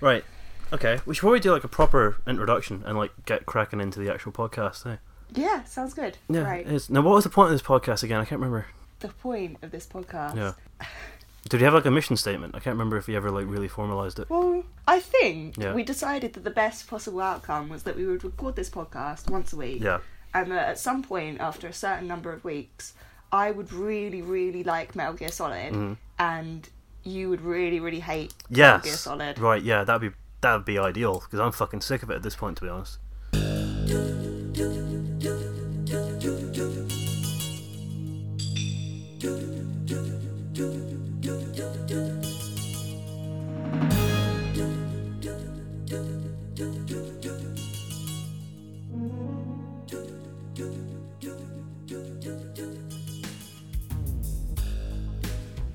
Right. 0.00 0.24
Okay. 0.72 0.98
We 1.06 1.14
should 1.14 1.20
probably 1.20 1.40
do 1.40 1.52
like 1.52 1.64
a 1.64 1.68
proper 1.68 2.16
introduction 2.26 2.82
and 2.86 2.98
like 2.98 3.12
get 3.24 3.46
cracking 3.46 3.80
into 3.80 4.00
the 4.00 4.12
actual 4.12 4.32
podcast. 4.32 4.84
Eh? 4.90 4.96
Yeah, 5.34 5.64
sounds 5.64 5.94
good. 5.94 6.18
Yeah. 6.28 6.40
Right. 6.42 6.66
it 6.66 6.72
is. 6.72 6.90
Now, 6.90 7.02
what 7.02 7.14
was 7.14 7.24
the 7.24 7.30
point 7.30 7.52
of 7.52 7.58
this 7.58 7.66
podcast 7.66 8.02
again? 8.02 8.20
I 8.20 8.24
can't 8.24 8.40
remember. 8.40 8.66
The 9.00 9.08
point 9.08 9.58
of 9.62 9.70
this 9.70 9.86
podcast. 9.86 10.36
Yeah. 10.36 10.52
Did 11.48 11.60
you 11.60 11.64
have 11.66 11.74
like 11.74 11.84
a 11.86 11.90
mission 11.92 12.16
statement? 12.16 12.54
I 12.56 12.58
can't 12.58 12.74
remember 12.74 12.96
if 12.96 13.08
you 13.08 13.16
ever 13.16 13.30
like 13.30 13.46
really 13.46 13.68
formalized 13.68 14.18
it. 14.18 14.28
Well, 14.28 14.64
I 14.88 14.98
think 15.00 15.56
Yeah. 15.56 15.74
we 15.74 15.84
decided 15.84 16.32
that 16.32 16.42
the 16.44 16.50
best 16.50 16.88
possible 16.88 17.20
outcome 17.20 17.68
was 17.68 17.84
that 17.84 17.96
we 17.96 18.04
would 18.04 18.24
record 18.24 18.56
this 18.56 18.68
podcast 18.70 19.30
once 19.30 19.52
a 19.52 19.56
week. 19.56 19.80
Yeah. 19.82 19.98
And 20.34 20.50
that 20.50 20.68
at 20.68 20.78
some 20.78 21.02
point, 21.04 21.40
after 21.40 21.68
a 21.68 21.72
certain 21.72 22.08
number 22.08 22.32
of 22.32 22.42
weeks, 22.44 22.94
I 23.30 23.52
would 23.52 23.72
really, 23.72 24.22
really 24.22 24.64
like 24.64 24.96
Metal 24.96 25.14
Gear 25.14 25.30
Solid, 25.30 25.72
Mhm. 25.72 25.96
and 26.18 26.68
you 27.06 27.28
would 27.30 27.40
really, 27.40 27.80
really 27.80 28.00
hate 28.00 28.34
Metal 28.50 28.78
Gear 28.80 28.90
Yes. 28.90 29.00
Solid. 29.00 29.38
Right. 29.38 29.62
Yeah. 29.62 29.84
That'd 29.84 30.10
be 30.12 30.16
that'd 30.40 30.64
be 30.64 30.78
ideal 30.78 31.20
because 31.20 31.40
I'm 31.40 31.52
fucking 31.52 31.80
sick 31.80 32.02
of 32.02 32.10
it 32.10 32.14
at 32.14 32.22
this 32.22 32.36
point, 32.36 32.58
to 32.58 32.64
be 32.64 32.68
honest. 32.68 32.98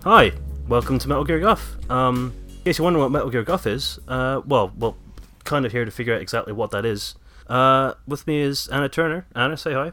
Hi, 0.04 0.32
welcome 0.72 0.98
to 0.98 1.10
Metal 1.10 1.26
Gear 1.26 1.42
Guff. 1.42 1.76
Um, 1.92 2.34
in 2.48 2.64
case 2.64 2.78
you're 2.78 2.86
wondering 2.86 3.04
what 3.04 3.12
Metal 3.12 3.30
Gear 3.30 3.44
Guff 3.44 3.68
is, 3.68 4.00
uh, 4.08 4.40
well, 4.46 4.72
well, 4.78 4.96
kind 5.44 5.66
of 5.66 5.74
here 5.74 5.84
to 5.84 5.92
figure 5.92 6.16
out 6.16 6.22
exactly 6.22 6.54
what 6.54 6.72
that 6.72 6.86
is. 6.86 7.16
Uh, 7.48 7.96
with 8.08 8.26
me 8.26 8.40
is 8.40 8.70
Anna 8.70 8.88
Turner. 8.88 9.28
Anna, 9.36 9.58
say 9.58 9.74
hi. 9.74 9.91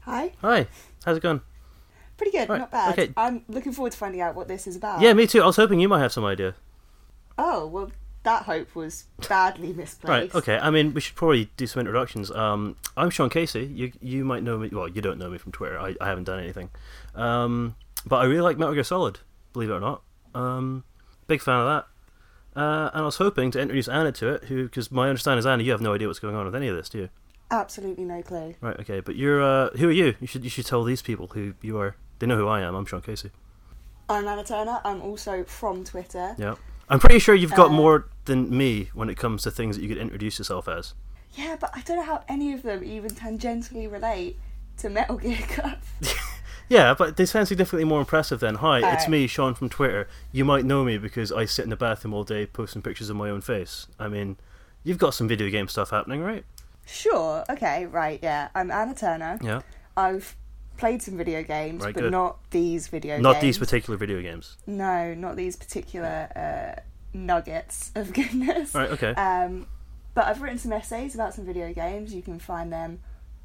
Hi. 0.00 0.32
Hi. 0.42 0.66
How's 1.06 1.16
it 1.16 1.22
going? 1.22 1.40
Pretty 2.18 2.32
good, 2.32 2.46
Right, 2.50 2.58
not 2.58 2.70
bad. 2.70 2.92
okay. 2.98 3.12
I'm 3.16 3.42
looking 3.48 3.72
forward 3.72 3.92
to 3.92 3.98
finding 3.98 4.20
out 4.20 4.34
what 4.34 4.48
this 4.48 4.66
is 4.66 4.76
about. 4.76 5.00
Yeah, 5.00 5.14
me 5.14 5.26
too. 5.26 5.42
I 5.42 5.46
was 5.46 5.56
hoping 5.56 5.80
you 5.80 5.88
might 5.88 6.00
have 6.00 6.12
some 6.12 6.26
idea. 6.26 6.56
Oh, 7.38 7.66
well, 7.66 7.90
that 8.24 8.42
hope 8.42 8.74
was 8.74 9.06
badly 9.26 9.72
misplaced. 9.72 10.04
Right. 10.04 10.34
Okay. 10.34 10.58
I 10.58 10.68
mean, 10.68 10.92
we 10.92 11.00
should 11.00 11.16
probably 11.16 11.48
do 11.56 11.66
some 11.66 11.80
introductions. 11.80 12.30
Um, 12.30 12.76
I'm 12.98 13.08
Sean 13.08 13.30
Casey. 13.30 13.64
You 13.64 13.92
you 14.02 14.26
might 14.26 14.42
know 14.42 14.58
me. 14.58 14.68
Well, 14.70 14.88
you 14.88 15.00
don't 15.00 15.18
know 15.18 15.30
me 15.30 15.38
from 15.38 15.52
Twitter. 15.52 15.80
I, 15.80 15.96
I 16.02 16.06
haven't 16.08 16.24
done 16.24 16.38
anything. 16.38 16.68
Um, 17.14 17.76
but 18.04 18.16
I 18.16 18.24
really 18.24 18.42
like 18.42 18.58
Metal 18.58 18.74
Gear 18.74 18.84
Solid. 18.84 19.20
Believe 19.52 19.70
it 19.70 19.74
or 19.74 19.80
not. 19.80 20.02
Um, 20.34 20.84
big 21.26 21.40
fan 21.42 21.60
of 21.60 21.66
that. 21.66 22.60
Uh, 22.60 22.90
and 22.92 23.02
I 23.02 23.04
was 23.04 23.16
hoping 23.16 23.50
to 23.52 23.60
introduce 23.60 23.88
Anna 23.88 24.12
to 24.12 24.28
it, 24.34 24.44
who 24.44 24.64
because 24.64 24.90
my 24.92 25.08
understanding 25.08 25.38
is 25.38 25.46
Anna, 25.46 25.62
you 25.62 25.70
have 25.72 25.80
no 25.80 25.94
idea 25.94 26.06
what's 26.08 26.18
going 26.18 26.34
on 26.36 26.44
with 26.44 26.54
any 26.54 26.68
of 26.68 26.76
this, 26.76 26.88
do 26.88 26.98
you? 26.98 27.08
Absolutely 27.50 28.04
no 28.04 28.22
clue. 28.22 28.54
Right. 28.60 28.78
Okay. 28.80 29.00
But 29.00 29.16
you're 29.16 29.42
uh, 29.42 29.70
who 29.76 29.88
are 29.88 29.92
you? 29.92 30.14
You 30.20 30.26
should 30.26 30.44
you 30.44 30.50
should 30.50 30.66
tell 30.66 30.84
these 30.84 31.02
people 31.02 31.28
who 31.28 31.54
you 31.62 31.78
are. 31.78 31.96
They 32.18 32.26
know 32.26 32.36
who 32.36 32.48
I 32.48 32.60
am. 32.60 32.74
I'm 32.74 32.86
Sean 32.86 33.00
Casey. 33.02 33.30
I'm 34.08 34.26
Anna 34.26 34.44
Turner. 34.44 34.80
I'm 34.84 35.00
also 35.02 35.44
from 35.44 35.84
Twitter. 35.84 36.34
Yeah. 36.38 36.54
I'm 36.88 36.98
pretty 36.98 37.18
sure 37.18 37.34
you've 37.34 37.54
got 37.54 37.70
Uh, 37.70 37.74
more 37.74 38.08
than 38.26 38.54
me 38.54 38.90
when 38.92 39.08
it 39.08 39.16
comes 39.16 39.42
to 39.44 39.50
things 39.50 39.76
that 39.76 39.82
you 39.82 39.88
could 39.88 39.98
introduce 39.98 40.38
yourself 40.38 40.68
as. 40.68 40.94
Yeah, 41.34 41.56
but 41.58 41.70
I 41.74 41.80
don't 41.80 41.96
know 41.96 42.02
how 42.04 42.22
any 42.28 42.52
of 42.52 42.62
them 42.62 42.84
even 42.84 43.10
tangentially 43.10 43.90
relate 43.90 44.38
to 44.78 44.90
Metal 44.90 45.16
Gear 45.16 45.38
Guff. 45.56 45.94
Yeah, 46.68 46.94
but 46.94 47.16
they 47.16 47.26
sound 47.26 47.48
significantly 47.48 47.84
more 47.84 48.00
impressive 48.00 48.40
than 48.40 48.56
Hi, 48.56 48.78
it's 48.78 48.84
Alright. 48.86 49.08
me, 49.10 49.26
Sean 49.26 49.54
from 49.54 49.68
Twitter. 49.68 50.08
You 50.30 50.44
might 50.44 50.64
know 50.64 50.84
me 50.84 50.96
because 50.98 51.30
I 51.32 51.44
sit 51.44 51.64
in 51.64 51.70
the 51.70 51.76
bathroom 51.76 52.14
all 52.14 52.24
day 52.24 52.46
posting 52.46 52.80
pictures 52.82 53.10
of 53.10 53.16
my 53.16 53.28
own 53.30 53.40
face. 53.42 53.86
I 53.98 54.08
mean, 54.08 54.36
you've 54.84 54.98
got 54.98 55.14
some 55.14 55.28
video 55.28 55.50
game 55.50 55.68
stuff 55.68 55.90
happening, 55.90 56.20
right? 56.22 56.44
sure, 56.84 57.44
okay, 57.48 57.86
right, 57.86 58.18
yeah. 58.22 58.48
I'm 58.56 58.70
Anna 58.70 58.94
Turner. 58.94 59.38
Yeah. 59.40 59.60
I've 59.96 60.36
played 60.76 61.00
some 61.00 61.16
video 61.16 61.42
games, 61.42 61.84
Right, 61.84 61.94
but 61.94 62.00
good. 62.04 62.12
not 62.12 62.38
these 62.50 62.88
video 62.88 63.14
games. 63.16 63.22
Not 63.22 63.32
games. 63.34 63.42
these 63.42 63.58
particular 63.58 63.96
video 63.96 64.20
games. 64.20 64.56
No, 64.66 65.14
not 65.14 65.36
these 65.36 65.54
particular 65.56 66.28
uh, 66.34 66.80
nuggets 67.16 67.92
of 67.94 68.12
goodness. 68.12 68.74
Right, 68.74 68.90
okay. 68.90 69.10
Um, 69.14 69.66
but 70.14 70.26
I've 70.26 70.42
written 70.42 70.58
some 70.58 70.72
essays 70.72 71.14
about 71.14 71.34
some 71.34 71.44
video 71.46 71.72
games. 71.72 72.12
You 72.14 72.20
can 72.22 72.38
find 72.38 72.72
them 72.72 73.00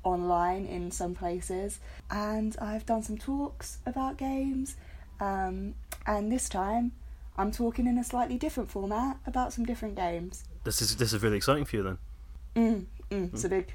online 0.08 0.66
in 0.66 0.92
some 0.92 1.14
places. 1.16 1.80
And 2.10 2.56
I've 2.60 2.86
done 2.86 3.04
some 3.04 3.18
talks 3.18 3.78
about 3.86 4.18
games. 4.18 4.76
Um, 5.20 5.76
and 6.06 6.32
this 6.32 6.48
time, 6.50 6.92
I'm 7.38 7.52
talking 7.52 7.88
in 7.88 7.98
a 7.98 8.04
slightly 8.04 8.38
different 8.38 8.70
format 8.72 9.18
about 9.26 9.54
some 9.54 9.66
different 9.66 9.96
games. 9.96 10.44
This 10.64 10.82
is 10.82 10.98
this 10.98 11.14
is 11.14 11.22
really 11.24 11.38
exciting 11.38 11.66
for 11.66 11.76
you 11.78 11.84
then. 11.84 11.98
Mm, 12.56 12.86
mm, 13.12 13.34
It's 13.34 13.44
a 13.44 13.50
big, 13.50 13.74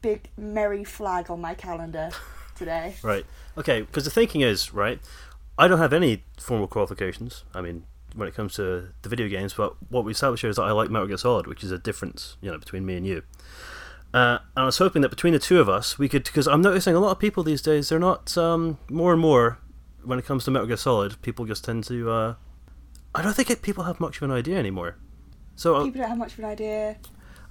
big 0.00 0.28
merry 0.36 0.84
flag 0.84 1.30
on 1.30 1.40
my 1.40 1.54
calendar 1.54 2.10
today. 2.56 2.94
Right. 3.02 3.26
Okay, 3.58 3.82
because 3.82 4.04
the 4.04 4.10
thinking 4.10 4.40
is, 4.42 4.72
right, 4.72 5.00
I 5.58 5.68
don't 5.68 5.78
have 5.78 5.92
any 5.92 6.24
formal 6.38 6.68
qualifications. 6.68 7.44
I 7.54 7.60
mean, 7.60 7.84
when 8.14 8.28
it 8.28 8.34
comes 8.34 8.54
to 8.54 8.88
the 9.02 9.08
video 9.08 9.28
games, 9.28 9.54
but 9.54 9.74
what 9.90 10.04
we 10.04 10.12
established 10.12 10.42
here 10.42 10.50
is 10.50 10.56
that 10.56 10.62
I 10.62 10.72
like 10.72 10.90
Metal 10.90 11.08
Gear 11.08 11.16
Solid, 11.18 11.46
which 11.46 11.64
is 11.64 11.70
a 11.72 11.78
difference, 11.78 12.36
you 12.40 12.50
know, 12.50 12.58
between 12.58 12.86
me 12.86 12.96
and 12.96 13.06
you. 13.06 13.22
Uh, 14.14 14.38
and 14.56 14.62
I 14.62 14.64
was 14.64 14.78
hoping 14.78 15.00
that 15.02 15.08
between 15.08 15.32
the 15.32 15.38
two 15.38 15.58
of 15.60 15.68
us, 15.68 15.98
we 15.98 16.08
could, 16.08 16.24
because 16.24 16.46
I'm 16.46 16.60
noticing 16.60 16.94
a 16.94 17.00
lot 17.00 17.12
of 17.12 17.18
people 17.18 17.42
these 17.42 17.62
days, 17.62 17.88
they're 17.88 17.98
not, 17.98 18.36
um, 18.36 18.78
more 18.90 19.12
and 19.12 19.20
more, 19.20 19.58
when 20.04 20.18
it 20.18 20.26
comes 20.26 20.44
to 20.44 20.50
Metal 20.50 20.66
Gear 20.66 20.76
Solid, 20.76 21.20
people 21.22 21.46
just 21.46 21.64
tend 21.64 21.84
to, 21.84 22.10
uh, 22.10 22.34
I 23.14 23.22
don't 23.22 23.34
think 23.34 23.48
it, 23.50 23.62
people 23.62 23.84
have 23.84 24.00
much 24.00 24.18
of 24.18 24.24
an 24.24 24.30
idea 24.30 24.58
anymore. 24.58 24.96
So, 25.56 25.76
uh, 25.76 25.84
People 25.84 26.00
don't 26.00 26.10
have 26.10 26.18
much 26.18 26.34
of 26.34 26.40
an 26.40 26.44
idea. 26.46 26.96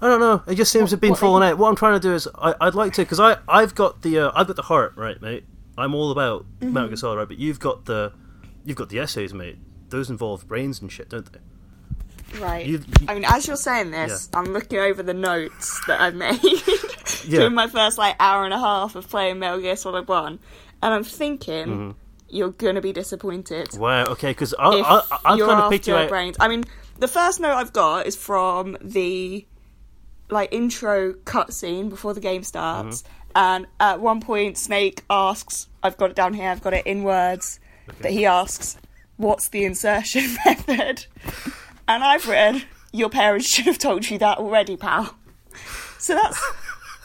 I 0.02 0.08
don't 0.08 0.20
know. 0.20 0.44
It 0.48 0.56
just 0.56 0.72
seems 0.72 0.90
to 0.90 0.96
have 0.96 1.02
been 1.02 1.12
what 1.12 1.20
falling 1.20 1.44
out. 1.48 1.58
What 1.58 1.70
I'm 1.70 1.76
trying 1.76 1.94
to 1.94 2.00
do 2.00 2.14
is, 2.14 2.28
I, 2.36 2.54
I'd 2.62 2.76
like 2.76 2.94
to, 2.94 3.02
because 3.04 3.20
I, 3.20 3.38
I've 3.48 3.74
got 3.74 4.02
the, 4.04 4.20
uh, 4.20 4.32
I've 4.36 4.48
got 4.48 4.56
the 4.56 4.64
heart, 4.64 4.94
right, 4.96 5.20
mate. 5.22 5.46
I'm 5.78 5.96
all 5.96 6.12
about 6.12 6.46
Mm-hmm. 6.60 6.74
Metal 6.74 6.90
Gear 6.90 6.98
Solid, 6.98 7.18
right? 7.18 7.28
But 7.28 7.38
you've 7.40 7.60
got 7.60 7.86
the, 7.86 8.14
you've 8.66 8.78
got 8.78 8.90
the 8.90 9.00
essays, 9.00 9.34
mate. 9.34 9.58
Those 9.90 10.10
involve 10.12 10.48
brains 10.48 10.80
and 10.80 10.92
shit, 10.92 11.10
don't 11.10 11.32
they? 11.32 11.40
Right. 12.40 12.66
You- 12.66 12.84
I 13.08 13.14
mean, 13.14 13.26
as 13.26 13.48
you're 13.48 13.56
saying 13.58 13.92
this, 13.92 14.30
I'm 14.34 14.46
looking 14.54 14.80
over 14.80 15.04
the 15.04 15.14
notes 15.14 15.80
that 15.88 16.00
I've 16.02 16.16
made 16.16 16.40
Yeah. 17.26 17.40
during 17.40 17.54
my 17.54 17.68
first 17.68 17.98
like 17.98 18.16
hour 18.20 18.46
and 18.46 18.54
a 18.54 18.60
half 18.60 18.96
of 18.96 19.10
playing 19.10 19.40
Metal 19.40 19.60
Gear 19.60 19.76
Solid 19.76 20.08
One, 20.08 20.40
and 20.82 20.94
I'm 20.94 21.04
thinking 21.04 21.66
Mm-hmm. 21.68 21.92
you're 22.30 22.52
gonna 22.52 22.82
be 22.82 22.94
disappointed 22.94 23.78
Wow. 23.78 24.06
Okay, 24.06 24.32
because 24.32 24.54
I, 24.58 24.70
I, 24.70 25.18
I've 25.34 25.38
you're 25.38 25.48
kind 25.48 25.60
of 25.60 25.66
after 25.66 25.70
picked 25.78 25.90
out. 25.90 26.10
brains. 26.10 26.38
I 26.40 26.48
mean, 26.48 26.64
the 27.00 27.08
first 27.08 27.40
note 27.40 27.54
I've 27.54 27.74
got 27.74 28.06
is 28.08 28.16
from 28.16 28.78
the 28.82 29.46
like 30.30 30.54
intro 30.54 31.14
cutscene 31.14 31.90
before 31.90 32.14
the 32.14 32.22
game 32.22 32.44
starts, 32.44 33.02
Mm-hmm. 33.04 33.12
and 33.36 33.68
at 33.80 34.00
one 34.00 34.22
point 34.22 34.58
Snake 34.58 35.04
asks, 35.10 35.68
"I've 35.84 35.98
got 35.98 36.12
it 36.12 36.16
down 36.16 36.34
here. 36.34 36.50
I've 36.50 36.62
got 36.62 36.74
it 36.74 36.86
in 36.88 37.04
words," 37.04 37.60
but 38.02 38.12
he 38.12 38.26
asks, 38.26 38.78
"What's 39.18 39.50
the 39.50 39.66
insertion 39.66 40.38
method?" 40.46 41.06
And 41.88 42.04
I've 42.04 42.28
written, 42.28 42.64
"Your 42.92 43.10
parents 43.10 43.48
should 43.48 43.66
have 43.66 43.78
told 43.78 44.10
you 44.10 44.18
that 44.20 44.38
already, 44.38 44.78
pal." 44.78 45.16
So 45.98 46.16
that's 46.16 46.42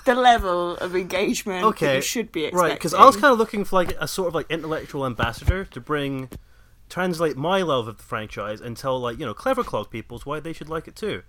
the 0.04 0.14
level 0.14 0.76
of 0.76 0.94
engagement 0.96 1.62
that 1.62 1.66
Okay, 1.68 1.96
you 1.96 2.02
should 2.02 2.32
be 2.32 2.44
expecting. 2.44 2.70
right? 2.70 2.74
Because 2.78 2.94
I 2.94 3.04
was 3.04 3.16
kind 3.16 3.32
of 3.32 3.38
looking 3.38 3.64
for 3.64 3.76
like 3.76 3.96
a 4.00 4.08
sort 4.08 4.28
of 4.28 4.34
like 4.34 4.46
intellectual 4.50 5.04
ambassador 5.04 5.64
to 5.66 5.80
bring, 5.80 6.30
translate 6.88 7.36
my 7.36 7.60
love 7.62 7.88
of 7.88 7.96
the 7.98 8.02
franchise 8.04 8.60
and 8.60 8.76
tell 8.76 8.98
like 9.00 9.18
you 9.18 9.26
know 9.26 9.34
clever 9.34 9.62
clog 9.64 9.90
peoples 9.90 10.24
why 10.24 10.40
they 10.40 10.52
should 10.52 10.68
like 10.68 10.86
it 10.88 10.96
too. 10.96 11.22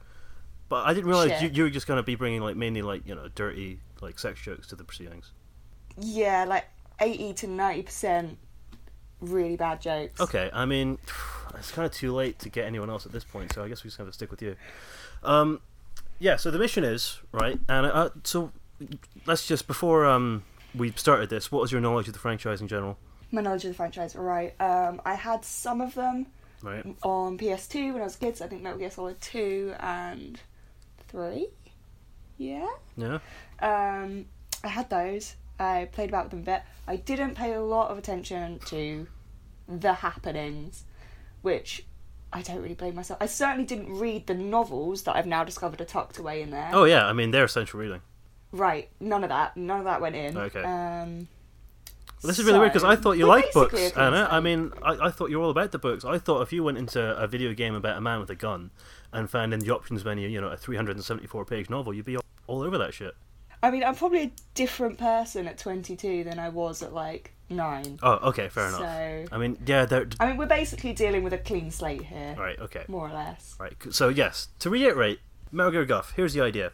But 0.69 0.85
I 0.85 0.93
didn't 0.93 1.09
realize 1.09 1.41
you, 1.41 1.49
you 1.51 1.63
were 1.63 1.69
just 1.69 1.87
going 1.87 1.97
to 1.97 2.03
be 2.03 2.15
bringing 2.15 2.41
like 2.41 2.55
mainly 2.55 2.81
like 2.81 3.07
you 3.07 3.15
know 3.15 3.27
dirty 3.33 3.79
like 4.01 4.19
sex 4.19 4.39
jokes 4.41 4.67
to 4.67 4.75
the 4.75 4.83
proceedings. 4.83 5.31
yeah, 5.99 6.45
like 6.47 6.65
eighty 7.01 7.33
to 7.33 7.47
ninety 7.47 7.83
percent 7.83 8.37
really 9.19 9.55
bad 9.57 9.81
jokes. 9.81 10.21
Okay, 10.21 10.49
I 10.53 10.65
mean, 10.65 10.99
it's 11.55 11.71
kind 11.71 11.85
of 11.85 11.91
too 11.91 12.13
late 12.13 12.39
to 12.39 12.49
get 12.49 12.65
anyone 12.65 12.89
else 12.89 13.05
at 13.05 13.11
this 13.11 13.23
point, 13.23 13.53
so 13.53 13.63
I 13.63 13.67
guess 13.69 13.83
we 13.83 13.89
just 13.89 13.97
have 13.97 14.07
to 14.07 14.13
stick 14.13 14.31
with 14.31 14.41
you. 14.41 14.55
Um, 15.23 15.61
yeah. 16.19 16.35
So 16.35 16.51
the 16.51 16.59
mission 16.59 16.83
is 16.83 17.19
right, 17.31 17.59
and 17.69 17.85
uh, 17.85 18.09
so 18.23 18.51
let's 19.25 19.47
just 19.47 19.67
before 19.67 20.05
um 20.05 20.43
we 20.75 20.91
started 20.91 21.29
this, 21.29 21.51
what 21.51 21.61
was 21.61 21.71
your 21.71 21.81
knowledge 21.81 22.07
of 22.07 22.13
the 22.13 22.19
franchise 22.19 22.61
in 22.61 22.67
general? 22.67 22.97
My 23.31 23.41
knowledge 23.41 23.65
of 23.65 23.71
the 23.71 23.75
franchise, 23.75 24.15
right? 24.15 24.53
Um, 24.61 25.01
I 25.05 25.15
had 25.15 25.43
some 25.43 25.81
of 25.81 25.95
them 25.95 26.27
Right. 26.61 26.85
on 27.03 27.37
PS2 27.37 27.93
when 27.93 28.01
I 28.01 28.05
was 28.05 28.15
a 28.15 28.19
kid, 28.19 28.37
so 28.37 28.45
I 28.45 28.47
think 28.47 28.61
Metal 28.63 28.79
Gear 28.79 28.89
Solid 28.91 29.19
2 29.21 29.73
and 29.79 30.39
3? 31.07 31.47
Yeah? 32.37 32.67
Yeah. 32.95 33.19
Um, 33.59 34.25
I 34.63 34.67
had 34.69 34.89
those. 34.89 35.35
I 35.59 35.87
played 35.91 36.09
about 36.09 36.25
with 36.25 36.31
them 36.31 36.39
a 36.41 36.43
bit. 36.43 36.61
I 36.87 36.95
didn't 36.97 37.35
pay 37.35 37.53
a 37.53 37.61
lot 37.61 37.89
of 37.91 37.97
attention 37.97 38.59
to 38.67 39.07
the 39.67 39.93
happenings, 39.93 40.83
which 41.47 41.85
I 42.33 42.41
don't 42.41 42.61
really 42.61 42.75
blame 42.75 42.93
myself. 42.95 43.21
I 43.21 43.25
certainly 43.25 43.63
didn't 43.63 43.97
read 43.97 44.27
the 44.27 44.33
novels 44.33 45.03
that 45.03 45.15
I've 45.15 45.25
now 45.25 45.45
discovered 45.45 45.79
are 45.79 45.85
tucked 45.85 46.17
away 46.17 46.41
in 46.41 46.51
there. 46.51 46.69
Oh 46.73 46.83
yeah, 46.83 47.05
I 47.05 47.13
mean 47.13 47.31
they're 47.31 47.45
essential 47.45 47.79
reading. 47.79 48.01
Right, 48.51 48.89
none 48.99 49.23
of 49.23 49.29
that. 49.29 49.55
None 49.55 49.79
of 49.79 49.85
that 49.85 50.01
went 50.01 50.15
in. 50.17 50.37
Okay. 50.37 50.61
Um, 50.61 51.29
Well, 52.21 52.27
this 52.29 52.37
is 52.39 52.45
really 52.45 52.59
weird 52.59 52.73
because 52.73 52.83
I 52.83 52.95
thought 52.97 53.13
you 53.17 53.27
liked 53.27 53.53
books, 53.53 53.91
Anna. 53.95 54.27
I 54.29 54.41
mean, 54.41 54.73
I, 54.81 55.07
I 55.07 55.09
thought 55.11 55.29
you 55.29 55.37
were 55.39 55.45
all 55.45 55.51
about 55.51 55.71
the 55.71 55.79
books. 55.79 56.03
I 56.03 56.17
thought 56.17 56.41
if 56.41 56.51
you 56.51 56.63
went 56.63 56.77
into 56.77 57.01
a 57.17 57.27
video 57.27 57.53
game 57.53 57.75
about 57.75 57.97
a 57.97 58.01
man 58.01 58.19
with 58.19 58.29
a 58.29 58.35
gun 58.35 58.71
and 59.13 59.29
found 59.29 59.53
in 59.53 59.61
the 59.61 59.73
options 59.73 60.03
menu, 60.03 60.27
you 60.27 60.41
know, 60.41 60.49
a 60.49 60.57
374 60.57 61.45
page 61.45 61.69
novel, 61.69 61.93
you'd 61.93 62.05
be 62.05 62.17
all, 62.17 62.23
all 62.47 62.61
over 62.61 62.77
that 62.77 62.93
shit. 62.93 63.15
I 63.63 63.71
mean, 63.71 63.83
I'm 63.83 63.95
probably 63.95 64.23
a 64.23 64.31
different 64.53 64.97
person 64.97 65.47
at 65.47 65.57
22 65.57 66.25
than 66.25 66.39
I 66.39 66.49
was 66.49 66.83
at 66.83 66.93
like 66.93 67.33
nine. 67.49 67.99
Oh, 68.03 68.13
okay, 68.29 68.49
fair 68.49 68.67
enough. 68.67 68.79
So, 68.81 69.25
I 69.31 69.37
mean, 69.37 69.57
yeah, 69.65 69.85
they're. 69.85 70.07
I 70.19 70.27
mean, 70.27 70.37
we're 70.37 70.45
basically 70.47 70.93
dealing 70.93 71.23
with 71.23 71.33
a 71.33 71.37
clean 71.37 71.71
slate 71.71 72.03
here, 72.03 72.35
Right, 72.37 72.59
okay. 72.59 72.83
more 72.87 73.07
or 73.09 73.13
less. 73.13 73.55
Right, 73.59 73.73
so 73.91 74.09
yes, 74.09 74.49
to 74.59 74.69
reiterate, 74.69 75.19
Metal 75.51 75.71
Gear 75.71 75.85
Guff, 75.85 76.13
here's 76.15 76.33
the 76.33 76.41
idea. 76.41 76.71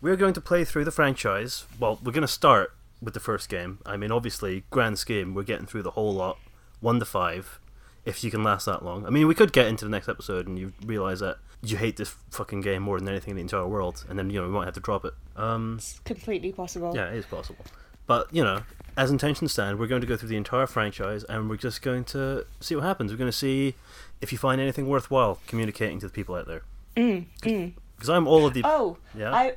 We're 0.00 0.16
going 0.16 0.34
to 0.34 0.40
play 0.40 0.64
through 0.64 0.84
the 0.84 0.90
franchise. 0.92 1.64
Well, 1.78 1.98
we're 2.02 2.12
going 2.12 2.22
to 2.22 2.28
start 2.28 2.72
with 3.02 3.14
the 3.14 3.20
first 3.20 3.48
game. 3.48 3.78
I 3.84 3.96
mean, 3.96 4.10
obviously, 4.12 4.64
grand 4.70 4.98
scheme, 4.98 5.34
we're 5.34 5.42
getting 5.42 5.66
through 5.66 5.82
the 5.82 5.90
whole 5.92 6.14
lot, 6.14 6.38
1 6.80 6.98
to 7.00 7.04
5, 7.04 7.60
if 8.04 8.22
you 8.24 8.30
can 8.30 8.42
last 8.44 8.66
that 8.66 8.84
long. 8.84 9.04
I 9.06 9.10
mean, 9.10 9.26
we 9.26 9.34
could 9.34 9.52
get 9.52 9.66
into 9.66 9.84
the 9.84 9.90
next 9.90 10.08
episode 10.08 10.46
and 10.46 10.58
you 10.58 10.72
realise 10.84 11.18
that 11.20 11.38
you 11.62 11.76
hate 11.76 11.96
this 11.96 12.14
fucking 12.30 12.60
game 12.60 12.82
more 12.82 12.98
than 13.00 13.08
anything 13.08 13.32
in 13.32 13.36
the 13.36 13.42
entire 13.42 13.66
world, 13.66 14.04
and 14.08 14.16
then, 14.16 14.30
you 14.30 14.40
know, 14.40 14.46
we 14.46 14.52
might 14.54 14.66
have 14.66 14.74
to 14.74 14.80
drop 14.80 15.04
it. 15.04 15.12
Um, 15.36 15.74
It's 15.78 15.98
completely 16.04 16.52
possible. 16.52 16.92
yeah, 16.94 17.08
it 17.08 17.16
is 17.16 17.26
possible. 17.26 17.64
But, 18.08 18.26
you 18.34 18.42
know, 18.42 18.62
as 18.96 19.12
intentions 19.12 19.52
stand, 19.52 19.78
we're 19.78 19.86
going 19.86 20.00
to 20.00 20.06
go 20.06 20.16
through 20.16 20.30
the 20.30 20.36
entire 20.36 20.66
franchise 20.66 21.22
and 21.24 21.48
we're 21.48 21.56
just 21.56 21.82
going 21.82 22.02
to 22.06 22.44
see 22.58 22.74
what 22.74 22.82
happens. 22.82 23.12
We're 23.12 23.18
going 23.18 23.30
to 23.30 23.36
see 23.36 23.74
if 24.20 24.32
you 24.32 24.38
find 24.38 24.60
anything 24.60 24.88
worthwhile 24.88 25.38
communicating 25.46 26.00
to 26.00 26.06
the 26.08 26.12
people 26.12 26.34
out 26.34 26.48
there. 26.48 26.62
Mm, 26.96 27.26
mm. 27.42 27.72
Because 27.94 28.08
I'm 28.08 28.26
all 28.26 28.44
of 28.46 28.54
the. 28.54 28.62
Oh, 28.64 28.96
yeah? 29.16 29.32
I. 29.32 29.52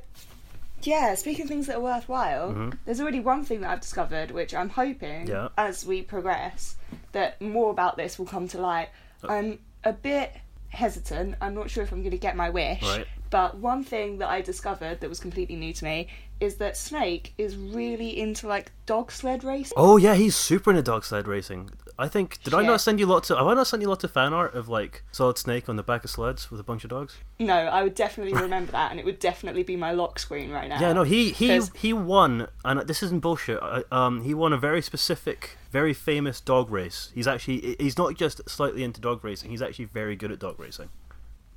Yeah, 0.83 1.13
speaking 1.15 1.43
of 1.43 1.47
things 1.47 1.67
that 1.67 1.75
are 1.77 1.81
worthwhile, 1.81 2.53
Mhm. 2.53 2.77
there's 2.85 2.99
already 2.99 3.19
one 3.19 3.45
thing 3.45 3.61
that 3.61 3.69
I've 3.69 3.81
discovered, 3.81 4.31
which 4.31 4.53
I'm 4.55 4.69
hoping, 4.69 5.27
Yeah. 5.27 5.49
as 5.55 5.85
we 5.85 6.01
progress, 6.01 6.75
that 7.11 7.39
more 7.39 7.69
about 7.69 7.97
this 7.97 8.17
will 8.17 8.25
come 8.25 8.47
to 8.49 8.59
light. 8.59 8.89
Uh. 9.23 9.27
I'm 9.31 9.59
a 9.83 9.93
bit 9.93 10.35
hesitant. 10.69 11.35
I'm 11.39 11.53
not 11.53 11.69
sure 11.69 11.83
if 11.83 11.91
I'm 11.91 11.99
going 12.01 12.11
to 12.11 12.17
get 12.17 12.35
my 12.35 12.49
wish. 12.49 12.81
Right. 12.81 13.05
But 13.29 13.57
one 13.57 13.83
thing 13.83 14.17
that 14.19 14.29
I 14.29 14.41
discovered 14.41 15.01
that 15.01 15.09
was 15.09 15.19
completely 15.19 15.55
new 15.55 15.71
to 15.71 15.83
me 15.85 16.07
is 16.41 16.55
that 16.55 16.75
Snake 16.75 17.33
is 17.37 17.55
really 17.55 18.19
into 18.19 18.47
like 18.47 18.71
dog 18.85 19.11
sled 19.11 19.43
racing. 19.43 19.73
Oh 19.77 19.97
yeah, 19.97 20.15
he's 20.15 20.35
super 20.35 20.71
into 20.71 20.81
dog 20.81 21.05
sled 21.05 21.27
racing. 21.27 21.69
I 21.99 22.07
think 22.07 22.41
did 22.43 22.53
I 22.55 22.63
not 22.63 22.81
send 22.81 22.99
you 22.99 23.05
lots 23.05 23.29
of 23.29 23.37
have 23.37 23.45
I 23.47 23.53
not 23.53 23.67
sent 23.67 23.81
you 23.83 23.87
lots 23.87 24.03
of 24.03 24.11
fan 24.11 24.33
art 24.33 24.55
of 24.55 24.67
like 24.67 25.03
Solid 25.11 25.37
Snake 25.37 25.69
on 25.69 25.75
the 25.75 25.83
back 25.83 26.03
of 26.03 26.09
sleds 26.09 26.49
with 26.49 26.59
a 26.59 26.63
bunch 26.63 26.83
of 26.83 26.89
dogs? 26.89 27.17
No, 27.39 27.53
I 27.53 27.83
would 27.83 27.93
definitely 27.93 28.33
remember 28.33 28.71
that, 28.71 28.89
and 28.91 28.99
it 28.99 29.05
would 29.05 29.19
definitely 29.19 29.61
be 29.63 29.75
my 29.75 29.91
lock 29.91 30.17
screen 30.17 30.49
right 30.51 30.67
now. 30.67 30.79
Yeah, 30.81 30.93
no, 30.93 31.03
he 31.03 31.31
he 31.31 31.47
'Cause- 31.49 31.71
he 31.75 31.93
won, 31.93 32.47
and 32.65 32.81
this 32.87 33.03
isn't 33.03 33.19
bullshit. 33.21 33.59
Um, 33.93 34.21
he 34.23 34.33
won 34.33 34.51
a 34.51 34.57
very 34.57 34.81
specific, 34.81 35.57
very 35.71 35.93
famous 35.93 36.41
dog 36.41 36.71
race. 36.71 37.11
He's 37.13 37.27
actually 37.27 37.75
he's 37.79 37.97
not 37.99 38.15
just 38.15 38.49
slightly 38.49 38.83
into 38.83 38.99
dog 38.99 39.23
racing. 39.23 39.51
He's 39.51 39.61
actually 39.61 39.85
very 39.85 40.15
good 40.15 40.31
at 40.31 40.39
dog 40.39 40.59
racing. 40.59 40.89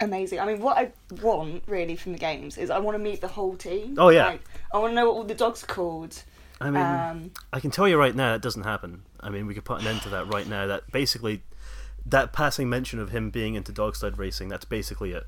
Amazing. 0.00 0.41
I 0.41 0.46
mean, 0.46 0.61
what 0.61 0.76
I 0.76 0.93
want 1.23 1.62
really 1.67 1.96
from 1.96 2.12
the 2.12 2.19
games 2.19 2.58
is 2.58 2.70
I 2.70 2.79
want 2.79 2.94
to 2.96 2.99
meet 3.02 3.20
the 3.20 3.29
whole 3.29 3.56
team. 3.56 3.96
Oh, 3.99 4.08
yeah. 4.11 4.26
Like, 4.26 4.43
I 4.73 4.79
want 4.79 4.91
to 4.93 4.94
know 4.94 5.06
what 5.06 5.17
all 5.17 5.25
the 5.25 5.35
dogs 5.35 5.62
are 5.62 5.67
called. 5.67 6.23
I 6.61 6.70
mean, 6.70 6.82
Um, 6.82 7.31
I 7.52 7.61
can 7.61 7.70
tell 7.70 7.88
you 7.88 7.96
right 7.99 8.14
now 8.14 8.32
that 8.32 8.43
doesn't 8.43 8.62
happen. 8.62 9.02
I 9.20 9.29
mean, 9.31 9.46
we 9.46 9.55
could 9.55 9.64
put 9.64 9.81
an 9.81 9.87
end 9.87 10.02
to 10.02 10.08
that 10.11 10.26
right 10.29 10.46
now. 10.49 10.67
That 10.67 10.91
basically, 10.93 11.43
that 12.06 12.32
passing 12.32 12.69
mention 12.69 12.99
of 13.00 13.11
him 13.11 13.31
being 13.31 13.55
into 13.55 13.73
dog 13.73 13.96
sled 13.96 14.19
racing, 14.19 14.49
that's 14.49 14.64
basically 14.64 15.12
it. 15.12 15.26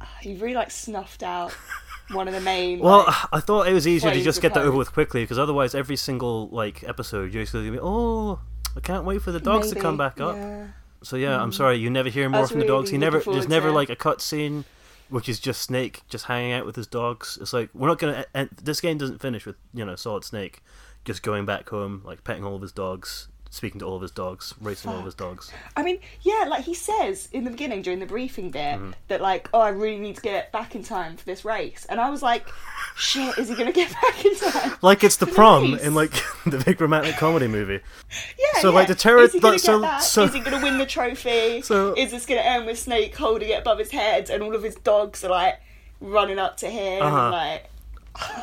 he 0.20 0.34
really 0.36 0.54
like 0.54 0.70
snuffed 0.70 1.22
out 1.22 1.52
one 2.12 2.28
of 2.28 2.34
the 2.34 2.40
main. 2.40 2.78
Well, 2.78 3.04
like, 3.06 3.16
I 3.32 3.40
thought 3.40 3.68
it 3.68 3.72
was 3.72 3.86
easier 3.86 4.12
to 4.12 4.22
just 4.22 4.40
get 4.40 4.54
that 4.54 4.62
over 4.64 4.76
with 4.76 4.92
quickly 4.92 5.22
because 5.22 5.38
otherwise, 5.38 5.74
every 5.74 5.96
single 5.96 6.48
like 6.48 6.84
episode, 6.84 7.32
you're 7.32 7.42
just 7.42 7.52
going 7.52 7.66
to 7.66 7.72
be, 7.72 7.78
oh, 7.80 8.40
I 8.76 8.80
can't 8.80 9.04
wait 9.04 9.22
for 9.22 9.32
the 9.32 9.40
dogs 9.40 9.70
to 9.72 9.80
come 9.80 9.96
back 9.96 10.20
up. 10.20 10.36
yeah. 10.36 10.66
So 11.02 11.16
yeah, 11.16 11.40
I'm 11.40 11.52
sorry, 11.52 11.76
you 11.76 11.90
never 11.90 12.08
hear 12.08 12.28
more 12.28 12.46
from 12.46 12.60
the 12.60 12.66
dogs. 12.66 12.90
really 12.90 12.92
He 12.92 12.98
never, 12.98 13.20
there's 13.20 13.48
never 13.48 13.70
like 13.70 13.90
a 13.90 13.96
cut 13.96 14.20
scene, 14.20 14.64
which 15.08 15.28
is 15.28 15.38
just 15.38 15.62
Snake 15.62 16.02
just 16.08 16.26
hanging 16.26 16.52
out 16.52 16.66
with 16.66 16.76
his 16.76 16.86
dogs. 16.86 17.38
It's 17.40 17.52
like 17.52 17.70
we're 17.74 17.88
not 17.88 17.98
gonna. 17.98 18.24
And 18.34 18.50
this 18.62 18.80
game 18.80 18.98
doesn't 18.98 19.20
finish 19.20 19.46
with 19.46 19.56
you 19.72 19.84
know 19.84 19.96
Solid 19.96 20.24
Snake 20.24 20.62
just 21.04 21.22
going 21.22 21.46
back 21.46 21.68
home, 21.68 22.02
like 22.04 22.24
petting 22.24 22.44
all 22.44 22.56
of 22.56 22.62
his 22.62 22.72
dogs, 22.72 23.28
speaking 23.50 23.78
to 23.80 23.86
all 23.86 23.96
of 23.96 24.02
his 24.02 24.10
dogs, 24.10 24.54
racing 24.60 24.90
all 24.90 24.98
of 24.98 25.04
his 25.04 25.14
dogs. 25.14 25.50
I 25.76 25.82
mean, 25.82 25.98
yeah, 26.22 26.44
like 26.48 26.64
he 26.64 26.74
says 26.74 27.28
in 27.32 27.44
the 27.44 27.50
beginning 27.50 27.82
during 27.82 27.98
the 27.98 28.06
briefing 28.06 28.50
bit 28.50 28.58
Mm-hmm. 28.78 28.90
that 29.08 29.20
like, 29.22 29.48
oh, 29.54 29.60
I 29.60 29.70
really 29.70 29.98
need 29.98 30.16
to 30.16 30.22
get 30.22 30.52
back 30.52 30.74
in 30.74 30.82
time 30.82 31.16
for 31.16 31.24
this 31.24 31.44
race, 31.44 31.86
and 31.88 31.98
I 32.00 32.10
was 32.10 32.22
like, 32.22 32.46
shit, 32.96 33.38
is 33.38 33.48
he 33.48 33.54
gonna 33.54 33.72
get 33.72 33.90
back 33.92 34.24
in 34.24 34.36
time? 34.36 34.72
Like 34.82 35.02
it's 35.04 35.16
the 35.16 35.26
prom 35.26 35.72
race. 35.72 35.82
in 35.82 35.94
like 35.94 36.12
the 36.46 36.58
big 36.64 36.80
romantic 36.80 37.16
comedy 37.16 37.46
movie. 37.48 37.80
Yeah. 38.38 38.60
So, 38.62 38.68
yeah. 38.70 38.74
like, 38.74 38.88
the 38.88 38.94
terror- 38.94 39.20
Is 39.20 39.32
he 39.34 39.40
gonna 39.40 39.52
like, 39.52 39.60
so- 39.60 39.80
that? 39.80 39.98
so- 40.02 40.24
Is 40.24 40.32
he 40.34 40.40
gonna 40.40 40.62
win 40.62 40.78
the 40.78 40.86
trophy? 40.86 41.60
So- 41.62 41.94
is 41.94 42.10
this 42.10 42.24
gonna 42.26 42.40
end 42.40 42.66
with 42.66 42.78
Snake 42.78 43.14
holding 43.16 43.50
it 43.50 43.58
above 43.60 43.78
his 43.78 43.90
head 43.90 44.30
and 44.30 44.42
all 44.42 44.54
of 44.54 44.62
his 44.62 44.74
dogs 44.76 45.22
are 45.24 45.30
like 45.30 45.60
running 46.00 46.38
up 46.38 46.56
to 46.58 46.68
him 46.68 47.02
Uh-huh. 47.02 47.16
and 47.18 47.30
like 47.32 47.70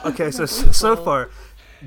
Okay, 0.05 0.31
so 0.31 0.45
so 0.45 0.95
far, 0.95 1.29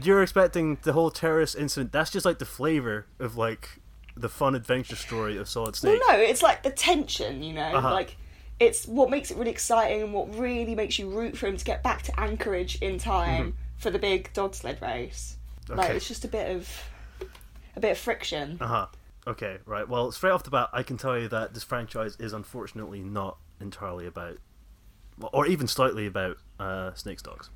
you're 0.04 0.22
expecting 0.22 0.78
the 0.82 0.92
whole 0.92 1.10
terrorist 1.10 1.56
incident. 1.56 1.92
That's 1.92 2.10
just 2.10 2.24
like 2.26 2.38
the 2.38 2.44
flavor 2.44 3.06
of 3.18 3.36
like 3.36 3.80
the 4.16 4.28
fun 4.28 4.54
adventure 4.54 4.96
story 4.96 5.36
of 5.36 5.48
Solid 5.48 5.76
Snake. 5.76 6.00
no, 6.08 6.14
no, 6.16 6.18
it's 6.20 6.42
like 6.42 6.62
the 6.62 6.70
tension, 6.70 7.42
you 7.42 7.52
know, 7.54 7.62
Uh-huh. 7.62 7.90
like 7.92 8.16
it's 8.60 8.86
what 8.86 9.10
makes 9.10 9.30
it 9.30 9.36
really 9.36 9.50
exciting 9.52 10.02
and 10.02 10.12
what 10.12 10.34
really 10.36 10.74
makes 10.74 10.98
you 10.98 11.08
root 11.08 11.36
for 11.36 11.46
him 11.46 11.56
to 11.56 11.64
get 11.64 11.82
back 11.84 12.02
to 12.02 12.20
Anchorage 12.20 12.76
in 12.82 12.98
time 12.98 13.56
for 13.76 13.90
the 13.90 13.98
big 14.00 14.32
dog 14.32 14.54
sled 14.54 14.80
race. 14.82 15.36
Okay. 15.70 15.76
Like 15.76 15.86
Mm-hmm. 15.88 15.96
It's 15.98 16.08
just 16.08 16.24
a 16.24 16.28
bit 16.28 16.56
of 16.56 16.68
a 17.76 17.80
bit 17.80 17.92
of 17.92 17.98
friction. 17.98 18.58
Uh 18.60 18.66
huh. 18.66 18.86
Okay, 19.26 19.58
right. 19.66 19.86
Well, 19.88 20.10
straight 20.10 20.30
off 20.32 20.42
the 20.42 20.50
bat, 20.50 20.70
I 20.72 20.82
can 20.82 20.96
tell 20.96 21.16
you 21.18 21.28
that 21.28 21.54
this 21.54 21.62
franchise 21.62 22.16
is 22.18 22.32
unfortunately 22.32 23.00
not 23.00 23.36
entirely 23.60 24.06
about, 24.06 24.38
or 25.32 25.46
even 25.46 25.66
slightly 25.68 26.06
about, 26.06 26.38
uh, 26.58 26.94
Snake's 26.94 27.22
dogs. 27.22 27.50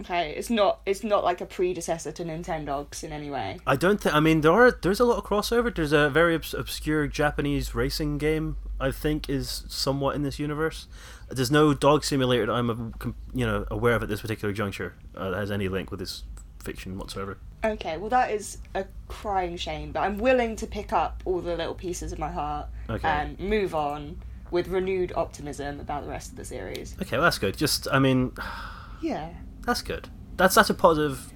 Okay, 0.00 0.34
it's 0.36 0.50
not 0.50 0.80
it's 0.86 1.04
not 1.04 1.24
like 1.24 1.40
a 1.40 1.46
predecessor 1.46 2.12
to 2.12 2.24
Nintendogs 2.24 3.04
in 3.04 3.12
any 3.12 3.30
way. 3.30 3.58
I 3.66 3.76
don't 3.76 4.00
think. 4.00 4.14
I 4.14 4.20
mean, 4.20 4.40
there 4.40 4.52
are. 4.52 4.70
There's 4.70 5.00
a 5.00 5.04
lot 5.04 5.18
of 5.18 5.24
crossover. 5.24 5.74
There's 5.74 5.92
a 5.92 6.08
very 6.10 6.34
obs- 6.34 6.54
obscure 6.54 7.06
Japanese 7.06 7.74
racing 7.74 8.18
game. 8.18 8.56
I 8.80 8.90
think 8.92 9.28
is 9.28 9.64
somewhat 9.68 10.16
in 10.16 10.22
this 10.22 10.38
universe. 10.38 10.86
There's 11.28 11.50
no 11.50 11.74
dog 11.74 12.02
simulator 12.02 12.46
that 12.46 12.52
I'm, 12.52 12.92
com- 12.94 13.14
you 13.34 13.44
know, 13.44 13.66
aware 13.70 13.94
of 13.94 14.02
at 14.02 14.08
this 14.08 14.22
particular 14.22 14.54
juncture 14.54 14.94
uh, 15.14 15.30
that 15.30 15.36
has 15.36 15.50
any 15.50 15.68
link 15.68 15.90
with 15.90 16.00
this 16.00 16.22
fiction 16.64 16.96
whatsoever. 16.98 17.36
Okay, 17.62 17.98
well 17.98 18.08
that 18.08 18.30
is 18.30 18.56
a 18.74 18.86
crying 19.06 19.58
shame, 19.58 19.92
but 19.92 20.00
I'm 20.00 20.16
willing 20.16 20.56
to 20.56 20.66
pick 20.66 20.94
up 20.94 21.22
all 21.26 21.40
the 21.42 21.54
little 21.56 21.74
pieces 21.74 22.10
of 22.12 22.18
my 22.18 22.30
heart 22.30 22.68
Okay. 22.88 23.06
and 23.06 23.38
move 23.38 23.74
on 23.74 24.18
with 24.50 24.68
renewed 24.68 25.12
optimism 25.14 25.78
about 25.78 26.04
the 26.04 26.08
rest 26.08 26.30
of 26.30 26.36
the 26.36 26.44
series. 26.44 26.96
Okay, 27.02 27.16
well, 27.18 27.24
that's 27.24 27.38
good. 27.38 27.56
Just, 27.58 27.86
I 27.92 27.98
mean, 27.98 28.32
Yeah. 29.02 29.28
That's 29.66 29.82
good. 29.82 30.08
That's 30.36 30.54
that's 30.54 30.70
a 30.70 30.74
positive 30.74 31.32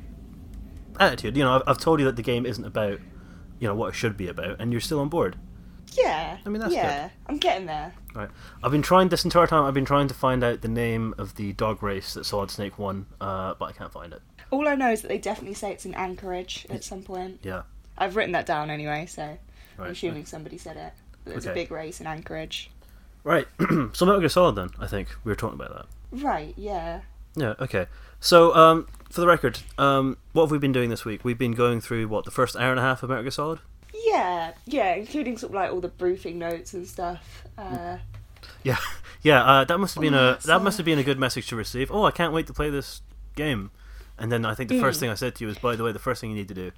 attitude. 0.99 1.37
You 1.37 1.45
know, 1.45 1.57
I've, 1.57 1.63
I've 1.67 1.79
told 1.79 2.01
you 2.01 2.07
that 2.07 2.17
the 2.17 2.23
game 2.23 2.47
isn't 2.47 2.65
about, 2.65 3.01
you 3.59 3.69
know, 3.69 3.75
what 3.75 3.89
it 3.89 3.95
should 3.95 4.17
be 4.17 4.29
about, 4.29 4.61
and 4.61 4.73
you're 4.73 4.81
still 4.81 5.01
on 5.01 5.09
board. 5.09 5.37
Yeah. 5.93 6.39
I 6.45 6.49
mean, 6.49 6.61
that's 6.61 6.75
yeah. 6.75 7.11
I'm 7.27 7.39
getting 7.39 7.67
there. 7.67 7.95
Right. 8.15 8.29
I've 8.63 8.73
been 8.73 8.83
trying 8.83 9.09
this 9.09 9.25
entire 9.25 9.47
time. 9.47 9.65
I've 9.65 9.75
been 9.75 9.85
trying 9.85 10.09
to 10.09 10.15
find 10.15 10.43
out 10.43 10.61
the 10.61 10.69
name 10.69 11.15
of 11.19 11.37
the 11.37 11.53
dog 11.53 11.83
race 11.83 12.15
that 12.15 12.25
Solid 12.25 12.51
Snake 12.51 12.79
won, 12.79 13.07
uh, 13.21 13.55
but 13.59 13.67
I 13.67 13.73
can't 13.73 13.93
find 13.93 14.13
it. 14.13 14.21
All 14.51 14.67
I 14.69 14.75
know 14.75 14.91
is 14.91 15.03
that 15.03 15.09
they 15.09 15.19
definitely 15.19 15.55
say 15.55 15.73
it's 15.73 15.87
in 15.87 15.95
Anchorage 15.95 16.67
at 16.71 16.85
some 16.85 17.03
point. 17.03 17.41
Yeah. 17.43 17.63
I've 17.97 18.17
written 18.17 18.33
that 18.33 18.47
down 18.47 18.71
anyway, 18.71 19.07
so 19.07 19.23
I'm 19.23 19.39
Right. 19.79 19.91
assuming 19.91 20.27
somebody 20.27 20.59
said 20.59 20.77
it. 20.77 20.93
There's 21.25 21.47
a 21.47 21.55
big 21.55 21.71
race 21.71 22.01
in 22.01 22.07
Anchorage. 22.07 22.71
Right. 23.23 23.47
so 23.93 24.05
Metal 24.05 24.21
Gear 24.21 24.29
Solid 24.29 24.57
then. 24.57 24.71
I 24.79 24.87
think 24.87 25.09
we 25.25 25.31
were 25.31 25.37
talking 25.37 25.59
about 25.61 25.75
that. 25.75 26.23
Right, 26.23 26.55
yeah. 26.57 27.01
Yeah. 27.37 27.55
Okay. 27.61 27.87
So 28.25 28.55
um, 28.55 28.87
for 29.11 29.21
the 29.21 29.27
record, 29.27 29.59
um, 29.77 30.17
what 30.33 30.45
have 30.45 30.51
we 30.51 30.57
been 30.57 30.73
doing 30.73 30.89
this 30.89 31.05
week? 31.05 31.25
We've 31.25 31.37
been 31.37 31.53
going 31.53 31.83
through 31.83 32.09
what 32.09 32.25
the 32.25 32.31
first 32.31 32.57
hour 32.57 32.71
and 32.71 32.81
a 32.81 32.83
half 32.83 33.03
of 33.03 33.11
Metal 33.11 33.23
Gear 33.23 33.31
Solid. 33.31 33.59
Yeah, 34.07 34.53
yeah, 34.65 34.95
including 34.95 35.37
sort 35.37 35.51
of 35.51 35.55
like 35.57 35.71
all 35.71 35.81
the 35.83 35.89
briefing 35.89 36.39
notes 36.39 36.73
and 36.73 36.87
stuff. 36.87 37.45
Uh, 37.59 37.99
Yeah. 38.63 38.79
Yeah. 39.23 39.43
Uh, 39.43 39.65
that 39.65 39.79
must 39.79 39.95
have 39.95 40.03
been 40.03 40.13
a 40.13 40.39
that 40.45 40.63
must 40.63 40.77
have 40.77 40.85
been 40.85 40.99
a 40.99 41.03
good 41.03 41.19
message 41.19 41.47
to 41.49 41.57
receive. 41.57 41.91
Oh, 41.91 42.05
I 42.05 42.11
can't 42.11 42.33
wait 42.35 42.47
to 42.49 42.53
play 42.53 42.69
this 42.69 43.01
game. 43.37 43.71
And 44.19 44.31
then 44.31 44.45
I 44.45 44.55
think 44.55 44.69
the 44.69 44.79
first 44.81 44.99
Mm. 44.99 45.01
thing 45.01 45.11
I 45.11 45.15
said 45.15 45.35
to 45.37 45.45
you 45.45 45.51
is, 45.51 45.59
by 45.59 45.77
the 45.77 45.83
way, 45.85 45.93
the 45.93 45.99
first 45.99 46.21
thing 46.21 46.29
you 46.31 46.37
need 46.37 46.49
to 46.49 46.55
do 46.55 46.71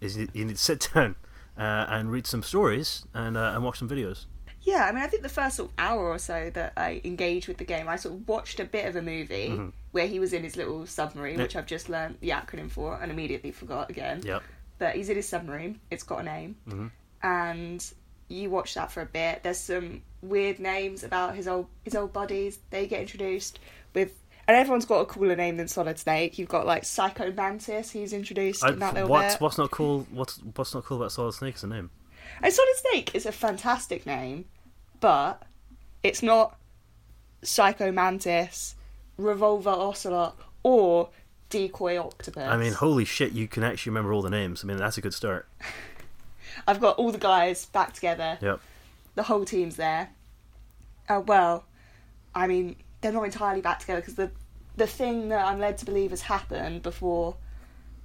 is 0.00 0.16
you, 0.16 0.28
you 0.32 0.44
need 0.46 0.56
to 0.56 0.62
sit 0.70 0.88
down 0.94 1.16
uh, 1.58 1.84
and 1.90 2.10
read 2.10 2.26
some 2.26 2.42
stories 2.42 3.04
and 3.12 3.36
uh, 3.36 3.52
and 3.54 3.62
watch 3.64 3.78
some 3.80 3.88
videos. 3.88 4.24
yeah, 4.62 4.86
I 4.86 4.92
mean, 4.92 5.02
I 5.02 5.08
think 5.08 5.22
the 5.22 5.28
first 5.28 5.56
sort 5.56 5.68
of 5.70 5.74
hour 5.78 6.08
or 6.08 6.18
so 6.18 6.50
that 6.54 6.72
I 6.76 7.02
engaged 7.04 7.48
with 7.48 7.58
the 7.58 7.64
game, 7.66 7.86
I 7.86 7.96
sort 7.96 8.14
of 8.14 8.26
watched 8.26 8.58
a 8.60 8.64
bit 8.64 8.86
of 8.86 8.96
a 8.96 9.02
movie 9.02 9.48
Mm-hmm. 9.50 9.68
Where 9.92 10.06
he 10.06 10.18
was 10.20 10.32
in 10.32 10.42
his 10.44 10.56
little 10.56 10.86
submarine, 10.86 11.36
Yeah. 11.36 11.42
which 11.42 11.56
I've 11.56 11.66
just 11.66 11.88
learned 11.88 12.18
the 12.20 12.30
acronym 12.30 12.70
for 12.70 12.98
and 13.00 13.10
immediately 13.10 13.50
forgot 13.50 13.90
again. 13.90 14.22
Yep. 14.24 14.42
But 14.78 14.94
he's 14.96 15.08
in 15.08 15.16
his 15.16 15.28
submarine, 15.28 15.80
it's 15.90 16.02
got 16.04 16.20
a 16.20 16.22
name. 16.22 16.56
Mhm. 16.68 16.90
And 17.22 17.92
you 18.28 18.48
watch 18.50 18.74
that 18.74 18.92
for 18.92 19.02
a 19.02 19.06
bit. 19.06 19.42
There's 19.42 19.58
some 19.58 20.02
weird 20.22 20.58
names 20.60 21.02
about 21.02 21.34
his 21.34 21.48
old 21.48 21.66
his 21.84 21.94
old 21.94 22.12
buddies. 22.12 22.58
They 22.70 22.86
get 22.86 23.00
introduced 23.00 23.58
with 23.94 24.12
And 24.48 24.56
everyone's 24.56 24.84
got 24.86 25.00
a 25.00 25.04
cooler 25.06 25.36
name 25.36 25.58
than 25.58 25.68
Solid 25.68 25.96
Snake. 25.98 26.36
You've 26.36 26.48
got 26.48 26.66
like 26.66 26.84
Psycho 26.84 27.30
Mantis, 27.30 27.90
he's 27.92 28.12
introduced 28.12 28.64
I, 28.64 28.70
in 28.70 28.80
that 28.80 28.94
little 28.94 29.08
what's 29.08 29.34
bit. 29.34 29.40
what's 29.40 29.58
not 29.58 29.70
cool? 29.70 30.08
What's 30.10 30.38
what's 30.56 30.74
not 30.74 30.84
cool 30.84 30.96
about 30.96 31.12
Solid 31.12 31.34
Snake 31.34 31.54
as 31.54 31.62
a 31.62 31.68
name? 31.68 31.90
And 32.42 32.52
Solid 32.52 32.76
Snake 32.76 33.14
is 33.14 33.26
a 33.26 33.32
fantastic 33.32 34.06
name, 34.06 34.46
but 34.98 35.42
it's 36.02 36.20
not 36.22 36.58
Psycho 37.42 37.92
Mantis, 37.92 38.74
Revolver 39.20 39.70
Ocelot, 39.70 40.36
or 40.62 41.08
Decoy 41.48 41.98
Octopus. 41.98 42.48
I 42.48 42.56
mean, 42.56 42.72
holy 42.72 43.04
shit! 43.04 43.32
You 43.32 43.48
can 43.48 43.62
actually 43.62 43.90
remember 43.90 44.12
all 44.12 44.22
the 44.22 44.30
names. 44.30 44.62
I 44.64 44.66
mean, 44.66 44.76
that's 44.76 44.98
a 44.98 45.00
good 45.00 45.14
start. 45.14 45.46
I've 46.66 46.80
got 46.80 46.96
all 46.96 47.12
the 47.12 47.18
guys 47.18 47.66
back 47.66 47.92
together. 47.92 48.38
Yep. 48.40 48.60
The 49.14 49.22
whole 49.24 49.44
team's 49.44 49.76
there. 49.76 50.10
Uh, 51.08 51.20
well, 51.26 51.64
I 52.34 52.46
mean, 52.46 52.76
they're 53.00 53.12
not 53.12 53.24
entirely 53.24 53.60
back 53.60 53.80
together 53.80 54.00
because 54.00 54.14
the 54.14 54.30
the 54.76 54.86
thing 54.86 55.28
that 55.30 55.44
I'm 55.44 55.58
led 55.58 55.78
to 55.78 55.84
believe 55.84 56.10
has 56.10 56.22
happened 56.22 56.82
before 56.82 57.36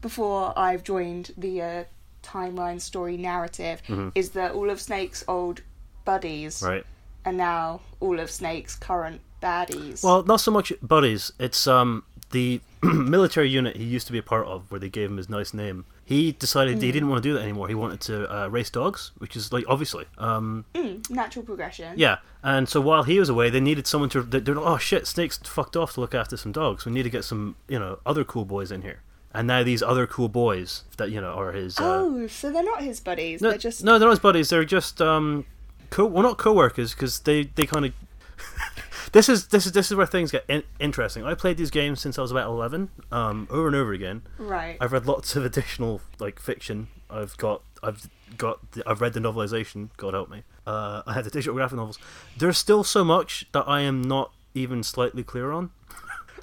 before 0.01 0.53
I've 0.57 0.83
joined 0.83 1.31
the 1.37 1.61
uh, 1.61 1.83
timeline 2.23 2.81
story 2.81 3.17
narrative 3.17 3.81
Mhm. 3.87 4.11
is 4.15 4.31
that 4.31 4.51
all 4.53 4.69
of 4.69 4.81
Snake's 4.81 5.23
old 5.27 5.61
buddies 6.05 6.61
Right. 6.61 6.85
are 7.25 7.31
now 7.33 7.81
all 7.99 8.19
of 8.19 8.29
Snake's 8.29 8.75
current 8.75 9.21
baddies. 9.45 10.03
Well, 10.03 10.23
not 10.23 10.41
so 10.41 10.51
much 10.51 10.73
buddies. 10.81 11.31
It's 11.39 11.67
um 11.67 12.03
the 12.31 12.59
military 12.83 13.49
unit 13.49 13.75
he 13.77 13.83
used 13.83 14.07
to 14.07 14.13
be 14.13 14.17
a 14.19 14.23
part 14.23 14.45
of, 14.47 14.69
where 14.71 14.79
they 14.79 14.89
gave 14.89 15.09
him 15.11 15.17
his 15.17 15.29
nice 15.29 15.53
name. 15.53 15.85
He 16.03 16.31
decided 16.33 16.81
he 16.81 16.91
didn't 16.91 17.09
want 17.09 17.23
to 17.23 17.29
do 17.29 17.33
that 17.35 17.41
anymore. 17.41 17.67
He 17.67 17.73
wanted 17.75 17.99
to 18.01 18.15
uh, 18.35 18.47
race 18.47 18.69
dogs, 18.69 19.11
which 19.17 19.35
is 19.35 19.51
like 19.51 19.63
obviously, 19.67 20.05
um, 20.19 20.65
Mm, 20.75 21.09
natural 21.09 21.43
progression. 21.45 21.93
yeah. 21.97 22.17
And 22.43 22.69
so 22.69 22.79
while 22.79 23.03
he 23.03 23.19
was 23.19 23.29
away, 23.29 23.49
they 23.49 23.59
needed 23.59 23.87
someone 23.87 24.09
to. 24.09 24.21
they- 24.21 24.39
They're 24.39 24.53
like, 24.55 24.65
oh 24.73 24.77
shit, 24.77 25.07
Snake's 25.07 25.37
fucked 25.39 25.75
off 25.75 25.93
to 25.93 26.01
look 26.01 26.13
after 26.13 26.37
some 26.37 26.51
dogs. 26.51 26.85
We 26.85 26.91
need 26.91 27.03
to 27.03 27.09
get 27.09 27.23
some, 27.23 27.55
you 27.67 27.79
know, 27.79 27.97
other 28.05 28.23
cool 28.23 28.45
boys 28.45 28.71
in 28.71 28.81
here. 28.83 28.99
And 29.33 29.47
now 29.47 29.63
these 29.63 29.81
other 29.83 30.05
cool 30.07 30.29
boys 30.29 30.83
that 30.97 31.09
you 31.11 31.19
know 31.21 31.33
are 31.41 31.51
his. 31.53 31.79
Uh, 31.79 31.83
Oh, 32.01 32.27
so 32.27 32.51
they're 32.51 32.63
not 32.63 32.81
his 32.83 32.99
buddies. 32.99 33.41
no, 33.41 33.49
they're 33.49 33.57
just 33.57 33.83
no, 33.83 33.97
they're 33.97 34.07
not 34.07 34.11
his 34.17 34.19
buddies. 34.19 34.49
They're 34.49 34.63
just 34.63 35.01
um, 35.01 35.45
co. 35.89 36.05
Well, 36.05 36.23
not 36.23 36.37
co-workers 36.37 36.93
because 36.93 37.19
they 37.21 37.43
they 37.55 37.65
kind 37.65 37.85
of. 37.87 37.93
this 39.11 39.29
is 39.29 39.47
this 39.47 39.65
is 39.65 39.71
this 39.71 39.91
is 39.91 39.97
where 39.97 40.05
things 40.05 40.31
get 40.31 40.45
in- 40.47 40.63
interesting. 40.79 41.25
I 41.25 41.33
played 41.33 41.57
these 41.57 41.71
games 41.71 41.99
since 42.01 42.17
I 42.17 42.21
was 42.21 42.31
about 42.31 42.47
eleven, 42.49 42.89
um, 43.11 43.47
over 43.49 43.67
and 43.67 43.75
over 43.75 43.93
again. 43.93 44.23
right. 44.37 44.77
I've 44.79 44.91
read 44.91 45.05
lots 45.05 45.35
of 45.35 45.45
additional 45.49 46.01
like 46.19 46.39
fiction. 46.39 46.87
I've 47.09 47.37
got 47.37 47.61
I've 47.83 48.09
got 48.37 48.71
the, 48.71 48.83
I've 48.87 49.01
read 49.01 49.13
the 49.13 49.19
novelization. 49.19 49.89
God 49.97 50.13
help 50.13 50.29
me. 50.29 50.43
Uh, 50.65 51.03
I 51.05 51.13
had 51.13 51.23
the 51.25 51.29
digital 51.29 51.53
graphic 51.55 51.77
novels. 51.77 51.99
There's 52.37 52.57
still 52.57 52.83
so 52.83 53.03
much 53.03 53.45
that 53.51 53.65
I 53.67 53.81
am 53.81 54.01
not 54.01 54.31
even 54.53 54.81
slightly 54.83 55.23
clear 55.23 55.51
on. 55.51 55.71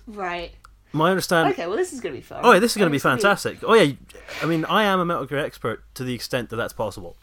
right. 0.07 0.53
My 0.95 1.09
understanding. 1.11 1.55
Okay, 1.55 1.67
well 1.67 1.77
this 1.79 1.93
is 1.95 2.01
gonna 2.01 2.15
be 2.15 2.21
fun. 2.21 2.41
Oh 2.43 2.53
yeah, 2.53 2.59
this 2.59 2.73
is 2.73 2.77
going 2.77 2.91
to 2.91 2.93
be 2.93 2.99
fantastic. 2.99 3.59
Oh 3.63 3.73
yeah, 3.73 3.95
I 4.43 4.47
mean 4.47 4.67
I 4.67 4.83
am 4.85 5.01
a 5.01 5.07
Metal 5.07 5.25
Gear 5.25 5.39
expert 5.39 5.83
to 5.95 6.05
the 6.05 6.15
extent 6.15 6.51
that 6.51 6.57
that's 6.57 6.75
possible, 6.75 7.17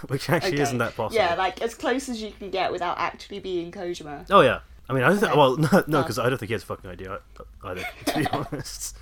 which 0.08 0.28
actually 0.30 0.52
Okay. 0.54 0.62
isn't 0.62 0.78
that 0.78 0.96
possible. 0.96 1.16
Yeah, 1.22 1.34
like 1.34 1.60
as 1.62 1.74
close 1.74 2.08
as 2.08 2.20
you 2.22 2.32
can 2.32 2.50
get 2.50 2.72
without 2.72 2.98
actually 2.98 3.40
being 3.40 3.70
Kojima. 3.72 4.26
Oh 4.30 4.40
yeah. 4.40 4.60
I 4.88 4.92
mean, 4.92 5.04
I 5.04 5.08
don't 5.10 5.18
think. 5.18 5.30
Okay. 5.32 5.38
Well, 5.38 5.56
no, 5.72 5.84
no, 5.86 6.02
because 6.02 6.18
I 6.18 6.28
don't 6.28 6.38
think 6.38 6.48
he 6.48 6.54
has 6.54 6.62
a 6.62 6.66
fucking 6.66 6.90
idea 6.90 7.20
either. 7.64 7.84
To 8.06 8.18
be 8.18 8.26
honest. 8.32 8.96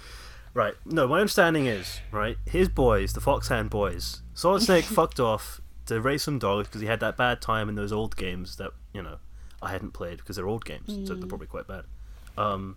Right. 0.54 0.74
No, 0.84 1.06
my 1.08 1.20
understanding 1.20 1.66
is 1.66 2.00
right. 2.10 2.36
His 2.46 2.68
boys, 2.68 3.12
the 3.12 3.20
Foxhound 3.20 3.70
boys, 3.70 4.22
Solid 4.34 4.62
Snake 4.62 4.84
fucked 4.84 5.18
off 5.20 5.60
to 5.86 6.00
raise 6.00 6.22
some 6.22 6.38
dogs 6.38 6.68
because 6.68 6.80
he 6.82 6.86
had 6.86 7.00
that 7.00 7.16
bad 7.16 7.40
time 7.40 7.68
in 7.68 7.74
those 7.74 7.92
old 7.92 8.16
games 8.16 8.56
that 8.56 8.72
you 8.92 9.02
know 9.02 9.16
I 9.62 9.70
hadn't 9.70 9.92
played 9.92 10.18
because 10.18 10.36
they're 10.36 10.48
old 10.48 10.64
games, 10.64 11.08
so 11.08 11.14
they're 11.14 11.26
probably 11.28 11.46
quite 11.46 11.66
bad. 11.66 11.84
Um, 12.36 12.76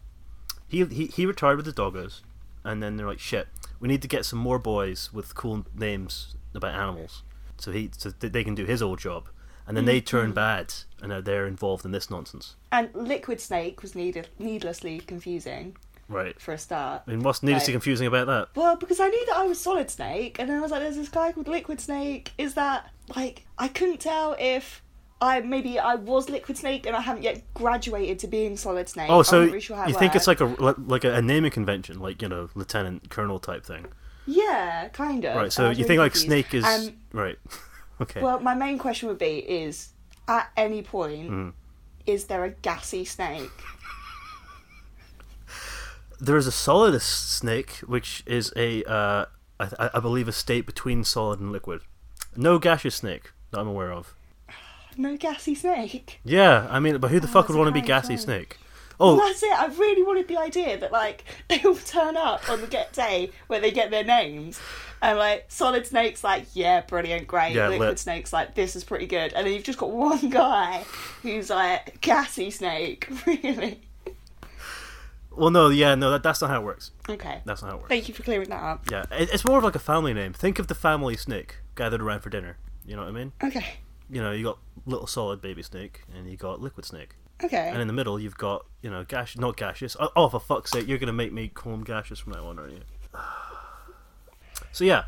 he 0.67 0.85
he 0.85 1.07
he 1.07 1.25
retired 1.25 1.57
with 1.57 1.65
the 1.65 1.73
doggos, 1.73 2.21
and 2.63 2.81
then 2.81 2.95
they're 2.97 3.07
like, 3.07 3.19
shit, 3.19 3.47
we 3.79 3.87
need 3.89 4.01
to 4.03 4.07
get 4.07 4.25
some 4.25 4.39
more 4.39 4.59
boys 4.59 5.11
with 5.11 5.35
cool 5.35 5.65
names 5.75 6.35
about 6.53 6.73
animals, 6.75 7.23
so 7.61 7.71
he 7.71 7.89
so 7.97 8.09
they 8.09 8.43
can 8.43 8.55
do 8.55 8.65
his 8.65 8.81
old 8.81 8.99
job. 8.99 9.29
And 9.67 9.77
then 9.77 9.85
they 9.85 9.99
mm-hmm. 9.99 10.17
turn 10.17 10.31
bad, 10.33 10.73
and 11.01 11.09
now 11.09 11.21
they're 11.21 11.45
involved 11.45 11.85
in 11.85 11.91
this 11.91 12.09
nonsense. 12.09 12.55
And 12.71 12.89
Liquid 12.93 13.39
Snake 13.39 13.81
was 13.81 13.95
need- 13.95 14.27
needlessly 14.39 14.99
confusing 14.99 15.77
Right. 16.09 16.37
for 16.41 16.53
a 16.53 16.57
start. 16.57 17.03
I 17.07 17.11
mean, 17.11 17.21
what's 17.21 17.41
needlessly 17.43 17.71
Right. 17.71 17.75
confusing 17.75 18.07
about 18.07 18.27
that? 18.27 18.49
Well, 18.55 18.75
because 18.75 18.99
I 18.99 19.07
knew 19.07 19.25
that 19.27 19.37
I 19.37 19.45
was 19.45 19.61
Solid 19.61 19.89
Snake, 19.89 20.39
and 20.39 20.49
then 20.49 20.57
I 20.57 20.61
was 20.61 20.71
like, 20.71 20.81
"There's 20.81 20.97
this 20.97 21.09
guy 21.09 21.31
called 21.31 21.47
Liquid 21.47 21.79
Snake." 21.79 22.33
Is 22.37 22.55
that 22.55 22.89
like 23.15 23.45
I 23.57 23.67
couldn't 23.67 23.99
tell 23.99 24.35
if 24.39 24.83
I 25.21 25.39
maybe 25.41 25.77
I 25.77 25.95
was 25.95 26.29
Liquid 26.29 26.57
Snake 26.57 26.87
and 26.87 26.95
I 26.95 27.01
haven't 27.01 27.21
yet 27.23 27.43
graduated 27.53 28.17
to 28.19 28.27
being 28.27 28.57
Solid 28.57 28.89
Snake. 28.89 29.09
Oh, 29.09 29.21
so 29.21 29.41
really 29.41 29.59
sure 29.59 29.87
you 29.87 29.93
think 29.93 30.15
it's 30.15 30.27
like 30.27 30.41
a 30.41 30.45
like 30.45 31.03
a 31.03 31.21
naming 31.21 31.51
convention, 31.51 31.99
like 31.99 32.21
you 32.21 32.27
know, 32.27 32.49
lieutenant 32.55 33.09
colonel 33.09 33.39
type 33.39 33.63
thing, 33.63 33.85
yeah, 34.31 34.87
kind 34.89 35.23
of. 35.25 35.35
right? 35.35 35.51
So 35.53 35.63
you 35.63 35.69
really 35.69 35.83
think 35.83 35.99
like. 35.99 36.15
Snake 36.15 36.53
is 36.53 36.65
Um, 36.65 36.93
right? 37.13 37.37
okay. 38.01 38.21
Well, 38.21 38.39
my 38.39 38.53
main 38.55 38.77
question 38.77 39.07
would 39.09 39.17
be: 39.19 39.39
Is 39.39 39.89
at 40.27 40.49
any 40.55 40.81
point 40.81 41.29
Mhm. 41.31 41.53
is 42.05 42.25
there 42.25 42.43
a 42.45 42.51
gassy 42.51 43.05
snake? 43.05 43.51
there 46.19 46.37
is 46.37 46.47
a 46.47 46.51
solid 46.51 47.01
snake, 47.01 47.77
which 47.87 48.23
is 48.25 48.53
a 48.55 48.83
uh, 48.83 49.25
I, 49.59 49.89
I 49.95 49.99
believe 49.99 50.27
a 50.27 50.31
state 50.31 50.65
between 50.65 51.03
solid 51.03 51.39
and 51.39 51.51
liquid. 51.51 51.81
No 52.35 52.59
gaseous 52.59 52.95
snake 52.95 53.31
that 53.51 53.59
I'm 53.59 53.67
aware 53.67 53.91
of. 53.91 54.13
No 54.97 55.15
gassy 55.15 55.55
snake. 55.55 56.19
Yeah, 56.25 56.67
I 56.69 56.79
mean, 56.81 56.97
but 56.97 57.11
who 57.11 57.19
the 57.21 57.27
Oh, 57.27 57.31
fuck 57.31 57.47
would 57.47 57.57
want 57.57 57.69
to 57.69 57.71
be 57.81 57.81
gassy 57.81 58.17
snake? 58.17 58.57
Oh. 59.01 59.15
Well, 59.15 59.23
Oh, 59.23 59.27
that's 59.27 59.41
it. 59.41 59.51
I 59.51 59.65
really 59.67 60.03
wanted 60.03 60.27
the 60.27 60.37
idea 60.37 60.77
that 60.77 60.91
like 60.91 61.23
they 61.47 61.61
all 61.63 61.75
turn 61.75 62.15
up 62.17 62.47
on 62.49 62.61
the 62.61 62.67
get 62.67 62.93
day 62.93 63.31
where 63.47 63.59
they 63.59 63.71
get 63.71 63.89
their 63.91 64.03
names, 64.03 64.59
and 65.01 65.17
like 65.17 65.45
Solid 65.47 65.87
Snake's 65.87 66.23
like, 66.23 66.45
yeah, 66.53 66.81
brilliant, 66.81 67.27
great. 67.27 67.53
Yeah, 67.55 67.67
Liquid 67.69 67.89
lit. 67.89 67.99
Snake's 67.99 68.31
like, 68.31 68.53
this 68.55 68.75
is 68.75 68.83
pretty 68.83 69.07
good, 69.07 69.33
and 69.33 69.45
then 69.47 69.53
you've 69.53 69.63
just 69.63 69.79
got 69.79 69.89
one 69.91 70.29
guy 70.29 70.85
who's 71.23 71.49
like 71.49 71.99
gassy 72.01 72.51
Snake. 72.51 73.07
Really? 73.25 73.81
well, 75.31 75.49
no, 75.49 75.69
yeah, 75.69 75.95
no, 75.95 76.11
that, 76.11 76.23
that's 76.23 76.41
not 76.41 76.49
how 76.49 76.59
it 76.61 76.65
works. 76.65 76.91
Okay. 77.09 77.39
That's 77.45 77.61
not 77.61 77.69
how 77.69 77.75
it 77.77 77.79
works. 77.79 77.89
Thank 77.89 78.07
you 78.09 78.13
for 78.13 78.21
clearing 78.23 78.49
that 78.49 78.61
up. 78.61 78.91
Yeah, 78.91 79.05
it, 79.11 79.33
it's 79.33 79.45
more 79.45 79.57
of 79.57 79.63
like 79.63 79.75
a 79.75 79.79
family 79.79 80.13
name. 80.13 80.33
Think 80.33 80.59
of 80.59 80.67
the 80.67 80.75
family 80.75 81.15
snake 81.15 81.57
gathered 81.75 82.01
around 82.01 82.19
for 82.19 82.29
dinner. 82.29 82.57
You 82.85 82.95
know 82.97 83.03
what 83.03 83.09
I 83.09 83.11
mean? 83.13 83.31
Okay. 83.43 83.65
You 84.09 84.21
know, 84.21 84.31
you 84.31 84.43
got 84.43 84.57
little 84.85 85.07
solid 85.07 85.41
baby 85.41 85.63
snake, 85.63 86.01
and 86.13 86.29
you 86.29 86.35
got 86.35 86.59
liquid 86.59 86.85
snake. 86.85 87.15
Okay. 87.43 87.69
And 87.69 87.81
in 87.81 87.87
the 87.87 87.93
middle, 87.93 88.19
you've 88.19 88.37
got, 88.37 88.65
you 88.81 88.89
know, 88.89 89.03
gas, 89.03 89.37
not 89.37 89.57
gaseous. 89.57 89.95
Oh, 89.99 90.09
oh, 90.15 90.29
for 90.29 90.39
fuck's 90.39 90.71
sake, 90.71 90.87
you're 90.87 90.97
going 90.97 91.07
to 91.07 91.13
make 91.13 91.33
me 91.33 91.47
call 91.47 91.73
him 91.73 91.83
gaseous 91.83 92.19
from 92.19 92.33
now 92.33 92.47
on, 92.47 92.59
aren't 92.59 92.73
you? 92.73 92.81
So, 94.73 94.85
yeah. 94.85 95.05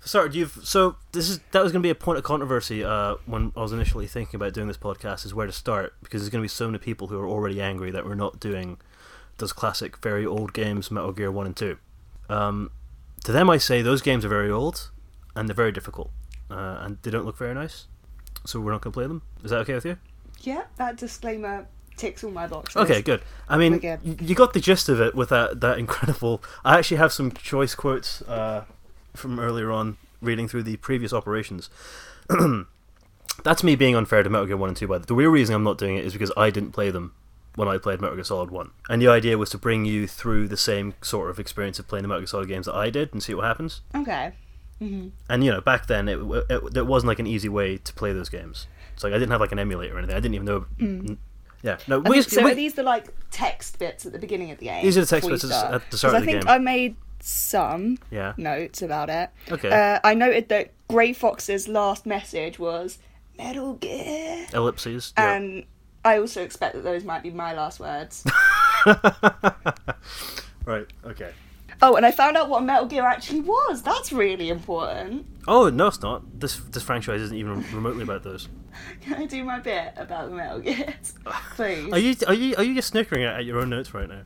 Started, 0.00 0.34
you've. 0.34 0.58
So, 0.64 0.96
this 1.12 1.28
is 1.28 1.40
that 1.52 1.62
was 1.62 1.70
going 1.70 1.82
to 1.82 1.86
be 1.86 1.90
a 1.90 1.94
point 1.94 2.18
of 2.18 2.24
controversy 2.24 2.82
uh, 2.82 3.16
when 3.26 3.52
I 3.56 3.60
was 3.60 3.72
initially 3.72 4.06
thinking 4.08 4.36
about 4.36 4.54
doing 4.54 4.66
this 4.66 4.76
podcast, 4.76 5.24
is 5.24 5.34
where 5.34 5.46
to 5.46 5.52
start, 5.52 5.94
because 6.02 6.22
there's 6.22 6.30
going 6.30 6.40
to 6.40 6.44
be 6.44 6.48
so 6.48 6.66
many 6.66 6.78
people 6.78 7.08
who 7.08 7.18
are 7.18 7.28
already 7.28 7.60
angry 7.60 7.92
that 7.92 8.04
we're 8.04 8.16
not 8.16 8.40
doing 8.40 8.78
those 9.36 9.52
classic, 9.52 9.98
very 9.98 10.26
old 10.26 10.52
games, 10.52 10.90
Metal 10.90 11.12
Gear 11.12 11.30
1 11.30 11.46
and 11.46 11.56
2. 11.56 11.78
Um, 12.28 12.70
to 13.24 13.30
them, 13.30 13.48
I 13.50 13.58
say 13.58 13.82
those 13.82 14.02
games 14.02 14.24
are 14.24 14.28
very 14.28 14.50
old, 14.50 14.90
and 15.36 15.48
they're 15.48 15.54
very 15.54 15.72
difficult, 15.72 16.10
uh, 16.50 16.78
and 16.80 16.98
they 17.02 17.10
don't 17.10 17.26
look 17.26 17.38
very 17.38 17.54
nice. 17.54 17.86
So, 18.46 18.60
we're 18.60 18.72
not 18.72 18.80
going 18.80 18.92
to 18.92 18.98
play 18.98 19.06
them. 19.06 19.22
Is 19.44 19.50
that 19.50 19.58
okay 19.58 19.74
with 19.74 19.84
you? 19.84 19.98
Yeah, 20.42 20.64
that 20.76 20.96
disclaimer 20.96 21.66
ticks 21.96 22.22
all 22.24 22.30
my 22.30 22.46
boxes. 22.46 22.76
Okay, 22.76 23.02
good. 23.02 23.22
I 23.48 23.58
mean, 23.58 23.78
good. 23.78 24.00
you 24.20 24.34
got 24.34 24.52
the 24.52 24.60
gist 24.60 24.88
of 24.88 25.00
it 25.00 25.14
with 25.14 25.28
that 25.30 25.60
that 25.60 25.78
incredible. 25.78 26.42
I 26.64 26.78
actually 26.78 26.98
have 26.98 27.12
some 27.12 27.32
choice 27.32 27.74
quotes 27.74 28.22
uh, 28.22 28.64
from 29.14 29.38
earlier 29.38 29.70
on, 29.70 29.96
reading 30.20 30.48
through 30.48 30.62
the 30.62 30.76
previous 30.76 31.12
operations. 31.12 31.68
That's 33.44 33.62
me 33.62 33.76
being 33.76 33.94
unfair 33.94 34.22
to 34.22 34.30
Metal 34.30 34.46
Gear 34.46 34.56
One 34.56 34.70
and 34.70 34.76
Two. 34.76 34.88
By 34.88 34.98
the, 34.98 35.06
the 35.06 35.14
real 35.14 35.30
reason 35.30 35.54
I'm 35.54 35.64
not 35.64 35.78
doing 35.78 35.96
it 35.96 36.04
is 36.04 36.12
because 36.12 36.32
I 36.36 36.50
didn't 36.50 36.72
play 36.72 36.90
them 36.90 37.14
when 37.54 37.68
I 37.68 37.78
played 37.78 38.00
Metal 38.00 38.16
Gear 38.16 38.24
Solid 38.24 38.50
One, 38.50 38.70
and 38.88 39.02
the 39.02 39.08
idea 39.08 39.36
was 39.38 39.50
to 39.50 39.58
bring 39.58 39.84
you 39.84 40.06
through 40.06 40.48
the 40.48 40.56
same 40.56 40.94
sort 41.02 41.30
of 41.30 41.38
experience 41.38 41.78
of 41.78 41.88
playing 41.88 42.02
the 42.02 42.08
Metal 42.08 42.20
Gear 42.22 42.26
Solid 42.28 42.48
games 42.48 42.66
that 42.66 42.74
I 42.74 42.90
did 42.90 43.12
and 43.12 43.22
see 43.22 43.34
what 43.34 43.44
happens. 43.44 43.80
Okay. 43.94 44.32
hmm 44.78 45.08
And 45.28 45.44
you 45.44 45.50
know, 45.50 45.60
back 45.60 45.86
then 45.86 46.08
it, 46.08 46.18
it, 46.50 46.76
it 46.76 46.86
wasn't 46.86 47.08
like 47.08 47.18
an 47.18 47.26
easy 47.26 47.48
way 47.48 47.76
to 47.78 47.92
play 47.94 48.12
those 48.12 48.28
games. 48.28 48.66
It's 48.98 49.04
like 49.04 49.12
I 49.12 49.16
didn't 49.18 49.30
have 49.30 49.40
like 49.40 49.52
an 49.52 49.60
emulator 49.60 49.94
or 49.94 49.98
anything. 49.98 50.16
I 50.16 50.18
didn't 50.18 50.34
even 50.34 50.44
know. 50.46 50.66
n- 50.80 51.18
Yeah, 51.62 51.76
no. 51.86 52.00
We- 52.00 52.20
so 52.22 52.42
we- 52.42 52.50
are 52.50 52.54
these 52.56 52.74
the 52.74 52.82
like 52.82 53.06
text 53.30 53.78
bits 53.78 54.04
at 54.04 54.10
the 54.12 54.18
beginning 54.18 54.50
of 54.50 54.58
the 54.58 54.64
game? 54.64 54.82
These 54.84 54.98
are 54.98 55.02
the 55.02 55.06
text 55.06 55.28
bits 55.28 55.44
at 55.44 55.50
the- 55.50 55.56
start? 55.56 55.74
at 55.74 55.90
the 55.92 55.98
start 55.98 56.14
of 56.16 56.24
the 56.24 56.28
I 56.30 56.32
think. 56.32 56.48
I 56.48 56.58
made 56.58 56.96
some 57.20 57.98
yeah. 58.10 58.32
notes 58.36 58.82
about 58.82 59.08
it. 59.08 59.30
Okay. 59.52 59.70
Uh, 59.70 60.00
I 60.02 60.14
noted 60.14 60.48
that 60.48 60.72
Grey 60.88 61.12
Fox's 61.12 61.68
last 61.68 62.06
message 62.06 62.58
was 62.58 62.98
Metal 63.38 63.74
Gear, 63.74 64.46
Ellipses. 64.52 65.12
Yeah. 65.16 65.34
and 65.34 65.64
I 66.04 66.18
also 66.18 66.42
expect 66.42 66.74
that 66.74 66.82
those 66.82 67.04
might 67.04 67.22
be 67.22 67.30
my 67.30 67.54
last 67.54 67.78
words. 67.78 68.24
right. 70.64 70.86
Okay. 71.04 71.30
Oh, 71.80 71.94
and 71.94 72.04
I 72.04 72.10
found 72.10 72.36
out 72.36 72.48
what 72.48 72.64
Metal 72.64 72.86
Gear 72.86 73.04
actually 73.04 73.40
was. 73.40 73.82
That's 73.82 74.12
really 74.12 74.48
important. 74.48 75.26
Oh 75.46 75.68
no, 75.70 75.86
it's 75.86 76.02
not. 76.02 76.40
This 76.40 76.56
this 76.56 76.82
franchise 76.82 77.20
isn't 77.22 77.36
even 77.36 77.62
remotely 77.72 78.02
about 78.02 78.22
those. 78.24 78.48
Can 79.00 79.14
I 79.14 79.26
do 79.26 79.44
my 79.44 79.60
bit 79.60 79.92
about 79.96 80.28
the 80.30 80.36
Metal 80.36 80.58
Gears, 80.60 81.14
please? 81.54 81.92
Are 81.92 81.98
you 81.98 82.14
are 82.26 82.34
you 82.34 82.56
are 82.56 82.64
you 82.64 82.74
just 82.74 82.88
snickering 82.88 83.24
at, 83.24 83.36
at 83.36 83.44
your 83.44 83.58
own 83.60 83.70
notes 83.70 83.94
right 83.94 84.08
now? 84.08 84.22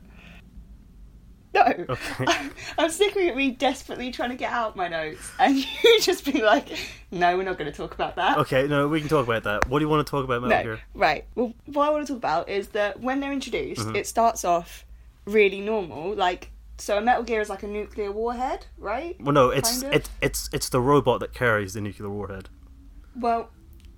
No. 1.53 1.61
Okay. 1.89 2.25
I'm 2.79 2.89
snickering 2.89 3.29
at 3.29 3.35
me 3.37 3.51
desperately 3.51 4.09
trying 4.11 4.31
to 4.31 4.35
get 4.35 4.51
out 4.51 4.75
my 4.75 4.87
notes, 4.87 5.31
and 5.37 5.55
you 5.55 5.99
just 6.01 6.25
be 6.25 6.41
like, 6.41 6.67
no, 7.11 7.37
we're 7.37 7.43
not 7.43 7.59
going 7.59 7.71
to 7.71 7.77
talk 7.77 7.93
about 7.93 8.15
that. 8.15 8.39
Okay, 8.39 8.67
no, 8.67 8.87
we 8.87 8.99
can 8.99 9.07
talk 9.07 9.23
about 9.27 9.43
that. 9.43 9.67
What 9.69 9.77
do 9.77 9.85
you 9.85 9.89
want 9.89 10.05
to 10.05 10.09
talk 10.09 10.23
about, 10.25 10.41
Metal 10.41 10.57
No. 10.57 10.63
Gear? 10.63 10.79
Right. 10.95 11.25
Well, 11.35 11.53
what 11.67 11.87
I 11.87 11.91
want 11.91 12.07
to 12.07 12.13
talk 12.13 12.17
about 12.17 12.49
is 12.49 12.69
that 12.69 12.99
when 13.01 13.19
they're 13.19 13.31
introduced, 13.31 13.81
Mm-hmm. 13.81 13.95
it 13.97 14.07
starts 14.07 14.43
off 14.43 14.83
really 15.25 15.61
normal. 15.61 16.15
Like, 16.15 16.49
so 16.83 16.97
a 16.97 17.01
Metal 17.01 17.23
Gear 17.23 17.41
is 17.41 17.49
like 17.49 17.63
a 17.63 17.67
nuclear 17.67 18.11
warhead, 18.11 18.65
right? 18.77 19.15
Well, 19.21 19.33
no, 19.33 19.49
it's 19.49 19.81
Kind 19.81 19.93
of. 19.93 19.93
it's 19.93 20.09
it's 20.21 20.49
it's 20.53 20.69
the 20.69 20.81
robot 20.81 21.19
that 21.21 21.33
carries 21.33 21.73
the 21.73 21.81
nuclear 21.81 22.09
warhead. 22.09 22.49
Well, 23.15 23.49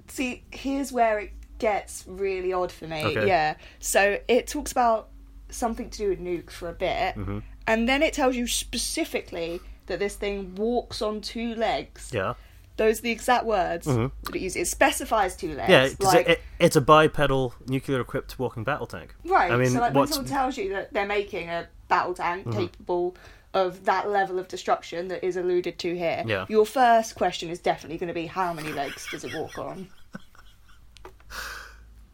see, 0.07 0.43
here's 0.51 0.91
where 0.91 1.19
it 1.19 1.31
gets 1.59 2.03
really 2.07 2.51
odd 2.53 2.71
for 2.71 2.85
me. 2.87 3.03
Okay. 3.03 3.27
Yeah. 3.27 3.55
So 3.79 4.19
it 4.27 4.47
talks 4.47 4.71
about 4.71 5.09
something 5.49 5.89
to 5.89 5.97
do 5.97 6.09
with 6.09 6.19
nukes 6.19 6.51
for 6.51 6.69
a 6.69 6.73
bit, 6.73 7.15
Mm-hmm. 7.15 7.39
and 7.67 7.87
then 7.89 8.03
it 8.03 8.13
tells 8.13 8.35
you 8.35 8.45
specifically 8.47 9.61
that 9.87 9.99
this 9.99 10.15
thing 10.15 10.55
walks 10.55 11.01
on 11.01 11.21
two 11.21 11.55
legs. 11.55 12.09
Yeah, 12.13 12.33
Those 12.77 12.99
are 12.99 13.03
the 13.03 13.11
exact 13.11 13.45
words 13.45 13.87
Mhm. 13.87 14.11
that 14.23 14.35
it 14.35 14.41
uses. 14.41 14.55
It 14.63 14.67
specifies 14.67 15.35
two 15.37 15.53
legs. 15.55 15.69
yeah, 15.69 16.05
like, 16.05 16.27
it, 16.27 16.31
it, 16.31 16.41
it's 16.59 16.75
a 16.75 16.81
bipedal 16.81 17.53
nuclear-equipped 17.67 18.37
walking 18.37 18.63
battle 18.65 18.87
tank. 18.87 19.15
right. 19.25 19.51
I 19.51 19.55
mean, 19.57 19.69
so 19.69 19.79
like 19.79 19.93
when 19.93 20.07
someone 20.07 20.25
tells 20.29 20.57
you 20.57 20.69
that 20.73 20.91
they're 20.93 21.05
making 21.07 21.49
a 21.49 21.67
battle 21.87 22.13
tank 22.13 22.45
Mm-hmm. 22.45 22.59
capable 22.59 23.15
of 23.53 23.85
that 23.85 24.09
level 24.09 24.37
of 24.37 24.49
destruction 24.49 25.07
that 25.07 25.23
is 25.25 25.37
alluded 25.37 25.79
to 25.79 25.95
here, 25.95 26.21
Yeah. 26.25 26.45
your 26.49 26.65
first 26.65 27.15
question 27.15 27.49
is 27.49 27.59
definitely 27.59 27.97
going 27.97 28.09
to 28.09 28.13
be 28.13 28.25
how 28.25 28.51
many 28.53 28.73
legs 28.73 29.07
does 29.09 29.23
it 29.23 29.33
walk 29.33 29.57
on? 29.57 29.87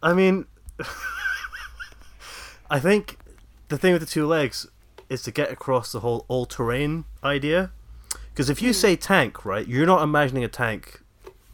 I 0.03 0.13
mean, 0.13 0.45
I 2.69 2.79
think 2.79 3.17
the 3.69 3.77
thing 3.77 3.93
with 3.93 4.01
the 4.01 4.07
two 4.07 4.27
legs 4.27 4.67
is 5.09 5.21
to 5.23 5.31
get 5.31 5.51
across 5.51 5.91
the 5.91 5.99
whole 6.01 6.25
all-terrain 6.27 7.05
idea. 7.23 7.71
Because 8.33 8.49
if 8.49 8.61
you 8.61 8.73
say 8.73 8.95
tank, 8.95 9.45
right, 9.45 9.67
you're 9.67 9.85
not 9.85 10.01
imagining 10.03 10.43
a 10.43 10.47
tank 10.47 11.01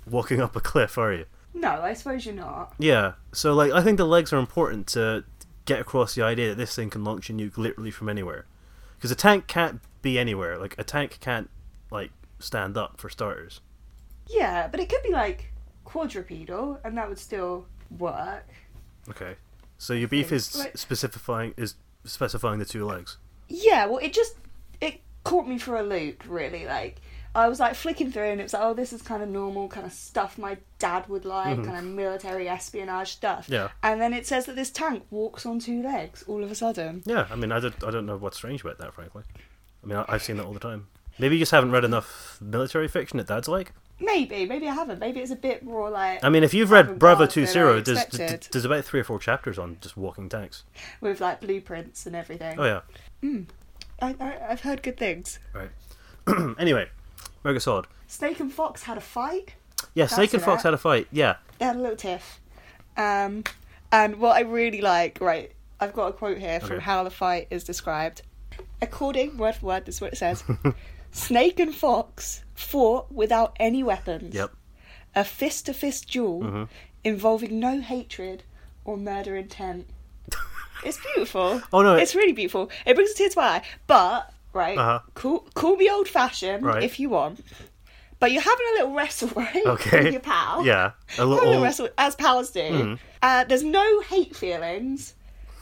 walking 0.10 0.42
up 0.42 0.56
a 0.56 0.60
cliff, 0.60 0.98
are 0.98 1.14
you? 1.14 1.26
No, 1.54 1.70
I 1.82 1.94
suppose 1.94 2.26
you're 2.26 2.36
not. 2.36 2.74
Yeah. 2.78 3.14
So, 3.34 3.54
like, 3.54 3.72
I 3.72 3.82
think 3.82 3.98
the 3.98 4.06
legs 4.06 4.32
are 4.32 4.38
important 4.38 4.86
to 4.88 5.24
get 5.68 5.80
across 5.80 6.16
the 6.16 6.24
idea 6.24 6.50
that 6.50 6.58
this 6.58 6.76
thing 6.76 6.90
can 6.90 7.04
launch 7.04 7.30
a 7.30 7.34
nuke 7.34 7.58
literally 7.58 7.92
from 7.92 8.10
anywhere. 8.10 8.46
Because 8.96 9.12
a 9.12 9.16
tank 9.16 9.46
can't 9.46 9.80
be 10.02 10.18
anywhere. 10.18 10.58
Like, 10.58 10.74
a 10.80 10.84
tank 10.84 11.20
can't, 11.22 11.50
like, 11.92 12.10
stand 12.40 12.76
up 12.78 13.00
for 13.00 13.10
starters. 13.10 13.62
Yeah, 14.28 14.68
but 14.68 14.80
it 14.80 14.90
could 14.90 15.04
be 15.04 15.12
like 15.12 15.52
quadrupedal, 15.86 16.80
and 16.84 16.98
that 16.98 17.08
would 17.08 17.20
still 17.20 17.66
work. 17.98 18.48
Okay. 19.10 19.36
So 19.78 19.94
your 19.94 20.08
beef 20.08 20.32
is 20.32 20.56
Right. 20.60 20.78
specifying 20.78 21.54
is 21.56 21.76
specifying 22.04 22.60
the 22.60 22.66
two 22.66 22.86
legs. 22.86 23.18
Yeah, 23.48 23.86
well, 23.86 24.00
it 24.00 24.12
just 24.14 24.36
it 24.82 25.02
caught 25.24 25.48
me 25.48 25.58
for 25.58 25.78
a 25.78 25.84
loop, 25.84 26.24
really. 26.28 26.66
Like 26.66 26.98
I 27.38 27.48
was 27.48 27.60
like 27.60 27.76
flicking 27.76 28.12
through, 28.12 28.24
and 28.24 28.40
it 28.40 28.44
was 28.44 28.54
like, 28.54 28.64
oh, 28.64 28.74
this 28.74 28.92
is 28.92 29.04
kind 29.04 29.22
of 29.22 29.30
normal, 29.30 29.68
kind 29.68 29.86
of 29.86 29.94
stuff 29.94 30.40
my 30.40 30.58
dad 30.80 31.08
would 31.08 31.24
like, 31.24 31.64
kind 31.64 31.78
of 31.78 31.84
military 31.84 32.50
espionage 32.50 33.12
stuff. 33.12 33.44
Mm-hmm. 33.44 33.54
Yeah. 33.54 33.70
And 33.84 34.02
then 34.02 34.12
it 34.12 34.26
says 34.26 34.48
that 34.48 34.56
this 34.56 34.72
tank 34.72 35.06
walks 35.12 35.46
on 35.46 35.60
two 35.60 35.84
legs 35.84 36.24
all 36.28 36.44
of 36.44 36.50
a 36.50 36.56
sudden. 36.56 37.04
Yeah. 37.06 37.28
I 37.30 37.36
mean, 37.36 37.52
I 37.52 37.60
don't 37.60 37.84
I 37.84 37.92
don't 37.92 38.08
know 38.08 38.18
what's 38.18 38.38
strange 38.38 38.62
about 38.62 38.80
that, 38.80 38.94
frankly. 38.94 39.24
I 39.84 39.88
mean, 39.88 39.98
I, 39.98 40.06
I've 40.08 40.24
seen 40.24 40.38
that 40.38 40.46
all 40.46 40.54
the 40.54 40.60
time. 40.60 40.88
Maybe 41.20 41.36
you 41.36 41.40
just 41.40 41.52
haven't 41.52 41.72
read 41.72 41.84
enough 41.84 42.40
military 42.42 42.88
fiction 42.88 43.18
that 43.18 43.28
Dad's 43.28 43.48
like. 43.48 43.72
Maybe, 44.00 44.46
maybe 44.46 44.68
I 44.68 44.74
haven't. 44.74 45.00
Maybe 45.00 45.20
it's 45.20 45.32
a 45.32 45.36
bit 45.36 45.64
more 45.64 45.90
like 45.90 46.24
I 46.24 46.30
mean, 46.30 46.44
if 46.44 46.54
you've 46.54 46.72
read 46.72 46.98
Bravo 46.98 47.28
Two 47.28 47.46
Zero, 47.46 47.82
there's 47.82 48.06
there's 48.06 48.66
about 48.66 48.84
three 48.84 49.00
or 49.00 49.04
four 49.04 49.20
chapters 49.20 49.60
on 49.60 49.78
just 49.82 49.96
walking 49.96 50.28
tanks. 50.28 50.64
with 51.02 51.22
like 51.22 51.42
blueprints 51.42 52.06
and 52.06 52.16
everything. 52.16 52.60
Oh 52.60 52.66
yeah. 52.66 53.42
I, 54.02 54.16
I, 54.20 54.38
I've 54.50 54.62
heard 54.62 54.84
good 54.84 54.98
things. 54.98 55.40
Right. 55.54 55.70
anyway, 56.60 56.90
Mega 57.44 57.60
Sword. 57.60 57.88
Snake 58.08 58.40
and 58.40 58.52
Fox 58.52 58.84
had 58.84 58.98
a 58.98 59.02
fight. 59.02 59.54
Yeah, 59.94 60.06
That's 60.06 60.16
Snake 60.16 60.34
and 60.34 60.44
Fox 60.44 60.64
had 60.64 60.74
a 60.74 60.78
fight. 60.78 61.08
Yeah. 61.12 61.36
they 61.60 61.66
had 61.66 61.76
a 61.76 61.80
little 61.80 61.96
tiff. 61.98 62.40
Um, 62.96 63.44
and 63.92 64.18
what 64.18 64.36
I 64.36 64.42
really 64.42 64.82
like, 64.82 65.20
right, 65.22 65.52
I've 65.80 65.94
got 65.94 66.08
a 66.08 66.14
quote 66.14 66.38
here 66.40 66.60
from 66.60 66.74
Okay. 66.78 66.84
how 66.84 67.04
the 67.04 67.10
fight 67.12 67.48
is 67.52 67.64
described. 67.64 68.22
According, 68.82 69.38
word 69.38 69.56
for 69.56 69.68
word, 69.68 69.86
this 69.86 69.96
is 69.96 70.02
what 70.02 70.14
it 70.14 70.18
says 70.18 70.44
Snake 71.12 71.60
and 71.60 71.74
Fox 71.74 72.44
fought 72.56 73.12
without 73.12 73.56
any 73.60 73.84
weapons. 73.84 74.34
Yep. 74.36 74.52
A 75.16 75.24
fist 75.24 75.66
to 75.68 75.74
fist 75.74 76.10
duel 76.12 76.42
Mm-hmm. 76.42 76.64
involving 77.04 77.60
no 77.60 77.82
hatred 77.82 78.44
or 78.86 78.98
murder 78.98 79.36
intent. 79.36 79.88
It's 80.84 81.00
beautiful. 81.14 81.62
Oh, 81.74 81.82
no, 81.82 81.96
it- 81.96 82.04
It's 82.04 82.14
really 82.14 82.34
beautiful. 82.34 82.70
It 82.86 82.94
brings 82.96 83.10
a 83.12 83.16
tear 83.16 83.30
to 83.30 83.40
my 83.40 83.46
eye. 83.48 83.64
But, 83.88 84.32
right, 84.54 84.78
Uh-huh. 84.78 85.00
call, 85.14 85.40
call 85.54 85.76
me 85.76 85.90
old 85.90 86.08
fashioned 86.08 86.64
Right. 86.66 86.84
if 86.84 87.00
you 87.00 87.10
want. 87.10 87.44
But 88.20 88.32
you're 88.32 88.42
having 88.42 88.66
a 88.72 88.74
little 88.80 88.94
wrestle, 88.96 89.30
right? 89.36 89.66
Okay. 89.66 90.04
With 90.06 90.14
your 90.14 90.22
pal. 90.22 90.66
Yeah. 90.66 90.92
A 91.20 91.26
little. 91.26 91.62
wrestle 91.62 91.90
as 91.98 92.16
pals 92.16 92.50
do. 92.52 92.60
Mm. 92.62 93.00
Uh, 93.22 93.44
there's 93.44 93.64
no 93.64 94.02
hate 94.02 94.36
feelings, 94.36 95.14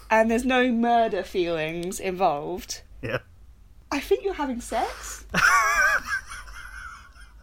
and 0.10 0.32
there's 0.32 0.46
no 0.46 0.72
murder 0.72 1.22
feelings 1.24 2.00
involved. 2.00 2.82
Yeah. 3.02 3.18
I 3.92 4.00
think 4.00 4.24
you're 4.24 4.34
having 4.36 4.62
sex. 4.62 5.26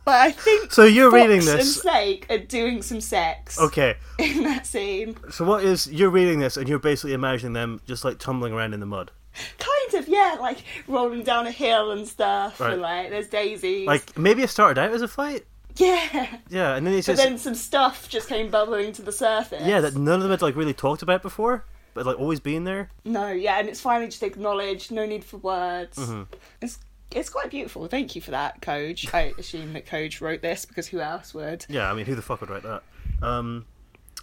but 0.05 0.15
I 0.17 0.31
think 0.33 0.73
So 0.73 0.85
you're 0.85 1.11
Fox 1.11 1.21
reading 1.23 1.39
and 1.39 1.47
this. 1.61 1.81
Snake 1.81 2.27
are 2.29 2.39
doing 2.39 2.83
some 2.83 3.01
sex 3.01 3.59
Okay. 3.61 3.95
in 4.19 4.43
that 4.45 4.67
scene. 4.67 5.17
So 5.31 5.45
what 5.45 5.63
is 5.65 5.87
you're 5.87 6.11
reading 6.11 6.41
this 6.41 6.57
and 6.57 6.69
you're 6.69 6.79
basically 6.81 7.13
imagining 7.13 7.53
them 7.53 7.81
just 7.87 8.05
like 8.05 8.19
tumbling 8.19 8.53
around 8.53 8.75
in 8.75 8.81
the 8.81 8.87
mud. 8.87 9.13
Kind 9.59 9.95
of, 10.03 10.09
yeah, 10.09 10.37
like 10.41 10.59
rolling 10.87 11.23
down 11.23 11.47
a 11.47 11.51
hill 11.51 11.91
and 11.93 12.07
stuff, 12.07 12.61
Right. 12.61 12.75
and 12.75 12.83
like 12.83 13.11
there's 13.11 13.29
daisies. 13.29 13.87
Like 13.87 14.17
maybe 14.19 14.43
it 14.43 14.51
started 14.51 14.79
out 14.81 14.91
as 14.93 15.03
a 15.03 15.09
fight. 15.09 15.45
yeah. 15.77 16.37
Yeah, 16.51 16.75
and 16.77 16.87
then 16.87 16.95
it's 16.95 17.07
But 17.07 17.15
just 17.17 17.23
then 17.29 17.39
some 17.39 17.55
stuff 17.55 18.09
just 18.09 18.29
came 18.29 18.51
bubbling 18.51 18.93
to 18.93 19.03
the 19.03 19.13
surface. 19.13 19.63
yeah 19.67 19.81
that 19.81 19.97
none 19.97 20.17
of 20.17 20.23
them 20.23 20.31
had 20.31 20.43
like 20.43 20.55
really 20.57 20.75
talked 20.75 21.03
about 21.03 21.23
before, 21.23 21.65
but 21.95 22.05
like 22.05 22.19
always 22.19 22.41
been 22.41 22.65
there. 22.65 22.91
No, 23.05 23.29
yeah, 23.29 23.59
and 23.59 23.69
it's 23.69 23.81
finally 23.81 24.09
just 24.09 24.23
acknowledged. 24.23 24.91
No 24.93 25.07
need 25.07 25.25
for 25.25 25.39
words. 25.39 25.97
Mm-hmm. 25.97 26.23
It's 26.61 26.79
it's 27.11 27.29
quite 27.31 27.51
beautiful. 27.51 27.87
Thank 27.89 28.15
you 28.15 28.21
for 28.23 28.31
that, 28.33 28.61
Code. 28.63 29.01
I 29.15 29.33
assume 29.39 29.73
that 29.75 29.87
Code 29.87 30.21
wrote 30.21 30.43
this 30.43 30.65
because 30.67 30.87
who 30.89 31.01
else 31.01 31.33
would? 31.33 31.65
Yeah, 31.71 31.91
I 31.91 31.95
mean 31.95 32.05
who 32.07 32.15
the 32.15 32.23
fuck 32.23 32.41
would 32.43 32.51
write 32.51 32.63
that? 32.65 32.83
Um, 33.23 33.65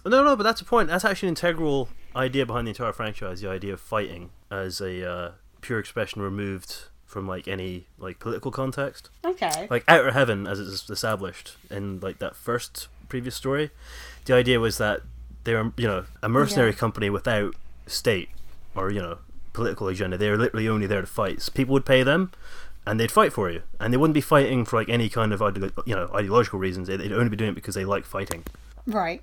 no, 0.06 0.22
no, 0.24 0.36
but 0.36 0.42
that's 0.44 0.60
the 0.60 0.66
point. 0.66 0.88
That's 0.88 1.04
actually 1.04 1.28
an 1.28 1.32
integral 1.32 1.88
idea 2.16 2.46
behind 2.46 2.66
the 2.66 2.70
entire 2.70 2.92
franchise. 2.92 3.40
The 3.40 3.48
idea 3.50 3.72
of 3.72 3.80
fighting 3.80 4.30
as 4.50 4.80
a 4.80 5.08
uh, 5.08 5.30
pure 5.60 5.78
expression 5.78 6.22
removed 6.22 6.84
from 7.06 7.26
like 7.26 7.48
any 7.48 7.86
like 7.98 8.18
political 8.20 8.50
context. 8.50 9.10
Okay. 9.24 9.66
like 9.70 9.84
outer 9.88 10.12
heaven 10.12 10.46
as 10.46 10.60
it's 10.60 10.88
established 10.88 11.56
in 11.70 11.98
like 12.00 12.18
that 12.20 12.36
first 12.36 12.86
previous 13.08 13.34
story 13.34 13.70
the 14.26 14.32
idea 14.34 14.60
was 14.60 14.78
that 14.78 15.00
they're 15.42 15.72
you 15.76 15.88
know 15.88 16.04
a 16.22 16.28
mercenary 16.28 16.70
Yeah. 16.70 16.76
company 16.76 17.10
without 17.10 17.56
state 17.88 18.28
or 18.76 18.92
you 18.92 19.02
know 19.02 19.18
political 19.52 19.88
agenda 19.88 20.16
they're 20.16 20.36
literally 20.36 20.68
only 20.68 20.86
there 20.86 21.00
to 21.00 21.06
fight 21.08 21.42
so 21.42 21.50
people 21.50 21.72
would 21.72 21.84
pay 21.84 22.04
them 22.04 22.30
and 22.86 23.00
they'd 23.00 23.10
fight 23.10 23.32
for 23.32 23.50
you 23.50 23.62
and 23.80 23.92
they 23.92 23.96
wouldn't 23.96 24.14
be 24.14 24.20
fighting 24.20 24.64
for 24.64 24.76
like 24.78 24.88
any 24.88 25.08
kind 25.08 25.32
of 25.32 25.42
ide- 25.42 25.72
you 25.84 25.96
know 25.96 26.08
ideological 26.14 26.60
reasons 26.60 26.86
they'd 26.86 27.10
only 27.12 27.28
be 27.28 27.34
doing 27.36 27.50
it 27.50 27.54
because 27.54 27.74
they 27.74 27.84
like 27.84 28.04
fighting 28.04 28.44
Right. 28.86 29.20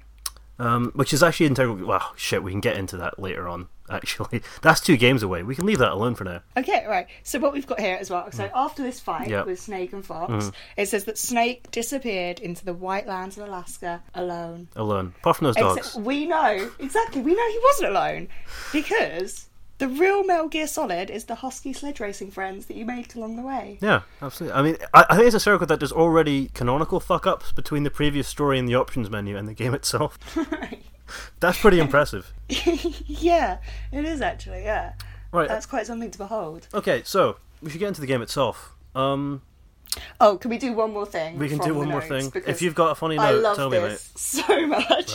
Um, 0.59 0.91
which 0.95 1.13
is 1.13 1.21
actually 1.23 1.45
integral 1.45 1.75
wow 1.85 2.11
shit 2.15 2.41
we 2.43 2.51
can 2.51 2.59
get 2.61 2.75
into 2.77 2.97
that 2.97 3.19
later 3.19 3.47
on 3.47 3.67
actually 3.89 4.41
that's 4.61 4.81
two 4.81 4.97
games 4.97 5.23
away 5.23 5.43
we 5.43 5.55
can 5.55 5.65
leave 5.65 5.77
that 5.79 5.91
alone 5.91 6.13
for 6.15 6.23
now 6.25 6.41
Okay, 6.57 6.85
right. 6.87 7.07
So 7.23 7.39
what 7.39 7.53
we've 7.53 7.67
got 7.67 7.79
here 7.79 7.97
as 8.01 8.09
well. 8.09 8.29
So 8.31 8.49
after 8.53 8.81
this 8.83 8.99
fight 8.99 9.27
Mm. 9.29 9.31
Mm-hmm. 9.31 9.49
with 9.49 9.59
Snake 9.59 9.93
and 9.93 10.05
Fox, 10.05 10.51
it 10.75 10.87
says 10.89 11.05
that 11.05 11.17
Snake 11.17 11.69
disappeared 11.71 12.39
into 12.39 12.65
the 12.65 12.73
White 12.73 13.07
Lands 13.07 13.37
of 13.37 13.47
Alaska 13.47 14.01
alone. 14.13 14.67
alone 14.75 15.13
apart 15.19 15.37
from 15.37 15.45
those 15.45 15.55
dogs 15.55 15.77
Except 15.77 16.05
we 16.05 16.25
know 16.25 16.69
exactly. 16.79 17.21
We 17.21 17.33
know 17.35 17.47
he 17.49 17.59
wasn't 17.63 17.89
alone 17.91 18.27
because 18.73 19.46
the 19.79 19.87
real 19.87 20.23
Metal 20.23 20.47
Gear 20.47 20.67
Solid 20.67 21.09
is 21.09 21.25
the 21.25 21.35
Husky 21.35 21.71
sledge 21.73 21.99
racing 21.99 22.31
friends 22.31 22.65
that 22.65 22.75
you 22.77 22.85
make 22.85 23.15
along 23.15 23.35
the 23.35 23.41
way. 23.43 23.77
Yeah, 23.81 24.01
absolutely. 24.21 24.57
I 24.57 24.61
mean, 24.63 24.77
I, 24.93 25.05
I 25.09 25.15
think 25.15 25.27
it's 25.27 25.35
a 25.35 25.39
circle 25.39 25.67
that 25.67 25.79
there's 25.79 25.91
already 25.91 26.49
canonical 26.53 26.99
fuck 26.99 27.27
ups 27.27 27.51
between 27.51 27.83
the 27.83 27.91
previous 27.91 28.27
story 28.27 28.57
and 28.59 28.67
the 28.67 28.75
options 28.75 29.09
menu 29.09 29.37
and 29.37 29.47
the 29.47 29.53
game 29.53 29.73
itself. 29.73 30.17
That's 31.39 31.59
pretty 31.59 31.79
impressive. 31.79 32.33
yeah, 32.49 33.59
it 33.91 34.03
is 34.05 34.21
actually. 34.21 34.63
Yeah, 34.63 34.93
Right. 35.31 35.47
that's 35.47 35.65
quite 35.65 35.85
something 35.85 36.11
to 36.11 36.17
behold. 36.17 36.67
Okay, 36.73 37.01
so 37.05 37.37
we 37.61 37.69
should 37.69 37.79
get 37.79 37.87
into 37.87 38.01
the 38.01 38.07
game 38.07 38.21
itself. 38.21 38.75
Um, 38.95 39.41
Oh, 40.19 40.37
can 40.37 40.49
we 40.51 40.57
do 40.57 40.73
one 40.73 40.91
more 40.91 41.05
thing? 41.05 41.39
we 41.39 41.47
can 41.49 41.57
do 41.59 41.73
one 41.73 41.87
more 41.89 42.01
thing. 42.01 42.31
If 42.45 42.61
you've 42.61 42.75
got 42.75 42.91
a 42.91 42.95
funny 42.95 43.17
I 43.17 43.31
note, 43.31 43.41
love 43.41 43.55
tell 43.55 43.69
me, 43.69 43.79
mate. 43.79 43.87
this 43.89 44.11
so 44.15 44.67
much. 44.67 45.11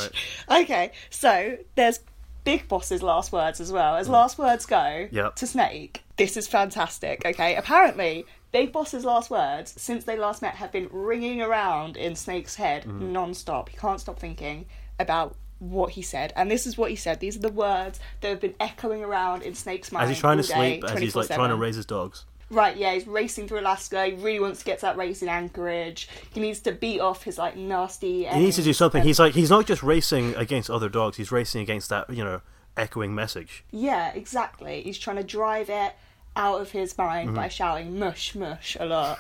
Okay, 0.51 0.92
so 1.11 1.59
there's 1.77 2.01
Big 2.44 2.66
Boss's 2.68 3.02
last 3.02 3.33
words 3.33 3.61
as 3.61 3.70
well. 3.70 3.96
As 3.96 4.09
last 4.09 4.38
words 4.38 4.66
go 4.66 5.09
Yep. 5.11 5.37
to 5.37 5.46
Snake, 5.46 6.02
This 6.16 6.37
is 6.37 6.46
fantastic. 6.48 7.24
Okay, 7.24 7.55
apparently, 7.57 8.24
Big 8.52 8.72
Boss's 8.72 9.05
last 9.05 9.31
words 9.31 9.72
since 9.81 10.05
they 10.05 10.16
last 10.18 10.42
met 10.42 10.55
have 10.57 10.72
been 10.72 10.88
ringing 10.90 11.40
around 11.40 11.96
in 11.96 12.14
Snake's 12.16 12.57
head 12.57 12.83
Mm-hmm. 12.85 13.12
non-stop. 13.12 13.68
He 13.70 13.76
can't 13.76 14.00
stop 14.00 14.18
thinking 14.18 14.66
about 14.98 15.37
what 15.59 15.92
he 15.92 16.02
said, 16.02 16.33
and 16.35 16.50
this 16.50 16.66
is 16.66 16.76
what 16.76 16.90
he 16.90 16.96
said. 16.96 17.20
These 17.20 17.37
are 17.37 17.40
the 17.40 17.52
words 17.52 18.00
that 18.20 18.28
have 18.28 18.40
been 18.40 18.55
echoing 18.59 19.05
around 19.05 19.42
in 19.42 19.55
Snake's 19.55 19.92
mind 19.92 20.02
As 20.05 20.11
he's 20.11 20.18
trying 20.18 20.38
to 20.38 20.42
day, 20.42 20.52
sleep, 20.81 20.85
as 20.85 20.98
he's 20.98 21.14
like 21.14 21.28
trying 21.28 21.50
to 21.50 21.57
raise 21.57 21.76
his 21.76 21.87
dogs. 21.87 22.24
Right, 22.53 22.77
yeah, 22.77 22.93
he's 22.93 23.07
racing 23.07 23.49
through 23.49 23.61
Alaska. 23.61 24.05
He 24.07 24.12
really 24.12 24.38
wants 24.38 24.59
to 24.59 24.65
get 24.67 24.79
to 24.81 24.83
that 24.87 24.97
race 24.99 25.23
in 25.23 25.29
Anchorage. 25.29 26.07
He 26.35 26.41
needs 26.41 26.61
to 26.61 26.73
beat 26.73 27.01
off 27.01 27.23
his 27.23 27.38
like 27.38 27.57
nasty. 27.57 28.25
He 28.27 28.38
needs 28.41 28.57
to 28.57 28.62
do 28.62 28.73
something. 28.75 29.03
He's 29.03 29.19
like 29.19 29.33
he's 29.35 29.49
not 29.51 29.67
just 29.67 29.83
racing 29.83 30.35
against 30.37 30.69
other 30.71 30.88
dogs. 30.91 31.17
He's 31.17 31.33
racing 31.33 31.62
against 31.62 31.88
that 31.88 32.11
you 32.11 32.23
know 32.23 32.43
echoing 32.77 33.15
message. 33.15 33.65
Yeah, 33.71 34.12
exactly. 34.12 34.83
He's 34.83 34.99
trying 34.99 35.17
to 35.17 35.25
drive 35.25 35.71
it 35.71 35.95
out 36.37 36.61
of 36.61 36.71
his 36.71 36.97
mind 36.99 37.29
Mm-hmm. 37.29 37.37
by 37.37 37.49
shouting 37.49 37.99
mush 37.99 38.35
mush 38.35 38.77
a 38.79 38.85
lot. 38.87 39.19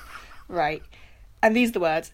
right. 0.48 0.82
And 1.42 1.56
these 1.56 1.70
are 1.70 1.72
the 1.72 1.80
words 1.80 2.12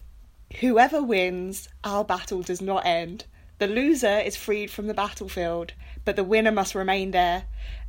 Whoever 0.61 1.03
wins, 1.03 1.67
our 1.83 2.03
battle 2.03 2.41
does 2.41 2.61
not 2.61 2.85
end. 2.85 3.25
The 3.59 3.67
loser 3.67 4.19
is 4.19 4.35
freed 4.37 4.71
from 4.71 4.87
the 4.87 4.93
battlefield, 4.93 5.73
but 6.05 6.15
the 6.15 6.23
winner 6.23 6.51
must 6.51 6.73
remain 6.75 7.11
there, 7.11 7.43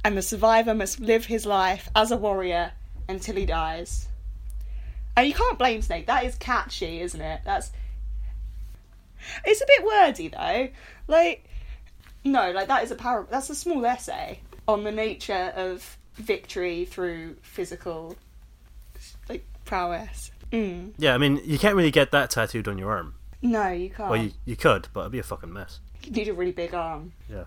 and 0.04 0.16
the 0.18 0.22
survivor 0.22 0.74
must 0.74 0.98
live 1.00 1.26
his 1.26 1.46
life 1.46 1.88
as 1.94 2.10
a 2.10 2.16
warrior 2.16 2.72
until 3.10 3.36
he 3.36 3.46
dies. 3.46 4.08
And 5.16 5.26
you 5.26 5.34
can't 5.34 5.58
blame 5.58 5.82
Snake. 5.82 6.06
That 6.06 6.24
is 6.24 6.34
catchy, 6.36 7.00
isn't 7.00 7.20
it? 7.20 7.42
That's. 7.44 7.70
It's 9.44 9.60
a 9.60 9.66
bit 9.66 9.84
wordy 9.84 10.28
though. 10.28 10.68
Like, 11.06 11.44
no, 12.24 12.52
like 12.52 12.68
that 12.68 12.84
is 12.84 12.90
a 12.90 12.94
power. 12.94 13.26
That's 13.30 13.50
a 13.50 13.54
small 13.54 13.84
essay 13.84 14.40
on 14.66 14.84
the 14.84 14.92
nature 14.92 15.52
of 15.56 15.98
victory 16.14 16.84
through 16.84 17.36
physical, 17.42 18.16
like 19.28 19.44
prowess. 19.64 20.30
Mm. 20.52 20.92
Yeah, 20.96 21.14
I 21.14 21.18
mean 21.18 21.40
you 21.44 21.58
can't 21.58 21.76
really 21.76 21.90
get 21.90 22.12
that 22.12 22.30
tattooed 22.30 22.68
on 22.68 22.78
your 22.78 22.90
arm. 22.90 23.14
No, 23.42 23.68
you 23.68 23.90
can't. 23.90 24.10
Well, 24.10 24.22
you, 24.22 24.32
you 24.44 24.56
could, 24.56 24.88
but 24.92 25.00
it'd 25.00 25.12
be 25.12 25.18
a 25.18 25.22
fucking 25.22 25.52
mess. 25.52 25.80
You 26.04 26.12
need 26.12 26.28
a 26.28 26.34
really 26.34 26.52
big 26.52 26.74
arm. 26.74 27.12
Yeah. 27.28 27.44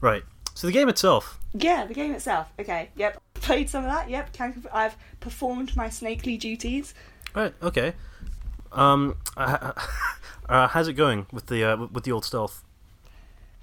Right. 0.00 0.24
So 0.54 0.66
the 0.66 0.72
game 0.72 0.88
itself. 0.88 1.38
Yeah, 1.52 1.84
the 1.86 1.94
game 1.94 2.12
itself. 2.14 2.52
Okay. 2.58 2.90
Yep. 2.96 3.20
Played 3.34 3.68
some 3.70 3.84
of 3.84 3.90
that. 3.90 4.08
Yep. 4.08 4.32
Can 4.32 4.64
I've 4.72 4.96
performed 5.20 5.76
my 5.76 5.88
snakely 5.90 6.36
duties. 6.36 6.94
Right. 7.34 7.52
Okay. 7.62 7.92
Um. 8.72 9.16
Uh, 9.36 9.72
uh, 10.48 10.68
how's 10.68 10.88
it 10.88 10.94
going 10.94 11.26
with 11.32 11.46
the 11.46 11.64
uh, 11.64 11.76
with 11.92 12.04
the 12.04 12.12
old 12.12 12.24
stealth? 12.24 12.62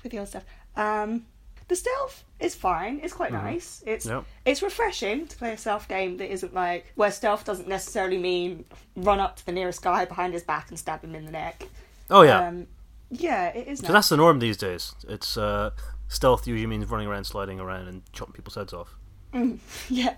with 0.03 0.11
the 0.11 0.17
old 0.19 0.27
stuff. 0.27 0.43
Um, 0.75 1.25
the 1.67 1.75
stealth 1.75 2.23
is 2.39 2.55
fine. 2.55 2.99
It's 3.03 3.13
quite 3.13 3.31
Mm-hmm. 3.31 3.45
nice. 3.45 3.83
It's 3.85 4.05
Yep. 4.07 4.25
it's 4.45 4.61
refreshing 4.63 5.27
to 5.27 5.37
play 5.37 5.53
a 5.53 5.57
stealth 5.57 5.87
game 5.87 6.17
that 6.17 6.31
isn't 6.31 6.53
like 6.53 6.91
where 6.95 7.11
stealth 7.11 7.45
doesn't 7.45 7.67
necessarily 7.67 8.17
mean 8.17 8.65
run 8.95 9.19
up 9.19 9.35
to 9.37 9.45
the 9.45 9.51
nearest 9.51 9.81
guy 9.83 10.05
behind 10.05 10.33
his 10.33 10.43
back 10.43 10.69
and 10.69 10.79
stab 10.79 11.03
him 11.03 11.13
in 11.15 11.25
the 11.25 11.31
neck. 11.31 11.67
Oh 12.09 12.23
yeah. 12.23 12.47
Um, 12.47 12.67
yeah, 13.11 13.49
it 13.49 13.67
is 13.67 13.79
so 13.79 13.83
nice. 13.83 13.91
that's 13.93 14.09
the 14.09 14.17
norm 14.17 14.39
these 14.39 14.57
days. 14.57 14.95
It's 15.07 15.37
uh, 15.37 15.69
stealth 16.11 16.45
usually 16.45 16.67
means 16.67 16.85
running 16.89 17.07
around, 17.07 17.23
sliding 17.23 17.59
around, 17.59 17.87
and 17.87 18.01
chopping 18.11 18.33
people's 18.33 18.55
heads 18.55 18.73
off. 18.73 18.95
yeah, 19.89 20.15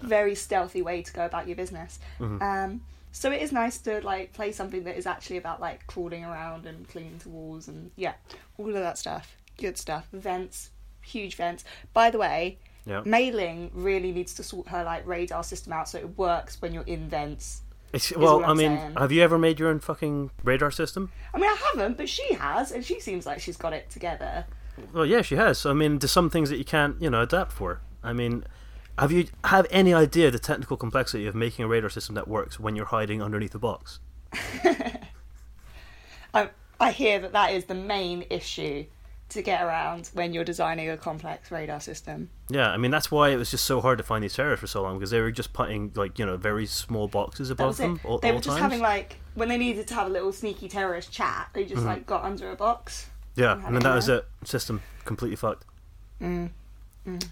very 0.00 0.34
stealthy 0.34 0.82
way 0.82 1.00
to 1.02 1.12
go 1.12 1.24
about 1.24 1.46
your 1.46 1.56
business. 1.56 2.00
Mm-hmm. 2.18 2.42
Um, 2.42 2.80
so 3.12 3.30
it 3.30 3.40
is 3.40 3.52
nice 3.52 3.78
to 3.78 4.00
like 4.04 4.32
play 4.32 4.50
something 4.52 4.84
that 4.84 4.96
is 4.96 5.06
actually 5.06 5.36
about 5.36 5.60
like 5.60 5.86
crawling 5.86 6.24
around 6.24 6.66
and 6.66 6.88
clinging 6.88 7.20
to 7.20 7.28
walls 7.28 7.68
and 7.68 7.90
yeah, 7.96 8.14
all 8.58 8.68
of 8.68 8.74
that 8.74 8.98
stuff. 8.98 9.36
Good 9.56 9.78
stuff. 9.78 10.08
Vents, 10.12 10.70
huge 11.02 11.36
vents. 11.36 11.64
By 11.92 12.10
the 12.10 12.18
way, 12.18 12.58
Yeah. 12.84 13.02
Mei 13.04 13.30
Ling 13.30 13.70
really 13.74 14.12
needs 14.12 14.34
to 14.34 14.42
sort 14.42 14.68
her 14.68 14.82
like 14.82 15.06
radar 15.06 15.44
system 15.44 15.72
out 15.72 15.88
so 15.88 15.98
it 15.98 16.18
works 16.18 16.60
when 16.60 16.72
you're 16.74 16.84
in 16.84 17.08
vents. 17.08 17.62
It's, 17.92 18.14
well, 18.14 18.44
I 18.44 18.52
mean, 18.52 18.76
saying. 18.76 18.94
have 18.96 19.12
you 19.12 19.22
ever 19.22 19.38
made 19.38 19.58
your 19.58 19.70
own 19.70 19.80
fucking 19.80 20.30
radar 20.44 20.70
system? 20.70 21.10
I 21.32 21.38
mean, 21.38 21.48
I 21.48 21.56
haven't, 21.72 21.96
but 21.96 22.08
she 22.08 22.34
has, 22.34 22.70
and 22.70 22.84
she 22.84 23.00
seems 23.00 23.24
like 23.24 23.40
she's 23.40 23.56
got 23.56 23.72
it 23.72 23.88
together. 23.88 24.44
Well, 24.92 25.06
yeah, 25.06 25.22
she 25.22 25.36
has. 25.36 25.64
I 25.66 25.72
mean, 25.72 25.98
there's 25.98 26.12
some 26.12 26.30
things 26.30 26.50
that 26.50 26.56
you 26.56 26.64
can't, 26.64 27.00
you 27.00 27.10
know, 27.10 27.22
adapt 27.22 27.52
for. 27.52 27.80
I 28.02 28.12
mean, 28.12 28.44
have 28.98 29.12
you 29.12 29.26
have 29.44 29.66
any 29.70 29.94
idea 29.94 30.30
the 30.30 30.38
technical 30.38 30.76
complexity 30.76 31.26
of 31.26 31.34
making 31.34 31.64
a 31.64 31.68
radar 31.68 31.90
system 31.90 32.14
that 32.16 32.26
works 32.28 32.58
when 32.58 32.74
you're 32.76 32.86
hiding 32.86 33.22
underneath 33.22 33.54
a 33.54 33.58
box? 33.58 34.00
I 36.34 36.50
I 36.80 36.92
hear 36.92 37.18
that 37.20 37.32
that 37.32 37.52
is 37.52 37.64
the 37.64 37.74
main 37.74 38.24
issue 38.30 38.86
to 39.30 39.42
get 39.42 39.62
around 39.62 40.10
when 40.14 40.32
you're 40.32 40.44
designing 40.44 40.88
a 40.88 40.96
complex 40.96 41.50
radar 41.50 41.80
system. 41.80 42.30
Yeah, 42.48 42.70
I 42.70 42.76
mean 42.76 42.90
that's 42.90 43.10
why 43.10 43.28
it 43.30 43.36
was 43.36 43.50
just 43.50 43.64
so 43.64 43.80
hard 43.80 43.98
to 43.98 44.04
find 44.04 44.24
these 44.24 44.34
terrorists 44.34 44.60
for 44.60 44.66
so 44.66 44.82
long 44.82 44.98
because 44.98 45.10
they 45.10 45.20
were 45.20 45.30
just 45.30 45.52
putting 45.52 45.92
like 45.94 46.18
you 46.18 46.26
know 46.26 46.36
very 46.36 46.66
small 46.66 47.08
boxes 47.08 47.50
above 47.50 47.76
them 47.76 48.00
all, 48.04 48.18
they 48.18 48.28
all 48.28 48.36
were 48.36 48.40
just 48.40 48.58
times. 48.58 48.62
having 48.62 48.80
like 48.80 49.16
when 49.34 49.48
they 49.48 49.58
needed 49.58 49.86
to 49.88 49.94
have 49.94 50.06
a 50.06 50.10
little 50.10 50.32
sneaky 50.32 50.68
terrorist 50.68 51.12
chat, 51.12 51.50
they 51.52 51.64
just 51.64 51.76
mm-hmm. 51.76 51.88
like 51.88 52.06
got 52.06 52.24
under 52.24 52.50
a 52.50 52.56
box. 52.56 53.08
Yeah, 53.38 53.64
and 53.66 53.74
then 53.74 53.82
that 53.82 53.94
was 53.94 54.08
it. 54.08 54.26
System 54.44 54.82
completely 55.04 55.36
fucked. 55.36 55.64
Mm, 56.20 56.50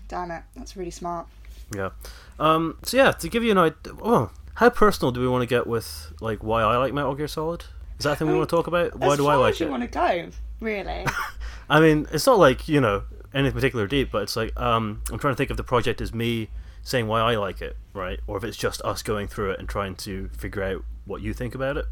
damn 0.09 0.31
it, 0.31 0.43
that's 0.55 0.77
really 0.77 0.91
smart. 0.91 1.27
Yeah. 1.75 1.91
Um. 2.39 2.79
So 2.85 2.97
yeah, 2.97 3.13
to 3.13 3.29
give 3.29 3.43
you 3.43 3.51
an 3.51 3.59
idea, 3.59 3.95
well, 3.95 4.33
how 4.55 4.71
personal 4.71 5.11
do 5.13 5.21
we 5.21 5.29
want 5.29 5.43
to 5.43 5.47
get 5.47 5.67
with 5.67 6.13
like 6.21 6.43
why 6.43 6.63
I 6.63 6.77
like 6.77 6.95
Metal 6.95 7.15
Gear 7.15 7.29
Solid? 7.29 7.65
Is 7.99 8.05
that 8.05 8.13
a 8.13 8.17
thing 8.17 8.29
we 8.29 8.33
mean, 8.33 8.41
want 8.41 8.51
to 8.51 8.57
talk 8.57 8.67
about? 8.67 8.99
Why 8.99 9.17
do 9.17 9.27
I 9.27 9.35
like 9.35 9.55
as 9.55 9.61
you 9.61 9.67
it? 9.67 9.71
want 9.71 9.83
to 9.83 9.89
go, 9.89 10.29
really? 10.61 11.07
I 11.69 11.81
mean, 11.81 12.07
it's 12.13 12.27
not 12.27 12.39
like 12.39 12.69
you 12.69 12.81
know 12.81 13.03
anything 13.35 13.55
particular 13.55 13.87
deep, 13.87 14.11
but 14.13 14.23
it's 14.23 14.37
like 14.37 14.59
um, 14.61 15.03
I'm 15.11 15.19
trying 15.19 15.35
to 15.35 15.37
think 15.37 15.51
if 15.51 15.57
the 15.57 15.65
project 15.65 16.01
is 16.01 16.15
me 16.15 16.49
saying 16.83 17.09
why 17.09 17.21
I 17.21 17.37
like 17.37 17.61
it, 17.61 17.77
right, 17.95 18.21
or 18.27 18.37
if 18.37 18.45
it's 18.45 18.57
just 18.57 18.81
us 18.83 19.03
going 19.03 19.27
through 19.27 19.51
it 19.53 19.59
and 19.59 19.69
trying 19.69 19.97
to 19.97 20.29
figure 20.29 20.63
out 20.63 20.85
what 21.05 21.21
you 21.21 21.35
think 21.35 21.55
about 21.55 21.77
it. 21.77 21.87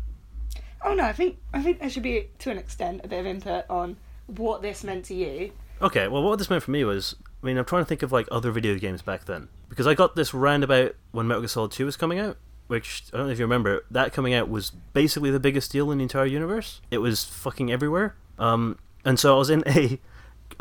Oh 0.85 0.95
no, 0.95 1.05
I 1.05 1.13
think 1.13 1.39
I 1.53 1.63
think 1.63 1.81
there 1.81 1.91
should 1.91 2.03
be 2.03 2.29
to 2.41 2.51
an 2.51 2.59
extent 2.59 3.01
a 3.05 3.09
bit 3.09 3.21
of 3.21 3.27
input 3.27 3.65
on 3.71 3.97
what 4.27 4.63
this 4.63 4.85
meant 4.85 5.07
to 5.07 5.15
you. 5.15 5.53
Okay, 5.83 6.09
well, 6.09 6.23
what 6.23 6.39
this 6.39 6.51
meant 6.51 6.63
for 6.63 6.71
me 6.71 6.85
was, 6.85 7.17
I 7.43 7.47
mean, 7.47 7.59
I'm 7.59 7.65
trying 7.65 7.83
to 7.83 7.89
think 7.89 8.03
of 8.03 8.13
like 8.13 8.29
other 8.31 8.51
video 8.51 8.79
games 8.79 9.03
back 9.03 9.25
then 9.25 9.49
because 9.69 9.87
I 9.87 9.95
got 9.95 10.15
this 10.15 10.33
roundabout 10.33 10.95
when 11.11 11.27
Metal 11.27 11.43
Gear 11.43 11.49
Solid 11.49 11.73
2 11.73 11.85
was 11.85 11.97
coming 11.97 12.19
out, 12.19 12.37
which 12.69 13.05
I 13.13 13.17
don't 13.17 13.27
know 13.27 13.33
if 13.33 13.39
you 13.39 13.45
remember. 13.45 13.85
That 13.91 14.13
coming 14.13 14.35
out 14.35 14.49
was 14.49 14.71
basically 14.71 15.31
the 15.31 15.41
biggest 15.41 15.73
deal 15.73 15.91
in 15.91 15.99
the 15.99 16.03
entire 16.03 16.27
universe. 16.27 16.81
It 16.91 16.99
was 16.99 17.25
fucking 17.25 17.73
everywhere. 17.73 18.15
Um, 18.39 18.79
and 19.05 19.19
so 19.19 19.35
I 19.35 19.39
was 19.39 19.51
in 19.51 19.65
a 19.67 19.99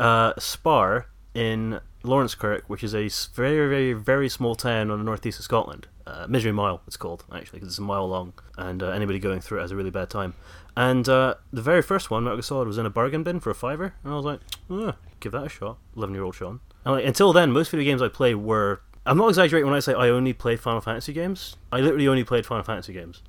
uh, 0.00 0.32
spar 0.38 1.06
in 1.32 1.80
Laurencekirk, 2.02 2.62
which 2.66 2.82
is 2.82 2.94
a 2.94 3.08
very, 3.34 3.68
very, 3.68 3.92
very 3.92 4.28
small 4.28 4.54
town 4.54 4.90
on 4.90 4.98
the 4.98 5.04
northeast 5.04 5.38
of 5.38 5.44
Scotland. 5.44 5.86
Uh, 6.06 6.26
Misery 6.28 6.52
Mile, 6.52 6.82
it's 6.86 6.96
called 6.96 7.24
actually, 7.32 7.60
because 7.60 7.68
it's 7.68 7.78
a 7.78 7.82
mile 7.82 8.06
long, 8.06 8.34
and 8.58 8.82
uh, 8.82 8.90
anybody 8.90 9.18
going 9.18 9.40
through 9.40 9.58
it 9.58 9.62
has 9.62 9.70
a 9.70 9.76
really 9.76 9.90
bad 9.90 10.10
time. 10.10 10.34
And 10.76 11.08
uh, 11.08 11.36
the 11.52 11.62
very 11.62 11.82
first 11.82 12.10
one, 12.10 12.24
Metal 12.24 12.36
Gear 12.36 12.42
Solid, 12.42 12.68
was 12.68 12.78
in 12.78 12.84
a 12.84 12.90
bargain 12.90 13.22
bin 13.22 13.40
for 13.40 13.50
a 13.50 13.54
fiver, 13.54 13.94
and 14.02 14.12
I 14.12 14.16
was 14.16 14.24
like, 14.24 14.40
"Eh, 14.70 14.92
give 15.20 15.32
that 15.32 15.44
a 15.44 15.48
shot. 15.48 15.78
Eleven-year-old 15.96 16.34
Sean. 16.34 16.60
And 16.84 16.94
like, 16.94 17.06
until 17.06 17.32
then, 17.32 17.52
most 17.52 17.70
video 17.70 17.84
games 17.84 18.02
I 18.02 18.08
play 18.08 18.34
were. 18.34 18.82
I'm 19.06 19.18
not 19.18 19.28
exaggerating 19.28 19.66
when 19.66 19.76
I 19.76 19.80
say 19.80 19.94
I 19.94 20.08
only 20.08 20.32
played 20.32 20.60
Final 20.60 20.80
Fantasy 20.80 21.12
games. 21.12 21.56
I 21.70 21.80
literally 21.80 22.08
only 22.08 22.24
played 22.24 22.46
Final 22.46 22.64
Fantasy 22.64 22.92
games. 22.92 23.22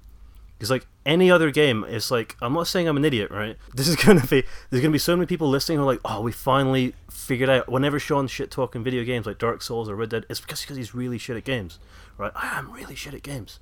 Because 0.58 0.72
like 0.72 0.88
any 1.06 1.30
other 1.30 1.52
game, 1.52 1.86
it's 1.88 2.12
like 2.12 2.36
I'm 2.42 2.54
not 2.54 2.68
saying 2.68 2.88
I'm 2.88 2.98
an 2.98 3.06
idiot, 3.06 3.32
right? 3.32 3.58
This 3.74 3.88
is 3.88 3.96
gonna 3.96 4.26
be 4.26 4.44
there's 4.70 4.82
gonna 4.82 4.92
be 4.92 4.98
so 4.98 5.16
many 5.16 5.26
people 5.26 5.50
listening 5.50 5.78
who 5.78 5.84
are 5.84 5.88
like, 5.88 6.00
oh, 6.06 6.22
we 6.22 6.32
finally 6.32 6.94
figured 7.10 7.50
out. 7.50 7.70
Whenever 7.70 8.00
Sean's 8.00 8.32
shit 8.32 8.52
talking 8.52 8.84
video 8.84 9.04
games 9.04 9.26
like 9.26 9.38
Dark 9.38 9.62
Souls 9.62 9.90
or 9.90 9.96
Red 9.96 10.10
Dead, 10.10 10.26
it's 10.30 10.40
because 10.40 10.62
because 10.62 10.78
he's 10.78 10.96
really 10.96 11.18
shit 11.18 11.36
at 11.36 11.44
games, 11.44 11.80
right? 12.18 12.32
I 12.36 12.58
am 12.58 12.72
really 12.72 12.96
shit 12.96 13.14
at 13.14 13.24
games. 13.24 13.60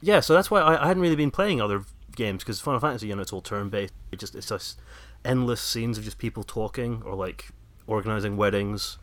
Yeah, 0.00 0.20
so 0.20 0.34
that's 0.34 0.50
why 0.50 0.60
I, 0.60 0.82
I 0.82 0.88
hadn't 0.88 1.02
really 1.02 1.16
been 1.16 1.30
playing 1.30 1.60
other 1.60 1.84
games 2.16 2.42
because 2.42 2.60
Final 2.60 2.80
Fantasy, 2.80 3.08
you 3.08 3.14
know, 3.14 3.22
it's 3.22 3.32
all 3.32 3.42
turn 3.42 3.68
based. 3.68 3.92
It 4.10 4.18
just 4.18 4.34
it's 4.34 4.48
just 4.48 4.80
endless 5.24 5.60
scenes 5.60 5.98
of 5.98 6.04
just 6.04 6.18
people 6.18 6.42
talking 6.42 7.02
or 7.04 7.14
like 7.14 7.50
organizing 7.86 8.36
weddings 8.36 8.98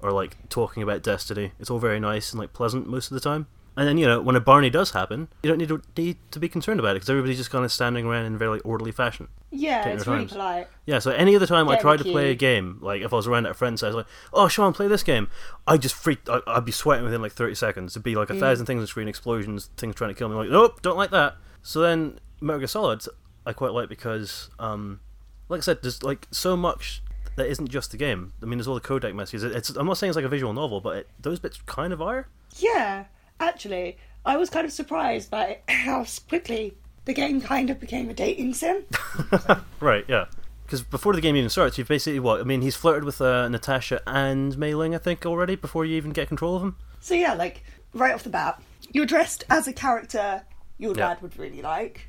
or 0.00 0.12
like 0.12 0.48
talking 0.48 0.82
about 0.82 1.02
Destiny. 1.02 1.52
It's 1.58 1.70
all 1.70 1.78
very 1.78 1.98
nice 1.98 2.32
and 2.32 2.40
like 2.40 2.52
pleasant 2.52 2.86
most 2.86 3.10
of 3.10 3.14
the 3.14 3.20
time. 3.20 3.46
And 3.76 3.88
then 3.88 3.98
you 3.98 4.06
know 4.06 4.20
when 4.20 4.36
a 4.36 4.40
Barney 4.40 4.70
does 4.70 4.92
happen, 4.92 5.26
you 5.42 5.48
don't 5.50 5.58
need 5.58 5.68
to 5.68 5.82
need 5.96 6.16
to 6.30 6.38
be 6.38 6.48
concerned 6.48 6.78
about 6.78 6.92
it 6.92 6.94
because 6.96 7.10
everybody's 7.10 7.38
just 7.38 7.50
kind 7.50 7.64
of 7.64 7.72
standing 7.72 8.06
around 8.06 8.26
in 8.26 8.34
a 8.36 8.38
very 8.38 8.60
orderly 8.60 8.92
fashion. 8.92 9.26
Yeah, 9.50 9.88
it's 9.88 10.06
really 10.06 10.20
times. 10.20 10.32
polite. 10.32 10.68
Yeah, 10.86 10.98
so 11.00 11.10
any 11.12 11.34
other 11.34 11.46
time 11.46 11.68
I 11.68 11.74
Get 11.74 11.80
tried 11.82 11.96
to 11.98 12.04
play 12.04 12.30
a 12.30 12.34
game, 12.34 12.78
like 12.82 13.02
if 13.02 13.12
I 13.12 13.16
was 13.16 13.26
around 13.26 13.46
at 13.46 13.52
a 13.52 13.54
friend's 13.54 13.82
house, 13.82 13.94
like, 13.94 14.06
oh, 14.32 14.46
Sean, 14.48 14.72
play 14.72 14.86
this 14.88 15.02
game, 15.02 15.28
I 15.66 15.76
just 15.76 15.94
freaked, 15.94 16.28
I, 16.28 16.40
I'd 16.46 16.64
be 16.64 16.72
sweating 16.72 17.04
within 17.04 17.22
like 17.22 17.32
30 17.32 17.54
seconds. 17.54 17.94
There'd 17.94 18.02
be 18.04 18.14
like 18.16 18.28
Mm. 18.28 18.36
a 18.36 18.40
thousand 18.40 18.66
things 18.66 18.80
on 18.80 18.86
screen, 18.86 19.06
explosions, 19.08 19.70
things 19.76 19.94
trying 19.94 20.10
to 20.10 20.14
kill 20.18 20.28
me. 20.28 20.34
Like, 20.36 20.50
nope, 20.50 20.82
don't 20.82 20.96
like 20.96 21.10
that. 21.10 21.36
So 21.62 21.80
then 21.80 22.18
Metal 22.40 22.58
Gear 22.60 22.66
Solid, 22.68 23.02
I 23.46 23.52
quite 23.52 23.72
like 23.72 23.88
because, 23.88 24.50
um, 24.58 25.00
like 25.48 25.58
I 25.58 25.62
said, 25.62 25.78
there's 25.82 26.02
like 26.02 26.26
so 26.30 26.56
much 26.56 27.02
that 27.36 27.46
isn't 27.48 27.68
just 27.68 27.90
the 27.92 27.96
game. 27.96 28.32
I 28.42 28.46
mean, 28.46 28.58
there's 28.58 28.68
all 28.68 28.74
the 28.74 28.80
codec 28.80 29.14
messages. 29.14 29.42
It's, 29.44 29.70
I'm 29.70 29.86
not 29.86 29.98
saying 29.98 30.10
it's 30.10 30.16
like 30.16 30.24
a 30.24 30.28
visual 30.28 30.52
novel, 30.52 30.80
but 30.80 30.96
it, 30.96 31.08
those 31.20 31.38
bits 31.40 31.60
kind 31.66 31.92
of 31.92 32.00
are. 32.02 32.28
Yeah, 32.56 33.04
actually, 33.48 33.96
I 34.24 34.36
was 34.36 34.50
kind 34.50 34.64
of 34.66 34.72
surprised 34.72 35.30
by 35.30 35.58
how 35.68 36.04
quickly 36.28 36.74
the 37.04 37.12
game 37.14 37.40
kind 37.40 37.70
of 37.70 37.78
became 37.80 38.08
a 38.10 38.14
dating 38.14 38.54
sim. 38.54 38.84
Right, 39.80 40.04
yeah. 40.08 40.26
Because 40.64 40.82
before 40.82 41.12
the 41.12 41.20
game 41.20 41.36
even 41.36 41.50
starts, 41.50 41.76
you've 41.76 41.88
basically 41.88 42.20
what? 42.20 42.40
I 42.40 42.44
mean, 42.44 42.62
he's 42.62 42.74
flirted 42.74 43.04
with 43.04 43.20
uh, 43.20 43.48
Natasha 43.48 44.00
and 44.06 44.56
Mei 44.56 44.74
Ling, 44.74 44.94
I 44.94 44.98
think, 44.98 45.26
already 45.26 45.56
before 45.56 45.84
you 45.84 45.96
even 45.96 46.10
get 46.12 46.28
control 46.28 46.56
of 46.56 46.62
him. 46.62 46.76
So 47.00 47.14
yeah, 47.14 47.34
like 47.34 47.62
right 47.92 48.14
off 48.14 48.22
the 48.24 48.30
bat, 48.30 48.62
you're 48.92 49.04
dressed 49.04 49.44
as 49.50 49.68
a 49.68 49.72
character 49.74 50.42
your 50.78 50.92
Yeah. 50.96 51.08
dad 51.08 51.22
would 51.22 51.38
really 51.38 51.60
like. 51.60 52.08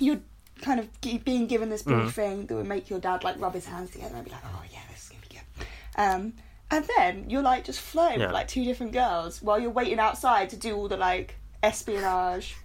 You're 0.00 0.20
kind 0.60 0.80
of 0.80 0.88
being 1.24 1.46
given 1.46 1.70
this 1.70 1.84
Mm-hmm. 1.84 2.00
briefing 2.00 2.46
that 2.46 2.54
would 2.56 2.66
make 2.66 2.90
your 2.90 2.98
dad 2.98 3.22
like 3.22 3.38
rub 3.40 3.54
his 3.54 3.64
hands 3.66 3.90
together 3.90 4.16
and 4.16 4.24
be 4.24 4.30
like, 4.32 4.42
"Oh 4.44 4.62
yeah, 4.72 4.80
this 4.90 5.04
is 5.04 5.08
gonna 5.10 5.22
be 5.28 5.36
good." 5.36 5.66
Um, 5.96 6.32
and 6.70 6.84
then 6.96 7.30
you're 7.30 7.42
like 7.42 7.64
just 7.64 7.80
flirting 7.80 8.20
Yeah. 8.20 8.26
with 8.26 8.34
like 8.34 8.48
two 8.48 8.64
different 8.64 8.92
girls 8.92 9.40
while 9.42 9.58
you're 9.58 9.70
waiting 9.70 9.98
outside 9.98 10.50
to 10.50 10.56
do 10.56 10.76
all 10.76 10.88
the 10.88 10.96
like 10.96 11.34
espionage. 11.62 12.56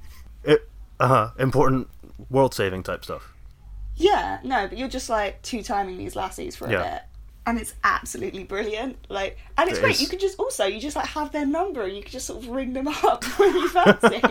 It, 0.44 0.70
uh 1.00 1.08
huh. 1.08 1.30
Important 1.40 1.88
world 2.30 2.54
saving 2.54 2.84
type 2.84 3.04
stuff. 3.04 3.34
Yeah, 3.96 4.40
no, 4.44 4.68
but 4.68 4.78
you're 4.78 4.88
just 4.88 5.10
like 5.10 5.42
two 5.42 5.62
timing 5.64 5.98
these 5.98 6.16
lassies 6.16 6.56
for 6.56 6.66
a 6.68 6.72
Yeah. 6.72 6.84
bit. 6.94 7.02
And 7.46 7.60
it's 7.60 7.74
absolutely 7.84 8.44
brilliant. 8.46 8.98
Like 9.10 9.38
and 9.58 9.70
it's 9.70 9.78
It 9.80 9.82
great. 9.82 9.96
is. 9.96 10.02
You 10.02 10.08
can 10.08 10.20
just 10.20 10.40
also 10.40 10.66
you 10.66 10.80
just 10.80 10.96
like 10.96 11.08
have 11.08 11.32
their 11.32 11.46
number 11.46 11.84
and 11.84 11.96
you 11.96 12.02
can 12.02 12.12
just 12.12 12.26
sort 12.28 12.44
of 12.44 12.50
ring 12.50 12.74
them 12.74 12.88
up 13.04 13.24
when 13.38 13.54
you 13.56 13.68
fancy. 13.70 14.22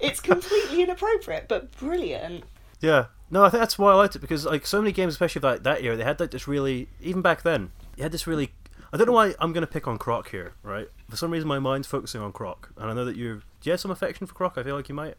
it's 0.00 0.20
completely 0.20 0.82
inappropriate, 0.82 1.46
but 1.48 1.70
brilliant. 1.78 2.44
Yeah. 2.80 3.06
No, 3.30 3.44
I 3.44 3.48
think 3.50 3.60
that's 3.60 3.78
why 3.78 3.92
I 3.92 3.94
liked 3.94 4.16
it 4.16 4.18
because 4.20 4.44
like 4.44 4.66
so 4.66 4.80
many 4.80 4.92
games, 4.92 5.12
especially 5.14 5.40
like 5.42 5.62
that 5.62 5.82
year, 5.82 5.96
they 5.96 6.04
had 6.04 6.18
like 6.20 6.32
this 6.32 6.46
really 6.48 6.88
even 7.00 7.22
back 7.22 7.42
then, 7.42 7.70
they 7.96 8.02
had 8.02 8.12
this 8.12 8.26
really. 8.26 8.52
I 8.92 8.96
don't 8.96 9.06
know 9.06 9.12
why 9.12 9.34
I'm 9.38 9.52
going 9.52 9.62
to 9.66 9.70
pick 9.72 9.86
on 9.86 9.98
Croc 9.98 10.28
here, 10.30 10.52
right? 10.62 10.88
For 11.08 11.16
some 11.16 11.30
reason, 11.30 11.46
my 11.48 11.58
mind's 11.58 11.86
focusing 11.86 12.20
on 12.20 12.32
Croc, 12.32 12.70
and 12.76 12.90
I 12.90 12.94
know 12.94 13.04
that 13.04 13.16
you 13.16 13.42
do 13.60 13.68
you 13.68 13.72
have 13.72 13.80
some 13.80 13.90
affection 13.90 14.26
for 14.26 14.34
Croc. 14.34 14.54
I 14.58 14.62
feel 14.62 14.74
like 14.76 14.88
you 14.88 14.94
might. 14.94 15.14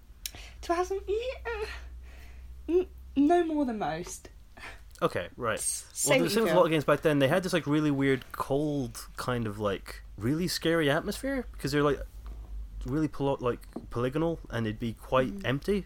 To 0.61 0.73
have 0.73 0.87
some, 0.87 0.99
yeah, 2.67 2.83
no 3.15 3.43
more 3.43 3.65
than 3.65 3.79
most. 3.79 4.29
Okay, 5.01 5.29
right. 5.35 5.59
say 5.59 6.11
Well, 6.11 6.19
what 6.19 6.23
there's 6.23 6.35
you 6.35 6.53
a 6.53 6.55
lot 6.55 6.65
of 6.65 6.69
games 6.71 6.83
back 6.83 7.01
then. 7.01 7.19
They 7.19 7.27
had 7.27 7.43
this 7.43 7.53
like 7.53 7.65
really 7.65 7.91
weird, 7.91 8.23
cold 8.33 9.07
kind 9.17 9.47
of 9.47 9.59
like 9.59 10.03
really 10.17 10.47
scary 10.47 10.89
atmosphere 10.91 11.47
because 11.53 11.71
they're 11.71 11.81
like 11.83 11.99
really 12.85 13.07
poly- 13.07 13.37
like 13.39 13.59
polygonal 13.89 14.39
and 14.51 14.65
they'd 14.65 14.79
be 14.79 14.93
quite 14.93 15.33
Mm. 15.39 15.45
empty, 15.45 15.85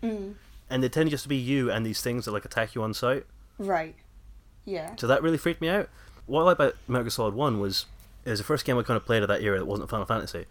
and 0.70 0.84
they 0.84 0.90
tend 0.90 1.10
just 1.12 1.24
to 1.24 1.30
be 1.30 1.38
you 1.38 1.72
and 1.72 1.86
these 1.86 2.02
things 2.02 2.26
that 2.26 2.32
like 2.32 2.46
attack 2.46 2.76
you 2.76 2.84
on 2.84 2.94
sight. 2.94 3.26
Right. 3.58 3.96
Yeah. 4.66 4.96
So 4.98 5.08
that 5.08 5.22
really 5.24 5.38
freaked 5.38 5.62
me 5.62 5.70
out. 5.70 5.90
What 6.26 6.42
I 6.42 6.44
like 6.44 6.56
about 6.58 6.76
Metal 6.88 7.04
Gear 7.04 7.10
Solid 7.12 7.34
One 7.34 7.60
was 7.60 7.86
it 8.26 8.30
was 8.32 8.40
the 8.40 8.46
first 8.46 8.66
game 8.66 8.78
I 8.78 8.84
kind 8.84 8.98
of 8.98 9.06
played 9.06 9.22
at 9.24 9.30
that 9.30 9.42
era 9.44 9.60
that 9.60 9.66
wasn't 9.66 9.90
Final 9.90 10.06
Fantasy, 10.06 10.46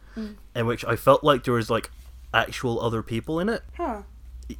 in 0.54 0.66
which 0.66 0.84
I 0.84 0.94
felt 0.96 1.24
like 1.24 1.44
there 1.44 1.54
was 1.54 1.70
like 1.70 1.90
actual 2.32 2.80
other 2.80 3.02
people 3.02 3.40
in 3.40 3.48
it, 3.48 3.62
Huh. 3.76 4.02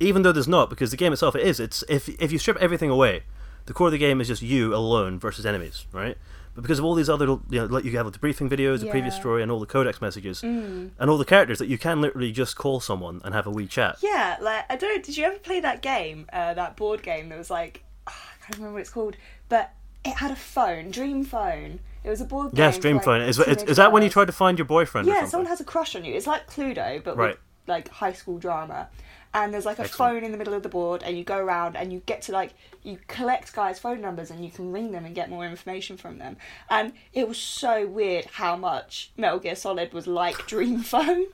even 0.01 0.23
though 0.23 0.33
there's 0.33 0.49
not, 0.49 0.71
because 0.71 0.91
the 0.91 0.97
game 0.97 1.13
itself 1.13 1.37
it 1.37 1.47
is. 1.47 1.61
It's 1.61 1.85
if 1.89 2.09
if 2.21 2.33
you 2.33 2.39
strip 2.39 2.57
everything 2.59 2.91
away, 2.91 3.23
the 3.67 3.73
core 3.73 3.89
of 3.89 3.93
the 3.93 3.99
game 3.99 4.21
is 4.21 4.29
just 4.29 4.43
you 4.43 4.75
alone 4.75 5.19
versus 5.19 5.47
enemies, 5.47 5.87
right? 5.93 6.17
But 6.55 6.63
because 6.63 6.79
of 6.79 6.85
all 6.85 6.95
these 6.95 7.09
other, 7.11 7.27
you 7.27 7.41
know, 7.51 7.65
like 7.67 7.83
you 7.85 7.97
have 7.97 8.13
the 8.13 8.19
briefing 8.19 8.49
videos, 8.49 8.79
the 8.81 8.87
previous 8.87 9.17
story, 9.17 9.43
and 9.43 9.51
all 9.51 9.59
the 9.59 9.67
codec 9.67 10.01
messages, 10.01 10.41
and 10.45 10.93
all 11.01 11.19
the 11.19 11.25
characters 11.25 11.59
that 11.59 11.67
you 11.67 11.79
can 11.79 12.01
literally 12.01 12.31
just 12.31 12.57
call 12.57 12.79
someone 12.79 13.21
and 13.25 13.35
have 13.35 13.47
a 13.47 13.51
wee 13.51 13.67
chat. 13.67 13.97
Yeah, 14.03 14.37
like 14.41 14.65
I 14.71 14.77
don't. 14.77 15.03
Did 15.03 15.17
you 15.17 15.25
ever 15.25 15.39
play 15.39 15.59
that 15.61 15.83
game? 15.83 16.27
Uh, 16.33 16.55
that 16.55 16.77
board 16.77 17.03
game 17.03 17.29
that 17.31 17.39
was 17.39 17.51
like 17.51 17.83
ah, 18.07 18.13
I 18.13 18.45
can't 18.45 18.59
remember 18.59 18.75
what 18.75 18.81
it's 18.83 18.91
called, 18.91 19.17
but 19.49 19.73
it 20.05 20.15
had 20.17 20.31
a 20.31 20.37
phone, 20.37 20.91
Dream 20.91 21.25
Phone. 21.25 21.81
It 22.03 22.11
was 22.11 22.21
a 22.21 22.25
board 22.27 22.53
game. 22.53 22.59
Yes, 22.59 22.79
Dream 22.79 22.97
like, 22.97 23.05
Phone. 23.05 23.23
Is, 23.23 23.39
is, 23.39 23.63
is 23.63 23.77
that 23.79 23.91
when 23.93 24.03
you 24.03 24.11
tried 24.11 24.27
to 24.27 24.33
find 24.33 24.59
your 24.59 24.67
boyfriend? 24.67 25.07
Yeah, 25.09 25.25
someone 25.27 25.47
has 25.49 25.61
a 25.61 25.65
crush 25.65 25.97
on 25.97 26.05
you. 26.05 26.15
It's 26.15 26.27
like 26.27 26.47
Cluedo, 26.49 27.03
but 27.03 27.17
Right. 27.17 27.31
with 27.31 27.39
like 27.67 27.89
high 27.89 28.13
school 28.13 28.39
drama. 28.39 28.89
And 29.33 29.53
there's 29.53 29.65
like 29.67 29.81
a 29.81 29.83
Excellent. 29.85 30.13
phone 30.13 30.25
in 30.25 30.31
the 30.31 30.39
middle 30.39 30.55
of 30.55 30.63
the 30.63 30.69
board, 30.69 31.03
and 31.03 31.19
you 31.19 31.25
go 31.25 31.39
around 31.39 31.77
and 31.77 31.93
you 31.93 32.03
get 32.07 32.23
to 32.23 32.33
like 32.33 32.53
you 32.85 33.01
collect 33.09 33.53
guys' 33.53 33.81
phone 33.81 34.01
numbers 34.01 34.31
and 34.31 34.45
you 34.45 34.51
can 34.51 34.71
ring 34.71 34.93
them 34.93 35.05
and 35.05 35.13
get 35.15 35.29
more 35.29 35.45
information 35.45 35.97
from 35.97 36.19
them. 36.19 36.37
And 36.71 36.93
it 37.13 37.27
was 37.27 37.39
so 37.39 37.85
weird 37.87 38.27
how 38.27 38.55
much 38.55 39.11
Metal 39.17 39.41
Gear 39.41 39.57
Solid 39.57 39.93
was 39.93 40.07
like 40.07 40.47
Dream 40.47 40.83
Phone. 40.83 41.25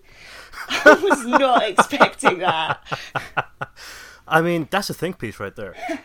I 0.68 0.94
was 1.02 1.26
not 1.26 1.62
expecting 1.68 2.38
that. 2.38 2.80
I 4.26 4.40
mean, 4.40 4.68
that's 4.70 4.88
a 4.88 4.94
think 4.94 5.18
piece 5.18 5.38
right 5.40 5.54
there. 5.54 5.74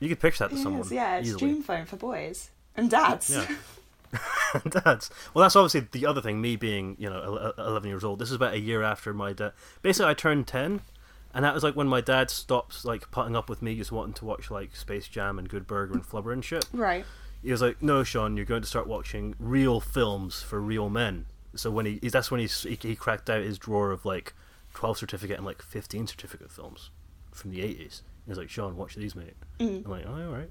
You 0.00 0.08
could 0.08 0.20
pitch 0.20 0.38
that 0.38 0.50
to 0.50 0.56
someone. 0.56 0.82
Yes, 0.82 0.92
yeah, 0.92 1.16
it's 1.16 1.28
easily. 1.28 1.52
Dream 1.52 1.62
Phone 1.62 1.84
for 1.86 1.96
boys 1.96 2.50
and 2.76 2.90
dads. 2.90 3.30
Yeah. 3.30 3.46
dads. 4.84 5.10
well. 5.34 5.42
That's 5.42 5.56
obviously 5.56 5.88
the 5.92 6.06
other 6.06 6.22
thing. 6.22 6.40
Me 6.40 6.56
being, 6.56 6.96
you 6.98 7.10
know, 7.10 7.20
el- 7.20 7.38
el- 7.38 7.66
eleven 7.66 7.90
years 7.90 8.04
old. 8.04 8.18
This 8.18 8.30
is 8.30 8.36
about 8.36 8.54
a 8.54 8.60
year 8.60 8.82
after 8.82 9.12
my 9.12 9.32
dad. 9.32 9.52
Basically, 9.82 10.10
I 10.10 10.14
turned 10.14 10.46
ten, 10.46 10.80
and 11.34 11.44
that 11.44 11.52
was 11.52 11.62
like 11.62 11.76
when 11.76 11.88
my 11.88 12.00
dad 12.00 12.30
stopped 12.30 12.84
like 12.84 13.10
putting 13.10 13.36
up 13.36 13.50
with 13.50 13.60
me 13.60 13.76
just 13.76 13.92
wanting 13.92 14.14
to 14.14 14.24
watch 14.24 14.50
like 14.50 14.74
Space 14.74 15.08
Jam 15.08 15.38
and 15.38 15.48
Good 15.48 15.66
Burger 15.66 15.92
and 15.94 16.02
Flubber 16.02 16.32
and 16.32 16.44
shit. 16.44 16.66
Right. 16.72 17.04
He 17.42 17.50
was 17.50 17.60
like, 17.60 17.82
"No, 17.82 18.02
Sean, 18.02 18.36
you're 18.36 18.46
going 18.46 18.62
to 18.62 18.68
start 18.68 18.86
watching 18.86 19.34
real 19.38 19.78
films 19.80 20.42
for 20.42 20.60
real 20.60 20.88
men." 20.88 21.26
So 21.54 21.70
when 21.70 21.84
he, 21.86 21.98
he 22.00 22.08
that's 22.08 22.30
when 22.30 22.40
he 22.40 22.46
he 22.46 22.96
cracked 22.96 23.28
out 23.28 23.42
his 23.42 23.58
drawer 23.58 23.90
of 23.90 24.04
like 24.06 24.32
twelve 24.72 24.96
certificate 24.96 25.36
and 25.36 25.44
like 25.46 25.60
fifteen 25.60 26.06
certificate 26.06 26.50
films 26.50 26.90
from 27.30 27.50
the 27.50 27.60
eighties. 27.60 28.02
He 28.28 28.30
was 28.30 28.38
like, 28.38 28.50
"Sean, 28.50 28.76
watch 28.76 28.94
these, 28.94 29.16
mate." 29.16 29.32
I'm 29.58 29.84
like, 29.84 30.04
"Oh, 30.06 30.12
all 30.12 30.28
right." 30.36 30.50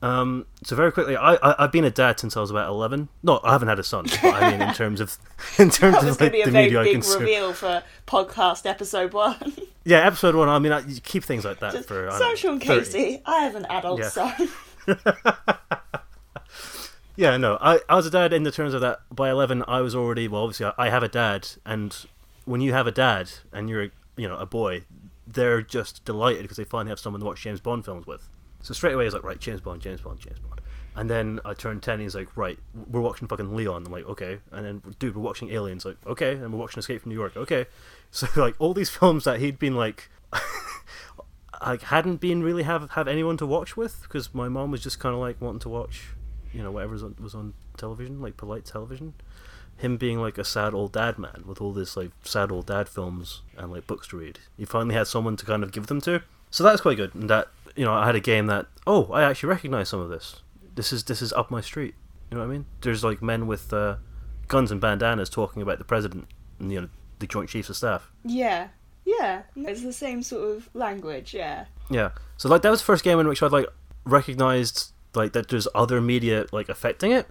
Um, 0.00 0.46
so 0.64 0.74
very 0.74 0.90
quickly, 0.90 1.16
I, 1.16 1.34
I 1.34 1.64
I've 1.64 1.72
been 1.72 1.84
a 1.84 1.90
dad 1.90 2.18
since 2.18 2.34
I 2.34 2.40
was 2.40 2.50
about 2.50 2.66
eleven. 2.70 3.10
No, 3.22 3.40
I 3.44 3.52
haven't 3.52 3.68
had 3.68 3.78
a 3.78 3.82
son, 3.84 4.06
but 4.22 4.24
I 4.32 4.50
mean 4.52 4.62
in 4.62 4.72
terms 4.72 5.00
of 5.02 5.18
in 5.58 5.68
terms 5.68 5.96
That 5.96 6.04
was 6.04 6.12
of 6.12 6.18
going 6.18 6.18
like, 6.18 6.18
to 6.18 6.30
be 6.30 6.40
a 6.40 6.44
the 6.46 6.50
very 6.50 6.64
media 6.64 6.80
I 6.80 6.84
big 6.84 6.92
consume. 6.94 7.20
reveal 7.20 7.52
for 7.52 7.82
podcast 8.06 8.64
episode 8.64 9.12
one. 9.12 9.36
Yeah, 9.84 10.06
episode 10.06 10.34
one. 10.34 10.50
I 10.50 10.58
mean, 10.58 10.70
I, 10.72 10.80
you 10.80 11.00
keep 11.00 11.24
things 11.24 11.46
like 11.46 11.60
that 11.60 11.72
Just, 11.72 11.88
for. 11.88 12.10
I 12.10 12.18
so 12.18 12.34
Sean 12.34 12.60
30. 12.60 12.80
Casey, 12.80 13.22
I 13.24 13.40
have 13.44 13.54
an 13.54 13.64
adult 13.70 14.00
Yeah. 14.00 14.08
son. 14.10 14.48
Yeah, 17.16 17.36
no, 17.36 17.58
I, 17.60 17.80
I 17.88 17.96
was 17.96 18.06
a 18.06 18.10
dad 18.10 18.32
in 18.32 18.44
the 18.44 18.52
terms 18.52 18.74
of 18.74 18.80
that. 18.82 19.00
By 19.10 19.30
eleven, 19.30 19.64
I 19.66 19.80
was 19.80 19.94
already 19.94 20.28
well. 20.28 20.42
Obviously, 20.44 20.66
I, 20.66 20.72
I 20.78 20.88
have 20.90 21.02
a 21.02 21.08
dad, 21.08 21.48
and 21.66 21.96
when 22.44 22.60
you 22.60 22.72
have 22.72 22.86
a 22.86 22.92
dad 22.92 23.30
and 23.52 23.68
you're 23.68 23.84
a, 23.84 23.90
you 24.16 24.28
know 24.28 24.36
a 24.36 24.46
boy, 24.46 24.84
they're 25.32 25.62
just 25.62 26.04
delighted 26.04 26.42
because 26.42 26.56
they 26.56 26.64
finally 26.64 26.90
have 26.90 26.98
someone 26.98 27.20
to 27.20 27.26
watch 27.26 27.42
James 27.42 27.60
Bond 27.60 27.84
films 27.84 28.06
with. 28.06 28.28
So 28.62 28.74
straight 28.74 28.94
away, 28.94 29.04
was 29.04 29.14
like, 29.14 29.22
right, 29.22 29.38
James 29.38 29.60
Bond, 29.60 29.80
James 29.80 30.00
Bond, 30.00 30.18
James 30.18 30.38
Bond. 30.40 30.60
And 30.96 31.08
then 31.08 31.38
I 31.44 31.54
turned 31.54 31.82
ten. 31.82 31.94
And 31.94 32.02
he's 32.02 32.14
like, 32.14 32.36
right, 32.36 32.58
we're 32.90 33.00
watching 33.00 33.28
fucking 33.28 33.54
Leon. 33.54 33.84
I'm 33.86 33.92
like, 33.92 34.06
okay. 34.06 34.40
And 34.50 34.66
then, 34.66 34.82
dude, 34.98 35.14
we're 35.14 35.22
watching 35.22 35.50
Aliens. 35.50 35.84
Like, 35.84 35.96
okay. 36.06 36.32
And 36.32 36.52
we're 36.52 36.58
watching 36.58 36.80
Escape 36.80 37.02
from 37.02 37.10
New 37.10 37.18
York. 37.18 37.36
Okay. 37.36 37.66
So 38.10 38.26
like 38.36 38.54
all 38.58 38.72
these 38.72 38.88
films 38.88 39.24
that 39.24 39.38
he'd 39.38 39.58
been 39.58 39.76
like. 39.76 40.08
I 41.60 41.76
hadn't 41.76 42.22
been 42.22 42.42
really 42.42 42.62
have 42.62 42.92
have 42.92 43.06
anyone 43.06 43.36
to 43.36 43.44
watch 43.44 43.76
with 43.76 44.00
because 44.00 44.32
my 44.32 44.48
mom 44.48 44.70
was 44.70 44.82
just 44.82 44.98
kind 44.98 45.14
of 45.14 45.20
like 45.20 45.38
wanting 45.42 45.58
to 45.60 45.68
watch, 45.68 46.14
you 46.54 46.62
know, 46.62 46.70
whatever 46.70 46.92
was 46.92 47.02
on, 47.02 47.16
was 47.20 47.34
on 47.34 47.52
television, 47.76 48.22
like 48.22 48.38
polite 48.38 48.64
television. 48.64 49.12
Him 49.78 49.96
being 49.96 50.20
like 50.20 50.38
a 50.38 50.44
sad 50.44 50.74
old 50.74 50.92
dad 50.92 51.18
man 51.18 51.44
with 51.46 51.60
all 51.60 51.72
this 51.72 51.96
like 51.96 52.10
sad 52.22 52.52
old 52.52 52.66
dad 52.66 52.88
films 52.88 53.42
and 53.56 53.70
like 53.72 53.86
books 53.86 54.08
to 54.08 54.18
read. 54.18 54.38
He 54.56 54.64
finally 54.64 54.94
had 54.94 55.06
someone 55.06 55.36
to 55.36 55.46
kind 55.46 55.62
of 55.62 55.72
give 55.72 55.86
them 55.86 56.00
to. 56.02 56.22
So 56.50 56.64
that 56.64 56.72
was 56.72 56.80
quite 56.80 56.96
good. 56.96 57.14
And 57.14 57.30
that 57.30 57.48
you 57.76 57.84
know, 57.84 57.94
I 57.94 58.06
had 58.06 58.16
a 58.16 58.20
game 58.20 58.46
that 58.46 58.66
oh, 58.86 59.10
I 59.12 59.22
actually 59.22 59.50
recognize 59.50 59.88
some 59.88 60.00
of 60.00 60.10
this. 60.10 60.42
This 60.74 60.92
is 60.92 61.04
this 61.04 61.22
is 61.22 61.32
up 61.32 61.50
my 61.50 61.60
street. 61.60 61.94
You 62.30 62.36
know 62.36 62.44
what 62.44 62.50
I 62.50 62.52
mean? 62.52 62.66
There's 62.80 63.04
like 63.04 63.22
men 63.22 63.46
with 63.46 63.72
uh, 63.72 63.96
guns 64.48 64.70
and 64.70 64.80
bandanas 64.80 65.30
talking 65.30 65.62
about 65.62 65.78
the 65.78 65.84
president 65.84 66.26
and 66.58 66.72
you 66.72 66.80
know 66.80 66.88
the 67.20 67.26
Joint 67.26 67.48
Chiefs 67.48 67.68
of 67.68 67.76
Staff. 67.76 68.10
yeah, 68.24 68.68
yeah, 69.04 69.42
it's 69.56 69.82
the 69.82 69.92
same 69.92 70.22
sort 70.22 70.56
of 70.56 70.68
language. 70.74 71.34
Yeah, 71.34 71.66
Yeah. 71.88 72.10
So 72.36 72.48
like 72.48 72.62
that 72.62 72.70
was 72.70 72.80
the 72.80 72.86
first 72.86 73.04
game 73.04 73.18
in 73.18 73.28
which 73.28 73.42
I'd 73.42 73.52
like 73.52 73.66
recognized 74.04 74.92
like 75.14 75.32
that 75.32 75.48
there's 75.48 75.66
other 75.74 76.00
media 76.00 76.46
like 76.52 76.68
affecting 76.68 77.12
it. 77.12 77.26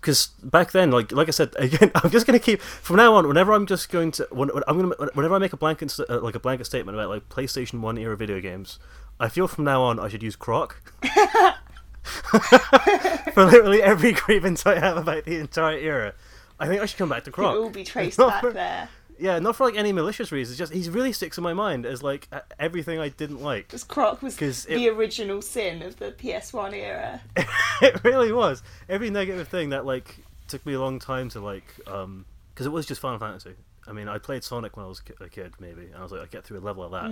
Because 0.00 0.28
back 0.42 0.72
then, 0.72 0.90
like 0.90 1.12
like 1.12 1.28
I 1.28 1.32
said 1.32 1.54
again, 1.58 1.90
I'm 1.94 2.10
just 2.10 2.26
gonna 2.26 2.38
keep 2.38 2.60
from 2.60 2.96
now 2.96 3.14
on. 3.14 3.26
Whenever 3.28 3.52
I'm 3.52 3.66
just 3.66 3.90
going 3.90 4.10
to 4.12 4.28
when, 4.30 4.48
when 4.48 4.62
I'm 4.66 4.80
gonna 4.80 5.10
whenever 5.14 5.34
I 5.34 5.38
make 5.38 5.52
a 5.52 5.56
blanket 5.56 5.98
uh, 5.98 6.20
like 6.20 6.34
a 6.34 6.40
blanket 6.40 6.64
statement 6.64 6.96
about 6.96 7.08
like 7.10 7.28
PlayStation 7.28 7.80
One 7.80 7.98
era 7.98 8.16
video 8.16 8.40
games, 8.40 8.78
I 9.20 9.28
feel 9.28 9.48
from 9.48 9.64
now 9.64 9.82
on 9.82 9.98
I 9.98 10.08
should 10.08 10.22
use 10.22 10.36
Croc. 10.36 10.80
For 13.32 13.44
literally 13.44 13.82
every 13.82 14.12
grievance 14.12 14.66
I 14.66 14.78
have 14.78 14.96
about 14.96 15.24
the 15.24 15.38
entire 15.38 15.78
era, 15.78 16.14
I 16.58 16.66
think 16.66 16.82
I 16.82 16.86
should 16.86 16.98
come 16.98 17.08
back 17.08 17.24
to 17.24 17.30
Croc. 17.30 17.54
it 17.54 17.58
will 17.58 17.70
be 17.70 17.84
traced 17.84 18.18
back 18.18 18.42
there. 18.52 18.88
Yeah, 19.18 19.38
not 19.38 19.56
for 19.56 19.64
like 19.64 19.76
any 19.76 19.92
malicious 19.92 20.32
reasons. 20.32 20.58
Just 20.58 20.72
he 20.72 20.88
really 20.90 21.12
sticks 21.12 21.38
in 21.38 21.44
my 21.44 21.52
mind 21.54 21.86
as 21.86 22.02
like 22.02 22.28
everything 22.58 22.98
I 22.98 23.08
didn't 23.08 23.42
like. 23.42 23.68
Because 23.68 23.84
Croc 23.84 24.22
was 24.22 24.36
'Cause 24.36 24.64
the 24.64 24.88
original 24.88 25.42
sin 25.42 25.82
of 25.82 25.96
the 25.98 26.12
PS1 26.12 26.74
era. 26.74 27.20
it 27.82 28.02
really 28.04 28.32
was. 28.32 28.62
Every 28.88 29.10
negative 29.10 29.48
thing 29.48 29.70
that 29.70 29.84
like 29.86 30.16
took 30.48 30.64
me 30.66 30.74
a 30.74 30.80
long 30.80 30.98
time 30.98 31.28
to 31.30 31.40
like, 31.40 31.64
um, 31.86 32.24
because 32.54 32.66
it 32.66 32.70
was 32.70 32.86
just 32.86 33.00
Final 33.00 33.18
Fantasy. 33.18 33.54
I 33.86 33.92
mean, 33.92 34.08
I 34.08 34.18
played 34.18 34.44
Sonic 34.44 34.76
when 34.76 34.86
I 34.86 34.88
was 34.88 35.02
a 35.20 35.28
kid, 35.28 35.54
maybe, 35.58 35.86
and 35.86 35.96
I 35.96 36.02
was 36.02 36.12
like, 36.12 36.22
I 36.22 36.26
get 36.26 36.44
through 36.44 36.58
a 36.58 36.60
level 36.60 36.84
of 36.84 36.92
that, 36.92 37.10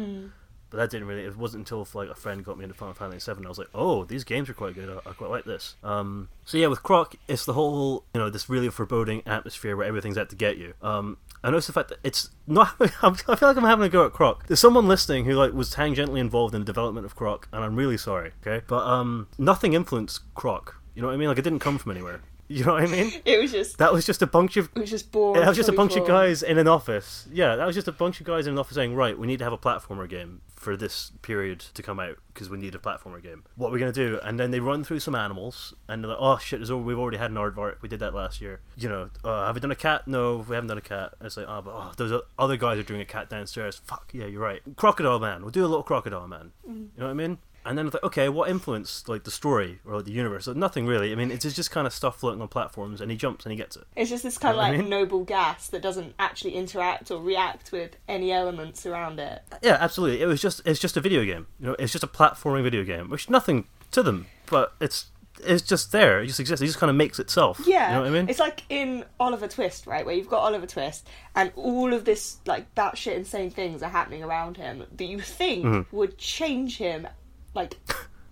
But 0.70 0.76
that 0.76 0.90
didn't 0.90 1.08
really. 1.08 1.24
It 1.24 1.36
wasn't 1.36 1.62
until 1.62 1.86
like 1.94 2.08
a 2.10 2.14
friend 2.14 2.44
got 2.44 2.56
me 2.58 2.62
into 2.64 2.76
Final 2.76 2.94
Fantasy 2.94 3.18
Seven. 3.18 3.44
I 3.44 3.48
was 3.48 3.58
like, 3.58 3.70
oh, 3.74 4.04
these 4.04 4.22
games 4.22 4.48
are 4.48 4.54
quite 4.54 4.74
good. 4.76 4.88
I, 4.88 5.10
I 5.10 5.12
quite 5.14 5.30
like 5.30 5.44
this. 5.44 5.74
Um, 5.82 6.28
so 6.44 6.58
yeah, 6.58 6.68
with 6.68 6.82
Croc, 6.84 7.16
it's 7.26 7.44
the 7.44 7.54
whole 7.54 8.04
you 8.14 8.20
know 8.20 8.30
this 8.30 8.48
really 8.48 8.68
foreboding 8.70 9.22
atmosphere 9.26 9.76
where 9.76 9.86
everything's 9.86 10.16
out 10.16 10.30
to 10.30 10.36
get 10.36 10.58
you. 10.58 10.74
Um, 10.80 11.16
I 11.42 11.50
notice 11.50 11.66
the 11.66 11.72
fact 11.72 11.88
that 11.88 11.98
it's 12.04 12.30
not. 12.46 12.74
I 12.80 13.14
feel 13.14 13.48
like 13.48 13.56
I'm 13.56 13.64
having 13.64 13.86
a 13.86 13.88
go 13.88 14.04
at 14.04 14.12
Croc. 14.12 14.46
There's 14.46 14.60
someone 14.60 14.86
listening 14.88 15.24
who 15.24 15.32
like 15.32 15.52
was 15.52 15.74
tangentially 15.74 16.20
involved 16.20 16.54
in 16.54 16.60
the 16.60 16.66
development 16.66 17.06
of 17.06 17.16
Croc, 17.16 17.48
and 17.52 17.64
I'm 17.64 17.76
really 17.76 17.96
sorry. 17.96 18.32
Okay, 18.46 18.64
but 18.66 18.86
um, 18.86 19.28
nothing 19.38 19.72
influenced 19.72 20.22
Croc. 20.34 20.76
You 20.94 21.02
know 21.02 21.08
what 21.08 21.14
I 21.14 21.16
mean? 21.16 21.28
Like 21.28 21.38
it 21.38 21.42
didn't 21.42 21.60
come 21.60 21.78
from 21.78 21.92
anywhere. 21.92 22.20
You 22.56 22.64
know 22.64 22.72
what 22.72 22.82
I 22.82 22.86
mean? 22.86 23.12
It 23.24 23.40
was 23.40 23.52
just 23.52 23.78
That 23.78 23.92
was 23.92 24.04
just 24.04 24.22
a 24.22 24.26
bunch 24.26 24.56
of 24.56 24.70
it 24.74 24.80
was 24.80 24.90
just 24.90 25.12
boring. 25.12 25.40
that 25.40 25.46
was 25.48 25.56
just 25.56 25.68
a 25.68 25.72
bunch 25.72 25.94
of 25.94 26.04
guys 26.04 26.42
in 26.42 26.58
an 26.58 26.66
office. 26.66 27.28
Yeah, 27.32 27.54
that 27.54 27.64
was 27.64 27.76
just 27.76 27.86
a 27.86 27.92
bunch 27.92 28.18
of 28.20 28.26
guys 28.26 28.48
in 28.48 28.54
an 28.54 28.58
office 28.58 28.74
saying, 28.74 28.96
"Right, 28.96 29.16
we 29.16 29.28
need 29.28 29.38
to 29.38 29.44
have 29.44 29.52
a 29.52 29.58
platformer 29.58 30.08
game 30.08 30.40
for 30.56 30.76
this 30.76 31.12
period 31.22 31.60
to 31.60 31.80
come 31.82 32.00
out 32.00 32.16
because 32.34 32.50
we 32.50 32.58
need 32.58 32.74
a 32.74 32.78
platformer 32.78 33.22
game. 33.22 33.44
What 33.54 33.68
are 33.68 33.72
we 33.72 33.78
gonna 33.78 33.92
do?" 33.92 34.18
And 34.24 34.40
then 34.40 34.50
they 34.50 34.58
run 34.58 34.82
through 34.82 34.98
some 34.98 35.14
animals, 35.14 35.74
and 35.86 36.02
they're 36.02 36.08
like, 36.10 36.18
"Oh 36.20 36.38
shit, 36.38 36.68
al- 36.68 36.80
we've 36.80 36.98
already 36.98 37.18
had 37.18 37.30
an 37.30 37.36
aardvark. 37.36 37.76
We 37.82 37.88
did 37.88 38.00
that 38.00 38.14
last 38.14 38.40
year. 38.40 38.58
You 38.76 38.88
know, 38.88 39.10
uh, 39.22 39.46
have 39.46 39.54
we 39.54 39.60
done 39.60 39.70
a 39.70 39.76
cat? 39.76 40.08
No, 40.08 40.38
we 40.48 40.56
haven't 40.56 40.68
done 40.68 40.78
a 40.78 40.80
cat." 40.80 41.14
And 41.20 41.26
it's 41.26 41.36
like, 41.36 41.46
"Oh, 41.48 41.62
but 41.62 41.72
oh, 41.72 41.92
those 41.96 42.20
other 42.36 42.56
guys 42.56 42.80
are 42.80 42.82
doing 42.82 43.00
a 43.00 43.04
cat 43.06 43.30
downstairs. 43.30 43.80
Fuck 43.84 44.10
yeah, 44.12 44.26
you're 44.26 44.42
right. 44.42 44.60
Crocodile 44.74 45.20
Man. 45.20 45.42
We'll 45.42 45.52
do 45.52 45.64
a 45.64 45.68
little 45.68 45.84
crocodile 45.84 46.26
man. 46.26 46.50
Mm-hmm. 46.68 46.72
You 46.80 46.90
know 46.98 47.04
what 47.06 47.10
I 47.10 47.14
mean?" 47.14 47.38
And 47.70 47.78
then 47.78 47.86
it's 47.86 47.94
like, 47.94 48.02
okay, 48.02 48.28
what 48.28 48.50
influenced 48.50 49.08
like 49.08 49.22
the 49.22 49.30
story 49.30 49.78
or 49.86 49.96
like, 49.96 50.04
the 50.04 50.10
universe? 50.10 50.46
So 50.46 50.52
nothing 50.52 50.86
really. 50.86 51.12
I 51.12 51.14
mean, 51.14 51.30
it's 51.30 51.44
just 51.54 51.70
kind 51.70 51.86
of 51.86 51.92
stuff 51.92 52.18
floating 52.18 52.42
on 52.42 52.48
platforms, 52.48 53.00
and 53.00 53.10
he 53.10 53.16
jumps 53.16 53.46
and 53.46 53.52
he 53.52 53.56
gets 53.56 53.76
it. 53.76 53.84
It's 53.96 54.10
just 54.10 54.24
this 54.24 54.36
kind 54.38 54.52
of 54.52 54.56
know 54.56 54.62
what 54.62 54.66
I 54.66 54.70
like 54.72 54.80
mean? 54.80 54.90
noble 54.90 55.24
gas 55.24 55.68
that 55.68 55.80
doesn't 55.80 56.14
actually 56.18 56.54
interact 56.54 57.10
or 57.12 57.22
react 57.22 57.70
with 57.70 57.96
any 58.08 58.32
elements 58.32 58.84
around 58.86 59.20
it. 59.20 59.42
Yeah, 59.62 59.76
absolutely. 59.80 60.20
It 60.20 60.26
was 60.26 60.42
just 60.42 60.60
it's 60.66 60.80
just 60.80 60.96
a 60.96 61.00
video 61.00 61.24
game. 61.24 61.46
You 61.60 61.68
know, 61.68 61.76
it's 61.78 61.92
just 61.92 62.04
a 62.04 62.08
platforming 62.08 62.64
video 62.64 62.82
game, 62.84 63.08
which 63.08 63.30
nothing 63.30 63.66
to 63.92 64.02
them, 64.02 64.26
but 64.46 64.74
it's 64.80 65.06
it's 65.42 65.62
just 65.62 65.90
there. 65.92 66.20
It 66.20 66.26
just 66.26 66.40
exists. 66.40 66.62
It 66.62 66.66
just 66.66 66.78
kind 66.78 66.90
of 66.90 66.96
makes 66.96 67.18
itself. 67.18 67.62
Yeah, 67.64 67.86
you 67.88 67.94
know 67.94 68.00
what 68.02 68.08
I 68.08 68.10
mean. 68.10 68.28
It's 68.28 68.40
like 68.40 68.62
in 68.68 69.04
Oliver 69.18 69.48
Twist, 69.48 69.86
right, 69.86 70.04
where 70.04 70.14
you've 70.14 70.28
got 70.28 70.40
Oliver 70.40 70.66
Twist, 70.66 71.08
and 71.34 71.50
all 71.56 71.94
of 71.94 72.04
this 72.04 72.38
like 72.46 72.74
batshit 72.74 73.14
insane 73.14 73.50
things 73.50 73.82
are 73.82 73.88
happening 73.88 74.22
around 74.22 74.56
him 74.58 74.84
that 74.96 75.04
you 75.04 75.20
think 75.20 75.64
Mm-hmm. 75.64 75.96
would 75.96 76.18
change 76.18 76.76
him, 76.76 77.06
like 77.54 77.78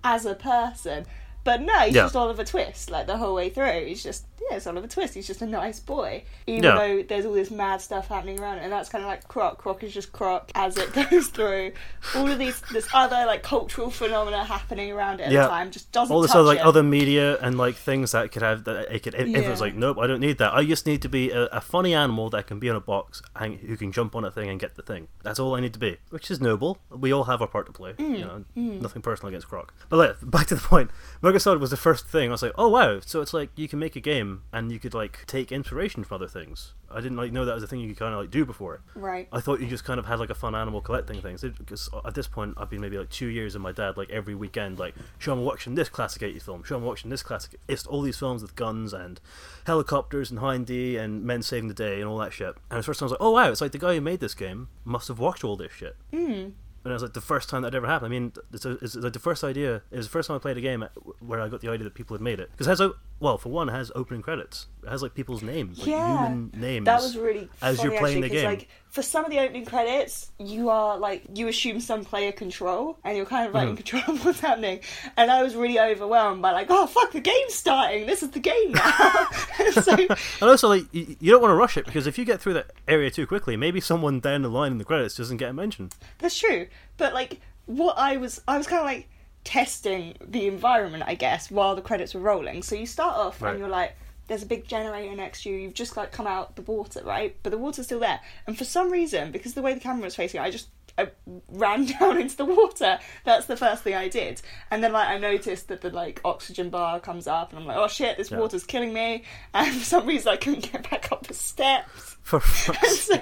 as 0.04 0.26
a 0.26 0.35
person. 0.35 1.07
But 1.44 1.62
no, 1.62 1.72
he's 1.81 1.94
Yeah. 1.94 2.03
just 2.05 2.16
Oliver 2.16 2.44
Twist, 2.44 2.90
like 2.90 3.07
the 3.07 3.16
whole 3.16 3.35
way 3.35 3.48
through. 3.51 3.87
He's 3.87 4.03
just 4.03 4.27
yeah, 4.51 4.57
it's 4.57 4.66
Oliver 4.66 4.87
Twist. 4.87 5.14
He's 5.14 5.27
just 5.27 5.42
a 5.42 5.46
nice 5.46 5.79
boy, 5.81 6.22
even 6.46 6.62
Yeah. 6.64 6.77
though 6.77 7.03
there's 7.03 7.27
all 7.27 7.33
this 7.35 7.51
mad 7.51 7.81
stuff 7.83 8.09
happening 8.09 8.38
around 8.40 8.59
it. 8.59 8.62
And 8.62 8.72
that's 8.72 8.88
kind 8.88 9.05
of 9.05 9.09
like 9.09 9.27
Croc. 9.29 9.59
Croc 9.59 9.83
is 9.83 9.92
just 9.92 10.12
Croc 10.12 10.51
as 10.55 10.79
it 10.79 10.92
goes 11.11 11.27
through. 11.29 11.72
All 12.14 12.31
of 12.31 12.38
these, 12.38 12.61
this 12.72 12.88
other 12.94 13.24
like 13.27 13.42
cultural 13.42 13.90
phenomena 13.90 14.44
happening 14.44 14.90
around 14.92 15.20
it 15.20 15.24
at 15.24 15.33
Yeah. 15.33 15.42
the 15.42 15.48
time 15.48 15.70
just 15.70 15.90
doesn't 15.92 16.14
all 16.14 16.22
this 16.22 16.35
other 16.35 16.44
like 16.44 16.61
him. 16.61 16.66
other 16.66 16.83
media 16.83 17.37
and 17.40 17.59
like 17.59 17.74
things 17.74 18.12
that 18.12 18.31
could 18.33 18.42
have 18.42 18.64
that 18.64 18.94
it 18.94 19.03
could 19.03 19.14
if, 19.14 19.27
if 19.29 19.44
it 19.44 19.51
was 19.51 19.61
like 19.61 19.74
nope 19.74 19.98
I 19.98 20.07
don't 20.07 20.20
need 20.20 20.38
that 20.38 20.55
I 20.55 20.64
just 20.64 20.87
need 20.87 21.03
to 21.03 21.09
be 21.09 21.31
a, 21.31 21.44
a 21.46 21.61
funny 21.61 21.92
animal 21.92 22.31
that 22.31 22.46
can 22.46 22.59
be 22.59 22.68
in 22.68 22.77
a 22.77 22.81
box 22.81 23.20
and 23.37 23.57
who 23.57 23.77
can 23.77 23.92
jump 23.92 24.14
on 24.16 24.24
a 24.24 24.31
thing 24.31 24.48
and 24.48 24.59
get 24.61 24.77
the 24.77 24.83
thing 24.83 25.09
that's 25.22 25.38
all 25.38 25.55
I 25.57 25.61
need 25.61 25.72
to 25.74 25.79
be 25.79 25.98
which 26.11 26.31
is 26.31 26.40
noble 26.40 26.79
we 26.90 27.12
all 27.12 27.24
have 27.24 27.42
our 27.42 27.48
part 27.48 27.66
to 27.66 27.72
play 27.72 27.92
Mm, 27.94 28.18
you 28.18 28.24
know 28.24 28.44
nothing 28.81 29.03
personal 29.03 29.29
against 29.29 29.48
Croc 29.48 29.74
but 29.90 29.96
like, 29.96 30.16
back 30.22 30.46
to 30.46 30.55
the 30.55 30.61
point 30.62 30.90
Solid 31.37 31.61
was 31.61 31.71
the 31.71 31.77
first 31.77 32.07
thing. 32.07 32.31
I 32.31 32.33
was 32.33 32.43
like 32.43 32.53
oh 32.57 32.69
wow. 32.69 33.01
So 33.05 33.21
it's 33.21 33.35
like 33.35 33.51
you 33.57 33.69
can 33.69 33.79
make 33.79 33.97
a 33.97 34.01
game 34.01 34.43
and 34.53 34.73
you 34.73 34.79
could 34.79 34.95
like 34.95 35.27
take 35.27 35.53
inspiration 35.53 36.05
from 36.05 36.14
other 36.14 36.29
things. 36.29 36.75
I 36.91 37.01
didn't 37.01 37.19
like 37.19 37.33
know 37.33 37.45
that 37.45 37.55
was 37.55 37.62
a 37.62 37.67
thing 37.67 37.81
you 37.81 37.88
could 37.88 37.99
kind 37.99 38.14
of 38.14 38.21
like 38.21 38.31
do 38.31 38.47
before 38.47 38.81
right. 38.95 39.29
I 39.31 39.41
thought 39.41 39.61
you 39.61 39.67
just 39.67 39.85
kind 39.85 40.01
of 40.01 40.07
had 40.07 40.19
like 40.19 40.31
a 40.31 40.35
fun 40.35 40.55
animal 40.55 40.81
collecting 40.81 41.21
things 41.21 41.43
because 41.43 41.91
at 42.05 42.14
this 42.14 42.27
point 42.27 42.55
I've 42.57 42.71
been 42.71 42.81
maybe 42.81 42.97
like 42.97 43.11
two 43.11 43.27
years 43.27 43.55
with 43.55 43.62
my 43.62 43.73
dad 43.73 43.97
like 43.97 44.11
every 44.11 44.35
weekend 44.35 44.79
like 44.79 44.95
show 45.19 45.33
him 45.33 45.45
watching 45.45 45.75
this 45.75 45.88
classic 45.88 46.23
80s 46.23 46.43
film. 46.43 46.62
Show 46.62 46.77
him 46.77 46.85
watching 46.85 47.11
this 47.11 47.23
classic 47.23 47.61
it's 47.69 47.87
all 47.87 48.01
these 48.01 48.19
films 48.19 48.43
with 48.43 48.57
guns 48.57 48.93
and 48.93 49.21
helicopters 49.67 50.31
and 50.31 50.41
Hindy 50.41 50.97
and 50.97 51.25
men 51.25 51.43
saving 51.43 51.69
the 51.69 51.75
day 51.75 52.01
and 52.01 52.09
all 52.09 52.19
that 52.19 52.33
shit. 52.33 52.55
And 52.71 52.79
the 52.79 52.83
first 52.83 53.01
time 53.01 53.07
I 53.07 53.09
was 53.09 53.12
like 53.12 53.23
oh 53.23 53.33
wow. 53.33 53.51
It's 53.51 53.61
like 53.61 53.73
the 53.73 53.79
guy 53.79 53.95
who 53.95 54.01
made 54.01 54.21
this 54.21 54.35
game 54.35 54.69
must 54.85 55.09
have 55.09 55.19
watched 55.19 55.45
all 55.45 55.57
this 55.57 55.73
shit. 55.73 55.97
Mm. 56.12 56.53
And 56.85 56.91
it 56.91 56.95
was 56.95 57.03
like 57.03 57.12
the 57.12 57.21
first 57.21 57.49
time 57.49 57.62
that 57.62 57.75
ever 57.75 57.87
happened. 57.87 58.07
I 58.07 58.19
mean, 58.19 58.33
it's, 58.53 58.64
a, 58.64 58.73
it's 58.83 58.95
like 58.95 59.12
the 59.12 59.19
first 59.19 59.45
idea. 59.45 59.83
It 59.91 59.97
was 59.97 60.07
the 60.07 60.11
first 60.11 60.29
time 60.29 60.37
I 60.37 60.38
played 60.38 60.57
a 60.57 60.61
game 60.61 60.85
where 61.21 61.41
I 61.41 61.49
got 61.49 61.61
the 61.61 61.69
idea 61.69 61.85
that 61.85 61.95
people 61.95 62.14
had 62.14 62.23
made 62.23 62.41
it. 62.41 62.51
Because 62.53 62.67
it 62.67 62.71
has, 62.71 62.81
a, 62.81 62.93
well, 63.20 63.37
for 63.38 63.48
one, 63.48 63.68
it 63.68 63.72
has 63.72 63.90
opening 63.94 64.22
credits. 64.22 64.66
It 64.85 64.88
has 64.90 65.02
like 65.02 65.14
people's 65.14 65.42
names, 65.42 65.78
like 65.81 65.88
Yeah. 65.88 66.07
human 66.28 66.50
names. 66.54 66.85
That 66.87 67.00
was 67.02 67.16
really 67.16 67.48
as 67.61 67.83
you're 67.83 67.92
playing 67.98 68.18
actually, 68.24 68.28
the 68.28 68.35
game. 68.35 68.44
Like 68.46 68.68
for 68.90 69.02
some 69.02 69.24
of 69.24 69.31
the 69.31 69.38
opening 69.40 69.64
credits, 69.66 70.31
you 70.38 70.70
are 70.70 70.96
like 70.98 71.24
you 71.35 71.48
assume 71.48 71.81
some 71.81 72.04
player 72.04 72.31
control, 72.33 72.96
and 73.04 73.16
you're 73.16 73.26
kind 73.26 73.48
of 73.48 73.54
like 73.54 73.68
in 73.68 73.74
Mm-hmm. 73.76 73.83
control 73.85 74.16
of 74.16 74.24
what's 74.24 74.40
happening. 74.40 74.81
And 75.16 75.31
I 75.31 75.42
was 75.42 75.54
really 75.57 75.78
overwhelmed 75.81 76.42
by 76.42 76.52
like, 76.52 76.68
oh 76.70 76.87
fuck, 76.87 77.12
the 77.12 77.20
game's 77.20 77.54
starting. 77.54 78.07
This 78.07 78.22
is 78.22 78.31
the 78.31 78.40
game 78.40 78.72
now. 78.72 79.26
so 79.83 79.92
And 80.40 80.50
also, 80.50 80.68
like, 80.68 80.85
you, 80.92 81.16
you 81.20 81.31
don't 81.33 81.42
want 81.42 81.50
to 81.50 81.57
rush 81.57 81.76
it 81.76 81.85
because 81.87 82.07
if 82.07 82.18
you 82.18 82.24
get 82.24 82.40
through 82.40 82.54
that 82.54 82.70
area 82.87 83.11
too 83.11 83.26
quickly, 83.26 83.57
maybe 83.57 83.81
someone 83.81 84.20
down 84.20 84.42
the 84.42 84.48
line 84.48 84.72
in 84.72 84.78
the 84.78 84.85
credits 84.85 85.16
doesn't 85.16 85.37
get 85.38 85.50
a 85.50 85.52
mention. 85.52 85.90
that's 86.18 86.38
true. 86.38 86.68
But 86.96 87.14
like, 87.14 87.40
what 87.66 87.98
I 87.98 88.16
was, 88.16 88.40
I 88.48 88.57
was 88.57 88.66
kind 88.66 88.81
of 88.81 88.87
like 88.87 89.09
testing 89.44 90.16
the 90.24 90.46
environment, 90.46 91.05
I 91.07 91.14
guess, 91.14 91.51
while 91.51 91.74
the 91.74 91.83
credits 91.83 92.14
were 92.14 92.20
rolling. 92.20 92.62
So 92.62 92.74
you 92.74 92.87
start 92.87 93.16
off 93.16 93.40
Right. 93.42 93.51
and 93.53 93.59
you're 93.61 93.68
like. 93.68 93.94
There's 94.27 94.42
a 94.42 94.46
big 94.46 94.68
generator 94.68 95.16
next 95.16 95.44
to 95.44 95.48
you. 95.48 95.57
You've 95.57 95.72
just 95.72 95.96
like 95.96 96.12
come 96.12 96.27
out 96.27 96.55
the 96.55 96.61
water, 96.61 97.01
right? 97.03 97.35
But 97.42 97.48
the 97.48 97.57
water's 97.57 97.87
still 97.87 98.01
there. 98.01 98.20
And 98.46 98.59
for 98.59 98.64
some 98.64 98.90
reason, 98.92 99.33
because 99.33 99.55
the 99.55 99.62
way 99.62 99.72
the 99.72 99.81
camera 99.81 100.05
was 100.05 100.16
facing, 100.16 100.38
I 100.38 100.51
just 100.51 100.68
I 100.98 101.09
ran 101.51 101.87
down 101.98 102.20
into 102.20 102.37
the 102.37 102.44
water. 102.44 102.98
That's 103.24 103.46
the 103.46 103.57
first 103.57 103.85
thing 103.85 103.94
I 103.94 104.09
did. 104.09 104.42
And 104.70 104.85
then 104.85 104.92
like 104.92 105.09
I 105.09 105.16
noticed 105.16 105.68
that 105.68 105.81
the 105.81 105.88
like 105.88 106.20
oxygen 106.27 106.68
bar 106.68 107.01
comes 107.01 107.27
up, 107.27 107.53
and 107.53 107.59
I'm 107.59 107.64
like, 107.64 107.79
oh 107.79 107.88
shit, 107.88 108.18
this 108.18 108.31
Yeah. 108.31 108.37
water's 108.40 108.64
killing 108.64 108.92
me. 108.92 109.24
And 109.55 109.74
for 109.74 109.83
some 109.87 110.07
reason, 110.07 110.29
I 110.31 110.37
couldn't 110.37 110.70
get 110.70 110.90
back 110.90 111.11
up 111.11 111.27
the 111.27 111.33
steps. 111.33 112.18
For 112.22 112.37
And 112.68 112.92
so 112.92 113.14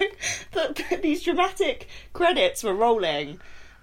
the, 0.50 0.84
the, 0.90 0.96
these 0.96 1.22
dramatic 1.22 1.86
credits 2.14 2.64
were 2.64 2.74
rolling 2.74 3.38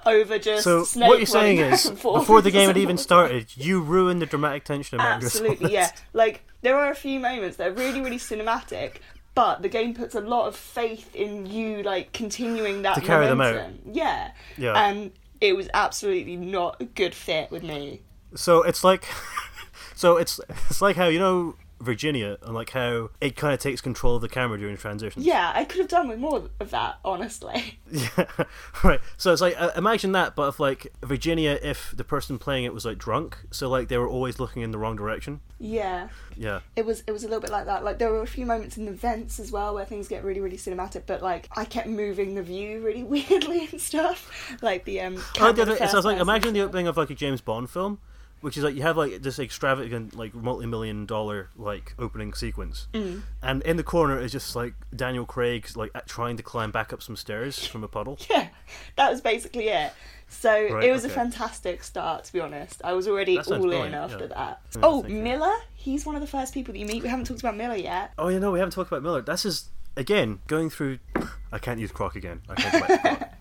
over 0.05 0.39
just 0.39 0.63
So 0.63 0.83
Snake 0.83 1.09
what 1.09 1.19
you're 1.19 1.25
saying 1.25 1.57
is, 1.59 1.83
back 1.83 1.91
and 1.91 1.99
forth 1.99 2.21
before 2.21 2.41
the 2.41 2.51
game 2.51 2.67
had 2.67 2.77
even 2.77 2.97
started, 2.97 3.55
you 3.55 3.81
ruined 3.81 4.21
the 4.21 4.25
dramatic 4.25 4.63
tension 4.63 4.99
of 4.99 5.03
Metal 5.03 5.25
Absolutely, 5.25 5.73
yeah. 5.73 5.91
Like 6.13 6.41
there 6.61 6.77
are 6.77 6.91
a 6.91 6.95
few 6.95 7.19
moments 7.19 7.57
that 7.57 7.67
are 7.69 7.73
really, 7.73 8.01
really 8.01 8.17
cinematic, 8.17 8.95
but 9.35 9.61
the 9.61 9.69
game 9.69 9.93
puts 9.93 10.15
a 10.15 10.21
lot 10.21 10.47
of 10.47 10.55
faith 10.55 11.15
in 11.15 11.45
you, 11.45 11.83
like 11.83 12.13
continuing 12.13 12.81
that 12.83 12.95
To 12.95 13.01
carry 13.01 13.25
them 13.25 13.41
out. 13.41 13.55
momentum. 13.55 13.93
Yeah, 13.93 14.31
Yeah. 14.57 14.73
And 14.73 15.11
it 15.41 15.55
was 15.55 15.69
absolutely 15.73 16.37
not 16.37 16.79
a 16.79 16.85
good 16.85 17.13
fit 17.13 17.51
with 17.51 17.63
me. 17.63 18.01
So 18.35 18.63
it's 18.63 18.83
like, 18.83 19.05
so 19.95 20.17
it's 20.17 20.39
it's 20.69 20.81
like 20.81 20.95
how 20.95 21.07
you 21.07 21.19
know 21.19 21.55
Virginia 21.83 22.37
and 22.43 22.53
like 22.53 22.71
how 22.71 23.09
it 23.21 23.35
kind 23.35 23.53
of 23.53 23.59
takes 23.59 23.81
control 23.81 24.15
of 24.15 24.21
the 24.21 24.29
camera 24.29 24.57
during 24.57 24.77
transitions. 24.77 25.25
Yeah, 25.25 25.51
I 25.53 25.65
could 25.65 25.79
have 25.79 25.87
done 25.89 26.07
with 26.07 26.17
more 26.19 26.49
of 26.59 26.69
that, 26.71 26.97
honestly. 27.05 27.79
Yeah, 27.93 28.25
right. 28.83 28.99
So 29.17 29.31
it's 29.31 29.41
like 29.41 29.55
uh, 29.61 29.69
imagine 29.77 30.13
that, 30.13 30.35
but 30.35 30.47
if 30.49 30.59
like 30.59 30.91
Virginia, 31.03 31.59
if 31.61 31.93
the 31.95 32.03
person 32.03 32.39
playing 32.39 32.63
it 32.63 32.73
was 32.73 32.85
like 32.85 32.97
drunk, 32.97 33.37
so 33.51 33.69
like 33.69 33.87
they 33.87 33.99
were 33.99 34.07
always 34.07 34.39
looking 34.39 34.63
in 34.63 34.71
the 34.71 34.79
wrong 34.79 34.95
direction. 34.95 35.41
Yeah. 35.59 36.07
Yeah. 36.35 36.61
It 36.75 36.85
was 36.87 37.03
it 37.05 37.11
was 37.11 37.23
a 37.23 37.27
little 37.27 37.39
bit 37.41 37.51
like 37.51 37.65
that. 37.65 37.83
Like 37.83 37.99
there 37.99 38.09
were 38.09 38.23
a 38.23 38.27
few 38.27 38.47
moments 38.47 38.77
in 38.77 38.85
the 38.85 38.91
vents 38.93 39.39
as 39.39 39.51
well 39.51 39.75
where 39.75 39.85
things 39.85 40.07
get 40.07 40.23
really 40.23 40.39
really 40.39 40.57
cinematic, 40.57 41.03
but 41.05 41.21
like 41.21 41.47
I 41.55 41.65
kept 41.65 41.87
moving 41.87 42.33
the 42.33 42.41
view 42.41 42.81
really 42.81 43.03
weirdly 43.13 43.67
and 43.71 43.79
stuff. 43.79 44.57
Like 44.63 44.85
the 44.85 45.01
um. 45.01 45.15
Oh, 45.17 45.31
camera 45.35 45.53
the 45.53 45.61
other- 45.63 45.75
first 45.75 45.91
so 45.91 45.97
it's 45.99 46.05
like 46.05 46.19
imagine 46.19 46.53
the 46.53 46.61
opening 46.61 46.87
of 46.87 46.97
like 46.97 47.11
a 47.11 47.15
James 47.15 47.41
Bond 47.41 47.69
film, 47.69 47.99
which 48.43 48.57
is 48.57 48.63
like 48.63 48.75
you 48.75 48.81
have 48.81 48.97
like 48.97 49.21
this 49.21 49.39
extravagant 49.39 50.15
like 50.15 50.35
multi-million 50.35 51.05
dollar 51.05 51.49
like 51.55 51.95
opening 51.97 52.33
sequence, 52.33 52.87
Mm. 52.93 53.21
and 53.41 53.61
in 53.63 53.77
the 53.77 53.83
corner 53.83 54.19
is 54.19 54.31
just 54.33 54.53
like 54.55 54.73
Daniel 54.95 55.25
Craig 55.25 55.67
like 55.75 55.91
trying 56.07 56.35
to 56.37 56.43
climb 56.43 56.69
back 56.71 56.91
up 56.91 57.01
some 57.01 57.15
stairs 57.15 57.65
from 57.65 57.83
a 57.83 57.87
puddle. 57.87 58.19
Yeah, 58.29 58.49
that 58.97 59.09
was 59.09 59.21
basically 59.21 59.69
it. 59.69 59.93
So 60.27 60.51
Right, 60.51 60.83
it 60.85 60.91
was 60.91 61.05
a 61.05 61.09
fantastic 61.09 61.83
start, 61.83 62.25
to 62.25 62.33
be 62.33 62.39
honest. 62.41 62.81
I 62.83 62.93
was 62.93 63.07
already 63.07 63.37
all 63.37 63.43
brilliant, 63.43 63.87
in 63.89 63.93
after 63.93 64.25
yeah. 64.25 64.35
that. 64.35 64.61
Yeah, 64.75 64.81
oh. 64.83 65.03
Miller? 65.03 65.53
He's 65.75 66.05
one 66.05 66.15
of 66.15 66.21
the 66.21 66.27
first 66.27 66.53
people 66.55 66.73
that 66.73 66.79
you 66.79 66.85
meet. 66.87 67.03
We 67.03 67.09
haven't 67.09 67.25
talked 67.25 67.39
about 67.41 67.55
Miller 67.55 67.75
yet. 67.75 68.11
Oh, 68.17 68.27
you 68.29 68.39
know 68.39 68.51
we 68.51 68.59
haven't 68.59 68.73
talked 68.73 68.91
about 68.91 69.03
Miller. 69.03 69.21
That's 69.21 69.43
his 69.43 69.69
again 69.95 70.39
going 70.47 70.69
through. 70.69 70.99
I 71.51 71.59
can't 71.59 71.79
use 71.79 71.91
Croc 71.91 72.15
again. 72.15 72.41
I 72.49 72.55
can't 72.55 73.29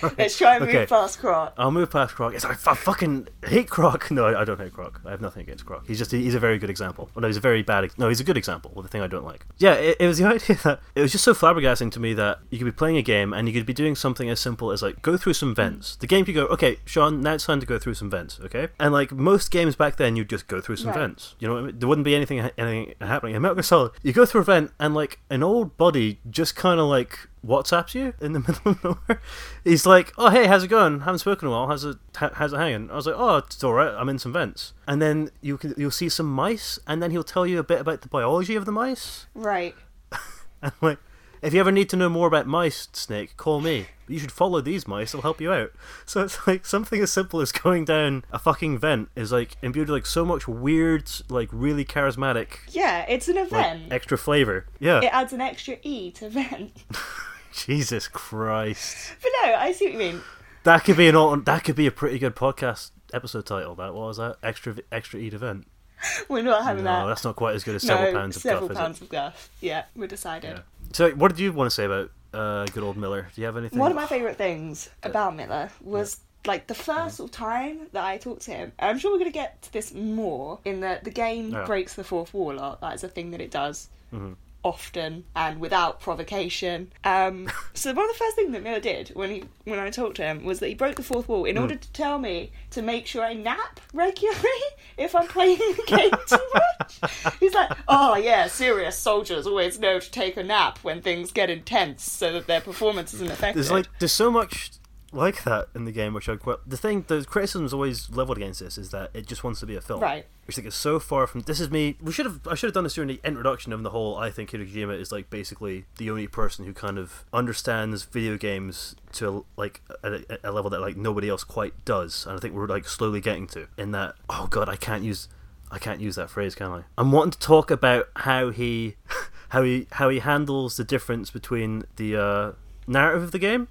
go 0.00 0.08
back 0.08 0.10
to 0.10 0.16
Croc. 0.16 0.18
Let's 0.18 0.38
try 0.38 0.56
and 0.56 0.64
move 0.64 0.74
Okay. 0.74 0.86
past 0.86 1.18
Croc. 1.18 1.54
I'll 1.56 1.70
move 1.70 1.90
past 1.90 2.14
Croc. 2.14 2.34
It's, 2.34 2.44
Yes, 2.44 2.50
I, 2.50 2.54
f- 2.54 2.68
I 2.68 2.74
fucking 2.74 3.28
hate 3.44 3.68
Croc. 3.68 4.10
No, 4.10 4.26
I, 4.26 4.40
I 4.40 4.44
don't 4.44 4.60
hate 4.60 4.72
Croc. 4.72 5.00
I 5.04 5.10
have 5.10 5.20
nothing 5.20 5.42
against 5.42 5.66
Croc. 5.66 5.86
He's 5.86 5.98
just 5.98 6.10
he's 6.12 6.34
a 6.34 6.38
very 6.40 6.58
good 6.58 6.70
example. 6.70 7.10
Well, 7.14 7.22
no, 7.22 7.26
he's 7.28 7.36
a 7.36 7.40
very 7.40 7.62
bad. 7.62 7.84
Ex- 7.84 7.98
no, 7.98 8.08
he's 8.08 8.20
a 8.20 8.24
good 8.24 8.36
example 8.36 8.72
of 8.76 8.82
the 8.82 8.88
thing 8.88 9.02
I 9.02 9.06
don't 9.06 9.24
like. 9.24 9.46
Yeah, 9.58 9.74
it, 9.74 9.96
it 10.00 10.06
was 10.06 10.18
the 10.18 10.24
idea 10.34 10.56
that 10.64 10.80
it 10.94 11.00
was 11.02 11.12
just 11.12 11.24
so 11.24 11.34
flabbergasting 11.34 11.90
to 11.92 12.00
me 12.00 12.14
that 12.14 12.38
you 12.50 12.58
could 12.58 12.64
be 12.64 12.72
playing 12.72 12.96
a 12.96 13.02
game 13.02 13.32
and 13.32 13.48
you 13.48 13.54
could 13.54 13.66
be 13.66 13.72
doing 13.74 13.94
something 13.96 14.28
as 14.30 14.40
simple 14.40 14.70
as 14.72 14.82
like 14.82 15.02
go 15.02 15.16
through 15.16 15.34
some 15.34 15.54
vents. 15.54 15.96
The 15.96 16.06
game 16.06 16.24
could 16.24 16.34
go, 16.34 16.46
okay, 16.46 16.78
Sean, 16.84 17.20
now 17.20 17.34
it's 17.34 17.46
time 17.46 17.60
to 17.60 17.66
go 17.66 17.78
through 17.78 17.94
some 17.94 18.10
vents, 18.10 18.38
okay? 18.44 18.68
And 18.78 18.92
like 18.92 19.12
most 19.12 19.50
games 19.50 19.76
back 19.76 19.96
then, 19.96 20.16
you'd 20.16 20.28
just 20.30 20.46
go 20.48 20.60
through 20.60 20.76
some 20.76 20.88
Right. 20.90 20.98
vents. 20.98 21.34
You 21.38 21.48
know, 21.48 21.54
what 21.54 21.62
I 21.62 21.66
mean? 21.66 21.78
there 21.78 21.88
wouldn't 21.88 22.04
be 22.04 22.14
anything 22.14 22.40
anything 22.58 22.94
happening. 23.00 23.34
In 23.34 23.42
Metal 23.42 23.54
Gear 23.56 23.62
Solid, 23.62 23.92
you 24.02 24.12
go 24.12 24.24
through 24.26 24.40
a 24.42 24.44
vent 24.44 24.72
and 24.80 24.94
like 24.94 25.18
an 25.30 25.42
old 25.42 25.76
body 25.76 26.20
just 26.30 26.56
kind 26.56 26.78
of 26.80 26.86
like 26.86 27.28
WhatsApps 27.46 27.94
you 27.94 28.14
in 28.20 28.32
the 28.32 28.40
middle 28.46 28.72
of 28.72 28.84
nowhere. 28.84 29.22
He's 29.64 29.86
like, 29.86 30.12
"Oh 30.18 30.30
hey, 30.30 30.46
how's 30.46 30.64
it 30.64 30.68
going? 30.68 31.00
Haven't 31.00 31.20
spoken 31.20 31.48
in 31.48 31.52
a 31.54 31.56
while. 31.56 31.68
How's 31.68 31.84
it 31.84 31.96
how's 32.14 32.52
it 32.52 32.58
hanging?" 32.58 32.90
I 32.90 32.94
was 32.96 33.06
like, 33.06 33.16
"Oh, 33.16 33.36
it's 33.36 33.62
all 33.62 33.74
right. 33.74 33.94
I'm 33.94 34.08
in 34.08 34.18
some 34.18 34.32
vents." 34.32 34.72
And 34.86 35.00
then 35.00 35.30
you 35.40 35.56
can 35.56 35.74
you'll 35.76 35.90
see 35.90 36.08
some 36.08 36.32
mice, 36.32 36.78
and 36.86 37.02
then 37.02 37.10
he'll 37.10 37.24
tell 37.24 37.46
you 37.46 37.58
a 37.58 37.64
bit 37.64 37.80
about 37.80 38.02
the 38.02 38.08
biology 38.08 38.56
of 38.56 38.64
the 38.66 38.72
mice. 38.72 39.26
Right. 39.34 39.74
And 40.60 40.72
I'm 40.82 40.88
like, 40.88 40.98
if 41.42 41.54
you 41.54 41.60
ever 41.60 41.72
need 41.72 41.88
to 41.90 41.96
know 41.96 42.08
more 42.08 42.26
about 42.26 42.46
mice, 42.46 42.88
Snake, 42.92 43.36
call 43.36 43.60
me. 43.60 43.86
You 44.06 44.18
should 44.18 44.32
follow 44.32 44.60
these 44.60 44.88
mice; 44.88 45.12
they'll 45.12 45.20
help 45.22 45.40
you 45.40 45.52
out. 45.52 45.70
So 46.06 46.22
it's 46.22 46.46
like 46.46 46.64
something 46.64 47.00
as 47.02 47.12
simple 47.12 47.40
as 47.40 47.52
going 47.52 47.84
down 47.84 48.24
a 48.32 48.38
fucking 48.38 48.78
vent 48.78 49.10
is 49.14 49.32
like 49.32 49.56
imbued 49.62 49.88
with 49.88 49.94
like 49.96 50.06
so 50.06 50.24
much 50.24 50.48
weird, 50.48 51.10
like 51.28 51.48
really 51.52 51.84
charismatic, 51.84 52.58
Yeah, 52.70 53.04
it's 53.08 53.28
an 53.28 53.34
like 53.36 53.46
event. 53.48 53.92
extra 53.92 54.16
flavor. 54.16 54.66
Yeah. 54.80 55.00
it 55.02 55.12
adds 55.12 55.32
an 55.32 55.40
extra 55.40 55.76
E 55.82 56.10
to 56.12 56.28
vent. 56.30 56.84
Jesus 57.52 58.08
Christ. 58.08 59.14
but 59.22 59.30
no, 59.44 59.54
I 59.54 59.72
see 59.72 59.86
what 59.86 59.92
you 59.94 59.98
mean. 59.98 60.20
That 60.64 60.84
could 60.84 60.96
be 60.96 61.08
an 61.08 61.14
al- 61.16 61.36
that 61.36 61.64
could 61.64 61.76
be 61.76 61.86
a 61.86 61.90
pretty 61.90 62.18
good 62.18 62.36
podcast 62.36 62.90
episode 63.12 63.46
title. 63.46 63.74
That 63.74 63.94
what 63.94 64.06
was 64.08 64.16
that 64.18 64.36
extra 64.42 64.76
extra 64.92 65.18
eat 65.20 65.34
event. 65.34 65.66
We're 66.28 66.42
not 66.42 66.62
having 66.64 66.84
No, 66.84 67.00
that. 67.02 67.06
that's 67.08 67.24
not 67.24 67.36
quite 67.36 67.54
as 67.56 67.64
good 67.64 67.74
as 67.74 67.82
several 67.82 68.12
no, 68.12 68.18
pounds 68.20 68.36
of 68.36 68.42
several 68.42 68.68
guff, 68.68 68.76
is 68.76 68.78
pounds 68.78 69.00
of 69.02 69.08
guff. 69.08 69.50
Yeah, 69.60 69.84
we're 69.96 70.06
decided. 70.06 70.50
Yeah. 70.58 70.60
So, 70.92 71.10
what 71.10 71.28
did 71.28 71.38
you 71.40 71.52
want 71.52 71.70
to 71.70 71.74
say 71.74 71.84
about 71.84 72.10
uh, 72.32 72.66
good 72.66 72.82
old 72.82 72.96
Miller? 72.96 73.28
Do 73.34 73.40
you 73.40 73.46
have 73.46 73.56
anything? 73.56 73.78
One 73.78 73.90
of 73.90 73.96
my 73.96 74.06
favourite 74.06 74.36
things 74.36 74.88
about 75.02 75.36
Miller 75.36 75.70
was 75.82 76.20
like 76.46 76.66
the 76.66 76.74
first 76.74 77.16
sort 77.16 77.32
time 77.32 77.88
that 77.92 78.04
I 78.04 78.16
talked 78.18 78.42
to 78.42 78.52
him. 78.52 78.72
I'm 78.78 78.98
sure 78.98 79.10
we're 79.12 79.18
going 79.18 79.30
to 79.30 79.34
get 79.34 79.60
to 79.62 79.72
this 79.72 79.92
more 79.92 80.58
in 80.64 80.80
that 80.80 81.04
the 81.04 81.10
game 81.10 81.50
Yeah. 81.50 81.64
breaks 81.66 81.94
the 81.94 82.04
fourth 82.04 82.32
wall 82.32 82.52
a 82.52 82.54
lot. 82.54 82.80
That 82.80 82.94
is 82.94 83.04
a 83.04 83.08
thing 83.08 83.32
that 83.32 83.40
it 83.40 83.50
does 83.50 83.88
Mhm. 84.14 84.36
Often 84.68 85.24
and 85.34 85.58
without 85.60 86.00
provocation. 86.00 86.92
Um, 87.04 87.48
so 87.74 87.92
one 87.92 88.04
of 88.04 88.12
the 88.12 88.18
first 88.18 88.36
things 88.36 88.52
that 88.52 88.62
Miller 88.62 88.80
did 88.80 89.08
when 89.14 89.30
he 89.30 89.44
when 89.64 89.78
I 89.78 89.90
talked 89.90 90.16
to 90.16 90.22
him 90.22 90.44
was 90.44 90.60
that 90.60 90.68
he 90.68 90.74
broke 90.74 90.96
the 90.96 91.02
fourth 91.02 91.28
wall 91.28 91.44
in 91.44 91.56
Hmm. 91.56 91.62
order 91.62 91.76
to 91.76 91.92
tell 91.92 92.18
me 92.18 92.50
to 92.70 92.82
make 92.82 93.06
sure 93.06 93.22
I 93.24 93.34
nap 93.34 93.80
regularly 93.92 94.38
if 94.96 95.14
I'm 95.14 95.26
playing 95.26 95.58
the 95.58 95.84
game 95.86 96.10
too 96.26 96.46
much. 96.54 97.34
He's 97.40 97.54
like, 97.54 97.70
"Oh 97.88 98.16
yeah, 98.16 98.46
serious 98.46 98.96
soldiers 98.98 99.46
always 99.46 99.78
know 99.78 99.98
to 99.98 100.10
take 100.10 100.36
a 100.36 100.42
nap 100.42 100.78
when 100.82 101.02
things 101.02 101.32
get 101.32 101.50
intense, 101.50 102.02
so 102.10 102.32
that 102.32 102.46
their 102.46 102.60
performance 102.60 103.12
isn't 103.14 103.30
affected." 103.30 103.56
There's 103.56 103.70
like 103.70 103.86
there's 103.98 104.12
so 104.12 104.30
much 104.30 104.70
like 105.12 105.44
that 105.44 105.68
in 105.74 105.84
the 105.84 105.92
game, 105.92 106.12
which 106.12 106.28
I 106.28 106.36
quite. 106.36 106.58
The 106.66 106.76
thing, 106.76 107.04
the 107.08 107.24
criticisms 107.24 107.72
always 107.72 108.10
leveled 108.10 108.36
against 108.36 108.60
this 108.60 108.76
is 108.76 108.90
that 108.90 109.10
it 109.14 109.26
just 109.26 109.42
wants 109.42 109.60
to 109.60 109.66
be 109.66 109.74
a 109.74 109.80
film, 109.80 110.00
Right. 110.00 110.26
Which 110.46 110.54
I 110.54 110.56
think 110.56 110.68
is 110.68 110.74
so 110.74 110.98
far 110.98 111.26
from. 111.26 111.42
This 111.42 111.60
is 111.60 111.70
me. 111.70 111.96
We 112.00 112.12
should 112.12 112.26
have. 112.26 112.46
I 112.46 112.54
should 112.54 112.68
have 112.68 112.74
done 112.74 112.84
this 112.84 112.94
during 112.94 113.08
the 113.08 113.20
introduction 113.24 113.72
of 113.72 113.82
the 113.82 113.90
whole. 113.90 114.16
I 114.16 114.30
think 114.30 114.50
Hideo 114.50 114.98
is 114.98 115.12
like 115.12 115.30
basically 115.30 115.84
the 115.98 116.10
only 116.10 116.26
person 116.26 116.64
who 116.64 116.72
kind 116.72 116.98
of 116.98 117.24
understands 117.32 118.04
video 118.04 118.36
games 118.36 118.96
to 119.12 119.44
like 119.56 119.82
a, 120.02 120.20
a 120.44 120.52
level 120.52 120.70
that 120.70 120.80
like 120.80 120.96
nobody 120.96 121.28
else 121.28 121.44
quite 121.44 121.84
does, 121.84 122.26
and 122.26 122.36
I 122.36 122.40
think 122.40 122.54
we're 122.54 122.66
like 122.66 122.86
slowly 122.86 123.20
getting 123.20 123.46
to. 123.48 123.68
In 123.76 123.92
that, 123.92 124.14
oh 124.28 124.46
god, 124.50 124.68
I 124.68 124.76
can't 124.76 125.04
use. 125.04 125.28
I 125.70 125.78
can't 125.78 126.00
use 126.00 126.16
that 126.16 126.30
phrase, 126.30 126.54
can 126.54 126.70
I? 126.72 126.82
I'm 126.96 127.12
wanting 127.12 127.32
to 127.32 127.38
talk 127.38 127.70
about 127.70 128.08
how 128.16 128.48
he, 128.48 128.96
how 129.50 129.62
he, 129.62 129.86
how 129.92 130.08
he 130.08 130.20
handles 130.20 130.78
the 130.78 130.84
difference 130.84 131.30
between 131.30 131.84
the 131.96 132.16
uh, 132.16 132.52
narrative 132.86 133.22
of 133.22 133.32
the 133.32 133.38
game 133.38 133.68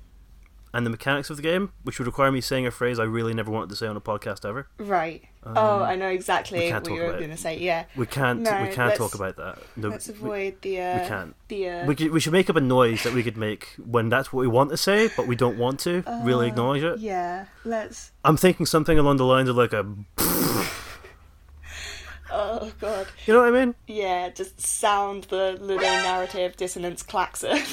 and 0.73 0.85
the 0.85 0.89
mechanics 0.89 1.29
of 1.29 1.37
the 1.37 1.41
game, 1.43 1.71
which 1.83 1.97
would 1.99 2.05
require 2.05 2.31
me 2.31 2.41
saying 2.41 2.65
a 2.67 2.71
phrase 2.71 2.99
I 2.99 3.03
really 3.03 3.33
never 3.33 3.49
wanted 3.51 3.69
to 3.69 3.75
say 3.75 3.87
on 3.87 3.95
a 3.97 4.01
podcast 4.01 4.47
ever. 4.47 4.67
Right. 4.77 5.23
oh, 5.45 5.81
I 5.81 5.95
know 5.95 6.05
Um, 6.05 6.11
we 6.11 6.15
exactly 6.15 6.71
what 6.71 6.87
you 6.87 6.93
were 7.01 7.13
going 7.13 7.29
to 7.29 7.37
say. 7.37 7.57
Yeah. 7.57 7.85
We 7.95 8.05
can't. 8.05 8.41
No, 8.41 8.63
we 8.63 8.69
can't 8.73 8.95
talk 8.95 9.15
about 9.15 9.37
that. 9.37 9.59
No, 9.77 9.87
Let's 9.89 10.07
we- 10.07 10.13
avoid 10.13 10.61
the. 10.61 10.81
Uh, 10.81 11.07
can't. 11.07 11.35
The. 11.47 11.69
Uh, 11.69 11.85
We, 11.87 11.95
could, 11.95 12.11
we 12.11 12.19
should 12.19 12.33
make 12.33 12.49
up 12.49 12.57
a 12.57 12.61
noise 12.61 13.03
that 13.03 13.13
we 13.13 13.23
could 13.23 13.37
make 13.37 13.69
when 13.83 14.09
that's 14.09 14.33
what 14.33 14.41
we 14.41 14.47
want 14.47 14.71
to 14.71 14.77
say, 14.77 15.09
but 15.15 15.25
we 15.25 15.35
don't 15.37 15.57
want 15.57 15.79
to 15.81 16.03
really 16.23 16.47
uh, 16.47 16.49
acknowledge 16.49 16.83
it. 16.83 16.99
Yeah. 16.99 17.45
Let's. 17.63 18.11
I'm 18.25 18.35
thinking 18.37 18.65
something 18.65 18.99
along 18.99 19.17
the 19.17 19.25
lines 19.25 19.47
of 19.49 19.55
like 19.55 19.71
a, 19.73 19.85
Oh 22.29 22.69
god. 22.81 23.07
you 23.25 23.33
know 23.33 23.39
what 23.39 23.47
I 23.55 23.65
mean? 23.65 23.73
Yeah. 23.87 24.29
Just 24.29 24.59
sound 24.59 25.23
the 25.25 25.57
Ludonarrative 25.61 26.57
dissonance 26.57 27.01
klaxon. 27.03 27.57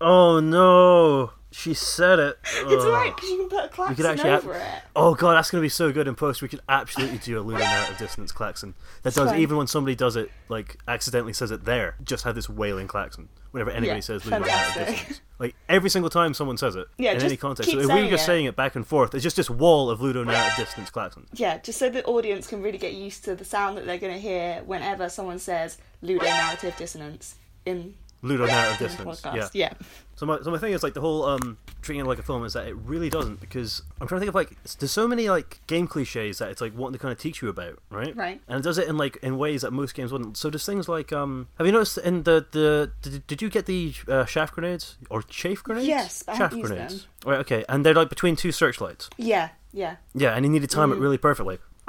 Oh 0.00 0.40
no, 0.40 1.32
she 1.50 1.74
said 1.74 2.18
it. 2.18 2.38
it's 2.42 2.64
Ugh. 2.84 2.88
alright 2.88 3.14
because 3.14 3.28
you 3.30 3.36
can 3.38 3.48
put 3.48 3.64
a 3.64 3.68
klaxon 3.68 4.06
actually 4.06 4.30
over 4.30 4.54
it. 4.54 4.82
Oh 4.96 5.14
god, 5.14 5.34
that's 5.34 5.50
gonna 5.50 5.62
be 5.62 5.68
so 5.68 5.92
good 5.92 6.08
in 6.08 6.14
post. 6.14 6.40
We 6.42 6.48
could 6.48 6.60
absolutely 6.68 7.18
do 7.18 7.38
a 7.40 7.44
Ludonarrative 7.44 7.98
dissonance 7.98 8.32
klaxon 8.32 8.74
that 9.02 9.14
does 9.14 9.32
even 9.34 9.56
when 9.56 9.66
somebody 9.66 9.94
does 9.94 10.16
it, 10.16 10.30
like 10.48 10.78
accidentally 10.88 11.32
says 11.32 11.50
it 11.50 11.64
there, 11.64 11.96
just 12.02 12.24
have 12.24 12.34
this 12.34 12.48
wailing 12.48 12.86
klaxon 12.88 13.28
whenever 13.50 13.70
anybody 13.70 13.96
Yeah, 13.98 14.00
says 14.00 14.22
Ludonarrative 14.22 14.86
dissonance. 14.86 15.20
Like 15.38 15.54
every 15.68 15.90
single 15.90 16.08
time 16.10 16.34
someone 16.34 16.56
says 16.56 16.76
it 16.76 16.86
Yeah, 16.98 17.12
in 17.12 17.22
any 17.22 17.36
context. 17.36 17.70
So 17.72 17.78
if 17.78 17.86
we 17.88 18.04
were 18.04 18.08
just 18.10 18.22
it. 18.22 18.26
saying 18.26 18.44
it 18.46 18.56
back 18.56 18.76
and 18.76 18.86
forth, 18.86 19.14
it's 19.14 19.22
just 19.22 19.36
this 19.36 19.50
wall 19.50 19.90
of 19.90 20.00
Ludonarrative 20.00 20.56
dissonance 20.56 20.90
klaxon. 20.90 21.26
Yeah, 21.34 21.58
just 21.58 21.78
so 21.78 21.90
the 21.90 22.04
audience 22.04 22.46
can 22.46 22.62
really 22.62 22.78
get 22.78 22.92
used 22.94 23.24
to 23.24 23.34
the 23.34 23.44
sound 23.44 23.76
that 23.76 23.86
they're 23.86 23.98
going 23.98 24.14
to 24.14 24.20
hear 24.20 24.62
whenever 24.66 25.08
someone 25.08 25.38
says 25.38 25.78
Ludonarrative 26.02 26.76
dissonance 26.76 27.34
in, 27.66 27.94
Ludonarrative 28.22 28.72
in 28.72 28.78
the 28.78 28.84
dissonance. 28.88 29.20
podcast. 29.22 29.34
Yeah. 29.34 29.48
Yeah. 29.54 29.72
So 30.16 30.26
my, 30.26 30.38
so 30.42 30.50
my 30.50 30.58
thing 30.58 30.74
is 30.74 30.82
like 30.82 30.92
the 30.92 31.00
whole 31.00 31.24
um 31.24 31.56
treating 31.80 32.04
it 32.04 32.08
like 32.08 32.18
a 32.18 32.22
film 32.22 32.44
is 32.44 32.52
that 32.52 32.66
it 32.66 32.76
really 32.76 33.08
doesn't 33.08 33.40
because 33.40 33.80
I'm 34.00 34.06
trying 34.06 34.18
to 34.20 34.26
think 34.26 34.28
of 34.28 34.34
like 34.34 34.62
there's 34.78 34.92
so 34.92 35.08
many 35.08 35.30
like 35.30 35.60
game 35.66 35.86
cliches 35.86 36.36
that 36.38 36.50
it's 36.50 36.60
like 36.60 36.76
wanting 36.76 36.92
to 36.94 36.98
kind 36.98 37.12
of 37.12 37.18
teach 37.18 37.40
you 37.40 37.48
about, 37.48 37.78
right? 37.90 38.14
Right. 38.14 38.40
And 38.46 38.58
it 38.58 38.62
does 38.62 38.76
it 38.76 38.86
in 38.88 38.98
like 38.98 39.16
in 39.22 39.38
ways 39.38 39.62
that 39.62 39.72
most 39.72 39.94
games 39.94 40.12
wouldn't. 40.12 40.36
So 40.36 40.50
there's 40.50 40.66
things 40.66 40.88
like 40.88 41.10
um 41.12 41.48
have 41.56 41.66
you 41.66 41.72
noticed 41.72 41.96
in 41.96 42.24
the 42.24 42.44
the 42.52 42.92
did, 43.00 43.26
did 43.26 43.40
you 43.40 43.48
get 43.48 43.64
the 43.64 43.94
uh, 44.08 44.26
shaft 44.26 44.52
grenades 44.54 44.96
or 45.08 45.22
chafe 45.22 45.62
grenades? 45.62 45.86
Yes, 45.88 46.22
I 46.28 46.36
shaft 46.36 46.60
grenades. 46.60 47.02
them. 47.22 47.30
Right. 47.30 47.38
Okay. 47.40 47.64
And 47.70 47.86
they're 47.86 47.94
like 47.94 48.10
between 48.10 48.36
two 48.36 48.52
searchlights. 48.52 49.08
Yeah. 49.16 49.48
Yeah. 49.72 49.96
Yeah, 50.14 50.34
and 50.34 50.44
you 50.44 50.50
need 50.50 50.62
to 50.62 50.66
time 50.68 50.92
it 50.92 50.96
Mm. 50.96 51.00
really 51.00 51.18
perfectly. 51.18 51.58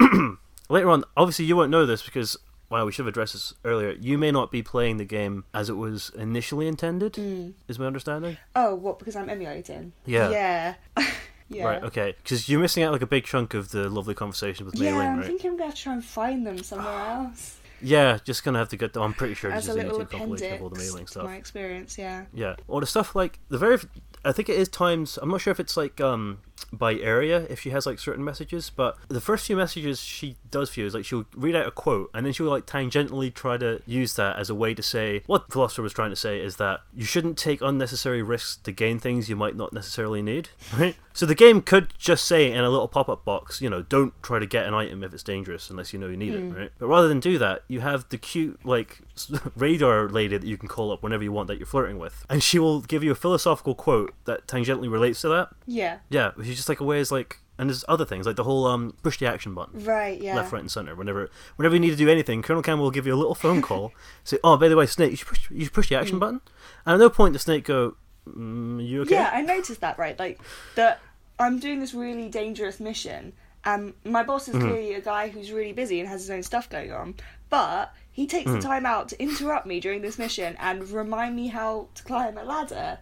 Later 0.70 0.88
on, 0.90 1.04
obviously 1.16 1.44
you 1.44 1.56
won't 1.56 1.70
know 1.70 1.84
this 1.84 2.02
because 2.02 2.38
wow, 2.72 2.86
we 2.86 2.90
should 2.90 3.02
have 3.04 3.08
addressed 3.12 3.34
this 3.34 3.52
earlier. 3.66 3.90
You 4.00 4.16
may 4.16 4.30
not 4.30 4.50
be 4.50 4.62
playing 4.62 4.96
the 4.96 5.04
game 5.04 5.44
as 5.52 5.68
it 5.68 5.74
was 5.74 6.10
initially 6.16 6.66
intended. 6.66 7.12
Mm. 7.12 7.52
Is 7.68 7.78
my 7.78 7.84
understanding? 7.86 8.38
Oh, 8.56 8.74
what? 8.74 8.98
Because 8.98 9.14
I'm 9.14 9.28
emulating. 9.28 9.92
Yeah. 10.06 10.30
Yeah. 10.30 10.74
yeah. 11.50 11.64
Right, 11.64 11.82
okay. 11.82 12.14
Because 12.22 12.48
you're 12.48 12.60
missing 12.60 12.82
out 12.82 12.92
like 12.92 13.02
a 13.02 13.06
big 13.06 13.24
chunk 13.24 13.52
of 13.52 13.72
the 13.72 13.90
lovely 13.90 14.14
conversation 14.14 14.64
with 14.64 14.78
Mei 14.78 14.86
Yeah, 14.86 14.96
Ling, 14.96 15.06
I'm 15.06 15.22
thinking 15.22 15.50
I'm 15.50 15.58
gonna 15.58 15.72
try 15.74 15.92
and 15.92 16.02
find 16.04 16.46
them 16.46 16.62
somewhere 16.62 16.98
else 17.10 17.60
Yeah, 17.82 18.18
just 18.24 18.42
gonna 18.42 18.58
have 18.58 18.70
to 18.70 18.78
get. 18.78 18.96
I'm 18.96 19.12
pretty 19.12 19.34
sure 19.34 19.50
this 19.52 19.68
a 19.68 19.70
is 19.72 19.76
a 19.76 19.78
little 19.82 19.98
YouTube 20.00 20.10
compilation 20.10 20.54
of 20.54 20.62
all 20.62 20.68
the 20.70 20.76
Mei 20.76 20.86
appendix 20.86 20.94
Ling 20.94 21.04
to 21.04 21.10
stuff. 21.10 21.24
my 21.24 21.36
experience. 21.36 21.98
Yeah. 21.98 22.24
Yeah, 22.32 22.56
or 22.68 22.80
the 22.80 22.86
stuff 22.86 23.14
like 23.14 23.38
the 23.50 23.58
very. 23.58 23.78
I 24.24 24.32
think 24.32 24.48
it 24.48 24.56
is 24.56 24.68
times. 24.68 25.18
I'm 25.20 25.28
not 25.28 25.42
sure 25.42 25.50
if 25.50 25.60
it's 25.60 25.76
like 25.76 26.00
um 26.00 26.38
by 26.72 26.94
area 26.94 27.46
if 27.48 27.60
she 27.60 27.70
has 27.70 27.86
like 27.86 27.98
certain 27.98 28.24
messages, 28.24 28.70
but 28.70 28.96
the 29.08 29.20
first 29.20 29.46
few 29.46 29.56
messages 29.56 30.00
she 30.00 30.36
does 30.50 30.70
for 30.70 30.80
you 30.80 30.86
is 30.86 30.94
like 30.94 31.04
she'll 31.04 31.26
read 31.34 31.56
out 31.56 31.66
a 31.66 31.70
quote 31.70 32.10
and 32.14 32.26
then 32.26 32.32
she'll 32.32 32.46
like 32.46 32.66
tangentially 32.66 33.32
try 33.32 33.56
to 33.56 33.80
use 33.86 34.14
that 34.14 34.38
as 34.38 34.50
a 34.50 34.54
way 34.54 34.74
to 34.74 34.82
say 34.82 35.22
what 35.26 35.46
the 35.46 35.52
philosopher 35.52 35.82
was 35.82 35.92
trying 35.92 36.10
to 36.10 36.16
say 36.16 36.40
is 36.40 36.56
that 36.56 36.80
you 36.94 37.04
shouldn't 37.04 37.38
take 37.38 37.60
unnecessary 37.60 38.22
risks 38.22 38.56
to 38.56 38.72
gain 38.72 38.98
things 38.98 39.28
you 39.28 39.36
might 39.36 39.56
not 39.56 39.72
necessarily 39.72 40.22
need, 40.22 40.50
right? 40.78 40.96
So 41.14 41.26
the 41.26 41.34
game 41.34 41.60
could 41.60 41.92
just 41.98 42.24
say 42.24 42.50
in 42.50 42.64
a 42.64 42.70
little 42.70 42.88
pop-up 42.88 43.24
box, 43.24 43.60
you 43.60 43.68
know, 43.68 43.82
don't 43.82 44.14
try 44.22 44.38
to 44.38 44.46
get 44.46 44.66
an 44.66 44.74
item 44.74 45.04
if 45.04 45.12
it's 45.12 45.22
dangerous 45.22 45.68
unless 45.68 45.92
you 45.92 45.98
know 45.98 46.08
you 46.08 46.16
need 46.16 46.34
it, 46.34 46.40
hmm. 46.40 46.52
right? 46.52 46.72
But 46.78 46.86
rather 46.86 47.08
than 47.08 47.20
do 47.20 47.38
that, 47.38 47.64
you 47.68 47.80
have 47.80 48.08
the 48.08 48.18
cute 48.18 48.64
like 48.64 49.00
radar 49.56 50.08
lady 50.08 50.38
that 50.38 50.46
you 50.46 50.56
can 50.56 50.68
call 50.68 50.90
up 50.90 51.02
whenever 51.02 51.22
you 51.22 51.32
want 51.32 51.48
that 51.48 51.58
you're 51.58 51.66
flirting 51.66 51.98
with, 51.98 52.24
and 52.30 52.42
she 52.42 52.58
will 52.58 52.80
give 52.80 53.04
you 53.04 53.10
a 53.10 53.14
philosophical 53.14 53.74
quote 53.74 54.14
that 54.24 54.46
tangentially 54.46 54.90
relates 54.90 55.20
to 55.22 55.28
that. 55.28 55.50
Yeah. 55.66 55.98
Yeah, 56.08 56.32
is 56.52 56.58
just 56.58 56.68
like 56.68 56.80
a 56.80 56.84
way 56.84 56.98
is 57.00 57.10
like, 57.12 57.38
and 57.58 57.68
there's 57.68 57.84
other 57.88 58.04
things 58.04 58.26
like 58.26 58.36
the 58.36 58.44
whole 58.44 58.66
um 58.66 58.94
push 59.02 59.18
the 59.18 59.26
action 59.26 59.54
button. 59.54 59.84
Right. 59.84 60.20
Yeah. 60.20 60.36
Left, 60.36 60.52
right, 60.52 60.60
and 60.60 60.70
center. 60.70 60.94
Whenever, 60.94 61.30
whenever 61.56 61.74
you 61.74 61.80
need 61.80 61.90
to 61.90 61.96
do 61.96 62.08
anything, 62.08 62.42
Colonel 62.42 62.62
Campbell 62.62 62.84
will 62.84 62.90
give 62.90 63.06
you 63.06 63.14
a 63.14 63.16
little 63.16 63.34
phone 63.34 63.60
call. 63.62 63.92
say, 64.24 64.38
"Oh, 64.44 64.56
by 64.56 64.68
the 64.68 64.76
way, 64.76 64.86
Snake, 64.86 65.10
you 65.10 65.16
should 65.16 65.28
push, 65.28 65.50
you 65.50 65.64
should 65.64 65.72
push 65.74 65.88
the 65.88 65.96
action 65.96 66.18
button." 66.18 66.40
And 66.86 66.94
at 66.94 67.00
no 67.00 67.10
point 67.10 67.32
does 67.34 67.42
Snake 67.42 67.64
go, 67.64 67.96
mm, 68.28 68.86
"You 68.86 69.02
okay?" 69.02 69.14
Yeah, 69.16 69.30
I 69.32 69.42
noticed 69.42 69.80
that. 69.80 69.98
Right, 69.98 70.18
like 70.18 70.40
that. 70.76 71.00
I'm 71.38 71.58
doing 71.58 71.80
this 71.80 71.92
really 71.94 72.28
dangerous 72.28 72.78
mission, 72.78 73.32
and 73.64 73.94
my 74.04 74.22
boss 74.22 74.48
is 74.48 74.54
clearly 74.54 74.94
a 74.94 75.00
guy 75.00 75.28
who's 75.28 75.50
really 75.50 75.72
busy 75.72 75.98
and 75.98 76.08
has 76.08 76.20
his 76.22 76.30
own 76.30 76.42
stuff 76.42 76.68
going 76.70 76.92
on. 76.92 77.14
But 77.50 77.92
he 78.12 78.26
takes 78.26 78.50
Mm. 78.50 78.56
the 78.60 78.66
time 78.68 78.86
out 78.86 79.08
to 79.08 79.20
interrupt 79.22 79.66
me 79.66 79.80
during 79.80 80.02
this 80.02 80.18
mission 80.18 80.56
and 80.60 80.88
remind 80.90 81.34
me 81.34 81.48
how 81.48 81.88
to 81.94 82.02
climb 82.04 82.38
a 82.38 82.44
ladder. 82.44 82.98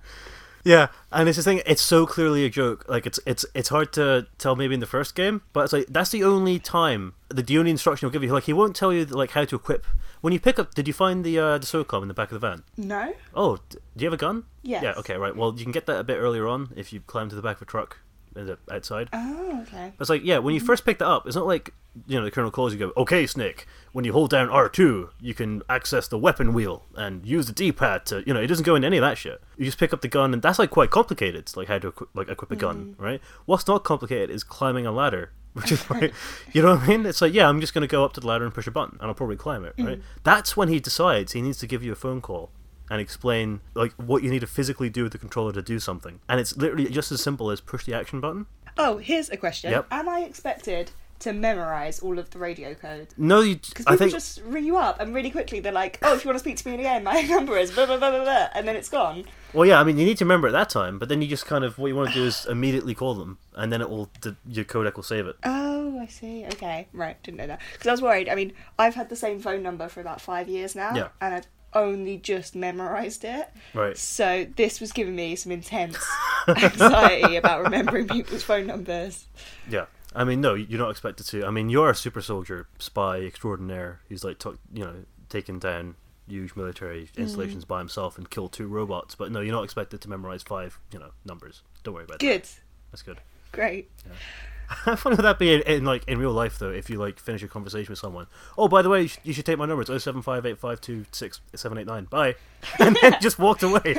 Yeah, 0.65 0.89
and 1.11 1.29
it's 1.29 1.37
the 1.39 1.43
thing. 1.43 1.63
It's 1.67 1.83
so 1.83 2.07
clearly 2.07 2.45
a 2.45 2.51
joke. 2.51 2.85
Like 2.89 3.07
it's 3.07 3.19
it's 3.27 3.47
it's 3.55 3.71
hard 3.71 3.93
to 3.95 4.27
tell 4.39 4.57
maybe 4.57 4.75
in 4.75 4.81
the 4.81 4.87
first 4.87 5.15
game, 5.15 5.43
but 5.53 5.65
it's 5.65 5.73
like 5.73 5.87
that's 5.89 6.11
the 6.11 6.23
only 6.25 6.59
time 6.59 7.15
the, 7.29 7.43
the 7.43 7.59
only 7.59 7.71
instruction 7.71 8.07
he'll 8.07 8.13
give 8.13 8.23
you. 8.23 8.33
Like 8.33 8.45
he 8.45 8.53
won't 8.53 8.77
tell 8.77 8.93
you 8.93 9.05
like 9.07 9.31
how 9.31 9.45
to 9.45 9.57
equip. 9.57 9.87
When 10.21 10.33
you 10.35 10.41
pick 10.41 10.59
up, 10.59 10.75
did 10.75 10.87
you 10.87 10.93
find 10.93 11.25
the 11.25 11.39
uh, 11.39 11.59
the 11.59 11.67
SOCOM 11.67 12.03
in 12.03 12.09
the 12.09 12.15
back 12.15 12.31
of 12.31 12.41
the 12.41 12.47
van? 12.47 12.63
No. 12.77 13.15
Oh, 13.35 13.57
d- 13.71 13.79
do 13.97 14.05
you 14.05 14.07
have 14.11 14.15
a 14.15 14.19
gun? 14.19 14.45
Yes. 14.63 14.83
Yeah. 14.83 14.93
Okay. 14.99 15.17
Right. 15.17 15.35
Well, 15.35 15.55
you 15.57 15.65
can 15.65 15.73
get 15.73 15.87
that 15.87 15.99
a 15.99 16.05
bit 16.05 16.19
earlier 16.19 16.47
on 16.47 16.73
if 16.77 16.93
you 16.93 17.01
climb 17.01 17.31
to 17.31 17.35
the 17.37 17.43
back 17.43 17.57
of 17.57 17.63
a 17.63 17.65
truck 17.67 17.99
in 18.37 18.47
the 18.47 18.59
outside. 18.71 19.09
Oh, 19.13 19.61
okay. 19.63 19.93
It's 19.99 20.11
like, 20.11 20.25
yeah, 20.25 20.39
when 20.39 20.55
you 20.55 20.61
mm-hmm. 20.61 20.67
first 20.67 20.85
pick 20.85 20.99
that 20.99 21.09
up, 21.09 21.27
it's 21.27 21.37
not 21.37 21.47
like, 21.47 21.73
you 22.07 22.19
know, 22.19 22.25
the 22.25 22.31
colonel 22.31 22.51
calls 22.51 22.73
you, 22.73 22.79
go, 22.79 22.93
okay, 22.97 23.27
Snake, 23.27 23.67
when 23.93 24.05
you 24.05 24.13
hold 24.13 24.31
down 24.31 24.49
R2, 24.49 25.11
you 25.21 25.35
can 25.35 25.63
access 25.69 26.07
the 26.09 26.19
weapon 26.19 26.53
wheel 26.53 26.85
and 26.95 27.27
use 27.27 27.47
the 27.47 27.53
D-pad 27.53 28.07
to, 28.07 28.23
you 28.27 28.33
know, 28.33 28.41
it 28.41 28.47
doesn't 28.47 28.65
go 28.65 28.75
into 28.75 28.87
any 28.87 28.99
of 28.99 29.03
that 29.03 29.19
shit. 29.19 29.41
You 29.57 29.65
just 29.65 29.79
pick 29.79 29.93
up 29.93 30.01
the 30.01 30.09
gun, 30.09 30.33
and 30.33 30.43
that's, 30.43 30.59
like, 30.59 30.71
quite 30.71 30.91
complicated, 30.91 31.41
it's 31.41 31.57
like 31.57 31.69
how 31.69 31.79
to 31.79 31.89
equi- 31.89 32.07
like 32.15 32.29
equip 32.29 32.51
a 32.51 32.57
gun, 32.57 32.93
mm-hmm. 32.93 33.03
right? 33.03 33.21
What's 33.47 33.67
not 33.67 33.85
complicated 33.85 34.31
is 34.31 34.45
climbing 34.45 34.87
a 34.87 34.93
ladder, 34.93 35.33
which 35.55 35.73
is 35.73 35.91
like, 35.91 36.15
you 36.53 36.63
know 36.63 36.77
what 36.77 36.83
I 36.83 36.87
mean? 36.87 37.07
It's 37.07 37.21
like, 37.21 37.35
yeah, 37.35 37.49
I'm 37.49 37.61
just 37.61 37.75
going 37.75 37.83
to 37.83 37.89
go 37.89 38.05
up 38.05 38.13
to 38.15 38.21
the 38.21 38.27
ladder 38.27 38.45
and 38.45 38.55
push 38.55 38.67
a 38.67 38.71
button, 38.71 38.99
and 39.01 39.09
I'll 39.09 39.15
probably 39.15 39.37
climb 39.37 39.65
it, 39.65 39.75
right? 39.79 39.99
Mm. 39.99 40.03
That's 40.23 40.57
when 40.57 40.69
he 40.69 40.79
decides 40.79 41.33
he 41.33 41.43
needs 41.43 41.59
to 41.59 41.67
give 41.67 41.83
you 41.83 41.93
a 41.93 41.97
phone 41.97 42.21
call 42.21 42.51
and 42.91 43.01
explain 43.01 43.61
like 43.75 43.93
what 43.93 44.23
you 44.23 44.31
need 44.31 44.41
to 44.41 44.47
physically 44.47 44.91
do 44.91 45.05
with 45.05 45.13
the 45.13 45.19
controller 45.19 45.53
to 45.53 45.63
do 45.63 45.79
something. 45.79 46.21
And 46.29 46.41
it's 46.41 46.57
literally 46.57 46.89
just 46.91 47.13
as 47.13 47.23
simple 47.23 47.51
as 47.51 47.61
push 47.61 47.85
the 47.87 47.95
action 47.95 48.21
button. 48.21 48.47
Oh, 48.77 48.99
here's 48.99 49.31
a 49.31 49.37
question. 49.37 49.71
Yep. 49.71 49.87
Am 49.91 50.09
I 50.09 50.21
expected 50.21 50.91
to 51.21 51.33
memorize 51.35 52.01
all 52.01 52.19
of 52.19 52.31
the 52.31 52.39
radio 52.39 52.73
code? 52.75 53.09
No, 53.19 53.41
you. 53.41 53.57
Because 53.57 53.87
I 53.87 53.91
people 53.93 53.99
think 54.07 54.13
just 54.13 54.41
ring 54.43 54.65
you 54.65 54.77
up 54.79 55.01
and 55.01 55.15
really 55.15 55.31
quickly 55.31 55.61
they're 55.61 55.71
like, 55.73 55.99
"Oh, 56.03 56.15
if 56.15 56.25
you 56.25 56.29
want 56.29 56.37
to 56.37 56.41
speak 56.41 56.57
to 56.57 56.69
me 56.69 56.75
again, 56.77 57.05
my 57.05 57.21
number 57.29 57.57
is 57.59 57.71
blah 57.71 57.87
blah 57.87 57.99
blah 57.99 58.11
blah 58.11 58.23
blah," 58.25 58.49
and 58.55 58.67
then 58.67 58.75
it's 58.75 58.89
gone. 58.89 59.25
Well, 59.53 59.67
yeah, 59.67 59.81
I 59.81 59.85
mean, 59.85 59.99
you 59.99 60.07
need 60.07 60.17
to 60.19 60.25
remember 60.25 60.47
at 60.49 60.53
that 60.53 60.71
time, 60.71 60.99
but 60.99 61.09
then 61.11 61.21
you 61.21 61.29
just 61.29 61.45
kind 61.45 61.63
of 61.65 61.77
what 61.79 61.89
you 61.89 61.97
want 61.97 62.09
to 62.09 62.15
do 62.15 62.25
is 62.25 62.47
immediately 62.51 62.95
call 62.95 63.15
them, 63.15 63.37
and 63.55 63.71
then 63.73 63.81
it 63.83 63.91
will 63.91 64.09
your 64.49 64.65
codec 64.65 64.97
will 64.97 65.03
save 65.03 65.27
it. 65.27 65.37
Oh, 65.45 65.99
I 66.01 66.07
see. 66.07 66.47
Okay, 66.47 66.89
right. 66.95 67.23
Didn't 67.23 67.37
know 67.39 67.49
that 67.49 67.61
because 67.73 67.87
I 67.89 67.91
was 67.93 68.01
worried. 68.03 68.29
I 68.29 68.35
mean, 68.35 68.53
I've 68.79 68.95
had 68.95 69.11
the 69.11 69.17
same 69.17 69.41
phone 69.41 69.63
number 69.63 69.89
for 69.89 70.01
about 70.01 70.21
five 70.23 70.49
years 70.49 70.75
now, 70.75 70.95
Yeah. 70.97 71.09
and 71.21 71.35
I've 71.35 71.47
only 71.73 72.17
just 72.17 72.55
memorized 72.55 73.25
it. 73.25 73.49
Right. 73.75 73.97
So 73.97 74.47
this 74.57 74.81
was 74.81 74.93
giving 74.93 75.17
me 75.17 75.37
some 75.37 75.53
intense 75.53 75.99
anxiety 76.49 77.37
about 77.37 77.63
remembering 77.63 78.09
people's 78.09 78.43
phone 78.43 78.67
numbers. 78.67 79.27
Yeah. 79.69 79.87
I 80.15 80.25
mean, 80.25 80.41
no, 80.41 80.55
you're 80.55 80.81
not 80.81 80.91
expected 80.91 81.27
to. 81.29 81.47
I 81.47 81.51
mean, 81.51 81.69
you're 81.69 81.91
a 81.91 81.95
super 81.95 82.21
soldier, 82.21 82.67
spy 82.79 83.19
extraordinaire. 83.19 84.01
He's 84.09 84.25
like, 84.25 84.39
took, 84.39 84.59
you 84.73 84.85
know, 84.85 85.05
taken 85.29 85.59
down 85.59 85.95
huge 86.27 86.57
military 86.57 87.05
mm-hmm. 87.05 87.23
installations 87.23 87.65
by 87.65 87.79
himself 87.79 88.19
and 88.19 88.29
killed 88.29 88.53
two 88.53 88.67
robots. 88.67 89.15
But 89.15 89.31
no, 89.31 89.41
you're 89.41 89.55
not 89.55 89.65
expected 89.65 90.01
to 90.01 90.11
memorize 90.11 90.43
five, 90.43 90.79
you 90.93 90.99
know, 90.99 91.11
numbers. 91.25 91.63
Don't 91.85 91.95
worry 91.95 92.05
about 92.05 92.19
that. 92.19 92.27
Good. 92.27 92.49
That's 92.91 93.03
good. 93.03 93.19
Great. 93.53 93.91
How 94.85 94.95
funny 94.95 95.17
would 95.17 95.25
that 95.25 95.41
be 95.41 95.53
in, 95.53 95.63
in 95.63 95.85
like 95.85 96.07
in 96.07 96.19
real 96.19 96.33
life 96.33 96.59
though? 96.59 96.71
If 96.71 96.89
you 96.89 96.99
like 96.99 97.19
finish 97.19 97.43
a 97.43 97.49
conversation 97.49 97.91
with 97.91 97.99
someone, 97.99 98.29
oh 98.57 98.69
by 98.69 98.83
the 98.83 98.89
way, 98.89 99.03
you 99.03 99.09
should, 99.09 99.21
you 99.25 99.33
should 99.33 99.45
take 99.45 99.59
my 99.59 99.67
number. 99.67 99.81
It's 99.83 99.91
oh 99.91 99.99
seven 99.99 100.23
five 100.23 100.47
eight 100.47 100.59
five 100.59 100.81
two 100.81 101.07
six 101.11 101.41
seven 101.57 101.77
eight 101.77 101.89
nine. 101.89 102.05
Bye, 102.05 102.37
and 102.79 102.97
then 103.03 103.17
just 103.21 103.39
walked 103.41 103.65
away. 103.65 103.81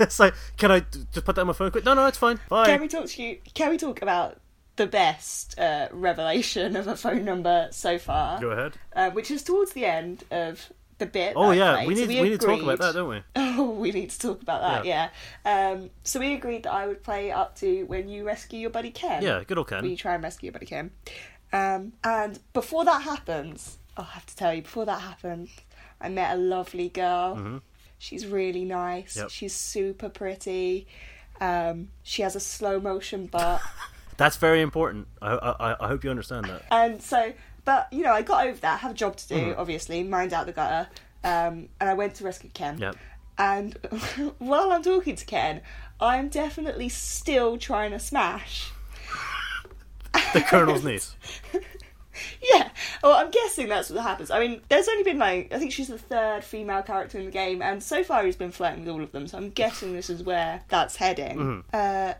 it's 0.00 0.18
like, 0.18 0.34
can 0.56 0.72
I 0.72 0.80
just 1.12 1.24
put 1.24 1.36
that 1.36 1.42
on 1.42 1.46
my 1.46 1.52
phone 1.52 1.70
quick? 1.70 1.84
No, 1.84 1.94
no, 1.94 2.06
it's 2.06 2.18
fine. 2.18 2.40
Bye. 2.48 2.66
Can 2.66 2.80
we 2.80 2.88
talk 2.88 3.06
to 3.06 3.22
you? 3.22 3.38
Can 3.54 3.70
we 3.70 3.78
talk 3.78 4.02
about 4.02 4.40
the 4.74 4.88
best 4.88 5.56
uh, 5.60 5.86
revelation 5.92 6.74
of 6.74 6.88
a 6.88 6.96
phone 6.96 7.24
number 7.24 7.68
so 7.70 7.96
far? 7.96 8.40
Go 8.40 8.50
ahead. 8.50 8.72
Uh, 8.96 9.10
which 9.10 9.30
is 9.30 9.44
towards 9.44 9.74
the 9.74 9.84
end 9.84 10.24
of 10.32 10.72
the 11.00 11.06
bit. 11.06 11.32
Oh 11.34 11.50
yeah, 11.50 11.84
we 11.84 11.96
So 11.96 12.02
need 12.06 12.20
we, 12.22 12.28
need 12.30 12.40
to 12.40 12.46
talk 12.46 12.62
about 12.62 12.78
that, 12.78 12.94
don't 12.94 13.08
we? 13.08 13.22
Oh, 13.36 13.70
we 13.72 13.90
need 13.90 14.10
to 14.10 14.18
talk 14.18 14.40
about 14.40 14.60
that. 14.60 14.84
Yeah. 14.84 15.10
Um, 15.44 15.90
so 16.04 16.20
we 16.20 16.34
agreed 16.34 16.62
that 16.62 16.72
I 16.72 16.86
would 16.86 17.02
play 17.02 17.30
up 17.32 17.56
to 17.56 17.82
when 17.84 18.08
you 18.08 18.24
rescue 18.24 18.58
your 18.60 18.70
buddy 18.70 18.90
Ken. 18.90 19.22
Yeah, 19.22 19.42
good 19.44 19.58
old 19.58 19.68
Ken. 19.68 19.82
When 19.82 19.90
you 19.90 19.96
try 19.96 20.14
and 20.14 20.22
rescue 20.22 20.46
your 20.46 20.52
buddy 20.52 20.66
Ken. 20.66 20.92
Um, 21.52 21.92
and 22.04 22.38
before 22.52 22.84
that 22.84 23.02
happens, 23.02 23.78
oh, 23.96 24.02
I 24.08 24.14
have 24.14 24.26
to 24.26 24.36
tell 24.36 24.54
you, 24.54 24.62
before 24.62 24.86
that 24.86 25.00
happened, 25.00 25.48
I 26.00 26.08
met 26.08 26.34
a 26.36 26.38
lovely 26.38 26.88
girl. 26.88 27.36
Mhm. 27.36 27.60
She's 27.98 28.26
really 28.26 28.64
nice. 28.64 29.16
Yep. 29.16 29.30
She's 29.30 29.52
super 29.54 30.08
pretty. 30.08 30.86
Um, 31.40 31.88
she 32.02 32.22
has 32.22 32.36
a 32.36 32.40
slow 32.40 32.80
motion 32.80 33.26
butt. 33.26 33.60
That's 34.16 34.36
very 34.36 34.60
important. 34.60 35.08
I, 35.22 35.32
I 35.34 35.84
I 35.84 35.88
hope 35.88 36.04
you 36.04 36.10
understand 36.10 36.44
that. 36.46 36.62
And 36.70 37.02
so, 37.02 37.32
but 37.64 37.88
you 37.92 38.02
know, 38.02 38.12
I 38.12 38.22
got 38.22 38.46
over 38.46 38.58
that. 38.60 38.74
I 38.74 38.76
have 38.78 38.90
a 38.92 38.94
job 38.94 39.16
to 39.16 39.28
do, 39.28 39.34
Mhm. 39.34 39.58
obviously, 39.58 40.02
mind 40.02 40.32
out 40.32 40.46
the 40.46 40.52
gutter. 40.52 40.88
Um, 41.22 41.68
and 41.80 41.90
I 41.90 41.94
went 41.94 42.14
to 42.16 42.24
rescue 42.24 42.50
Ken. 42.54 42.78
Yep. 42.78 42.96
And 43.38 43.74
while 44.38 44.72
I'm 44.72 44.82
talking 44.82 45.16
to 45.16 45.24
Ken, 45.24 45.60
I'm 46.00 46.28
definitely 46.28 46.88
still 46.88 47.58
trying 47.58 47.90
to 47.92 47.98
smash. 47.98 48.70
The 50.32 50.40
Colonel's 50.42 50.84
niece. 50.84 51.14
Yeah, 52.42 52.68
well, 53.02 53.14
I'm 53.14 53.30
guessing 53.30 53.68
that's 53.68 53.88
what 53.88 54.02
happens. 54.02 54.30
I 54.30 54.40
mean, 54.40 54.60
there's 54.68 54.88
only 54.88 55.04
been 55.04 55.16
like, 55.18 55.50
I 55.54 55.58
think 55.58 55.72
she's 55.72 55.88
the 55.88 55.96
third 55.96 56.44
female 56.44 56.82
character 56.82 57.18
in 57.18 57.24
the 57.26 57.30
game, 57.30 57.62
and 57.62 57.82
so 57.82 58.04
far 58.04 58.24
he's 58.26 58.36
been 58.36 58.50
flirting 58.50 58.80
with 58.84 58.88
all 58.92 59.02
of 59.02 59.10
them, 59.12 59.26
so 59.26 59.38
I'm 59.38 59.48
guessing 59.50 59.94
this 59.94 60.10
is 60.10 60.22
where 60.22 60.60
that's 60.68 60.96
heading. 60.96 61.38
Mhm. 61.38 61.64
Uh, 61.72 62.14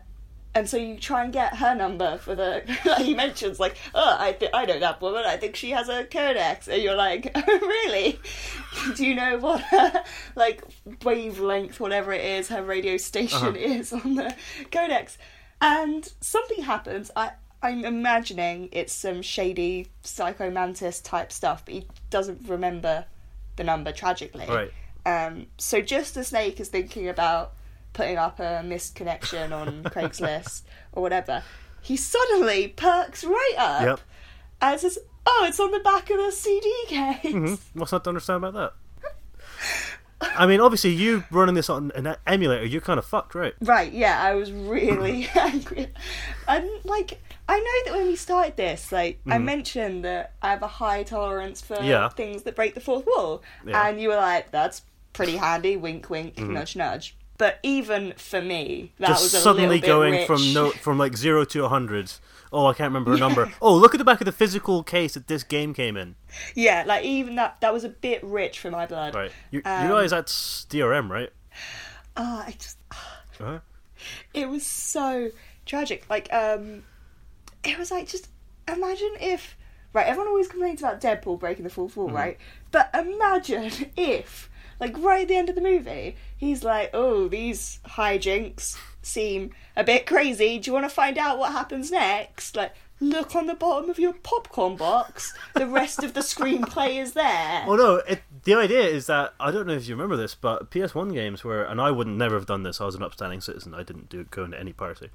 and 0.53 0.67
so 0.69 0.77
you 0.77 0.97
try 0.97 1.23
and 1.23 1.31
get 1.31 1.55
her 1.57 1.73
number 1.75 2.17
for 2.17 2.35
the. 2.35 2.61
he 2.99 3.13
mentions 3.13 3.59
like, 3.59 3.77
oh, 3.95 4.15
I 4.19 4.33
th- 4.33 4.51
I 4.53 4.65
know 4.65 4.79
that 4.79 5.01
woman. 5.01 5.23
I 5.25 5.37
think 5.37 5.55
she 5.55 5.71
has 5.71 5.87
a 5.89 6.03
codex, 6.05 6.67
and 6.67 6.81
you're 6.83 6.95
like, 6.95 7.31
oh, 7.35 7.41
really? 7.47 8.19
Do 8.95 9.05
you 9.05 9.15
know 9.15 9.37
what 9.37 9.61
her 9.61 10.03
like 10.35 10.63
wavelength, 11.03 11.79
whatever 11.79 12.11
it 12.13 12.23
is, 12.23 12.49
her 12.49 12.63
radio 12.63 12.97
station 12.97 13.37
Uh-huh. 13.39 13.53
is 13.57 13.93
on 13.93 14.15
the 14.15 14.35
codex? 14.71 15.17
And 15.61 16.11
something 16.21 16.63
happens. 16.63 17.11
I 17.15 17.31
I'm 17.63 17.85
imagining 17.85 18.69
it's 18.71 18.91
some 18.93 19.21
shady 19.21 19.87
psycho 20.01 20.49
mantis 20.49 20.99
type 20.99 21.31
stuff, 21.31 21.63
but 21.65 21.73
he 21.75 21.87
doesn't 22.09 22.47
remember 22.49 23.05
the 23.55 23.63
number 23.63 23.91
tragically. 23.91 24.47
Right. 24.47 24.71
Um, 25.05 25.47
so 25.57 25.81
just 25.81 26.17
as 26.17 26.29
Snake 26.29 26.59
is 26.59 26.69
thinking 26.69 27.07
about 27.09 27.53
putting 27.93 28.17
up 28.17 28.39
a 28.39 28.61
missed 28.63 28.95
connection 28.95 29.51
on 29.53 29.83
Craigslist 29.85 30.63
or 30.93 31.01
whatever, 31.01 31.43
he 31.81 31.97
suddenly 31.97 32.69
perks 32.69 33.23
right 33.23 33.55
up 33.57 33.81
Yep. 33.83 33.99
and 34.61 34.79
says, 34.79 34.99
"Oh, 35.25 35.45
it's 35.47 35.59
on 35.59 35.71
the 35.71 35.79
back 35.79 36.09
of 36.09 36.17
the 36.17 36.31
CD 36.31 36.71
case." 36.87 37.31
hmm 37.31 37.55
What's 37.73 37.91
not 37.91 38.03
to 38.05 38.09
understand 38.09 38.43
about 38.43 38.53
that? 38.53 38.73
I 40.23 40.45
mean, 40.45 40.59
obviously, 40.61 40.91
you 40.91 41.23
running 41.31 41.55
this 41.55 41.67
on 41.67 41.91
an 41.95 42.15
emulator, 42.27 42.63
you're 42.63 42.79
kind 42.79 42.99
of 42.99 43.05
fucked, 43.05 43.33
right? 43.33 43.55
Right, 43.59 43.91
yeah, 43.91 44.21
I 44.21 44.35
was 44.35 44.51
really 44.51 45.27
angry. 45.35 45.87
And 46.47 46.69
like 46.83 47.19
I 47.49 47.57
know 47.57 47.91
that 47.91 47.97
when 47.97 48.07
we 48.07 48.15
started 48.15 48.55
this, 48.55 48.91
like 48.91 49.19
I 49.27 49.39
mentioned 49.39 50.05
that 50.05 50.33
I 50.43 50.51
have 50.51 50.61
a 50.61 50.67
high 50.67 51.01
tolerance 51.03 51.61
for 51.61 51.75
Mm-hmm. 51.75 51.85
Yeah. 51.85 52.09
things 52.09 52.43
that 52.43 52.55
break 52.55 52.75
the 52.75 52.79
fourth 52.81 53.05
wall. 53.07 53.41
Yeah. 53.65 53.87
And 53.87 53.99
you 53.99 54.09
were 54.09 54.15
like, 54.15 54.51
That's 54.51 54.83
pretty 55.13 55.37
handy, 55.37 55.75
wink 55.75 56.07
wink, 56.09 56.37
nudge 56.37 56.75
nudge. 56.75 57.17
But 57.41 57.57
even 57.63 58.13
for 58.17 58.39
me, 58.39 58.93
that 58.99 59.05
Mm-hmm. 59.05 59.13
Just 59.13 59.23
was 59.23 59.33
a 59.33 59.39
suddenly 59.41 59.79
going 59.79 60.13
rich. 60.13 60.27
from 60.27 60.53
no 60.53 60.69
from 60.69 60.99
like 60.99 61.17
zero 61.17 61.43
to 61.45 61.65
a 61.65 61.69
hundred. 61.69 62.11
Oh, 62.53 62.67
I 62.67 62.73
can't 62.75 62.89
remember 62.93 63.13
a 63.13 63.17
number. 63.27 63.51
Oh, 63.59 63.73
look 63.75 63.95
at 63.95 63.97
the 63.97 64.03
back 64.05 64.21
of 64.21 64.25
the 64.25 64.31
physical 64.31 64.83
case 64.83 65.15
that 65.15 65.25
this 65.27 65.41
game 65.43 65.73
came 65.73 65.97
in. 65.97 66.17
Yeah, 66.53 66.83
like 66.85 67.03
even 67.03 67.33
that 67.37 67.59
that 67.61 67.73
was 67.73 67.83
a 67.83 67.89
bit 67.89 68.23
rich 68.23 68.59
for 68.59 68.69
my 68.69 68.85
blood. 68.85 69.15
Right. 69.15 69.31
You, 69.49 69.63
Um, 69.65 69.81
you 69.81 69.87
realize 69.87 70.11
that's 70.11 70.67
DRM, 70.69 71.09
right? 71.09 71.31
Ah, 72.15 72.45
I 72.45 72.51
just 72.59 72.77
Uh-huh. 72.91 73.59
it 74.35 74.47
was 74.47 74.63
so 74.63 75.29
tragic. 75.65 76.05
Like, 76.11 76.31
um, 76.31 76.83
it 77.63 77.79
was 77.79 77.89
like 77.89 78.07
just 78.07 78.27
imagine 78.67 79.13
if 79.19 79.57
right. 79.93 80.05
Everyone 80.05 80.27
always 80.27 80.47
complains 80.47 80.79
about 80.83 81.01
Deadpool 81.01 81.39
breaking 81.39 81.63
the 81.63 81.71
fourth 81.71 81.97
wall, 81.97 82.11
right? 82.11 82.37
But 82.69 82.91
imagine 82.93 83.71
if, 83.97 84.47
like, 84.81 84.97
right 84.97 85.21
at 85.21 85.27
the 85.29 85.37
end 85.37 85.47
of 85.47 85.55
the 85.55 85.61
movie, 85.61 86.17
he's 86.35 86.63
like, 86.63 86.89
"Oh, 86.93 87.27
these 87.27 87.79
hijinks 87.85 88.77
seem 89.01 89.51
a 89.75 89.83
bit 89.83 90.05
crazy. 90.05 90.59
Do 90.59 90.69
you 90.69 90.73
want 90.73 90.85
to 90.85 90.89
find 90.93 91.17
out 91.17 91.37
what 91.37 91.53
happens 91.53 91.91
next?" 91.91 92.55
Like. 92.55 92.73
Look 93.03 93.35
on 93.35 93.47
the 93.47 93.55
bottom 93.55 93.89
of 93.89 93.97
your 93.97 94.13
popcorn 94.13 94.75
box. 94.75 95.33
The 95.55 95.65
rest 95.65 96.03
of 96.03 96.13
the 96.13 96.19
screenplay 96.19 97.01
is 97.01 97.13
there. 97.13 97.65
Oh 97.67 97.75
no! 97.75 97.95
It, 98.07 98.21
the 98.43 98.53
idea 98.53 98.81
is 98.81 99.07
that 99.07 99.33
I 99.39 99.49
don't 99.49 99.65
know 99.65 99.73
if 99.73 99.87
you 99.87 99.95
remember 99.95 100.15
this, 100.15 100.35
but 100.35 100.69
PS1 100.69 101.11
games 101.11 101.43
were, 101.43 101.63
and 101.63 101.81
I 101.81 101.89
wouldn't 101.89 102.15
never 102.15 102.35
have 102.35 102.45
done 102.45 102.61
this. 102.61 102.79
I 102.79 102.85
was 102.85 102.93
an 102.93 103.01
upstanding 103.01 103.41
citizen. 103.41 103.73
I 103.73 103.81
didn't 103.81 104.09
do 104.09 104.25
go 104.25 104.43
into 104.43 104.59
any 104.59 104.71
party, 104.71 105.09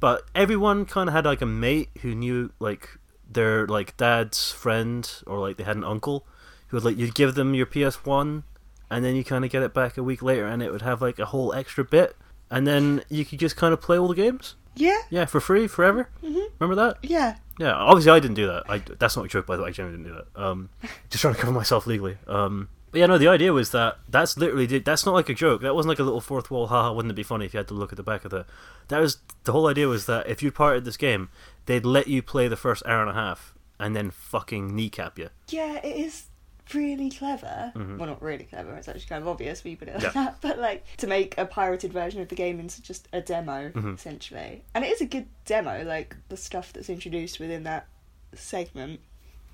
but 0.00 0.24
everyone 0.34 0.84
kind 0.84 1.08
of 1.08 1.14
had 1.14 1.26
like 1.26 1.40
a 1.40 1.46
mate 1.46 1.90
who 2.02 2.12
knew 2.12 2.50
like 2.58 2.98
their 3.30 3.68
like 3.68 3.96
dad's 3.96 4.50
friend 4.50 5.08
or 5.24 5.38
like 5.38 5.58
they 5.58 5.64
had 5.64 5.76
an 5.76 5.84
uncle 5.84 6.26
who 6.68 6.76
would 6.76 6.84
like 6.84 6.96
you'd 6.96 7.14
give 7.14 7.34
them 7.34 7.54
your 7.54 7.66
PS1, 7.66 8.42
and 8.90 9.04
then 9.04 9.14
you 9.16 9.24
kind 9.24 9.44
of 9.44 9.50
get 9.50 9.62
it 9.62 9.74
back 9.74 9.96
a 9.98 10.02
week 10.02 10.22
later, 10.22 10.46
and 10.46 10.62
it 10.62 10.70
would 10.72 10.82
have 10.82 11.00
like 11.02 11.18
a 11.18 11.26
whole 11.26 11.52
extra 11.52 11.84
bit, 11.84 12.16
and 12.50 12.66
then 12.66 13.02
you 13.08 13.24
could 13.24 13.38
just 13.38 13.56
kind 13.56 13.72
of 13.72 13.80
play 13.80 13.98
all 13.98 14.08
the 14.08 14.14
games. 14.14 14.54
Yeah, 14.74 14.98
Yeah, 15.10 15.24
for 15.24 15.40
free 15.40 15.66
forever. 15.66 16.08
Mm-hmm. 16.22 16.38
Remember 16.60 16.80
that? 16.86 16.98
yeah. 17.02 17.36
Yeah, 17.58 17.74
obviously 17.74 18.12
I 18.12 18.20
didn't 18.20 18.36
do 18.36 18.46
that. 18.46 18.62
I, 18.70 18.78
that's 18.78 19.16
not 19.16 19.24
a 19.24 19.28
joke, 19.28 19.44
by 19.46 19.56
the 19.56 19.64
way. 19.64 19.70
I 19.70 19.72
genuinely 19.72 20.04
didn't 20.08 20.16
do 20.16 20.24
that. 20.36 20.40
Um, 20.40 20.68
just 21.10 21.22
trying 21.22 21.34
to 21.34 21.40
cover 21.40 21.52
myself 21.52 21.88
legally. 21.88 22.16
Um, 22.28 22.68
but 22.92 23.00
yeah, 23.00 23.06
no, 23.06 23.18
the 23.18 23.26
idea 23.26 23.52
was 23.52 23.72
that 23.72 23.98
that's 24.08 24.38
literally 24.38 24.66
that's 24.78 25.04
not 25.04 25.12
like 25.12 25.28
a 25.28 25.34
joke. 25.34 25.62
That 25.62 25.74
wasn't 25.74 25.88
like 25.88 25.98
a 25.98 26.04
little 26.04 26.20
fourth 26.20 26.52
wall. 26.52 26.68
Haha, 26.68 26.92
wouldn't 26.92 27.10
it 27.10 27.16
be 27.16 27.24
funny 27.24 27.46
if 27.46 27.52
you 27.54 27.58
had 27.58 27.66
to 27.68 27.74
look 27.74 27.92
at 27.92 27.96
the 27.96 28.04
back 28.04 28.24
of 28.24 28.30
the? 28.30 28.46
That 28.86 29.00
was 29.00 29.18
the 29.42 29.50
whole 29.50 29.66
idea 29.66 29.88
was 29.88 30.06
that 30.06 30.28
if 30.28 30.40
you 30.40 30.52
parted 30.52 30.84
this 30.84 30.96
game, 30.96 31.30
they'd 31.66 31.84
let 31.84 32.06
you 32.06 32.22
play 32.22 32.46
the 32.46 32.56
first 32.56 32.84
hour 32.86 33.00
and 33.00 33.10
a 33.10 33.14
half 33.14 33.52
and 33.80 33.96
then 33.96 34.12
fucking 34.12 34.74
kneecap 34.76 35.18
you. 35.18 35.28
Yeah, 35.48 35.78
it 35.84 35.96
is 35.96 36.26
really 36.74 37.10
clever. 37.10 37.72
Mhm. 37.74 37.98
Well, 37.98 38.08
not 38.08 38.22
really 38.22 38.44
clever. 38.44 38.74
It's 38.76 38.88
actually 38.88 39.06
kind 39.06 39.22
of 39.22 39.28
obvious 39.28 39.62
when 39.64 39.70
you 39.72 39.76
put 39.76 39.88
it 39.88 39.94
like 39.94 40.02
Yeah. 40.04 40.10
that. 40.10 40.36
But 40.40 40.58
like 40.58 40.84
to 40.98 41.06
make 41.06 41.36
a 41.38 41.44
pirated 41.46 41.92
version 41.92 42.20
of 42.20 42.28
the 42.28 42.34
game 42.34 42.60
into 42.60 42.82
just 42.82 43.08
a 43.12 43.20
demo, 43.20 43.70
Mhm. 43.70 43.94
essentially, 43.94 44.64
and 44.74 44.84
it 44.84 44.88
is 44.92 45.00
a 45.00 45.06
good 45.06 45.26
demo. 45.44 45.82
Like 45.84 46.16
the 46.28 46.36
stuff 46.36 46.72
that's 46.72 46.88
introduced 46.90 47.38
within 47.40 47.62
that 47.64 47.86
segment. 48.34 49.00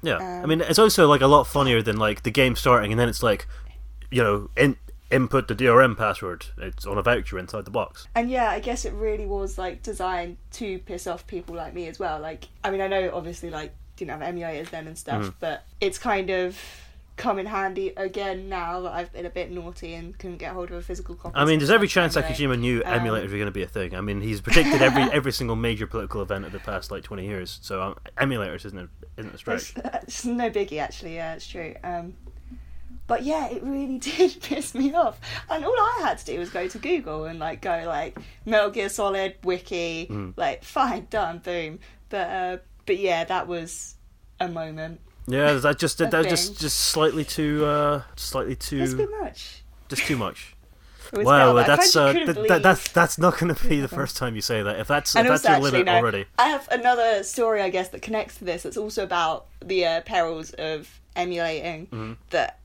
Yeah, 0.03 0.19
I 0.19 0.43
Um, 0.43 0.49
mean, 0.49 0.61
it's 0.61 0.79
also 0.79 1.07
like 1.09 1.21
a 1.23 1.27
lot 1.27 1.45
funnier 1.47 1.81
than 1.83 1.97
like 1.97 2.23
the 2.25 2.31
game 2.31 2.57
starting 2.57 2.91
and 2.93 3.01
then 3.01 3.09
it's 3.09 3.23
like, 3.23 3.47
you 4.11 4.23
know, 4.23 4.51
in, 4.57 4.77
input 5.11 5.49
the 5.49 5.55
DRM 5.55 5.97
password. 5.97 6.47
It's 6.59 6.85
on 6.87 6.99
a 6.99 7.03
voucher 7.03 7.39
inside 7.39 7.65
the 7.65 7.71
box. 7.71 8.07
And 8.15 8.29
yeah, 8.31 8.51
I 8.51 8.61
guess 8.61 8.85
it 8.85 8.93
really 8.93 9.27
was 9.27 9.57
like 9.57 9.83
designed 9.83 10.37
to 10.53 10.79
piss 10.81 11.07
off 11.07 11.27
people 11.27 11.55
like 11.55 11.73
me 11.73 11.87
as 11.89 11.99
well. 11.99 12.21
Like, 12.21 12.49
I 12.63 12.71
mean, 12.71 12.81
I 12.81 12.89
know 12.89 13.11
obviously 13.15 13.49
like 13.51 13.73
didn't 13.97 14.11
have 14.21 14.35
emulators 14.35 14.71
then 14.71 14.87
and 14.89 14.99
stuff, 14.99 15.23
Mhm. 15.23 15.35
but 15.41 15.65
it's 15.81 15.99
kind 15.99 16.29
of 16.31 16.59
come 17.17 17.39
in 17.39 17.47
handy 17.47 17.93
again 17.97 18.49
now 18.49 18.81
that 18.81 18.93
I've 18.93 19.13
been 19.13 19.25
a 19.27 19.31
bit 19.31 19.51
naughty 19.51 19.95
and 19.95 20.19
couldn't 20.19 20.39
get 20.39 20.53
hold 20.53 20.71
of 20.71 20.77
a 20.77 20.83
physical 20.83 21.15
copy. 21.15 21.37
I 21.37 21.45
mean, 21.45 21.59
there's 21.61 21.71
every 21.71 21.87
chance 21.89 22.17
emulate. 22.17 22.37
Kojima 22.37 22.59
knew 22.59 22.83
Um, 22.85 23.01
emulators 23.01 23.31
were 23.31 23.37
going 23.39 23.45
to 23.47 23.51
be 23.53 23.63
a 23.63 23.69
thing. 23.69 23.95
I 23.95 24.01
mean, 24.01 24.21
he's 24.21 24.41
predicted 24.41 24.83
every 24.83 25.03
every 25.13 25.33
single 25.33 25.55
major 25.57 25.87
political 25.87 26.23
event 26.23 26.45
of 26.45 26.53
the 26.53 26.59
past 26.59 26.91
like 26.91 27.05
20 27.05 27.25
years. 27.27 27.59
So 27.63 27.83
um, 27.83 27.97
emulators 28.19 28.65
isn't 28.67 28.79
a, 28.79 28.89
isn't 29.17 29.35
a 29.35 29.39
stretch. 29.39 29.75
It's, 29.77 29.87
it's 30.03 30.25
no 30.25 30.51
biggie, 30.51 30.79
actually. 30.81 31.15
Yeah, 31.15 31.35
it's 31.35 31.47
true. 31.47 31.75
Um, 31.85 32.15
but 33.07 33.23
yeah, 33.23 33.49
it 33.51 33.63
really 33.63 33.99
did 34.17 34.41
piss 34.43 34.75
me 34.75 34.95
off. 34.95 35.21
And 35.51 35.65
all 35.65 35.73
I 35.79 36.01
had 36.03 36.19
to 36.19 36.25
do 36.25 36.39
was 36.39 36.51
go 36.51 36.67
to 36.67 36.79
Google 36.79 37.27
and 37.27 37.39
like 37.39 37.61
go 37.61 37.85
like 37.87 38.19
Metal 38.45 38.71
Gear 38.71 38.89
Solid 38.89 39.37
wiki, 39.45 40.09
Mm. 40.11 40.35
like 40.37 40.65
fine, 40.65 41.07
done, 41.11 41.39
boom. 41.39 41.79
But 42.09 42.29
uh, 42.31 42.57
but 42.87 42.99
yeah, 42.99 43.25
that 43.25 43.47
was 43.47 43.95
a 44.41 44.49
moment. 44.49 45.01
Yeah, 45.27 45.55
that 45.55 45.79
just 45.79 46.01
A 46.01 46.07
that 46.11 46.29
just 46.29 46.61
just 46.61 46.79
slightly 46.79 47.25
too 47.25 47.65
uh 47.65 48.03
slightly 48.17 48.53
a 48.53 48.57
too 48.57 49.09
much. 49.21 49.63
just 49.89 50.03
too 50.07 50.17
much. 50.17 50.51
Wow, 51.13 51.53
that's 51.63 51.95
uh, 51.95 52.13
couldn't 52.13 52.35
th- 52.35 52.49
th- 52.49 52.63
that's 52.63 52.91
that's 52.91 53.19
not 53.19 53.39
going 53.39 53.55
to 53.55 53.69
be 53.69 53.81
the 53.81 53.87
first 54.01 54.17
time 54.17 54.35
you 54.35 54.41
say 54.41 54.63
that. 54.63 54.81
If 54.81 54.89
that's 54.89 55.15
if 55.15 55.25
that's 55.29 55.45
your 55.45 55.53
actually, 55.53 55.71
limit 55.71 55.87
no, 55.87 55.93
already. 55.99 56.25
I 56.41 56.49
have 56.49 56.67
another 56.73 57.23
story, 57.23 57.61
I 57.63 57.69
guess, 57.71 57.91
that 57.91 58.03
connects 58.03 58.39
to 58.39 58.45
this. 58.45 58.65
It's 58.65 58.77
also 58.77 59.05
about 59.05 59.47
the 59.65 59.87
uh, 59.87 60.01
perils 60.01 60.53
of 60.55 61.01
emulating. 61.15 61.87
Mhm. 61.89 62.17
That 62.31 62.59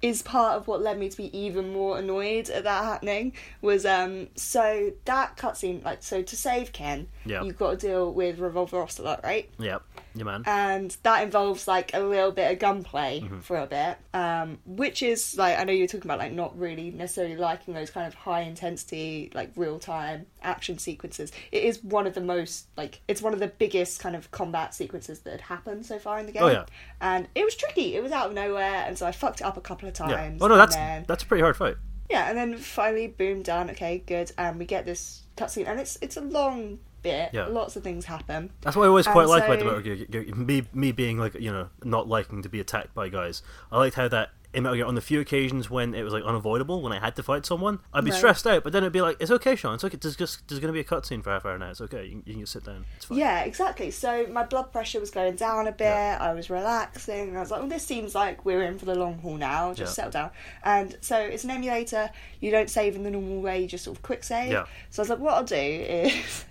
is 0.00 0.20
part 0.20 0.56
of 0.56 0.66
what 0.66 0.80
led 0.82 0.98
me 0.98 1.10
to 1.10 1.16
be 1.16 1.36
even 1.38 1.72
more 1.72 1.96
annoyed 1.98 2.50
at 2.50 2.64
that 2.64 2.82
happening. 2.82 3.34
Was 3.60 3.86
um, 3.86 4.26
so 4.34 4.90
that 5.04 5.36
cutscene, 5.36 5.84
like, 5.84 6.02
so 6.02 6.22
to 6.22 6.36
save 6.36 6.72
Ken, 6.72 7.06
Yeah. 7.24 7.44
you've 7.44 7.58
got 7.58 7.78
to 7.78 7.86
deal 7.86 8.12
with 8.12 8.40
Revolver 8.40 8.82
Ocelot, 8.82 9.20
right? 9.22 9.48
Yeah, 9.60 9.78
yeah, 10.14 10.24
man. 10.24 10.42
and 10.46 10.96
that 11.02 11.22
involves 11.22 11.66
like 11.68 11.92
a 11.94 12.00
little 12.00 12.32
bit 12.32 12.52
of 12.52 12.58
gunplay 12.58 13.20
Mm-hmm. 13.20 13.40
for 13.40 13.56
a 13.58 13.66
bit, 13.66 13.98
um, 14.14 14.58
which 14.66 15.02
is 15.02 15.36
like 15.36 15.58
I 15.58 15.64
know 15.64 15.72
you're 15.72 15.86
talking 15.86 16.06
about 16.10 16.18
like 16.18 16.32
not 16.32 16.58
really 16.58 16.90
necessarily 16.90 17.36
liking 17.36 17.74
those 17.74 17.90
kind 17.90 18.06
of 18.06 18.14
high 18.14 18.40
intensity 18.42 19.30
like 19.34 19.50
real 19.56 19.78
time 19.78 20.26
action 20.42 20.78
sequences. 20.78 21.32
It 21.50 21.62
is 21.64 21.82
one 21.84 22.06
of 22.06 22.14
the 22.14 22.20
most 22.20 22.66
like 22.76 23.00
it's 23.08 23.22
one 23.22 23.32
of 23.34 23.40
the 23.40 23.48
biggest 23.48 24.00
kind 24.00 24.16
of 24.16 24.30
combat 24.30 24.74
sequences 24.74 25.20
that 25.20 25.30
had 25.32 25.40
happened 25.40 25.84
so 25.86 25.98
far 25.98 26.18
in 26.18 26.26
the 26.26 26.32
game. 26.32 26.42
Oh, 26.42 26.48
yeah. 26.48 26.64
and 27.00 27.28
it 27.34 27.44
was 27.44 27.54
tricky. 27.56 27.94
It 27.96 28.02
was 28.02 28.12
out 28.12 28.28
of 28.28 28.34
nowhere, 28.34 28.84
and 28.86 28.96
so 28.98 29.06
I 29.06 29.12
fucked 29.12 29.40
it 29.40 29.44
up 29.44 29.56
a 29.56 29.60
couple 29.60 29.88
of 29.88 29.98
Yeah. 29.98 30.06
times. 30.06 30.42
Oh 30.42 30.46
no, 30.48 30.56
that's 30.56 30.74
then- 30.74 31.04
that's 31.08 31.22
a 31.22 31.26
pretty 31.26 31.42
hard 31.42 31.56
fight. 31.56 31.76
yeah, 32.10 32.28
and 32.28 32.36
then 32.36 32.56
finally, 32.58 33.06
boom, 33.06 33.42
done. 33.42 33.70
Okay, 33.70 34.02
good. 34.06 34.30
And 34.36 34.58
we 34.58 34.64
get 34.66 34.84
this 34.84 35.22
cutscene, 35.36 35.66
and 35.66 35.80
it's 35.80 35.96
it's 36.02 36.16
a 36.16 36.20
long 36.20 36.78
bit. 37.02 37.30
Yeah. 37.32 37.46
Lots 37.46 37.76
of 37.76 37.82
things 37.82 38.04
happen. 38.04 38.50
That's 38.62 38.76
what 38.76 38.84
I 38.84 38.88
always 38.88 39.06
And 39.06 39.12
quite 39.14 39.28
like 39.28 39.44
about 39.44 39.58
the 39.58 39.64
Metal 39.64 39.80
Gear. 39.80 40.34
Me, 40.34 40.62
me 40.72 40.92
being 40.92 41.18
like 41.18 41.34
you 41.34 41.52
know 41.52 41.68
not 41.84 42.08
liking 42.08 42.42
to 42.42 42.48
be 42.48 42.60
attacked 42.60 42.94
by 42.94 43.08
guys. 43.08 43.42
I 43.70 43.78
liked 43.78 43.96
how 43.96 44.08
that 44.08 44.30
in 44.54 44.64
Metal 44.64 44.76
Gear 44.76 44.84
on 44.84 44.94
the 44.94 45.00
few 45.00 45.18
occasions 45.18 45.70
when 45.70 45.94
it 45.94 46.02
was 46.02 46.12
like 46.12 46.22
unavoidable 46.24 46.82
when 46.82 46.92
I 46.92 46.98
had 47.00 47.16
to 47.16 47.22
fight 47.22 47.46
someone, 47.46 47.78
I'd 47.94 48.04
be 48.04 48.10
Right. 48.10 48.18
stressed 48.18 48.46
out. 48.46 48.62
But 48.64 48.74
then 48.74 48.82
it'd 48.82 48.92
be 48.92 49.00
like, 49.00 49.16
it's 49.18 49.30
okay, 49.30 49.56
Sean. 49.56 49.76
It's 49.76 49.84
okay. 49.84 49.96
There's 49.98 50.14
just 50.14 50.46
there's 50.46 50.60
gonna 50.60 50.74
be 50.74 50.80
a 50.80 50.84
cutscene 50.84 51.24
for 51.24 51.30
half 51.30 51.46
hour 51.46 51.56
now. 51.56 51.70
It's 51.70 51.80
okay. 51.80 52.04
You, 52.04 52.10
can- 52.10 52.22
you 52.26 52.32
can 52.34 52.40
just 52.42 52.52
sit 52.52 52.64
down. 52.64 52.84
It's 52.96 53.06
fine. 53.06 53.16
Yeah, 53.16 53.40
exactly. 53.44 53.90
So 53.90 54.26
my 54.30 54.44
blood 54.44 54.70
pressure 54.70 55.00
was 55.00 55.10
going 55.10 55.36
down 55.36 55.68
a 55.68 55.72
bit. 55.72 55.86
Yeah. 55.86 56.18
I 56.20 56.34
was 56.34 56.50
relaxing. 56.50 57.34
I 57.34 57.40
was 57.40 57.50
like, 57.50 57.60
well, 57.60 57.68
this 57.70 57.86
seems 57.86 58.14
like 58.14 58.44
we're 58.44 58.62
in 58.64 58.78
for 58.78 58.84
the 58.84 58.94
long 58.94 59.18
haul 59.20 59.36
now. 59.38 59.72
Just 59.72 59.92
Yeah. 59.92 60.04
settle 60.04 60.10
down. 60.10 60.30
And 60.64 60.98
so 61.00 61.16
it's 61.18 61.44
an 61.44 61.50
emulator. 61.50 62.10
You 62.40 62.50
don't 62.50 62.68
save 62.68 62.94
in 62.94 63.04
the 63.04 63.10
normal 63.10 63.40
way. 63.40 63.62
You 63.62 63.66
just 63.68 63.84
sort 63.84 63.96
of 63.96 64.02
quick 64.02 64.22
save. 64.22 64.52
Yeah. 64.52 64.66
So 64.90 65.00
I 65.00 65.02
was 65.04 65.08
like, 65.08 65.18
what 65.18 65.32
I'll 65.32 65.44
do 65.44 65.56
is. 65.56 66.44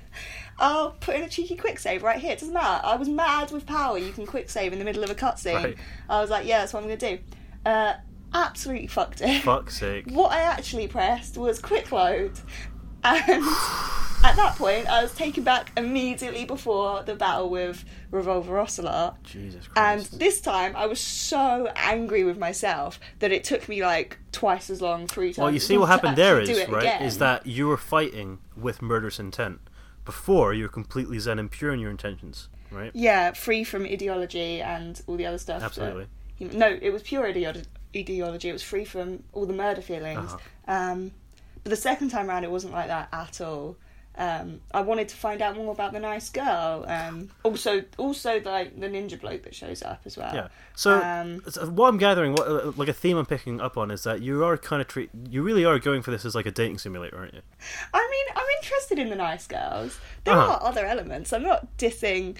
I'll 0.61 0.91
put 0.91 1.15
in 1.15 1.23
a 1.23 1.29
cheeky 1.29 1.55
quick 1.55 1.79
save 1.79 2.03
right 2.03 2.19
here. 2.19 2.33
It 2.33 2.39
doesn't 2.39 2.53
matter. 2.53 2.85
I 2.85 2.95
was 2.95 3.09
mad 3.09 3.51
with 3.51 3.65
power. 3.65 3.97
You 3.97 4.11
can 4.11 4.27
quick 4.27 4.47
save 4.49 4.71
in 4.73 4.79
the 4.79 4.85
middle 4.85 5.03
of 5.03 5.09
a 5.09 5.15
cutscene. 5.15 5.55
Right. 5.63 5.77
I 6.07 6.21
was 6.21 6.29
like, 6.29 6.45
yeah, 6.45 6.59
that's 6.59 6.71
what 6.73 6.81
I'm 6.83 6.87
going 6.87 6.99
to 6.99 7.17
do. 7.17 7.23
Uh, 7.65 7.93
absolutely 8.33 8.87
fucked 8.87 9.21
it. 9.21 9.41
Fuck's 9.41 9.77
sake. 9.79 10.05
What 10.11 10.31
I 10.31 10.41
actually 10.41 10.87
pressed 10.87 11.35
was 11.35 11.57
quick 11.59 11.91
load. 11.91 12.33
And 13.03 13.43
at 14.23 14.35
that 14.35 14.53
point, 14.55 14.87
I 14.87 15.01
was 15.01 15.11
taken 15.15 15.43
back 15.43 15.71
immediately 15.75 16.45
before 16.45 17.01
the 17.01 17.15
battle 17.15 17.49
with 17.49 17.83
Revolver 18.11 18.59
Ocelot. 18.59 19.23
Jesus 19.23 19.67
Christ. 19.67 20.13
And 20.13 20.19
this 20.19 20.41
time, 20.41 20.75
I 20.75 20.85
was 20.85 20.99
so 20.99 21.71
angry 21.75 22.23
with 22.23 22.37
myself 22.37 22.99
that 23.17 23.31
it 23.31 23.43
took 23.43 23.67
me 23.67 23.81
like 23.83 24.19
twice 24.31 24.69
as 24.69 24.79
long, 24.79 25.07
three 25.07 25.29
times. 25.29 25.39
well, 25.39 25.51
you 25.51 25.59
see 25.59 25.79
what 25.79 25.87
happened 25.87 26.17
there 26.17 26.39
is 26.39 26.49
right 26.69 26.83
again. 26.83 27.01
is 27.01 27.17
that 27.17 27.47
you 27.47 27.67
were 27.67 27.77
fighting 27.77 28.37
with 28.55 28.83
murderous 28.83 29.19
intent. 29.19 29.59
Before 30.05 30.53
you 30.53 30.63
were 30.63 30.69
completely 30.69 31.19
zen 31.19 31.37
and 31.39 31.49
pure 31.49 31.73
in 31.73 31.79
your 31.79 31.91
intentions, 31.91 32.49
right? 32.71 32.91
yeah, 32.93 33.31
free 33.33 33.63
from 33.63 33.85
ideology 33.85 34.61
and 34.61 35.01
all 35.07 35.15
the 35.15 35.25
other 35.25 35.37
stuff. 35.37 35.61
Absolutely. 35.61 36.07
he- 36.35 36.45
no, 36.45 36.77
it 36.81 36.89
was 36.91 37.03
pure 37.03 37.23
ideo- 37.31 37.63
ideology. 37.95 38.49
It 38.49 38.53
was 38.53 38.63
free 38.63 38.85
from 38.85 39.23
all 39.33 39.45
the 39.45 39.53
murder 39.53 39.81
feelings. 39.81 40.33
Uh-huh. 40.33 40.37
Um, 40.67 41.11
but 41.63 41.69
the 41.69 41.75
second 41.75 42.09
time 42.09 42.29
around, 42.29 42.43
it 42.43 42.51
wasn't 42.51 42.73
like 42.73 42.87
that 42.87 43.09
at 43.13 43.41
all. 43.41 43.77
Um, 44.17 44.59
I 44.73 44.81
wanted 44.81 45.07
to 45.09 45.15
find 45.15 45.41
out 45.41 45.55
more 45.55 45.71
about 45.71 45.93
the 45.93 45.99
nice 45.99 46.29
girl. 46.29 46.83
Um, 46.87 47.29
also, 47.43 47.83
also 47.97 48.41
like 48.41 48.77
the 48.79 48.87
ninja 48.87 49.19
bloke 49.19 49.43
that 49.43 49.55
shows 49.55 49.81
up 49.81 50.01
as 50.05 50.17
well. 50.17 50.35
Yeah. 50.35 50.47
So, 50.75 51.01
Um, 51.01 51.41
so 51.49 51.65
what 51.69 51.87
I'm 51.87 51.97
gathering, 51.97 52.33
what 52.33 52.45
uh, 52.47 52.71
like 52.75 52.89
a 52.89 52.93
theme 52.93 53.17
I'm 53.17 53.25
picking 53.25 53.61
up 53.61 53.77
on, 53.77 53.89
is 53.89 54.03
that 54.03 54.21
you 54.21 54.43
are 54.43 54.57
kind 54.57 54.81
of 54.81 54.87
treat, 54.89 55.09
you 55.29 55.41
really 55.43 55.63
are 55.63 55.79
going 55.79 56.01
for 56.01 56.11
this 56.11 56.25
as 56.25 56.35
like 56.35 56.45
a 56.45 56.51
dating 56.51 56.77
simulator, 56.79 57.17
aren't 57.17 57.33
you? 57.33 57.41
I 57.93 58.07
mean, 58.11 58.35
I'm 58.35 58.47
interested 58.61 58.99
in 58.99 59.09
the 59.09 59.15
nice 59.15 59.47
girls. 59.47 59.97
There 60.25 60.33
Uh-huh. 60.35 60.53
are 60.53 60.63
other 60.63 60.85
elements. 60.85 61.31
I'm 61.31 61.43
not 61.43 61.77
dissing 61.77 62.35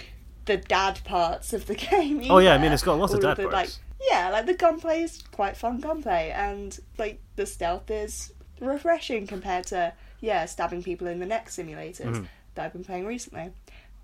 the 0.46 0.58
dad 0.58 1.00
parts 1.06 1.54
of 1.54 1.68
the 1.68 1.76
game. 1.90 2.26
Oh, 2.30 2.40
yeah, 2.40 2.54
I 2.54 2.58
mean, 2.58 2.74
it's 2.74 2.84
got 2.84 3.00
lots 3.00 3.14
of 3.14 3.22
dad 3.22 3.38
the, 3.38 3.44
parts. 3.44 3.54
Like, 3.54 3.70
yeah, 4.10 4.30
like 4.30 4.46
the 4.46 4.56
gunplay 4.56 5.04
is 5.04 5.24
quite 5.32 5.56
fun 5.56 5.80
gunplay, 5.80 6.32
and 6.36 6.78
like 6.98 7.22
the 7.38 7.46
stealth 7.46 7.90
is 7.90 8.34
refreshing 8.60 9.26
compared 9.26 9.66
to 9.68 9.94
yeah 10.22 10.46
stabbing 10.46 10.82
people 10.84 11.08
in 11.08 11.20
the 11.20 11.26
neck 11.26 11.50
simulators 11.50 12.16
Mhm. 12.16 12.28
that 12.56 12.66
I've 12.66 12.74
been 12.74 12.84
playing 12.86 13.06
recently. 13.06 13.52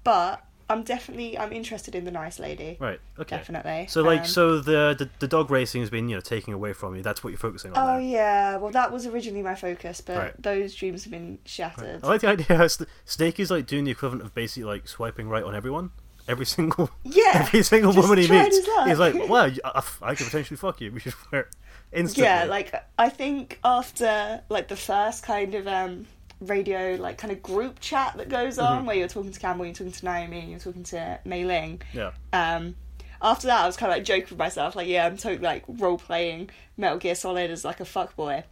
But 0.03 0.43
I'm 0.69 0.83
definitely 0.83 1.37
I'm 1.39 1.53
interested 1.53 1.95
in 1.95 2.03
the 2.03 2.11
nice 2.11 2.39
lady. 2.39 2.75
Right. 2.79 2.99
Okay. 3.17 3.37
Definitely. 3.37 3.87
So 3.87 4.01
like, 4.03 4.21
Um, 4.21 4.25
so 4.25 4.59
the, 4.59 4.93
the 4.97 5.09
the 5.19 5.27
dog 5.27 5.49
racing 5.49 5.79
has 5.81 5.89
been 5.89 6.09
you 6.09 6.15
know 6.17 6.21
taking 6.21 6.53
away 6.53 6.73
from 6.73 6.95
you. 6.95 7.01
That's 7.01 7.23
what 7.23 7.29
you're 7.29 7.37
focusing 7.39 7.71
on. 7.73 7.77
Oh 7.77 7.93
now. 7.93 7.97
yeah, 7.99 8.57
well 8.57 8.71
that 8.71 8.91
was 8.91 9.05
originally 9.05 9.43
my 9.43 9.55
focus, 9.55 10.01
but 10.01 10.17
Right. 10.17 10.41
those 10.43 10.75
dreams 10.75 11.03
have 11.05 11.11
been 11.11 11.39
shattered. 11.45 12.03
I 12.03 12.07
like 12.07 12.21
the 12.21 12.27
idea 12.27 12.57
how 12.57 12.67
Sn- 12.75 12.87
Snake 13.05 13.39
is 13.39 13.49
like 13.49 13.65
doing 13.65 13.85
the 13.85 13.91
equivalent 13.91 14.23
of 14.25 14.33
basically 14.35 14.65
like 14.65 14.87
swiping 14.89 15.29
right 15.29 15.43
on 15.43 15.55
everyone. 15.55 15.91
Every 16.27 16.45
single 16.45 16.89
Yeah, 17.03 17.31
every 17.35 17.63
single 17.63 17.93
woman 17.93 18.17
he 18.17 18.27
meets, 18.27 18.57
he's 18.85 18.99
like, 18.99 19.15
"Wow, 19.29 19.45
I, 19.63 19.83
I 20.01 20.15
could 20.15 20.25
potentially 20.25 20.57
fuck 20.57 20.81
you. 20.81 20.91
We 20.91 20.99
should 20.99 21.13
flirt 21.13 21.49
instantly." 21.93 22.23
Yeah, 22.25 22.43
like 22.45 22.73
I 22.97 23.09
think 23.09 23.59
after 23.63 24.41
like 24.49 24.67
the 24.67 24.75
first 24.75 25.23
kind 25.23 25.55
of 25.55 25.67
um 25.67 26.05
radio 26.39 26.95
like 26.99 27.17
kind 27.17 27.31
of 27.33 27.41
group 27.41 27.79
chat 27.79 28.15
that 28.17 28.29
goes 28.29 28.59
on 28.59 28.83
Mhm. 28.83 28.85
where 28.85 28.95
you're 28.95 29.07
talking 29.07 29.31
to 29.31 29.39
Campbell, 29.39 29.65
you're 29.65 29.73
talking 29.73 29.91
to 29.93 30.05
Naomi, 30.05 30.45
you're 30.51 30.59
talking 30.59 30.83
to 30.83 31.19
Mei 31.25 31.43
Ling. 31.45 31.81
yeah, 31.93 32.11
Um 32.33 32.75
after 33.19 33.47
that 33.47 33.63
I 33.63 33.65
was 33.65 33.75
kinda 33.77 33.95
like 33.95 34.03
joking 34.03 34.27
with 34.29 34.37
myself, 34.37 34.75
like, 34.75 34.87
yeah, 34.87 35.07
I'm 35.07 35.17
totally 35.17 35.41
like 35.43 35.63
role 35.67 35.97
playing 35.97 36.51
Metal 36.77 36.99
Gear 36.99 37.15
Solid 37.15 37.49
as 37.49 37.65
like 37.65 37.79
a 37.79 37.83
fuckboy. 37.83 38.43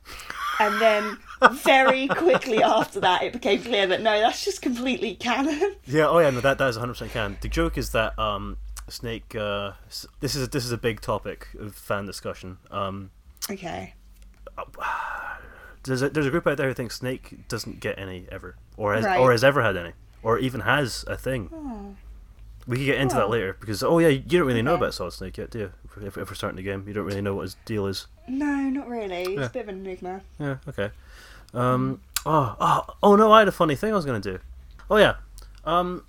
And 0.59 0.81
then 0.81 1.17
very 1.51 2.07
quickly 2.23 2.63
after 2.63 2.99
that 3.01 3.21
it 3.21 3.33
became 3.33 3.61
clear 3.61 3.85
that 3.85 4.01
no, 4.01 4.19
that's 4.19 4.43
just 4.43 4.63
completely 4.63 5.13
canon. 5.13 5.75
yeah. 5.85 6.07
Oh 6.07 6.17
yeah, 6.17 6.31
no, 6.31 6.41
that 6.41 6.57
that 6.57 6.69
is 6.69 6.77
100 6.77 6.93
percent 6.93 7.11
canon. 7.11 7.37
The 7.41 7.49
joke 7.49 7.77
is 7.77 7.91
that 7.91 8.17
um, 8.17 8.57
Snake. 8.89 9.35
Uh, 9.35 9.73
this 10.21 10.33
is 10.35 10.43
a, 10.43 10.47
this 10.47 10.65
is 10.65 10.71
a 10.71 10.77
big 10.77 11.01
topic 11.01 11.49
of 11.59 11.75
fan 11.75 12.05
discussion. 12.07 12.57
Um, 12.71 13.11
Okay. 13.51 13.93
there's 15.83 16.01
a, 16.01 16.09
there's 16.09 16.25
a 16.25 16.31
group 16.31 16.47
out 16.47 16.57
there 16.57 16.67
who 16.67 16.73
thinks 16.73 16.95
Snake 16.95 17.47
doesn't 17.47 17.79
get 17.79 17.97
any 17.99 18.25
ever, 18.31 18.55
or 18.77 18.93
has 18.95 19.05
Right. 19.05 19.19
or 19.19 19.31
has 19.31 19.43
ever 19.43 19.61
had 19.61 19.77
any, 19.77 19.91
or 20.23 20.39
even 20.39 20.61
has 20.61 21.03
a 21.07 21.17
thing. 21.17 21.49
Oh. 21.53 21.95
We 22.67 22.77
could 22.77 22.85
get 22.85 22.99
into 22.99 23.15
that 23.15 23.29
later 23.29 23.55
because 23.59 23.83
oh 23.83 23.99
yeah, 23.99 24.07
you 24.07 24.19
don't 24.39 24.47
really 24.47 24.63
know 24.63 24.73
about 24.73 24.95
Solid 24.95 25.11
Snake 25.13 25.37
yet, 25.37 25.51
do 25.51 25.59
you? 25.59 25.71
If, 26.01 26.17
if 26.17 26.29
we're 26.29 26.33
starting 26.35 26.57
the 26.57 26.63
game, 26.63 26.83
you 26.87 26.93
don't 26.93 27.05
really 27.05 27.21
know 27.21 27.35
what 27.35 27.43
his 27.43 27.55
deal 27.65 27.85
is. 27.85 28.07
No, 28.27 28.45
not 28.69 28.87
really. 28.89 29.21
It's 29.23 29.39
Yeah. 29.39 29.45
a 29.45 29.49
bit 29.49 29.61
of 29.63 29.69
an 29.69 29.79
enigma. 29.85 30.21
Yeah, 30.39 30.57
okay. 30.67 30.89
Um, 31.53 32.01
oh, 32.25 32.55
oh, 32.59 32.85
oh 33.03 33.15
no, 33.15 33.31
I 33.31 33.39
had 33.39 33.47
a 33.47 33.51
funny 33.51 33.75
thing 33.75 33.93
I 33.93 33.95
was 33.95 34.05
gonna 34.05 34.19
do. 34.19 34.39
Oh 34.89 34.97
yeah, 34.97 35.15
um, 35.63 36.03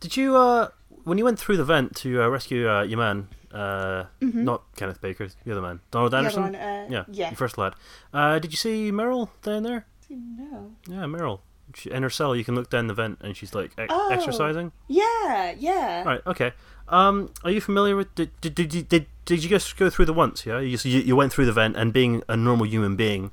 did 0.00 0.16
you 0.16 0.36
uh, 0.36 0.68
when 1.04 1.18
you 1.18 1.24
went 1.24 1.38
through 1.38 1.58
the 1.58 1.64
vent 1.64 1.94
to 1.96 2.22
uh, 2.22 2.28
rescue 2.28 2.68
uh, 2.70 2.82
your 2.82 2.98
man, 2.98 3.28
Uh, 3.52 4.04
Not 4.20 4.62
Kenneth 4.76 5.00
Baker, 5.00 5.28
the 5.44 5.52
other 5.52 5.62
man. 5.62 5.80
Donald 5.90 6.12
Mm-hmm. 6.12 6.18
Anderson? 6.18 6.42
one, 6.42 6.54
uh, 6.54 6.86
yeah, 6.90 7.04
yeah. 7.10 7.30
first 7.34 7.56
lad. 7.58 7.74
Uh, 8.12 8.38
did 8.38 8.50
you 8.50 8.56
see 8.56 8.90
Meryl 8.92 9.30
down 9.42 9.62
there? 9.62 9.86
No. 10.10 10.72
Yeah, 10.88 11.04
Meryl. 11.04 11.40
She, 11.74 11.90
in 11.90 12.02
her 12.02 12.10
cell, 12.10 12.34
you 12.34 12.44
can 12.44 12.54
look 12.54 12.70
down 12.70 12.86
the 12.86 12.94
vent 12.94 13.18
and 13.20 13.36
she's 13.36 13.54
like 13.54 13.72
ex- 13.76 13.92
Oh. 13.94 14.10
exercising. 14.10 14.72
Yeah, 14.86 15.54
yeah. 15.58 16.02
Right, 16.04 16.20
okay. 16.26 16.52
Um, 16.88 17.30
are 17.44 17.50
you 17.50 17.60
familiar 17.60 17.94
with. 17.96 18.14
Did, 18.14 18.30
did, 18.40 18.54
did, 18.54 18.72
you- 18.74 18.82
did, 18.82 19.06
did 19.26 19.42
you 19.44 19.50
just 19.50 19.76
go 19.76 19.90
through 19.90 20.06
the 20.06 20.14
once, 20.14 20.46
yeah? 20.46 20.58
You, 20.60 20.70
just, 20.72 20.84
you, 20.86 21.00
you 21.00 21.14
went 21.16 21.32
through 21.32 21.44
the 21.46 21.52
vent 21.52 21.76
and 21.76 21.92
being 21.92 22.22
a 22.28 22.36
normal 22.36 22.66
human 22.66 22.96
being 22.96 23.32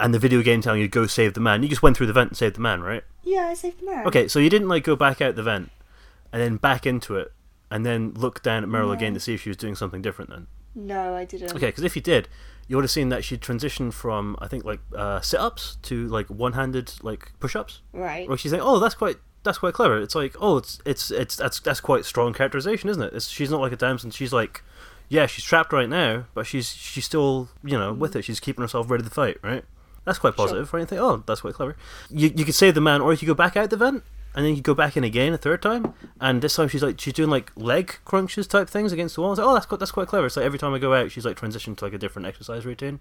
and 0.00 0.12
the 0.12 0.18
video 0.18 0.42
game 0.42 0.60
telling 0.60 0.80
you 0.80 0.88
to 0.88 0.90
go 0.90 1.06
save 1.06 1.34
the 1.34 1.40
man, 1.40 1.62
you 1.62 1.68
just 1.68 1.82
went 1.82 1.96
through 1.96 2.08
the 2.08 2.12
vent 2.12 2.30
and 2.30 2.36
saved 2.36 2.56
the 2.56 2.60
man, 2.60 2.82
right? 2.82 3.04
Yeah, 3.22 3.46
I 3.48 3.54
saved 3.54 3.80
the 3.80 3.86
man. 3.86 4.06
Okay, 4.08 4.26
so 4.26 4.40
you 4.40 4.50
didn't 4.50 4.68
like 4.68 4.82
go 4.82 4.96
back 4.96 5.20
out 5.20 5.36
the 5.36 5.44
vent 5.44 5.70
and 6.32 6.42
then 6.42 6.56
back 6.56 6.86
into 6.86 7.14
it 7.14 7.32
and 7.70 7.84
then 7.84 8.12
look 8.14 8.42
down 8.42 8.62
at 8.62 8.68
Meryl 8.68 8.86
No. 8.88 8.92
again 8.92 9.14
to 9.14 9.20
see 9.20 9.34
if 9.34 9.42
she 9.42 9.50
was 9.50 9.56
doing 9.56 9.74
something 9.74 10.02
different 10.02 10.30
then. 10.30 10.46
No, 10.74 11.14
I 11.14 11.24
didn't. 11.24 11.52
Okay, 11.54 11.66
because 11.66 11.84
if 11.84 11.96
you 11.96 12.02
did, 12.02 12.28
you 12.68 12.76
would 12.76 12.84
have 12.84 12.90
seen 12.90 13.08
that 13.08 13.24
she 13.24 13.36
transitioned 13.38 13.92
from 13.94 14.36
I 14.40 14.48
think 14.48 14.64
like 14.64 14.80
uh, 14.94 15.20
sit-ups 15.20 15.78
to 15.82 16.06
like 16.08 16.26
one-handed 16.28 16.92
like 17.02 17.32
push-ups. 17.40 17.80
Right. 17.92 18.28
Where 18.28 18.36
she's 18.36 18.52
like, 18.52 18.60
oh, 18.62 18.78
that's 18.78 18.94
quite 18.94 19.16
that's 19.42 19.58
quite 19.58 19.74
clever. 19.74 19.98
It's 19.98 20.14
like, 20.14 20.34
oh, 20.40 20.58
it's 20.58 20.80
it's 20.84 21.10
it's 21.10 21.36
that's 21.36 21.60
that's 21.60 21.80
quite 21.80 22.04
strong 22.04 22.32
characterization, 22.34 22.90
isn't 22.90 23.02
it? 23.02 23.14
It's, 23.14 23.28
she's 23.28 23.50
not 23.50 23.60
like 23.60 23.72
a 23.72 23.76
damsel. 23.76 24.10
She's 24.10 24.32
like, 24.32 24.62
yeah, 25.08 25.26
she's 25.26 25.44
trapped 25.44 25.72
right 25.72 25.88
now, 25.88 26.26
but 26.34 26.46
she's 26.46 26.68
she's 26.68 27.04
still 27.04 27.48
you 27.64 27.78
know 27.78 27.92
with 27.92 28.14
it. 28.16 28.22
She's 28.24 28.40
keeping 28.40 28.62
herself 28.62 28.90
ready 28.90 29.04
to 29.04 29.10
fight, 29.10 29.38
right? 29.42 29.64
That's 30.04 30.18
quite 30.18 30.36
positive, 30.36 30.72
right? 30.72 30.80
You 30.80 30.86
think, 30.86 31.00
oh, 31.00 31.22
that's 31.26 31.40
quite 31.40 31.54
clever. 31.54 31.76
You 32.10 32.30
you 32.34 32.44
could 32.44 32.54
save 32.54 32.74
the 32.74 32.80
man, 32.80 33.00
or 33.00 33.12
you 33.12 33.18
could 33.18 33.26
go 33.28 33.34
back 33.34 33.56
out 33.56 33.70
the 33.70 33.76
vent, 33.76 34.02
and 34.36 34.44
then 34.44 34.54
you 34.54 34.62
go 34.62 34.74
back 34.74 34.96
in 34.96 35.02
again 35.02 35.32
a 35.32 35.38
third 35.38 35.62
time, 35.62 35.94
and 36.20 36.42
this 36.42 36.54
time 36.54 36.68
she's 36.68 36.82
like 36.82 37.00
she's 37.00 37.14
doing 37.14 37.30
like 37.30 37.50
leg 37.56 37.96
crunches 38.04 38.46
type 38.46 38.68
things 38.68 38.92
against 38.92 39.16
the 39.16 39.22
wall. 39.22 39.32
It's 39.32 39.40
like, 39.40 39.48
oh, 39.48 39.54
that's 39.54 39.66
quite 39.66 39.80
that's 39.80 39.90
quite 39.90 40.06
clever. 40.06 40.28
So 40.28 40.42
every 40.42 40.58
time 40.58 40.74
I 40.74 40.78
go 40.78 40.94
out, 40.94 41.10
she's 41.10 41.24
like 41.24 41.36
transitioned 41.36 41.78
to 41.78 41.84
like 41.86 41.94
a 41.94 41.98
different 41.98 42.28
exercise 42.28 42.64
routine 42.64 43.00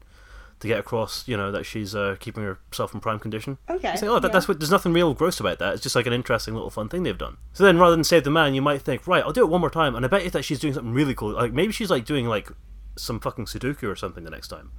to 0.60 0.68
get 0.68 0.80
across, 0.80 1.28
you 1.28 1.36
know, 1.36 1.52
that 1.52 1.66
she's 1.66 1.94
uh, 1.94 2.16
keeping 2.20 2.44
herself 2.44 2.94
in 2.94 3.00
prime 3.00 3.20
condition. 3.20 3.58
Okay. 3.70 3.92
It's 3.92 4.02
like, 4.02 4.10
oh, 4.10 4.20
that, 4.20 4.30
yeah. 4.30 4.34
that's 4.34 4.48
what. 4.48 4.60
There's 4.60 4.72
nothing 4.72 4.94
real 4.94 5.14
gross 5.14 5.40
about 5.40 5.60
that. 5.60 5.74
It's 5.74 5.84
just 5.84 5.96
like 5.96 6.06
an 6.06 6.14
interesting 6.14 6.54
little 6.54 6.70
fun 6.70 6.90
thing 6.90 7.04
they've 7.04 7.18
done. 7.18 7.38
So 7.54 7.64
then, 7.64 7.78
rather 7.78 7.96
than 7.96 8.04
save 8.04 8.24
the 8.24 8.32
man, 8.32 8.54
you 8.54 8.62
might 8.62 8.82
think, 8.82 9.06
right, 9.08 9.24
I'll 9.24 9.34
do 9.34 9.42
it 9.42 9.50
one 9.50 9.62
more 9.62 9.70
time, 9.70 9.96
and 9.96 10.06
I 10.06 10.08
bet 10.08 10.24
you 10.24 10.30
that 10.32 10.46
she's 10.46 10.60
doing 10.60 10.74
something 10.74 10.94
really 10.94 11.14
cool. 11.14 11.34
Like 11.34 11.52
maybe 11.52 11.74
she's 11.74 11.90
like 11.90 12.06
doing 12.06 12.28
like 12.28 12.50
some 12.96 13.20
fucking 13.20 13.46
Sudoku 13.46 13.84
or 13.84 13.96
something 13.96 14.24
the 14.24 14.30
next 14.30 14.48
time, 14.48 14.72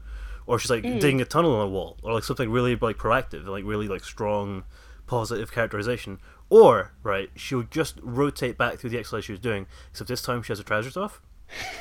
or 0.47 0.59
she's 0.59 0.71
like 0.71 0.83
digging 0.83 1.21
a 1.21 1.27
tunnel 1.27 1.55
on 1.55 1.67
a 1.67 1.69
wall, 1.69 1.99
or 2.03 2.15
like 2.15 2.25
something 2.25 2.51
really 2.51 2.75
like 2.77 2.97
proactive, 2.97 3.47
like 3.47 3.65
really 3.65 3.89
like 3.89 4.05
strong, 4.05 4.65
positive 5.07 5.53
characterization. 5.53 6.19
Or 6.49 6.93
right, 7.03 7.31
she'll 7.35 7.65
just 7.65 7.99
rotate 8.03 8.57
back 8.57 8.79
through 8.79 8.91
the 8.91 8.99
exercise 8.99 9.25
she 9.25 9.33
was 9.33 9.41
doing, 9.41 9.67
except 9.91 10.09
this 10.09 10.23
time 10.23 10.43
she 10.43 10.53
has 10.53 10.59
her 10.59 10.65
trousers 10.65 10.97
off. 10.97 11.21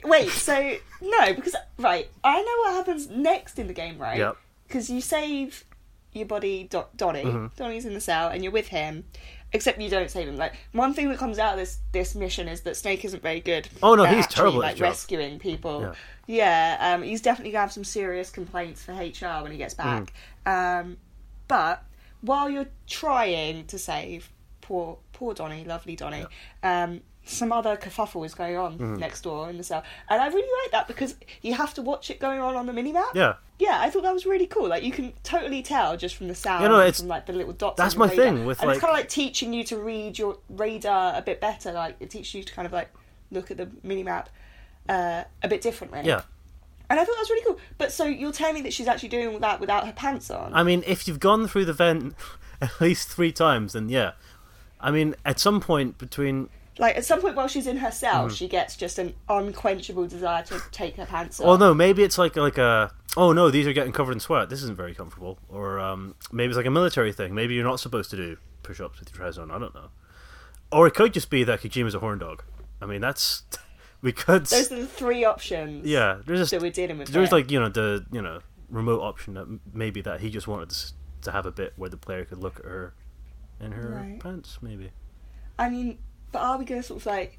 Wait, 0.04 0.28
so 0.28 0.76
no, 1.00 1.34
because 1.34 1.56
right, 1.78 2.08
I 2.22 2.42
know 2.42 2.56
what 2.62 2.74
happens 2.74 3.08
next 3.08 3.58
in 3.58 3.66
the 3.66 3.72
game, 3.72 3.98
right? 3.98 4.18
Yep. 4.18 4.36
Because 4.66 4.90
you 4.90 5.00
save 5.00 5.64
your 6.12 6.26
body, 6.26 6.64
Do- 6.64 6.84
Donnie. 6.96 7.24
Mm-hmm. 7.24 7.46
Donnie's 7.56 7.84
in 7.84 7.94
the 7.94 8.00
cell, 8.00 8.28
and 8.28 8.42
you're 8.42 8.52
with 8.52 8.68
him. 8.68 9.04
Except 9.54 9.78
you 9.78 9.90
don't 9.90 10.10
save 10.10 10.28
him. 10.28 10.36
Like 10.36 10.54
one 10.72 10.94
thing 10.94 11.10
that 11.10 11.18
comes 11.18 11.38
out 11.38 11.52
of 11.52 11.58
this 11.58 11.78
this 11.92 12.14
mission 12.14 12.48
is 12.48 12.62
that 12.62 12.74
Snake 12.74 13.04
isn't 13.04 13.22
very 13.22 13.40
good. 13.40 13.68
Oh, 13.82 13.94
no, 13.94 14.04
he's 14.04 14.24
actually, 14.24 14.34
terrible 14.34 14.64
at 14.64 14.74
like 14.74 14.80
rescuing 14.80 15.38
people. 15.38 15.82
Yeah. 15.82 15.94
Yeah, 16.26 16.94
um, 16.94 17.02
he's 17.02 17.20
definitely 17.20 17.52
gonna 17.52 17.62
have 17.62 17.72
some 17.72 17.84
serious 17.84 18.30
complaints 18.30 18.82
for 18.82 18.92
HR 18.92 19.42
when 19.42 19.52
he 19.52 19.58
gets 19.58 19.74
back. 19.74 20.04
Mm. 20.04 20.08
Um, 20.46 20.96
but 21.48 21.84
while 22.20 22.48
you're 22.50 22.68
trying 22.86 23.66
to 23.66 23.78
save 23.78 24.30
poor 24.60 24.98
poor 25.12 25.34
Donny, 25.34 25.64
lovely 25.64 25.96
Donny, 25.96 26.24
um, 26.62 27.00
some 27.24 27.52
other 27.52 27.76
kerfuffle 27.76 28.24
is 28.26 28.34
going 28.34 28.56
on 28.56 28.72
Mm-hmm. 28.78 28.96
next 28.96 29.20
door 29.22 29.48
in 29.50 29.56
the 29.56 29.62
cell, 29.64 29.82
and 30.08 30.20
I 30.20 30.26
really 30.28 30.48
like 30.64 30.72
that 30.72 30.88
because 30.88 31.14
you 31.42 31.54
have 31.54 31.72
to 31.74 31.82
watch 31.82 32.10
it 32.10 32.18
going 32.18 32.40
on 32.40 32.56
on 32.56 32.66
the 32.66 32.72
minimap. 32.72 33.14
Yeah, 33.14 33.34
Yeah, 33.60 33.78
I 33.80 33.90
thought 33.90 34.02
that 34.02 34.12
was 34.14 34.26
really 34.26 34.46
cool. 34.46 34.68
Like 34.68 34.82
you 34.82 34.90
can 34.92 35.12
totally 35.22 35.62
tell 35.62 35.96
just 35.96 36.16
from 36.16 36.26
the 36.28 36.34
sound, 36.34 36.62
Yeah, 36.62 36.68
no, 36.68 36.80
it's- 36.80 36.98
from 37.00 37.08
like 37.08 37.26
the 37.26 37.32
little 37.32 37.52
dots. 37.52 37.76
that's 37.76 37.96
my 37.96 38.08
radar. 38.08 38.24
thing 38.24 38.44
with, 38.46 38.60
and 38.60 38.70
it's 38.70 38.80
kind 38.80 38.90
of 38.92 38.96
like 38.98 39.08
teaching 39.08 39.52
you 39.52 39.62
to 39.64 39.76
read 39.78 40.18
your 40.18 40.38
radar 40.48 41.14
a 41.16 41.22
bit 41.22 41.40
better. 41.40 41.70
Like 41.72 41.96
it 42.00 42.10
teaches 42.10 42.34
you 42.34 42.42
to 42.42 42.52
kind 42.52 42.66
of 42.66 42.72
like 42.72 42.90
look 43.30 43.50
at 43.52 43.56
the 43.56 43.66
minimap 43.86 44.26
uh, 44.88 45.22
a 45.42 45.48
bit 45.48 45.60
differently. 45.60 46.00
yeah. 46.04 46.22
And 46.92 47.00
I 47.00 47.04
thought 47.04 47.14
that 47.14 47.20
was 47.20 47.30
really 47.30 47.44
cool. 47.46 47.58
But 47.78 47.90
so 47.90 48.04
you're 48.04 48.32
telling 48.32 48.54
me 48.54 48.60
that 48.62 48.72
she's 48.74 48.86
actually 48.86 49.08
doing 49.08 49.28
all 49.28 49.38
that 49.38 49.60
without 49.60 49.86
her 49.86 49.92
pants 49.94 50.30
on? 50.30 50.52
I 50.52 50.62
mean, 50.62 50.84
if 50.86 51.08
you've 51.08 51.20
gone 51.20 51.48
through 51.48 51.64
the 51.64 51.72
vent 51.72 52.14
at 52.60 52.78
least 52.82 53.08
three 53.08 53.32
times, 53.32 53.72
then 53.72 53.88
yeah. 53.88 54.12
I 54.78 54.90
mean, 54.90 55.14
at 55.24 55.38
some 55.40 55.60
point 55.60 55.96
between 55.96 56.50
like 56.78 56.96
at 56.96 57.04
some 57.04 57.20
point 57.20 57.34
while 57.36 57.48
she's 57.48 57.66
in 57.66 57.78
her 57.78 57.90
cell, 57.90 58.26
Mm-hmm. 58.26 58.34
she 58.34 58.46
gets 58.48 58.76
just 58.76 58.98
an 58.98 59.14
unquenchable 59.28 60.06
desire 60.06 60.42
to 60.44 60.60
take 60.70 60.96
her 60.96 61.06
pants 61.06 61.40
off. 61.40 61.46
Oh 61.46 61.56
no, 61.56 61.72
maybe 61.72 62.02
it's 62.02 62.18
like 62.18 62.36
like 62.36 62.58
a 62.58 62.92
oh 63.16 63.32
no, 63.32 63.50
these 63.50 63.66
are 63.66 63.72
getting 63.72 63.92
covered 63.92 64.12
in 64.12 64.20
sweat. 64.20 64.50
This 64.50 64.62
isn't 64.62 64.76
very 64.76 64.94
comfortable. 64.94 65.38
Or 65.48 65.80
um, 65.80 66.14
maybe 66.30 66.50
it's 66.50 66.56
like 66.58 66.66
a 66.66 66.70
military 66.70 67.12
thing. 67.12 67.34
Maybe 67.34 67.54
you're 67.54 67.64
not 67.64 67.80
supposed 67.80 68.10
to 68.10 68.16
do 68.16 68.36
push-ups 68.62 69.00
with 69.00 69.10
your 69.10 69.16
trousers 69.16 69.38
on. 69.38 69.50
I 69.50 69.58
don't 69.58 69.74
know. 69.74 69.88
Or 70.70 70.86
it 70.86 70.94
could 70.94 71.12
just 71.14 71.30
be 71.30 71.42
that 71.44 71.60
Kojima's 71.60 71.94
a 71.94 72.00
horn 72.00 72.18
dog. 72.18 72.42
I 72.80 72.86
mean, 72.86 73.00
that's 73.00 73.42
we 74.02 74.12
could. 74.12 74.46
Those 74.46 74.70
are 74.72 74.76
the 74.76 74.86
three 74.86 75.24
options. 75.24 75.86
yeah, 75.86 76.18
there's 76.26 76.40
just 76.40 76.50
that 76.50 76.60
we're 76.60 76.70
dealing 76.70 76.98
with. 76.98 77.08
there's 77.08 77.30
here. 77.30 77.38
like 77.38 77.50
you 77.50 77.60
know 77.60 77.68
the 77.68 78.04
you 78.12 78.20
know 78.20 78.40
remote 78.68 79.00
option 79.02 79.34
that 79.34 79.46
maybe 79.72 80.00
that 80.02 80.20
he 80.20 80.30
just 80.30 80.48
wanted 80.48 80.74
to, 81.22 81.30
have 81.30 81.46
a 81.46 81.52
bit 81.52 81.72
where 81.76 81.88
the 81.90 81.96
player 81.96 82.24
could 82.24 82.38
look 82.38 82.58
at 82.58 82.64
her 82.64 82.94
in 83.60 83.70
her 83.72 83.90
Right. 83.90 84.18
pants. 84.20 84.58
Maybe. 84.60 84.90
I 85.58 85.68
mean, 85.68 85.98
but 86.32 86.40
are 86.40 86.58
we 86.58 86.64
going 86.64 86.80
to 86.80 86.86
sort 86.86 87.00
of 87.00 87.06
like, 87.06 87.38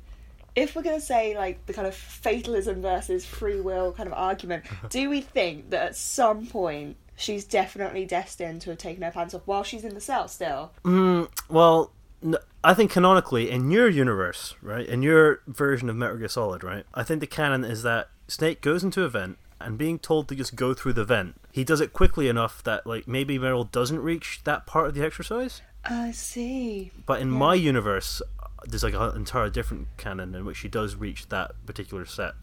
if 0.55 0.75
we're 0.75 0.83
going 0.83 0.99
to 0.99 1.05
say 1.05 1.35
like 1.35 1.65
the 1.65 1.73
kind 1.73 1.87
of 1.87 1.95
fatalism 1.95 2.81
versus 2.81 3.25
free 3.25 3.59
will 3.59 3.91
kind 3.91 4.07
of 4.07 4.13
argument, 4.13 4.63
do 4.89 5.09
we 5.09 5.19
think 5.21 5.71
that 5.71 5.81
at 5.87 5.95
some 5.97 6.45
point 6.47 6.95
she's 7.17 7.43
definitely 7.43 8.05
destined 8.05 8.61
to 8.61 8.69
have 8.69 8.79
taken 8.79 9.03
her 9.03 9.11
pants 9.11 9.33
off 9.33 9.41
while 9.45 9.63
she's 9.63 9.83
in 9.83 9.95
the 9.95 9.99
cell 10.01 10.27
still? 10.29 10.71
Mm, 10.85 11.27
well, 11.49 11.91
n- 12.23 12.35
I 12.63 12.73
think 12.73 12.91
canonically 12.91 13.49
in 13.49 13.69
your 13.71 13.89
universe, 13.89 14.55
right, 14.61 14.85
in 14.85 15.01
your 15.01 15.41
version 15.47 15.89
of 15.89 15.95
Metal 15.95 16.17
Gear 16.17 16.29
Solid, 16.29 16.63
right, 16.63 16.85
I 16.93 17.03
think 17.03 17.19
the 17.19 17.27
canon 17.27 17.63
is 17.65 17.83
that 17.83 18.09
Snake 18.27 18.61
goes 18.61 18.83
into 18.83 19.03
a 19.03 19.09
vent 19.09 19.37
and 19.59 19.77
being 19.77 19.99
told 19.99 20.27
to 20.27 20.35
just 20.35 20.55
go 20.55 20.73
through 20.73 20.93
the 20.93 21.03
vent, 21.03 21.35
he 21.51 21.63
does 21.63 21.81
it 21.81 21.93
quickly 21.93 22.27
enough 22.27 22.63
that 22.63 22.85
like 22.87 23.07
maybe 23.07 23.37
Meryl 23.37 23.69
doesn't 23.69 23.99
reach 23.99 24.41
that 24.43 24.65
part 24.65 24.87
of 24.87 24.93
the 24.93 25.05
exercise. 25.05 25.61
I 25.85 26.11
see. 26.11 26.91
But 27.05 27.21
in 27.21 27.31
Yeah. 27.31 27.37
my 27.37 27.55
universe, 27.55 28.21
there's 28.65 28.83
like 28.83 28.93
an 28.93 29.15
entire 29.15 29.49
different 29.49 29.87
canon 29.97 30.33
in 30.33 30.45
which 30.45 30.57
she 30.57 30.69
does 30.69 30.95
reach 30.95 31.29
that 31.29 31.51
particular 31.65 32.05
set 32.05 32.35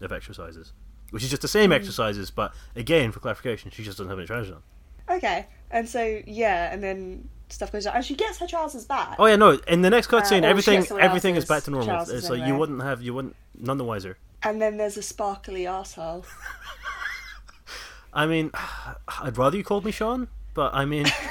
of 0.00 0.12
exercises, 0.12 0.72
which 1.10 1.22
is 1.22 1.30
just 1.30 1.42
the 1.42 1.48
same 1.48 1.70
hmm. 1.70 1.74
exercises, 1.74 2.30
but 2.30 2.54
again, 2.74 3.12
for 3.12 3.20
clarification, 3.20 3.70
she 3.70 3.84
just 3.84 3.98
doesn't 3.98 4.10
have 4.10 4.18
any 4.30 4.50
on. 4.50 4.62
Okay, 5.10 5.46
and 5.70 5.88
so 5.88 6.22
yeah, 6.26 6.72
and 6.72 6.82
then 6.82 7.28
stuff 7.48 7.72
goes 7.72 7.86
on, 7.86 7.96
and 7.96 8.04
she 8.04 8.14
gets 8.14 8.38
her 8.38 8.46
trousers 8.46 8.84
back. 8.84 9.16
Oh 9.18 9.26
yeah, 9.26 9.36
no. 9.36 9.58
In 9.66 9.82
the 9.82 9.90
next 9.90 10.12
uh, 10.12 10.20
cutscene, 10.20 10.38
or 10.38 10.42
she 10.42 10.46
everything 10.46 10.74
gets 10.78 10.88
someone 10.88 11.04
everything 11.04 11.34
is 11.36 11.42
else's 11.44 11.48
back 11.48 11.62
to 11.64 11.70
normal. 11.72 11.86
trousers 11.88 12.18
It's 12.20 12.30
like 12.30 12.38
you 12.38 12.44
anyway. 12.44 12.58
wouldn't 12.58 12.82
have 12.82 13.02
you 13.02 13.12
wouldn't 13.14 13.34
none 13.58 13.76
the 13.78 13.84
wiser. 13.84 14.16
And 14.42 14.62
then 14.62 14.76
there's 14.78 14.96
a 14.96 15.02
sparkly 15.02 15.66
asshole. 15.66 16.24
I 18.14 18.26
mean, 18.26 18.50
I'd 19.22 19.36
rather 19.36 19.56
you 19.56 19.64
called 19.64 19.84
me 19.84 19.90
Sean, 19.92 20.28
but 20.54 20.74
I 20.74 20.84
mean, 20.84 21.06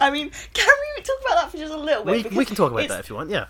I 0.00 0.10
mean, 0.10 0.30
can 0.54 0.68
we 0.96 1.02
talk 1.02 1.16
about 1.24 1.42
that 1.42 1.50
for 1.50 1.56
just 1.58 1.72
a 1.72 1.76
little 1.76 2.04
bit? 2.04 2.12
we, 2.12 2.22
Because 2.22 2.36
we 2.38 2.44
can 2.44 2.56
talk 2.56 2.72
about 2.72 2.84
it's- 2.84 2.96
that 2.96 3.04
if 3.04 3.10
you 3.10 3.16
want. 3.16 3.30
Yeah, 3.30 3.46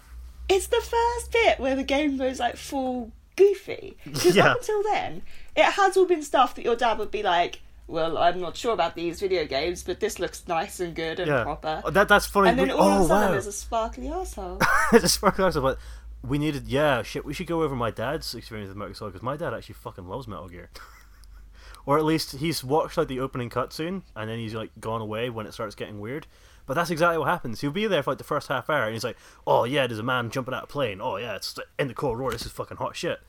It's 0.49 0.67
the 0.67 0.81
first 0.81 1.33
bit 1.33 1.59
where 1.61 1.75
the 1.75 1.85
game 1.85 2.17
goes 2.19 2.39
like 2.39 2.57
full 2.57 3.13
goofy. 3.37 3.97
Because 4.05 4.37
Yeah. 4.37 4.51
up 4.53 4.59
until 4.59 4.83
then, 4.83 5.23
it 5.57 5.65
has 5.65 5.97
all 5.97 6.07
been 6.07 6.23
stuff 6.23 6.55
that 6.57 6.65
your 6.65 6.77
dad 6.77 6.99
would 6.99 7.11
be 7.11 7.23
like, 7.23 7.61
"Well, 7.93 8.19
I'm 8.19 8.41
not 8.41 8.57
sure 8.57 8.73
about 8.73 8.97
these 8.97 9.21
video 9.21 9.45
games, 9.45 9.83
but 9.83 10.01
this 10.01 10.19
looks 10.19 10.49
nice 10.49 10.81
and 10.81 10.95
good 10.95 11.21
and 11.21 11.29
yeah. 11.29 11.43
proper." 11.45 11.83
Oh, 11.85 11.91
That 11.91 12.09
that's 12.09 12.27
funny. 12.27 12.49
And 12.49 12.59
then 12.59 12.71
all 12.71 12.89
oh 12.89 12.93
of 12.97 13.01
a 13.03 13.09
sudden, 13.09 13.27
wow, 13.27 13.33
there's 13.33 13.47
a 13.47 13.53
sparkly 13.53 14.09
asshole. 14.09 14.59
it's 14.93 15.05
a 15.05 15.09
sparkly 15.09 15.45
answer, 15.45 15.61
but 15.61 15.79
we 16.27 16.39
needed. 16.39 16.67
Yeah, 16.67 17.03
shit. 17.03 17.25
We 17.25 17.35
should 17.35 17.47
go 17.47 17.63
over 17.63 17.77
my 17.77 17.91
dad's 17.91 18.35
experience 18.35 18.69
with 18.69 18.77
Metal 18.77 18.95
Gear 18.95 19.09
because 19.09 19.23
my 19.23 19.37
dad 19.37 19.55
actually 19.55 19.75
fucking 19.75 20.09
loves 20.09 20.27
Metal 20.27 20.49
Gear. 20.49 20.71
or 21.87 21.99
at 21.99 22.05
least 22.05 22.37
he's 22.37 22.65
watched 22.65 22.97
like 22.97 23.09
the 23.09 23.21
opening 23.21 23.51
cutscene 23.51 24.03
and 24.15 24.31
then 24.31 24.39
he's 24.39 24.55
like 24.55 24.71
gone 24.81 25.01
away 25.01 25.31
when 25.31 25.47
it 25.47 25.55
starts 25.55 25.75
getting 25.75 26.01
weird. 26.01 26.27
But 26.65 26.75
that's 26.75 26.91
exactly 26.91 27.19
what 27.19 27.29
happens. 27.29 27.61
He'll 27.61 27.73
be 27.73 27.87
there 27.87 28.03
for 28.03 28.13
like 28.13 28.19
the 28.19 28.25
first 28.25 28.49
half 28.49 28.71
hour 28.71 28.85
and 28.85 28.95
he's 28.95 29.05
like, 29.05 29.17
"Oh 29.47 29.65
yeah, 29.65 29.87
there's 29.87 29.99
a 29.99 30.05
man 30.05 30.31
jumping 30.31 30.55
out 30.55 30.63
of 30.63 30.69
a 30.69 30.73
plane. 30.73 31.01
Oh 31.01 31.17
yeah, 31.17 31.35
it's 31.35 31.59
in 31.79 31.89
the 31.89 31.95
War. 32.01 32.31
This 32.31 32.47
is 32.47 32.53
fucking 32.53 32.77
hot 32.77 32.97
shit." 32.97 33.21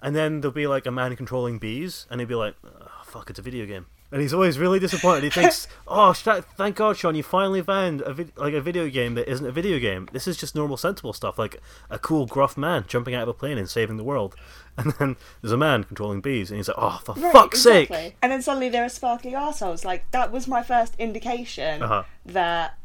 And 0.00 0.14
then 0.14 0.40
there'll 0.40 0.54
be 0.54 0.68
like 0.68 0.86
a 0.86 0.92
man 0.92 1.16
controlling 1.16 1.58
bees, 1.58 2.06
and 2.08 2.20
he'll 2.20 2.28
be 2.28 2.36
like, 2.36 2.54
oh, 2.64 2.88
"Fuck, 3.04 3.30
it's 3.30 3.38
a 3.40 3.42
video 3.42 3.66
game." 3.66 3.86
And 4.10 4.22
he's 4.22 4.32
always 4.32 4.58
really 4.58 4.78
disappointed. 4.78 5.24
He 5.24 5.28
thinks, 5.30 5.68
"Oh, 5.86 6.14
thank 6.14 6.76
God, 6.76 6.96
Sean, 6.96 7.14
you 7.14 7.22
finally 7.22 7.60
found 7.60 8.00
a 8.00 8.14
vid- 8.14 8.32
like 8.38 8.54
a 8.54 8.60
video 8.62 8.88
game 8.88 9.14
that 9.16 9.30
isn't 9.30 9.44
a 9.46 9.52
video 9.52 9.78
game. 9.78 10.08
This 10.12 10.26
is 10.26 10.38
just 10.38 10.54
normal, 10.54 10.78
sensible 10.78 11.12
stuff, 11.12 11.38
like 11.38 11.60
a 11.90 11.98
cool, 11.98 12.24
gruff 12.26 12.56
man 12.56 12.84
jumping 12.88 13.14
out 13.14 13.24
of 13.24 13.28
a 13.28 13.34
plane 13.34 13.58
and 13.58 13.68
saving 13.68 13.96
the 13.98 14.04
world." 14.04 14.34
And 14.78 14.92
then 14.92 15.16
there's 15.42 15.50
a 15.52 15.56
man 15.56 15.82
controlling 15.82 16.20
bees, 16.20 16.50
and 16.50 16.56
he's 16.56 16.68
like, 16.68 16.76
"Oh, 16.78 17.00
for 17.04 17.14
Right, 17.16 17.32
fuck's 17.32 17.60
sake!" 17.60 17.90
And 18.22 18.30
then 18.32 18.40
suddenly 18.42 18.68
there 18.68 18.84
are 18.84 18.88
sparkly 18.88 19.32
arseholes. 19.32 19.84
Like 19.84 20.08
that 20.12 20.30
was 20.30 20.46
my 20.46 20.62
first 20.62 20.94
indication 21.00 21.82
Uh-huh. 21.82 22.04
that 22.26 22.78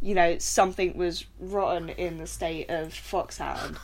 you 0.00 0.14
know 0.14 0.38
something 0.38 0.96
was 0.96 1.26
rotten 1.40 1.88
in 1.90 2.18
the 2.18 2.26
state 2.28 2.70
of 2.70 2.94
Foxhound. 2.94 3.76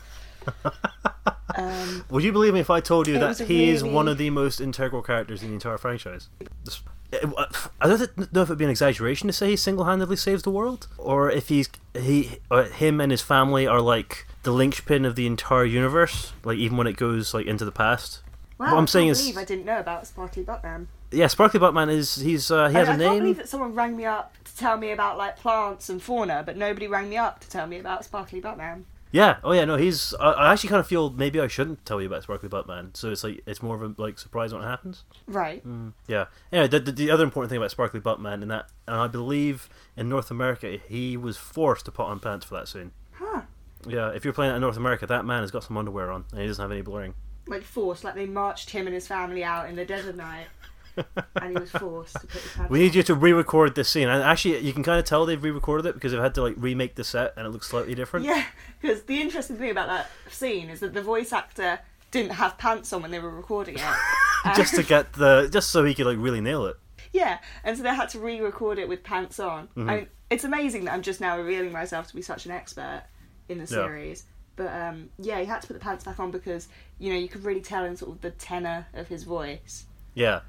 um, 1.57 2.05
Would 2.11 2.25
you 2.25 2.33
believe 2.33 2.55
me 2.55 2.61
if 2.61 2.71
I 2.71 2.81
told 2.81 3.07
you 3.09 3.19
that 3.19 3.39
he 3.39 3.71
is 3.71 3.83
one 3.85 4.09
of 4.09 4.19
the 4.19 4.31
most 4.31 4.61
integral 4.61 5.03
characters 5.03 5.43
in 5.43 5.49
the 5.49 5.55
entire 5.55 5.79
franchise? 5.79 6.29
This- 6.65 6.83
I 7.13 7.87
don't 7.87 8.33
know 8.35 8.43
if 8.43 8.49
it'd 8.49 8.59
be 8.59 8.65
an 8.65 8.71
exaggeration 8.71 9.29
to 9.29 9.33
say 9.33 9.51
he 9.51 9.57
single-handedly 9.57 10.17
saves 10.17 10.43
the 10.43 10.51
world, 10.51 10.89
or 10.99 11.31
if 11.31 11.49
he's 11.49 11.69
he, 11.95 12.39
or 12.51 12.65
him 12.65 13.01
and 13.01 13.13
his 13.13 13.23
family 13.23 13.65
are 13.67 13.81
like 13.81 14.27
the 14.43 14.51
linchpin 14.51 15.05
of 15.05 15.15
the 15.15 15.25
entire 15.27 15.65
universe. 15.65 16.33
Like 16.45 16.59
even 16.59 16.77
when 16.77 16.89
it 16.89 16.97
goes 16.97 17.33
like 17.33 17.47
into 17.47 17.65
the 17.65 17.71
past. 17.73 18.23
wow, 18.59 18.67
what 18.73 18.77
I'm 18.79 18.83
I 18.83 18.87
saying 18.87 19.09
is, 19.09 19.21
believe 19.23 19.39
I 19.39 19.45
didn't 19.45 19.65
know 19.67 19.79
about 19.79 20.07
Sparkly 20.09 20.43
Buttman. 20.43 20.87
yeah, 21.13 21.29
Sparkly 21.29 21.61
Buttman 21.61 21.91
is 21.91 22.17
he's 22.17 22.51
uh, 22.51 22.69
he 22.69 22.75
has 22.75 22.89
I, 22.89 22.93
a 22.93 22.95
I 22.95 22.99
can't 22.99 23.13
name. 23.13 23.19
believe 23.21 23.37
that 23.37 23.49
someone 23.49 23.73
rang 23.75 23.97
me 23.97 24.05
up 24.05 24.35
to 24.45 24.57
tell 24.57 24.77
me 24.77 24.91
about 24.91 25.17
like 25.17 25.39
plants 25.39 25.89
and 25.89 26.03
fauna, 26.03 26.43
but 26.45 26.57
nobody 26.57 26.89
rang 26.89 27.09
me 27.09 27.17
up 27.17 27.39
to 27.41 27.49
tell 27.49 27.69
me 27.69 27.79
about 27.79 28.05
Sparkly 28.05 28.43
Buttman. 28.43 28.83
Yeah. 29.17 29.39
Oh 29.43 29.53
yeah. 29.53 29.65
No, 29.65 29.77
he's. 29.77 30.13
I, 30.21 30.33
I 30.33 30.53
actually 30.53 30.69
kind 30.69 30.81
of 30.81 30.87
feel 30.87 31.09
maybe 31.09 31.41
I 31.41 31.47
shouldn't 31.47 31.87
tell 31.87 32.03
you 32.03 32.07
about 32.07 32.23
Sparkly 32.25 32.51
Buttman. 32.51 32.95
So 32.95 33.11
it's 33.11 33.25
like 33.25 33.41
it's 33.47 33.63
more 33.63 33.75
of 33.75 33.83
a 33.83 33.95
like 34.01 34.19
surprise 34.19 34.53
when 34.53 34.63
it 34.63 34.67
happens. 34.67 35.05
Right. 35.27 35.67
Mm, 35.67 35.95
yeah. 36.07 36.27
Anyway, 36.53 36.69
the, 36.69 36.81
the, 36.81 36.93
the 36.93 37.11
other 37.11 37.25
important 37.25 37.49
thing 37.49 37.57
about 37.57 37.71
Sparkly 37.71 37.99
Buttman 37.99 38.43
and 38.43 38.51
that, 38.51 38.69
and 38.87 38.97
I 38.97 39.07
believe 39.07 39.71
in 39.97 40.11
North 40.11 40.31
America 40.31 40.79
he 40.87 41.17
was 41.17 41.39
forced 41.39 41.87
to 41.87 41.91
put 41.91 42.05
on 42.05 42.21
pants 42.21 42.45
for 42.45 42.55
that 42.57 42.69
scene. 42.69 42.93
Huh. 43.13 43.43
Yeah. 43.89 44.11
If 44.11 44.23
you're 44.25 44.35
playing 44.35 44.53
it 44.53 44.57
in 44.57 44.61
North 44.61 44.77
America, 44.77 45.07
that 45.07 45.25
man 45.25 45.41
has 45.41 45.51
got 45.51 45.65
some 45.65 45.79
underwear 45.79 46.11
on 46.11 46.27
and 46.33 46.43
he 46.43 46.47
doesn't 46.47 46.63
have 46.63 46.71
any 46.71 46.83
blurring. 46.83 47.15
Like 47.47 47.63
forced, 47.63 48.05
like 48.05 48.17
they 48.17 48.27
marched 48.27 48.69
him 48.69 48.87
and 48.87 48.93
his 48.93 49.07
family 49.07 49.43
out 49.43 49.71
in 49.71 49.77
the 49.77 49.85
desert 49.87 50.17
night, 50.17 50.49
and 51.43 51.51
he 51.51 51.61
was 51.61 51.71
forced 51.71 52.15
to 52.15 52.21
put 52.27 52.41
his 52.41 52.53
pants 52.53 52.71
We 52.71 52.79
need 52.81 52.95
you 52.95 53.03
to 53.05 53.15
re-record 53.15 53.75
this 53.75 53.89
scene, 53.89 54.09
and 54.09 54.23
actually, 54.23 54.59
you 54.61 54.73
can 54.73 54.83
kind 54.83 54.99
of 54.99 55.05
tell 55.05 55.27
they've 55.27 55.43
re-recorded 55.43 55.87
it 55.87 55.95
because 55.95 56.13
they've 56.13 56.21
had 56.21 56.35
to 56.37 56.43
like 56.43 56.55
remake 56.57 56.95
the 56.95 57.05
set, 57.05 57.35
and 57.37 57.47
it 57.47 57.51
looks 57.51 57.69
slightly 57.69 57.95
different. 57.95 58.27
Yeah, 58.27 58.45
because 58.81 59.03
the 59.05 59.21
interesting 59.21 59.57
thing 59.57 59.71
about 59.71 59.89
that 59.89 60.11
scene 60.33 60.69
is 60.71 60.81
that 60.81 60.95
the 60.95 61.03
voice 61.03 61.33
actor 61.33 61.81
didn't 62.11 62.33
have 62.33 62.57
pants 62.59 62.93
on 62.93 63.03
when 63.03 63.11
they 63.11 63.19
were 63.19 63.31
recording 63.31 63.75
it. 63.77 63.85
Just 64.57 64.75
to 64.77 64.83
get 64.85 65.13
the, 65.15 65.49
just 65.53 65.71
so 65.71 65.83
he 65.85 65.93
could 65.93 66.07
like 66.07 66.19
really 66.21 66.41
nail 66.41 66.67
it. 66.67 66.77
yeah, 67.13 67.39
and 67.65 67.77
so 67.77 67.83
they 67.83 67.93
had 67.95 68.09
to 68.11 68.21
re-record 68.21 68.79
it 68.79 68.89
with 68.89 69.03
pants 69.03 69.41
on. 69.41 69.67
Mm-hmm. 69.69 69.91
I 69.91 69.97
mean, 69.97 70.07
it's 70.31 70.45
amazing 70.45 70.85
that 70.85 70.93
I'm 70.95 71.03
just 71.03 71.21
now 71.21 71.37
revealing 71.37 71.73
myself 71.73 72.07
to 72.09 72.15
be 72.15 72.23
such 72.23 72.47
an 72.47 72.53
expert 72.53 73.03
in 73.49 73.59
the 73.59 73.65
Yeah. 73.65 73.69
series. 73.87 74.25
But 74.55 74.69
um, 74.73 75.11
yeah, 75.19 75.41
he 75.41 75.47
had 75.47 75.61
to 75.63 75.67
put 75.67 75.75
the 75.75 75.81
pants 75.81 76.05
back 76.05 76.19
on 76.21 76.31
because 76.31 76.69
you 77.01 77.13
know 77.13 77.19
you 77.19 77.29
could 77.29 77.45
really 77.45 77.61
tell 77.61 77.85
in 77.85 77.97
sort 77.97 78.13
of 78.13 78.21
the 78.23 78.31
tenor 78.31 78.87
of 78.95 79.09
his 79.09 79.25
voice 79.25 79.85
Yeah. 80.15 80.41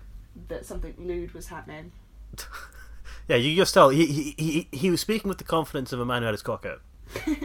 That 0.48 0.66
something 0.66 0.94
lewd 0.98 1.34
was 1.34 1.48
happening. 1.48 1.92
Yeah, 3.30 3.36
you 3.36 3.58
just 3.58 3.74
tell 3.74 3.90
he, 3.90 4.06
he 4.06 4.36
he 4.38 4.68
he 4.72 4.90
was 4.90 5.02
speaking 5.02 5.28
with 5.28 5.38
the 5.38 5.44
confidence 5.44 5.92
of 5.92 6.00
a 6.00 6.06
man 6.06 6.22
who 6.22 6.28
had 6.28 6.34
his 6.34 6.42
cock 6.42 6.66
out. 6.66 6.82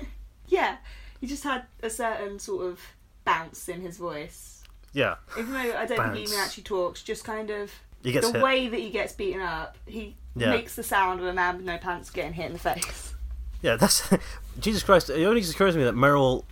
Yeah, 0.47 0.77
he 1.21 1.27
just 1.27 1.43
had 1.45 1.65
a 1.83 1.91
certain 1.91 2.39
sort 2.39 2.67
of 2.67 2.79
bounce 3.25 3.69
in 3.69 3.81
his 3.81 3.97
voice. 3.97 4.63
Yeah, 4.93 5.15
Even 5.39 5.53
though 5.55 5.59
I 5.59 5.87
don't 5.87 5.99
think 5.99 6.15
he 6.17 6.23
even 6.25 6.39
actually 6.39 6.65
talks, 6.65 7.03
just 7.03 7.25
kind 7.25 7.51
of 7.51 7.73
the 8.03 8.11
hit. 8.13 8.43
way 8.43 8.69
that 8.69 8.79
he 8.79 8.91
gets 8.91 9.13
beaten 9.15 9.41
up, 9.41 9.77
he 9.87 10.15
Yeah. 10.37 10.51
makes 10.51 10.77
the 10.77 10.83
sound 10.83 11.19
of 11.21 11.27
a 11.27 11.33
man 11.33 11.57
with 11.57 11.65
no 11.65 11.79
pants 11.79 12.11
getting 12.11 12.35
hit 12.35 12.47
in 12.47 12.53
the 12.53 12.59
face. 12.59 13.15
Yeah, 13.63 13.77
that's 13.77 14.09
Jesus 14.61 14.83
Christ. 14.83 15.09
It 15.11 15.25
only 15.25 15.41
just 15.41 15.55
occurs 15.55 15.73
to 15.75 15.79
me 15.79 15.85
that 15.85 15.95
Meryl 15.95 16.45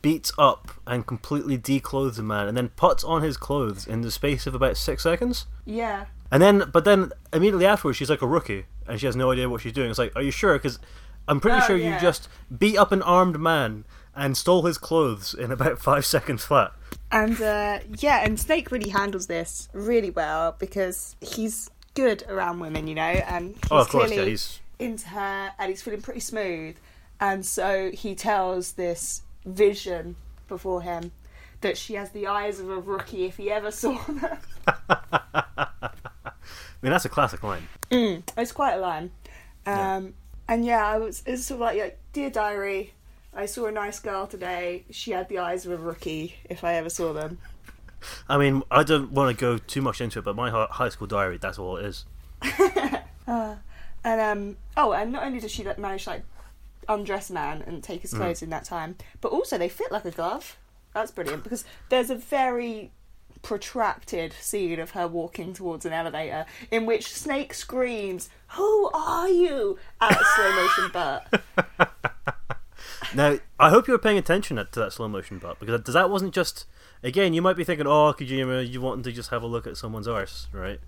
beats 0.00 0.32
up 0.38 0.70
and 0.86 1.06
completely 1.06 1.56
declothes 1.56 2.18
a 2.18 2.22
man, 2.22 2.48
and 2.48 2.56
then 2.56 2.68
puts 2.70 3.02
on 3.04 3.22
his 3.22 3.36
clothes 3.36 3.86
in 3.86 4.02
the 4.02 4.10
space 4.10 4.46
of 4.46 4.54
about 4.54 4.76
six 4.76 5.02
seconds. 5.02 5.46
Yeah. 5.64 6.06
And 6.30 6.42
then, 6.42 6.70
but 6.72 6.84
then 6.84 7.12
immediately 7.32 7.66
afterwards, 7.66 7.98
she's 7.98 8.10
like 8.10 8.22
a 8.22 8.26
rookie, 8.26 8.66
and 8.86 8.98
she 9.00 9.06
has 9.06 9.16
no 9.16 9.30
idea 9.32 9.48
what 9.48 9.60
she's 9.60 9.72
doing. 9.72 9.90
It's 9.90 9.98
like, 9.98 10.14
are 10.16 10.22
you 10.22 10.30
sure? 10.30 10.54
Because 10.54 10.78
I'm 11.28 11.40
pretty 11.40 11.58
Oh, 11.62 11.66
sure 11.66 11.76
yeah. 11.76 11.94
you 11.94 12.00
just 12.00 12.28
beat 12.56 12.76
up 12.76 12.92
an 12.92 13.02
armed 13.02 13.38
man 13.38 13.84
and 14.14 14.36
stole 14.36 14.62
his 14.62 14.78
clothes 14.78 15.34
in 15.34 15.50
about 15.50 15.78
five 15.82 16.04
seconds 16.06 16.44
flat. 16.44 16.72
And 17.10 17.40
uh, 17.42 17.80
yeah, 17.98 18.24
and 18.24 18.38
Snake 18.40 18.70
really 18.70 18.90
handles 18.90 19.26
this 19.26 19.68
really 19.72 20.10
well 20.10 20.56
because 20.58 21.16
he's 21.20 21.70
good 21.94 22.24
around 22.28 22.60
women, 22.60 22.86
you 22.86 22.94
know, 22.94 23.02
and 23.02 23.48
he's 23.54 23.58
oh, 23.70 23.84
course, 23.84 24.06
clearly 24.06 24.16
yeah. 24.16 24.24
He's 24.24 24.60
into 24.78 25.08
her 25.08 25.52
and 25.58 25.68
he's 25.70 25.82
feeling 25.82 26.00
pretty 26.02 26.20
smooth. 26.20 26.76
And 27.20 27.44
so 27.46 27.90
he 27.92 28.14
tells 28.14 28.72
this 28.72 29.22
vision 29.44 30.16
before 30.48 30.82
him 30.82 31.12
that 31.60 31.78
she 31.78 31.94
has 31.94 32.10
the 32.10 32.26
eyes 32.26 32.60
of 32.60 32.68
a 32.68 32.78
rookie 32.78 33.24
if 33.24 33.36
he 33.36 33.50
ever 33.50 33.70
saw 33.70 33.96
them. 34.06 34.36
I 34.66 35.78
mean, 36.82 36.90
that's 36.92 37.04
a 37.04 37.08
classic 37.08 37.42
line. 37.42 37.66
Mm, 37.90 38.22
it's 38.36 38.52
quite 38.52 38.74
a 38.74 38.80
line. 38.80 39.10
Um, 39.66 39.74
Yeah. 39.76 40.00
And 40.48 40.66
yeah, 40.66 40.84
I 40.84 40.98
was 40.98 41.22
it's 41.24 41.44
sort 41.46 41.56
of 41.56 41.60
like, 41.60 41.78
like, 41.78 41.98
dear 42.12 42.28
diary, 42.28 42.92
I 43.32 43.46
saw 43.46 43.66
a 43.66 43.72
nice 43.72 44.00
girl 44.00 44.26
today. 44.26 44.84
She 44.90 45.12
had 45.12 45.28
the 45.28 45.38
eyes 45.38 45.64
of 45.64 45.72
a 45.72 45.76
rookie 45.76 46.34
if 46.50 46.64
I 46.64 46.74
ever 46.74 46.90
saw 46.90 47.12
them. 47.12 47.38
I 48.28 48.36
mean, 48.36 48.62
I 48.70 48.82
don't 48.82 49.12
want 49.12 49.36
to 49.36 49.40
go 49.40 49.56
too 49.56 49.80
much 49.80 50.00
into 50.00 50.18
it, 50.18 50.24
but 50.24 50.34
my 50.34 50.50
high 50.50 50.88
school 50.88 51.06
diary, 51.06 51.38
that's 51.38 51.58
all 51.58 51.76
it 51.76 51.86
is. 51.86 52.04
And 54.04 54.20
um, 54.20 54.56
oh, 54.76 54.92
and 54.92 55.12
not 55.12 55.22
only 55.22 55.38
does 55.38 55.52
she 55.52 55.62
like, 55.62 55.78
manage 55.78 56.04
to 56.04 56.10
like 56.10 56.24
undress 56.88 57.30
man 57.30 57.62
and 57.66 57.82
take 57.82 58.02
his 58.02 58.12
mm. 58.12 58.18
clothes 58.18 58.42
in 58.42 58.50
that 58.50 58.64
time, 58.64 58.96
but 59.20 59.32
also 59.32 59.58
they 59.58 59.68
fit 59.68 59.92
like 59.92 60.04
a 60.04 60.10
glove. 60.10 60.56
That's 60.94 61.10
brilliant 61.10 61.42
because 61.42 61.64
there's 61.88 62.10
a 62.10 62.14
very 62.14 62.90
protracted 63.42 64.32
scene 64.34 64.78
of 64.78 64.92
her 64.92 65.08
walking 65.08 65.52
towards 65.52 65.84
an 65.84 65.92
elevator 65.92 66.46
in 66.70 66.86
which 66.86 67.12
Snake 67.12 67.54
screams, 67.54 68.28
"Who 68.48 68.90
are 68.92 69.28
you?" 69.28 69.78
at 70.00 70.20
a 70.20 70.24
slow 70.36 70.52
motion 70.52 70.90
butt. 70.92 71.42
Now, 73.14 73.38
I 73.58 73.70
hope 73.70 73.88
you 73.88 73.92
were 73.92 73.98
paying 73.98 74.18
attention 74.18 74.56
to 74.56 74.80
that 74.80 74.92
slow 74.92 75.08
motion 75.08 75.38
butt 75.38 75.58
because 75.60 75.94
that 75.94 76.10
wasn't 76.10 76.34
just. 76.34 76.66
Again, 77.04 77.34
you 77.34 77.42
might 77.42 77.56
be 77.56 77.64
thinking, 77.64 77.86
"Oh, 77.86 78.14
Kojima, 78.16 78.70
you 78.70 78.80
wanting 78.80 79.02
to 79.04 79.12
just 79.12 79.30
have 79.30 79.42
a 79.42 79.46
look 79.46 79.66
at 79.66 79.76
someone's 79.76 80.08
arse, 80.08 80.46
right?" 80.52 80.80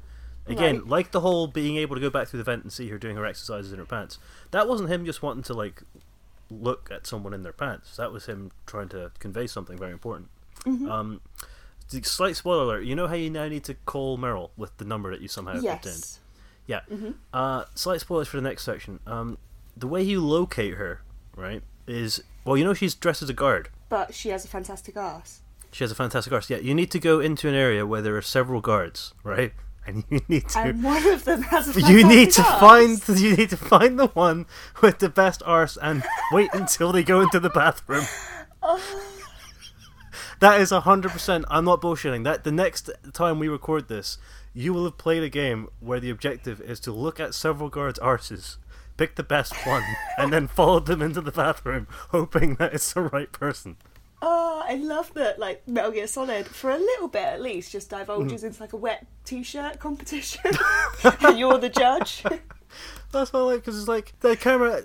Again, 0.47 0.81
Right. 0.81 0.87
like 0.89 1.11
the 1.13 1.21
whole 1.21 1.47
being 1.47 1.77
able 1.77 1.95
to 1.97 2.01
go 2.01 2.11
back 2.11 2.29
through 2.29 2.39
the 2.39 2.45
vent 2.45 2.63
and 2.65 2.73
see 2.73 2.89
her 2.91 2.99
doing 2.99 3.17
her 3.17 3.25
exercises 3.25 3.73
in 3.73 3.79
her 3.79 3.85
pants. 3.87 4.19
That 4.51 4.69
wasn't 4.69 4.91
him 4.91 5.05
just 5.07 5.23
wanting 5.23 5.43
to 5.45 5.55
like 5.55 5.83
look 6.51 6.91
at 6.93 7.07
someone 7.07 7.33
in 7.33 7.43
their 7.43 7.53
pants. 7.53 7.97
That 7.97 8.13
was 8.13 8.27
him 8.27 8.51
trying 8.67 8.89
to 8.91 9.11
convey 9.19 9.47
something 9.47 9.79
very 9.79 9.93
important. 9.93 10.29
Um, 10.67 11.21
the 11.91 12.03
slight 12.03 12.37
spoiler 12.37 12.63
alert: 12.65 12.85
you 12.85 12.95
know 12.95 13.07
how 13.09 13.15
you 13.15 13.31
now 13.31 13.49
need 13.49 13.65
to 13.65 13.75
call 13.75 14.19
Meryl 14.19 14.51
with 14.57 14.77
the 14.79 14.85
number 14.85 15.11
that 15.11 15.21
you 15.21 15.29
somehow 15.29 15.53
obtained. 15.55 15.83
yes. 15.85 16.21
Yeah. 16.67 16.81
Uh, 17.33 17.65
slight 17.75 18.01
spoilers 18.01 18.29
for 18.29 18.37
the 18.39 18.43
next 18.43 18.65
section. 18.65 19.01
Um, 19.07 19.37
the 19.77 19.87
way 19.87 20.03
you 20.03 20.25
locate 20.25 20.75
her, 20.75 21.01
right, 21.37 21.63
is 21.87 22.23
well, 22.45 22.57
you 22.57 22.65
know 22.65 22.73
she's 22.75 22.95
dressed 22.95 23.23
as 23.23 23.29
a 23.29 23.35
guard. 23.35 23.69
But 23.91 24.15
she 24.15 24.31
has 24.31 24.45
a 24.45 24.49
fantastic 24.49 24.97
ass. 24.97 25.41
She 25.73 25.85
has 25.85 25.91
a 25.91 25.95
fantastic 25.95 26.33
arse. 26.33 26.49
Yeah, 26.49 26.59
you 26.59 26.75
need 26.75 26.91
to 26.93 26.99
go 27.01 27.19
into 27.21 27.49
an 27.49 27.55
area 27.55 27.85
where 27.85 28.01
there 28.01 28.17
are 28.17 28.23
several 28.23 28.61
guards, 28.61 29.13
right? 29.25 29.53
And 29.87 30.05
you 30.11 30.21
need 30.29 30.49
to 30.51 30.59
And 30.61 30.83
one 30.83 31.07
of 31.07 31.25
them 31.25 31.43
has 31.43 31.77
you 31.89 32.07
need 32.07 32.31
to 32.33 32.43
ass. 32.43 32.61
find 32.61 33.19
you 33.21 33.37
need 33.37 33.51
to 33.51 33.57
find 33.57 33.99
the 33.99 34.07
one 34.09 34.47
with 34.81 34.99
the 34.99 35.09
best 35.09 35.43
arse 35.45 35.77
and 35.81 36.03
wait 36.33 36.51
until 36.53 36.93
they 36.93 37.03
go 37.03 37.21
into 37.21 37.41
the 37.41 37.51
bathroom. 37.51 38.05
Oh. 38.67 38.81
That 40.41 40.59
is 40.59 40.71
hundred 40.71 41.13
percent. 41.13 41.45
I'm 41.51 41.67
not 41.67 41.83
bullshitting. 41.83 42.25
That 42.25 42.45
the 42.45 42.51
next 42.53 42.89
time 43.13 43.39
we 43.39 43.47
record 43.47 43.89
this, 43.89 44.17
you 44.55 44.73
will 44.73 44.85
have 44.85 44.97
played 44.97 45.23
a 45.23 45.29
game 45.29 45.69
where 45.81 46.01
the 46.01 46.09
objective 46.09 46.63
is 46.63 46.81
to 46.81 46.93
look 46.93 47.21
at 47.21 47.35
several 47.35 47.69
guards' 47.69 47.99
arses, 47.99 48.57
pick 48.97 49.17
the 49.17 49.23
best 49.23 49.55
one, 49.67 49.85
and 50.17 50.33
then 50.33 50.49
follow 50.49 50.81
them 50.81 51.03
into 51.03 51.21
the 51.21 51.31
bathroom, 51.31 51.87
hoping 52.09 52.55
that 52.55 52.73
it's 52.73 52.91
the 52.95 53.03
right 53.03 53.31
person. 53.33 53.77
Oh, 54.27 54.63
I 54.67 54.77
love 54.77 55.13
that, 55.15 55.39
like, 55.39 55.69
Metal 55.69 55.91
Gear 55.91 56.07
Solid, 56.07 56.47
for 56.47 56.71
a 56.71 56.79
little 56.79 57.09
bit 57.09 57.25
at 57.25 57.43
least, 57.43 57.73
just 57.73 57.91
divulges 57.91 58.43
Mm. 58.43 58.47
into 58.47 58.61
like 58.63 58.73
a 58.73 58.77
wet 58.79 59.07
t 59.25 59.43
shirt 59.43 59.79
competition. 59.79 60.41
and 61.21 61.39
you're 61.39 61.59
the 61.59 61.69
judge. 61.69 62.23
That's 63.13 63.33
what 63.33 63.41
I 63.41 63.43
like 63.43 63.57
because 63.61 63.79
it's 63.79 63.87
like 63.89 64.15
the 64.21 64.37
camera. 64.37 64.83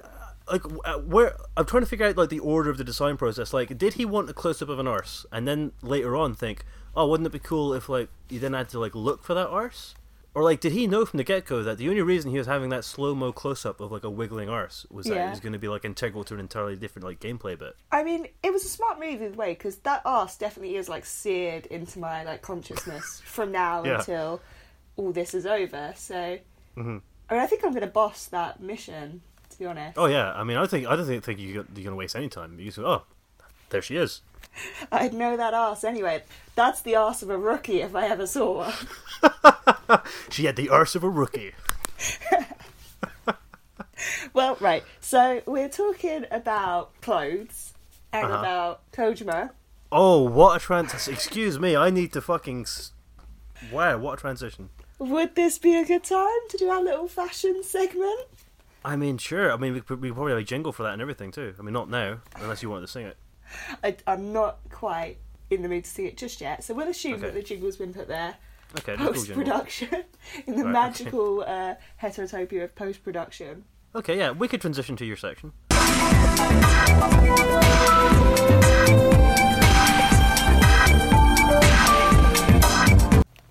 Like 0.51 0.63
uh, 0.83 0.97
where 0.99 1.35
I'm 1.55 1.65
trying 1.65 1.83
to 1.83 1.87
figure 1.89 2.07
out 2.07 2.17
like 2.17 2.29
the 2.29 2.39
order 2.39 2.69
of 2.69 2.77
the 2.77 2.83
design 2.83 3.17
process. 3.17 3.53
Like, 3.53 3.77
did 3.77 3.93
he 3.93 4.03
want 4.05 4.29
a 4.29 4.33
close 4.33 4.61
up 4.61 4.69
of 4.69 4.79
an 4.79 4.87
arse, 4.87 5.25
and 5.31 5.47
then 5.47 5.71
later 5.81 6.15
on 6.15 6.33
think, 6.33 6.65
oh, 6.95 7.07
wouldn't 7.07 7.27
it 7.27 7.31
be 7.31 7.39
cool 7.39 7.73
if 7.73 7.87
like 7.87 8.09
you 8.29 8.39
then 8.39 8.53
had 8.53 8.67
to 8.69 8.79
like 8.79 8.93
look 8.95 9.23
for 9.23 9.33
that 9.35 9.47
arse, 9.47 9.93
or 10.35 10.43
like 10.43 10.59
did 10.59 10.71
he 10.71 10.85
know 10.87 11.05
from 11.05 11.17
the 11.17 11.23
get 11.23 11.45
go 11.45 11.63
that 11.63 11.77
the 11.77 11.89
only 11.89 12.01
reason 12.01 12.31
he 12.31 12.37
was 12.37 12.47
having 12.47 12.69
that 12.69 12.85
slow 12.85 13.15
mo 13.15 13.31
close 13.31 13.65
up 13.65 13.79
of 13.81 13.91
like 13.91 14.03
a 14.03 14.09
wiggling 14.09 14.47
arse 14.49 14.85
was 14.89 15.07
that 15.07 15.17
it 15.27 15.29
was 15.29 15.39
going 15.39 15.53
to 15.53 15.59
be 15.59 15.67
like 15.67 15.83
integral 15.85 16.23
to 16.23 16.33
an 16.33 16.39
entirely 16.39 16.75
different 16.75 17.05
like 17.05 17.19
gameplay 17.19 17.57
bit. 17.57 17.75
I 17.91 18.03
mean, 18.03 18.27
it 18.43 18.53
was 18.53 18.63
a 18.63 18.69
smart 18.69 18.99
move 18.99 19.21
in 19.21 19.33
a 19.33 19.35
way, 19.35 19.53
because 19.53 19.77
that 19.79 20.01
arse 20.05 20.37
definitely 20.37 20.75
is 20.75 20.87
like 20.87 21.05
seared 21.05 21.65
into 21.67 21.99
my 21.99 22.23
like 22.23 22.41
consciousness 22.41 23.21
from 23.25 23.51
now 23.51 23.83
Yeah. 23.83 23.97
until 23.99 24.41
all 24.97 25.11
this 25.11 25.33
is 25.33 25.45
over. 25.45 25.93
So, 25.95 26.37
Mhm. 26.77 27.01
I 27.29 27.33
mean, 27.33 27.43
I 27.43 27.47
think 27.47 27.63
I'm 27.63 27.71
going 27.71 27.81
to 27.81 27.87
boss 27.87 28.25
that 28.27 28.59
mission, 28.61 29.21
to 29.49 29.59
be 29.59 29.65
honest. 29.65 29.97
Oh 29.97 30.05
yeah, 30.05 30.33
I 30.33 30.43
mean, 30.43 30.57
I 30.57 30.65
think 30.67 30.87
I 30.87 30.95
don't 30.95 31.05
think, 31.05 31.23
think 31.23 31.39
you 31.39 31.47
you're 31.47 31.63
going 31.63 31.85
to 31.85 31.95
waste 31.95 32.15
any 32.15 32.29
time. 32.29 32.57
You 32.59 32.65
just 32.65 32.77
go, 32.77 32.85
oh, 32.85 33.03
there 33.69 33.81
she 33.81 33.95
is. 33.97 34.21
I'd 34.91 35.13
know 35.13 35.37
that 35.37 35.53
ass 35.53 35.83
anyway. 35.83 36.23
That's 36.55 36.81
the 36.81 36.95
ass 36.95 37.21
of 37.23 37.29
a 37.29 37.37
rookie 37.37 37.81
if 37.81 37.95
I 37.95 38.07
ever 38.07 38.25
saw 38.27 38.65
one. 38.65 40.01
She 40.29 40.45
had 40.45 40.55
the 40.55 40.69
arse 40.69 40.95
of 40.95 41.03
a 41.03 41.09
rookie. 41.09 41.53
Well, 44.33 44.57
right. 44.61 44.83
So 45.01 45.41
we're 45.45 45.67
talking 45.69 46.25
about 46.31 46.99
clothes 47.01 47.73
and 48.13 48.25
Uh-huh. 48.25 48.39
about 48.39 48.91
Kojima. 48.91 49.51
Oh, 49.91 50.21
what 50.23 50.55
a 50.55 50.59
transition! 50.59 51.13
Excuse 51.13 51.59
me, 51.59 51.75
I 51.75 51.89
need 51.89 52.13
to 52.13 52.21
fucking. 52.21 52.61
S- 52.61 52.93
wow, 53.71 53.97
what 53.97 54.19
a 54.19 54.21
transition! 54.21 54.69
Would 54.99 55.35
this 55.35 55.57
be 55.57 55.75
a 55.75 55.83
good 55.83 56.03
time 56.03 56.39
to 56.49 56.57
do 56.57 56.69
our 56.69 56.81
little 56.81 57.07
fashion 57.07 57.61
segment? 57.63 58.27
I 58.85 58.95
mean, 58.95 59.17
sure. 59.17 59.51
I 59.51 59.57
mean, 59.57 59.73
we, 59.73 59.95
we 59.95 60.11
probably 60.11 60.31
have 60.31 60.39
a 60.39 60.43
jingle 60.43 60.71
for 60.71 60.83
that 60.83 60.93
and 60.93 61.01
everything 61.01 61.31
too. 61.31 61.53
I 61.59 61.61
mean, 61.63 61.73
not 61.73 61.89
now, 61.89 62.19
unless 62.35 62.61
you 62.63 62.69
wanted 62.69 62.81
to 62.85 62.91
sing 62.91 63.05
it. 63.05 63.17
I, 63.83 63.95
I'm 64.07 64.33
not 64.33 64.59
quite 64.69 65.17
in 65.49 65.61
the 65.61 65.69
mood 65.69 65.83
to 65.85 65.89
see 65.89 66.05
it 66.05 66.17
just 66.17 66.41
yet, 66.41 66.63
so 66.63 66.73
we'll 66.73 66.87
assume 66.89 67.13
Okay. 67.15 67.21
that 67.23 67.33
the 67.33 67.41
jingle's 67.43 67.77
been 67.77 67.93
put 67.93 68.07
there. 68.07 68.35
Okay, 68.77 68.95
post 68.97 69.31
production 69.33 69.89
in 70.47 70.55
the 70.55 70.63
Right, 70.63 70.71
magical 70.71 71.41
uh, 71.41 71.73
heterotopia 72.01 72.63
of 72.63 72.75
post 72.75 73.03
production. 73.03 73.63
Okay, 73.95 74.15
yeah, 74.17 74.29
we 74.31 74.47
could 74.47 74.61
transition 74.61 74.95
to 74.97 75.05
your 75.05 75.17
section. 75.17 75.53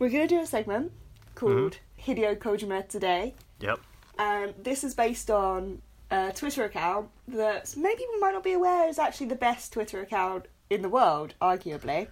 We're 0.01 0.11
going 0.11 0.29
to 0.29 0.35
do 0.35 0.41
a 0.41 0.47
segment 0.47 0.93
called 1.35 1.79
Mm-hmm. 1.99 2.11
Hideo 2.13 2.37
Kojima 2.39 2.89
Today. 2.89 3.35
Yep. 3.61 3.81
Um, 4.19 4.55
this 4.63 4.85
is 4.85 4.95
based 4.95 5.31
on 5.31 5.83
a 6.11 6.33
Twitter 6.33 6.65
account 6.65 7.09
that 7.29 7.75
maybe 7.77 8.05
we 8.13 8.21
might 8.21 8.33
not 8.33 8.45
be 8.45 8.53
aware 8.53 8.89
is 8.89 8.99
actually 8.99 9.27
the 9.27 9.35
best 9.35 9.73
Twitter 9.73 10.01
account 10.01 10.47
in 10.71 10.83
the 10.83 10.89
world, 10.89 11.35
arguably. 11.41 12.09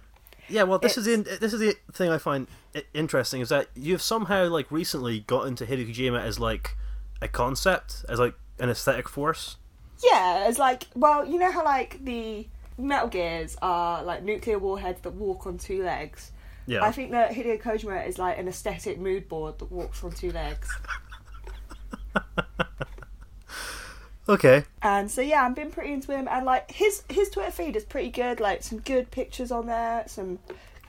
Yeah, 0.49 0.63
well, 0.63 0.79
this 0.79 0.97
is 0.97 1.05
the 1.05 1.37
this 1.41 1.53
is 1.53 1.59
the 1.59 1.75
thing 1.91 2.09
I 2.09 2.17
find 2.17 2.47
interesting 2.93 3.41
is 3.41 3.49
that 3.49 3.67
you've 3.75 4.01
somehow 4.01 4.47
like 4.47 4.71
recently 4.71 5.19
got 5.21 5.47
into 5.47 5.65
Hideo 5.65 5.93
Kojima 5.93 6.21
as 6.21 6.39
like 6.39 6.75
a 7.21 7.27
concept, 7.27 8.05
as 8.07 8.19
like 8.19 8.35
an 8.59 8.69
aesthetic 8.69 9.09
force. 9.09 9.57
Yeah, 10.03 10.47
it's 10.47 10.59
like, 10.59 10.83
well, 10.95 11.25
you 11.25 11.39
know 11.39 11.51
how 11.51 11.65
like 11.65 12.03
the 12.03 12.47
Metal 12.77 13.07
Gears 13.07 13.57
are 13.61 14.03
like 14.03 14.23
nuclear 14.23 14.59
warheads 14.59 15.01
that 15.01 15.13
walk 15.13 15.47
on 15.47 15.57
two 15.57 15.83
legs. 15.83 16.31
Yeah. 16.65 16.83
I 16.83 16.91
think 16.91 17.11
that 17.11 17.31
Hideo 17.31 17.61
Kojima 17.61 18.07
is 18.07 18.17
like 18.17 18.37
an 18.37 18.47
aesthetic 18.47 18.99
mood 18.99 19.27
board 19.27 19.59
that 19.59 19.71
walks 19.71 20.03
on 20.03 20.11
two 20.11 20.31
legs. 20.31 20.69
Okay. 24.29 24.63
And 24.81 25.09
so 25.09 25.21
yeah, 25.21 25.45
I've 25.45 25.55
been 25.55 25.71
pretty 25.71 25.93
into 25.93 26.11
him, 26.11 26.27
and 26.29 26.45
like 26.45 26.71
his 26.71 27.03
his 27.09 27.29
Twitter 27.29 27.51
feed 27.51 27.75
is 27.75 27.83
pretty 27.83 28.09
good. 28.09 28.39
Like 28.39 28.63
some 28.63 28.79
good 28.79 29.11
pictures 29.11 29.51
on 29.51 29.67
there, 29.67 30.03
some 30.07 30.39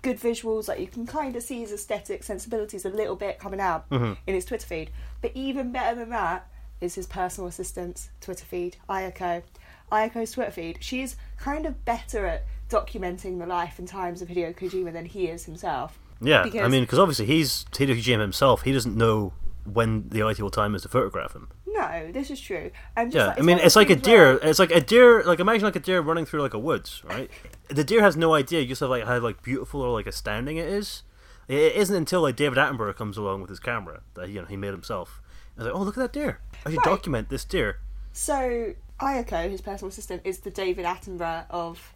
good 0.02 0.18
visuals. 0.18 0.68
Like 0.68 0.80
you 0.80 0.86
can 0.86 1.06
kind 1.06 1.36
of 1.36 1.42
see 1.42 1.60
his 1.60 1.72
aesthetic 1.72 2.24
sensibilities 2.24 2.84
a 2.84 2.90
little 2.90 3.16
bit 3.16 3.38
coming 3.38 3.60
out 3.60 3.88
mm-hmm. 3.90 4.14
in 4.26 4.34
his 4.34 4.44
Twitter 4.44 4.66
feed. 4.66 4.90
But 5.20 5.32
even 5.34 5.72
better 5.72 5.98
than 5.98 6.10
that 6.10 6.48
is 6.80 6.94
his 6.94 7.06
personal 7.06 7.48
assistant's 7.48 8.10
Twitter 8.20 8.44
feed, 8.44 8.76
Ayako. 8.88 9.42
Ayako's 9.90 10.32
Twitter 10.32 10.50
feed. 10.50 10.78
She's 10.80 11.16
kind 11.38 11.66
of 11.66 11.84
better 11.84 12.26
at 12.26 12.44
documenting 12.68 13.38
the 13.38 13.46
life 13.46 13.78
and 13.78 13.88
times 13.88 14.20
of 14.20 14.28
Hideo 14.28 14.54
Kojima 14.54 14.92
than 14.92 15.06
he 15.06 15.28
is 15.28 15.44
himself. 15.44 15.98
Yeah, 16.20 16.42
I 16.42 16.68
mean, 16.68 16.82
because 16.82 16.98
obviously 16.98 17.26
he's 17.26 17.64
Hideo 17.72 17.96
Kojima 17.96 18.20
himself. 18.20 18.62
He 18.62 18.72
doesn't 18.72 18.96
know 18.96 19.32
when 19.74 20.08
the 20.08 20.22
ideal 20.22 20.50
time 20.50 20.74
is 20.74 20.82
to 20.82 20.88
photograph 20.88 21.34
him. 21.34 21.48
No, 21.66 22.10
this 22.12 22.30
is 22.30 22.40
true. 22.40 22.70
And 22.96 23.12
just 23.12 23.20
Yeah, 23.22 23.28
like, 23.28 23.38
I 23.38 23.42
mean, 23.42 23.58
it's 23.58 23.76
like 23.76 23.90
a 23.90 23.94
where- 23.94 24.00
deer. 24.02 24.38
It's 24.42 24.58
like 24.58 24.70
a 24.72 24.80
deer. 24.80 25.22
Like 25.24 25.40
imagine 25.40 25.64
like 25.64 25.76
a 25.76 25.80
deer 25.80 26.00
running 26.00 26.24
through 26.26 26.42
like 26.42 26.54
a 26.54 26.58
woods, 26.58 27.02
right? 27.04 27.30
The 27.68 27.84
deer 27.84 28.00
has 28.00 28.16
no 28.16 28.32
idea 28.32 28.64
just 28.64 28.80
of 28.80 28.88
like 28.90 29.04
how 29.04 29.18
like 29.18 29.42
beautiful 29.42 29.82
or 29.82 29.90
like 29.92 30.06
astounding 30.06 30.56
it 30.56 30.66
is. 30.66 31.02
It 31.48 31.74
isn't 31.76 31.94
until 31.94 32.22
like 32.22 32.34
David 32.36 32.56
Attenborough 32.58 32.96
comes 32.96 33.16
along 33.18 33.40
with 33.42 33.50
his 33.50 33.60
camera 33.60 34.00
that 34.14 34.28
you 34.30 34.40
know 34.40 34.46
he 34.46 34.56
made 34.56 34.72
himself. 34.72 35.20
I 35.56 35.62
was 35.62 35.66
like, 35.72 35.74
oh 35.78 35.82
look 35.84 35.98
at 35.98 36.00
that 36.00 36.12
deer! 36.12 36.40
I 36.64 36.70
should 36.70 36.78
Right. 36.78 36.84
document 36.86 37.28
this 37.28 37.44
deer. 37.44 37.80
So 38.12 38.74
Ayako, 39.00 39.50
his 39.50 39.60
personal 39.60 39.90
assistant, 39.90 40.22
is 40.24 40.38
the 40.40 40.50
David 40.50 40.84
Attenborough 40.86 41.44
of 41.50 41.94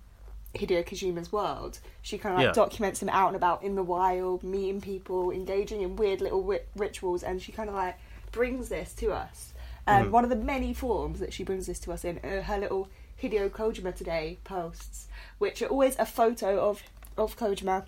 Hideo 0.55 0.85
Kojima's 0.85 1.33
world. 1.33 1.79
She 2.03 2.19
kind 2.19 2.35
of 2.35 2.39
like 2.39 2.47
Yeah. 2.49 2.53
documents 2.65 3.01
him 3.03 3.09
out 3.09 3.29
and 3.29 3.37
about 3.37 3.63
in 3.63 3.75
the 3.75 3.83
wild, 3.83 4.43
meeting 4.43 4.81
people, 4.81 5.31
engaging 5.31 5.81
in 5.81 5.97
weird 5.97 6.21
little 6.21 6.43
ri- 6.43 6.61
rituals, 6.77 7.23
and 7.23 7.41
she 7.41 7.53
kind 7.53 7.69
of 7.69 7.75
like 7.75 7.97
brings 8.33 8.69
this 8.69 8.93
to 8.95 9.13
us. 9.13 9.53
And 9.87 10.05
Mm-hmm. 10.05 10.13
one 10.13 10.25
of 10.25 10.31
the 10.31 10.37
many 10.37 10.73
forms 10.75 11.21
that 11.21 11.33
she 11.33 11.43
brings 11.43 11.67
this 11.67 11.79
to 11.81 11.93
us 11.93 12.05
in 12.05 12.21
are 12.23 12.43
her 12.43 12.59
little 12.59 12.89
Hideo 13.23 13.49
Kojima 13.51 13.95
Today 13.95 14.39
posts, 14.45 15.09
which 15.39 15.63
are 15.63 15.67
always 15.67 15.99
a 15.99 16.07
photo 16.07 16.61
of 16.69 16.83
of 17.17 17.37
Kojima, 17.37 17.85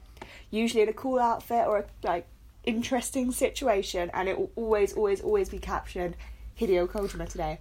usually 0.51 0.83
in 0.83 0.89
a 0.89 0.93
cool 0.93 1.19
outfit 1.19 1.67
or 1.67 1.79
a 1.79 1.85
like 2.03 2.27
interesting 2.65 3.31
situation, 3.33 4.11
and 4.15 4.29
it 4.29 4.39
will 4.39 4.51
always, 4.57 4.93
always, 4.95 5.21
always 5.23 5.49
be 5.49 5.59
captioned 5.59 6.15
Hideo 6.61 6.87
Kojima 6.89 7.29
Today. 7.29 7.59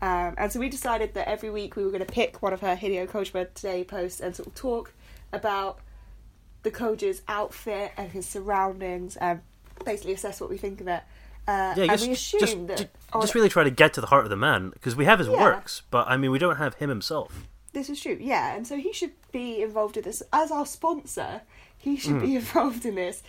Um, 0.00 0.34
and 0.38 0.52
so 0.52 0.60
we 0.60 0.68
decided 0.68 1.14
that 1.14 1.28
every 1.28 1.50
week 1.50 1.74
we 1.76 1.82
were 1.84 1.90
going 1.90 2.04
to 2.04 2.12
pick 2.12 2.40
one 2.42 2.52
of 2.52 2.60
her 2.60 2.76
Hideo 2.76 3.08
Kojima 3.08 3.52
Today 3.54 3.82
posts 3.84 4.20
and 4.20 4.34
sort 4.36 4.46
of 4.46 4.54
talk 4.54 4.92
about 5.32 5.80
the 6.62 6.70
Koja's 6.70 7.22
outfit 7.28 7.92
and 7.96 8.10
his 8.12 8.26
surroundings 8.26 9.16
and 9.16 9.40
basically 9.84 10.12
assess 10.12 10.40
what 10.40 10.50
we 10.50 10.56
think 10.56 10.80
of 10.80 10.88
it. 10.88 11.02
Uh, 11.46 11.74
Yeah, 11.76 11.82
and 11.84 11.90
just 11.92 12.06
we 12.06 12.12
assume 12.12 12.40
just, 12.40 12.66
that 12.68 12.76
just, 12.78 12.88
on- 13.12 13.20
just 13.22 13.34
really 13.34 13.48
try 13.48 13.64
to 13.64 13.70
get 13.70 13.94
to 13.94 14.00
the 14.00 14.06
heart 14.08 14.24
of 14.24 14.30
the 14.30 14.36
man 14.36 14.70
because 14.70 14.94
we 14.94 15.04
have 15.06 15.18
his 15.18 15.28
Yeah. 15.28 15.40
works, 15.42 15.82
but 15.90 16.06
I 16.08 16.16
mean 16.16 16.30
we 16.30 16.38
don't 16.38 16.56
have 16.56 16.74
him 16.74 16.88
himself. 16.88 17.46
this 17.72 17.88
is 17.90 18.00
true, 18.00 18.16
yeah. 18.20 18.54
And 18.56 18.66
so 18.66 18.76
he 18.76 18.92
should 18.92 19.12
be 19.32 19.62
involved 19.62 19.96
in 19.96 20.02
this 20.04 20.22
as 20.32 20.50
our 20.50 20.66
sponsor. 20.66 21.42
He 21.76 21.96
should 21.96 22.20
be 22.20 22.34
involved 22.42 22.84
in 22.84 22.96
this 22.96 23.22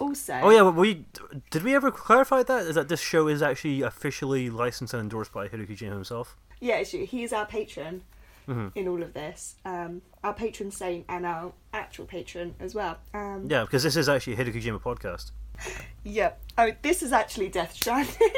also. 0.00 0.34
Oh 0.42 0.50
yeah, 0.50 0.62
well, 0.62 0.72
we 0.72 1.04
did 1.50 1.62
we 1.62 1.74
ever 1.74 1.90
clarify 1.90 2.42
that? 2.42 2.66
Is 2.66 2.74
that 2.74 2.88
this 2.88 3.00
show 3.00 3.28
is 3.28 3.42
actually 3.42 3.82
officially 3.82 4.50
licensed 4.50 4.94
and 4.94 5.02
endorsed 5.02 5.32
by 5.32 5.48
Hideo 5.48 5.68
Kojima 5.68 5.92
himself? 5.92 6.36
Yeah, 6.60 6.76
it's. 6.76 6.90
He 6.92 7.22
is 7.22 7.32
our 7.32 7.46
patron 7.46 8.02
Mm-hmm. 8.48 8.78
in 8.78 8.86
all 8.86 9.02
of 9.02 9.12
this. 9.12 9.56
Um, 9.64 10.02
our 10.22 10.32
patron 10.32 10.70
saint 10.70 11.04
and 11.08 11.26
our 11.26 11.52
actual 11.72 12.04
patron 12.04 12.54
as 12.60 12.76
well. 12.76 12.96
Um, 13.12 13.46
Yeah, 13.50 13.62
because 13.62 13.82
this 13.82 13.96
is 13.96 14.08
actually 14.08 14.34
a 14.34 14.36
Hideo 14.36 14.54
Kojima 14.54 14.80
podcast. 14.80 15.32
Yep. 16.04 16.40
Oh, 16.56 16.70
this 16.82 17.02
is 17.02 17.10
actually 17.12 17.48
Death 17.48 17.72
Stranding. 17.74 18.14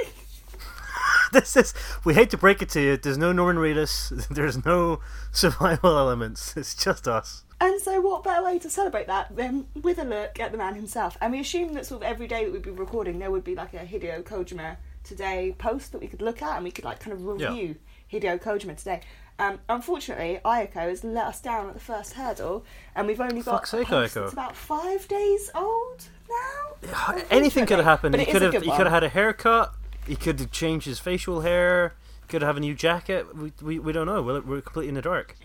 this 1.33 1.57
is 1.57 1.75
we 2.05 2.15
hate 2.15 2.31
to 2.31 2.39
break 2.39 2.63
it 2.63 2.71
to 2.71 2.81
you. 2.81 2.97
There's 2.97 3.19
no 3.19 3.33
Norman 3.33 3.57
Reedus. 3.63 4.27
There's 4.29 4.65
no 4.65 5.01
survival 5.31 5.99
elements. 5.99 6.57
It's 6.57 6.75
just 6.75 7.07
us. 7.07 7.45
And 7.61 7.81
so, 7.81 8.01
what 8.01 8.25
better 8.25 8.45
way 8.45 8.59
to 8.61 8.71
celebrate 8.71 9.07
that 9.07 9.35
than 9.35 9.67
with 9.83 9.99
a 9.99 10.05
look 10.05 10.39
at 10.41 10.53
the 10.53 10.59
man 10.59 10.75
himself? 10.75 11.17
And 11.21 11.33
we 11.33 11.41
assume 11.41 11.75
that 11.75 11.87
sort 11.87 12.03
of 12.03 12.09
every 12.09 12.27
day 12.27 12.45
that 12.45 12.53
we'd 12.53 12.63
be 12.63 12.71
recording, 12.71 13.19
there 13.19 13.31
would 13.31 13.45
be 13.45 13.55
like 13.55 13.75
a 13.75 13.79
Hideo 13.79 14.23
Kojima 14.23 14.77
today 15.05 15.55
post 15.59 15.93
that 15.93 16.01
we 16.01 16.07
could 16.07 16.21
look 16.23 16.43
at 16.43 16.57
and 16.57 16.65
we 16.65 16.71
could 16.71 16.85
like 16.85 17.01
kind 17.01 17.13
of 17.15 17.41
Yeah. 17.41 17.49
review 17.51 17.77
Hideo 18.13 18.41
Kojima 18.41 18.77
today. 18.77 19.01
Um, 19.41 19.61
unfortunately, 19.69 20.41
Ayako 20.45 20.89
has 20.89 21.05
let 21.05 21.27
us 21.27 21.41
down 21.41 21.69
at 21.69 21.75
the 21.75 21.81
first 21.81 22.15
hurdle, 22.15 22.65
and 22.97 23.07
we've 23.07 23.21
only 23.21 23.41
got 23.41 23.61
Fuck's 23.61 23.71
sake, 23.71 23.87
a 23.87 23.91
post 23.91 24.15
Ayako. 24.17 24.21
that's 24.23 24.33
about 24.33 24.57
five 24.57 25.07
days 25.07 25.51
old 25.55 26.05
now. 26.29 27.17
Anything 27.31 27.65
could 27.65 27.79
have 27.79 27.87
happened. 27.87 28.13
But 28.13 28.21
he 28.21 28.27
could 28.27 28.43
have. 28.43 28.53
He 28.63 28.71
could 28.71 28.81
have 28.87 28.91
had 28.91 29.05
a 29.05 29.09
haircut. 29.09 29.75
He 30.07 30.17
could 30.17 30.41
have 30.41 30.51
changed 30.51 30.87
his 30.87 30.99
facial 30.99 31.43
hair. 31.43 31.95
Could 32.29 32.43
have 32.43 32.57
a 32.57 32.61
new 32.61 32.75
jacket. 32.75 33.35
We, 33.35 33.53
we, 33.63 33.79
we 33.79 33.93
don't 33.93 34.07
know. 34.07 34.23
We're, 34.23 34.41
we're 34.41 34.61
completely 34.61 34.89
in 34.91 34.95
the 34.95 35.03
dark. 35.03 35.37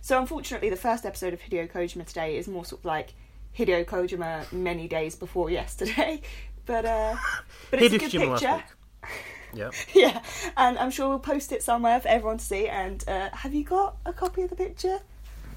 So 0.00 0.18
unfortunately, 0.18 0.70
the 0.70 0.76
first 0.76 1.04
episode 1.04 1.34
of 1.34 1.40
Hideo 1.40 1.70
Kojima 1.70 2.06
today 2.06 2.36
is 2.36 2.48
more 2.48 2.64
sort 2.64 2.80
of 2.80 2.84
like 2.86 3.14
Hideo 3.56 3.84
Kojima 3.84 4.50
many 4.52 4.88
days 4.88 5.14
before 5.14 5.50
yesterday. 5.60 6.22
But 6.64 6.84
uh, 6.84 7.16
but 7.70 7.82
it's 7.82 7.94
a 7.94 7.98
good 7.98 8.10
Kojima 8.10 8.38
picture. 8.38 8.64
Yeah. 9.54 9.70
Yeah, 9.92 10.22
and 10.56 10.78
I'm 10.78 10.90
sure 10.90 11.10
we'll 11.10 11.18
post 11.18 11.52
it 11.52 11.62
somewhere 11.62 12.00
for 12.00 12.08
everyone 12.08 12.38
to 12.38 12.44
see. 12.44 12.68
And 12.68 13.06
uh, 13.06 13.28
have 13.34 13.52
you 13.52 13.64
got 13.64 13.98
a 14.06 14.12
copy 14.12 14.40
of 14.40 14.48
the 14.48 14.56
picture? 14.56 15.00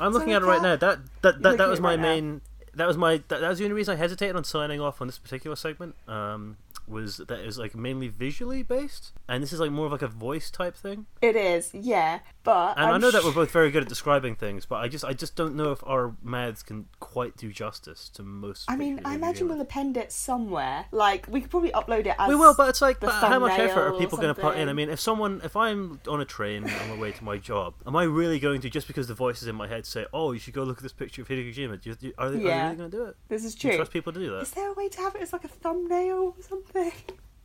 I'm 0.01 0.11
looking 0.11 0.33
at 0.33 0.41
it 0.41 0.45
right 0.45 0.61
now. 0.61 0.75
That 0.75 0.99
that, 1.21 1.41
that, 1.41 1.57
that 1.57 1.69
was 1.69 1.79
my 1.79 1.95
right 1.95 2.21
now. 2.21 2.41
That 2.75 2.87
was 2.87 2.97
my. 2.97 3.17
That, 3.27 3.41
that 3.41 3.49
was 3.49 3.59
the 3.59 3.65
only 3.65 3.75
reason 3.75 3.95
I 3.95 3.97
hesitated 3.97 4.35
on 4.35 4.43
signing 4.43 4.81
off 4.81 5.01
on 5.01 5.07
this 5.07 5.17
particular 5.17 5.55
segment. 5.55 5.95
Um, 6.07 6.57
was 6.87 7.17
that 7.17 7.39
it 7.39 7.45
was 7.45 7.57
like 7.57 7.75
mainly 7.75 8.07
visually 8.07 8.63
based, 8.63 9.11
and 9.27 9.41
this 9.41 9.51
is 9.51 9.59
like 9.59 9.71
more 9.71 9.87
of 9.87 9.91
like 9.91 10.01
a 10.01 10.07
voice 10.07 10.51
type 10.51 10.75
thing. 10.75 11.05
It 11.21 11.35
is, 11.35 11.73
yeah. 11.73 12.19
But 12.43 12.77
And 12.77 12.85
i 12.85 12.91
I'm 12.91 13.01
know 13.01 13.09
that 13.09 13.23
we're 13.23 13.33
both 13.33 13.51
very 13.51 13.71
good 13.71 13.83
at 13.83 13.89
describing 13.89 14.35
things, 14.35 14.65
but 14.65 14.75
I 14.75 14.87
just 14.87 15.03
I 15.03 15.13
just 15.13 15.35
don't 15.35 15.55
know 15.55 15.71
if 15.71 15.83
our 15.85 16.15
mouths 16.21 16.61
can 16.61 16.87
quite 16.99 17.37
do 17.37 17.51
justice 17.51 18.09
to 18.09 18.23
most. 18.23 18.65
I 18.69 18.75
mean, 18.75 19.01
I 19.03 19.15
imagine 19.15 19.47
we'll 19.47 19.61
append 19.61 19.97
it 19.97 20.11
somewhere. 20.11 20.85
Like 20.91 21.27
we 21.29 21.41
could 21.41 21.49
probably 21.49 21.71
upload 21.71 22.05
it 22.05 22.15
as 22.19 22.29
We 22.29 22.35
will, 22.35 22.53
but 22.53 22.69
it's 22.69 22.81
like, 22.81 22.99
but 22.99 23.11
how 23.11 23.39
much 23.39 23.57
effort 23.59 23.93
are 23.93 23.97
people 23.97 24.17
going 24.17 24.33
to 24.33 24.39
put 24.39 24.57
in? 24.57 24.69
I 24.69 24.73
mean, 24.73 24.89
if 24.89 24.99
someone, 24.99 25.41
if 25.43 25.55
I'm 25.55 25.99
on 26.07 26.21
a 26.21 26.25
train 26.25 26.69
on 26.69 26.89
my 26.89 26.97
way 26.97 27.11
to 27.11 27.23
my 27.23 27.37
job, 27.37 27.73
am 27.87 27.95
I 27.95 28.03
really 28.03 28.39
going 28.39 28.61
to 28.61 28.69
just 28.69 28.87
because 28.87 29.07
the 29.07 29.15
voice 29.15 29.41
is 29.41 29.47
in 29.47 29.55
my 29.55 29.67
head 29.67 29.85
say, 29.85 30.05
"Oh, 30.13 30.31
you 30.31 30.39
should 30.39 30.53
go 30.53 30.63
look 30.63 30.77
at 30.77 30.83
this 30.83 30.93
picture 30.93 31.23
of 31.23 31.27
Hideo 31.27 31.51
Kojima"? 31.51 31.81
Do 31.81 31.89
you, 31.89 31.95
do 31.95 32.13
are, 32.17 32.29
they, 32.29 32.51
are 32.51 32.64
they 32.71 32.75
Yeah. 32.75 32.83
really 32.83 32.91
going 32.91 32.91
to 32.91 32.97
do 32.97 33.03
it? 33.05 33.15
this 33.29 33.43
is 33.45 33.55
Do 33.55 33.67
you 33.69 33.75
trust 33.77 33.91
people 33.91 34.13
to 34.13 34.19
do 34.19 34.29
that? 34.31 34.41
Is 34.41 34.51
there 34.51 34.69
a 34.69 34.73
way 34.73 34.89
to 34.89 35.01
have 35.01 35.15
it 35.15 35.21
as 35.21 35.33
like 35.33 35.43
a 35.43 35.47
thumbnail 35.47 36.35
or 36.37 36.43
something? 36.43 36.91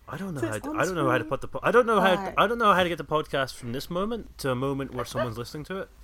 I 0.08 0.16
don't 0.16 0.34
know 0.34 0.40
So 0.40 0.48
how. 0.48 0.58
To, 0.58 0.72
I 0.78 0.84
don't 0.84 0.94
know 0.96 1.08
how 1.10 1.18
to 1.18 1.24
put 1.24 1.40
the. 1.40 1.48
po- 1.48 1.60
I 1.62 1.70
don't 1.70 1.86
know 1.86 2.00
how. 2.00 2.14
Right. 2.16 2.34
I 2.36 2.46
don't 2.46 2.58
know 2.58 2.72
how 2.72 2.82
to 2.82 2.88
get 2.88 2.98
the 2.98 3.04
podcast 3.04 3.54
from 3.54 3.72
this 3.72 3.88
moment 3.88 4.36
to 4.38 4.50
a 4.50 4.54
moment 4.56 4.92
where 4.94 5.04
someone's 5.04 5.38
listening 5.38 5.64
to 5.64 5.78
it. 5.82 5.88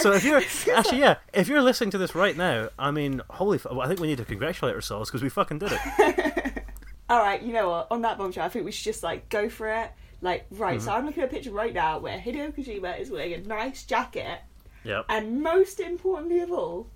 So 0.00 0.12
if 0.12 0.24
you're 0.24 0.38
actually 0.38 0.98
yeah, 1.00 1.16
if 1.34 1.48
you're 1.48 1.60
listening 1.60 1.90
to 1.90 1.98
this 1.98 2.14
right 2.14 2.36
now, 2.36 2.68
I 2.78 2.90
mean, 2.90 3.20
holy! 3.30 3.56
F- 3.56 3.66
well, 3.70 3.80
I 3.82 3.86
think 3.88 4.00
we 4.00 4.06
need 4.06 4.18
to 4.18 4.24
congratulate 4.24 4.74
ourselves 4.74 5.10
because 5.10 5.22
we 5.22 5.28
fucking 5.28 5.58
did 5.58 5.72
it. 5.72 6.64
All 7.10 7.18
right, 7.20 7.42
you 7.42 7.52
know 7.52 7.68
what? 7.70 7.88
On 7.90 8.02
that 8.02 8.16
bombshell, 8.18 8.44
I 8.44 8.48
think 8.48 8.64
we 8.64 8.72
should 8.72 8.84
just 8.84 9.02
like 9.02 9.28
go 9.28 9.48
for 9.48 9.68
it. 9.68 9.90
Like, 10.22 10.46
right, 10.50 10.78
Mm-hmm. 10.78 10.84
so 10.86 10.92
I'm 10.92 11.04
looking 11.06 11.22
at 11.22 11.28
a 11.30 11.32
picture 11.32 11.50
right 11.50 11.72
now 11.74 11.98
where 11.98 12.18
Hideo 12.18 12.52
Kojima 12.54 12.98
is 13.00 13.10
wearing 13.10 13.32
a 13.34 13.38
nice 13.38 13.84
jacket, 13.84 14.40
Yep. 14.84 15.06
and 15.08 15.42
most 15.42 15.80
importantly 15.80 16.40
of 16.40 16.50
all, 16.52 16.86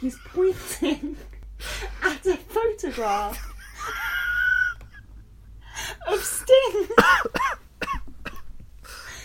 he's 0.00 0.16
pointing 0.26 1.16
at 2.02 2.24
a 2.26 2.36
photograph 2.36 3.54
of 6.06 6.22
Sting. 6.22 6.86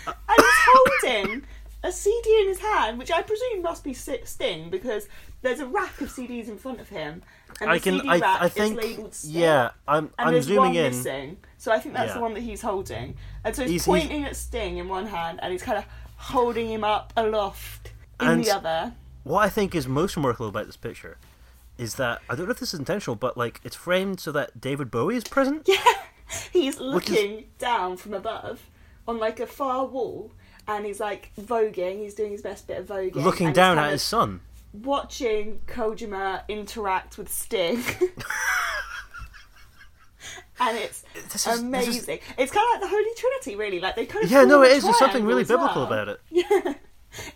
and 0.06 0.16
he's 0.38 0.64
holding 0.68 1.44
a 1.84 1.92
CD 1.92 2.40
in 2.42 2.48
his 2.48 2.60
hand, 2.60 2.98
which 2.98 3.12
I 3.12 3.22
presume 3.22 3.62
must 3.62 3.84
be 3.84 3.94
Sting 3.94 4.70
because 4.70 5.08
there's 5.42 5.60
a 5.60 5.66
rack 5.68 6.00
of 6.02 6.10
CDs 6.10 6.48
in 6.48 6.58
front 6.58 6.80
of 6.80 6.88
him, 6.90 7.22
and 7.60 7.70
the 7.70 7.74
I 7.76 7.80
can. 7.80 7.96
CD 7.98 8.10
I. 8.10 8.18
rack 8.20 8.42
I 8.42 8.50
think. 8.50 8.80
is 8.80 8.86
labelled 8.86 9.14
Sting. 9.14 9.32
Yeah. 9.34 9.72
I'm. 9.88 10.06
And 10.06 10.12
I'm 10.18 10.34
there's 10.34 10.46
zooming 10.46 10.60
one 10.74 10.76
in. 10.76 10.84
missing, 10.84 11.38
so 11.58 11.72
I 11.72 11.80
think 11.80 11.96
that's 11.96 12.10
Yeah. 12.10 12.14
the 12.16 12.22
one 12.22 12.34
that 12.36 12.42
he's 12.44 12.62
holding. 12.62 13.16
And 13.44 13.56
so 13.56 13.64
he's, 13.64 13.72
He's- 13.72 13.86
he's- 13.86 14.02
pointing 14.02 14.24
at 14.24 14.36
Sting 14.36 14.78
in 14.78 14.88
one 14.88 15.08
hand, 15.08 15.40
and 15.42 15.52
he's 15.52 15.64
kind 15.64 15.78
of 15.78 15.86
holding 16.16 16.70
him 16.70 16.84
up 16.86 17.12
aloft 17.18 17.92
in 18.22 18.28
And- 18.28 18.44
the 18.44 18.52
other. 18.52 18.94
What 19.24 19.40
I 19.40 19.50
think 19.50 19.74
is 19.76 19.88
most 19.88 20.16
remarkable 20.16 20.48
about 20.50 20.66
this 20.66 20.76
picture 20.78 21.18
is 21.78 21.96
that 21.96 22.22
I 22.30 22.36
don't 22.36 22.46
know 22.46 22.52
if 22.52 22.60
this 22.60 22.74
is 22.74 22.80
intentional, 22.80 23.16
but 23.16 23.38
like 23.38 23.60
it's 23.64 23.76
framed 23.76 24.20
so 24.20 24.32
that 24.34 24.60
David 24.60 24.92
Bowie 24.92 25.16
is 25.16 25.24
present. 25.24 25.68
Yeah, 25.68 25.78
He's 26.52 26.80
Which 26.80 27.10
is- 27.10 27.16
looking 27.16 27.46
down 27.60 27.98
from 27.98 28.14
above 28.14 28.62
on 29.08 29.20
like 29.20 29.40
a 29.40 29.46
far 29.48 29.86
wall, 29.86 30.32
and 30.68 30.86
he's 30.86 31.00
like 31.00 31.32
voguing. 31.40 32.00
He's 32.00 32.16
doing 32.16 32.32
his 32.32 32.42
best 32.42 32.66
bit 32.68 32.78
of 32.80 32.88
voguing, 32.88 33.16
Looking 33.16 33.54
down 33.54 33.78
at 33.78 33.92
his 33.92 34.02
son. 34.02 34.42
watching 34.74 35.62
Kojima 35.68 36.42
interact 36.48 37.18
with 37.18 37.32
Sting. 37.32 37.84
And 40.60 40.78
it's 40.78 41.04
is- 41.16 41.24
this 41.26 41.48
is- 41.48 41.60
amazing. 41.60 42.20
It's 42.38 42.52
kind 42.52 42.66
of 42.68 42.72
like 42.74 42.82
the 42.82 42.88
Holy 42.88 43.10
Trinity, 43.18 43.56
really. 43.56 43.80
Like 43.80 43.96
they 43.96 44.06
kind 44.06 44.24
of 44.24 44.32
Yeah, 44.32 44.46
no, 44.46 44.62
it 44.64 44.72
is. 44.72 44.84
There's 44.84 44.98
something 45.00 45.26
really 45.26 45.44
biblical 45.44 45.84
well. 45.84 45.92
about 45.92 46.08
it. 46.10 46.22
Yeah, 46.30 46.74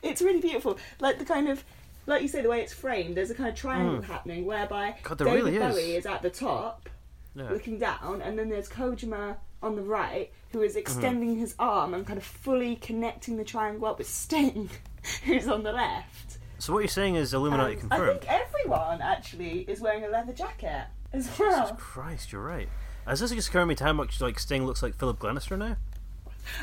it's 0.02 0.22
really 0.22 0.40
beautiful. 0.40 0.78
Like 1.00 1.20
the 1.20 1.26
kind 1.26 1.50
of, 1.50 1.64
like 2.08 2.22
you 2.24 2.28
say, 2.28 2.42
the 2.42 2.50
way 2.50 2.62
it's 2.62 2.74
framed. 2.74 3.16
There's 3.16 3.30
a 3.30 3.36
kind 3.36 3.50
of 3.50 3.56
triangle 3.56 4.02
happening 4.02 4.46
whereby. 4.46 4.96
God, 5.04 5.20
David 5.20 5.34
really 5.34 5.56
is. 5.58 5.62
Bowie 5.76 5.96
is 5.96 6.06
at 6.08 6.22
the 6.24 6.30
top, 6.32 6.90
Yeah. 7.36 7.50
looking 7.52 7.78
down, 7.78 8.22
and 8.24 8.38
then 8.40 8.50
there's 8.50 8.68
Kojima 8.70 9.36
on 9.62 9.76
the 9.76 9.82
right, 9.84 10.32
who 10.52 10.62
is 10.62 10.72
Mm-hmm. 10.72 10.80
extending 10.80 11.38
his 11.38 11.54
arm 11.60 11.94
and 11.94 12.06
kind 12.08 12.18
of 12.18 12.24
fully 12.24 12.76
connecting 12.78 13.38
the 13.38 13.44
triangle 13.44 13.88
up 13.88 13.98
with 14.00 14.10
Sting, 14.10 14.70
who's 15.26 15.48
on 15.48 15.62
the 15.64 15.72
left. 15.72 16.38
So 16.60 16.74
what 16.74 16.80
you're 16.80 16.88
saying 16.88 17.16
is 17.16 17.34
Illuminati 17.36 17.78
And 17.82 17.94
I 17.94 18.08
think 18.08 18.26
everyone 18.28 19.00
actually 19.02 19.60
is 19.62 19.80
wearing 19.80 20.04
a 20.04 20.08
leather 20.10 20.34
jacket 20.34 20.86
as 21.14 21.30
well. 21.38 21.66
Jesus. 21.68 21.78
Christ, 21.78 22.32
you're 22.32 22.42
right. 22.44 22.68
Has 23.06 23.20
this 23.20 23.32
just 23.32 23.50
occurred 23.50 23.62
to 23.62 23.66
me 23.68 23.76
to 23.76 23.84
how 23.84 23.94
much 23.94 24.20
like 24.22 24.40
Sting 24.40 24.66
looks 24.66 24.82
like 24.82 24.96
Philip 24.96 25.20
Glenister 25.20 25.56
now? 25.56 25.78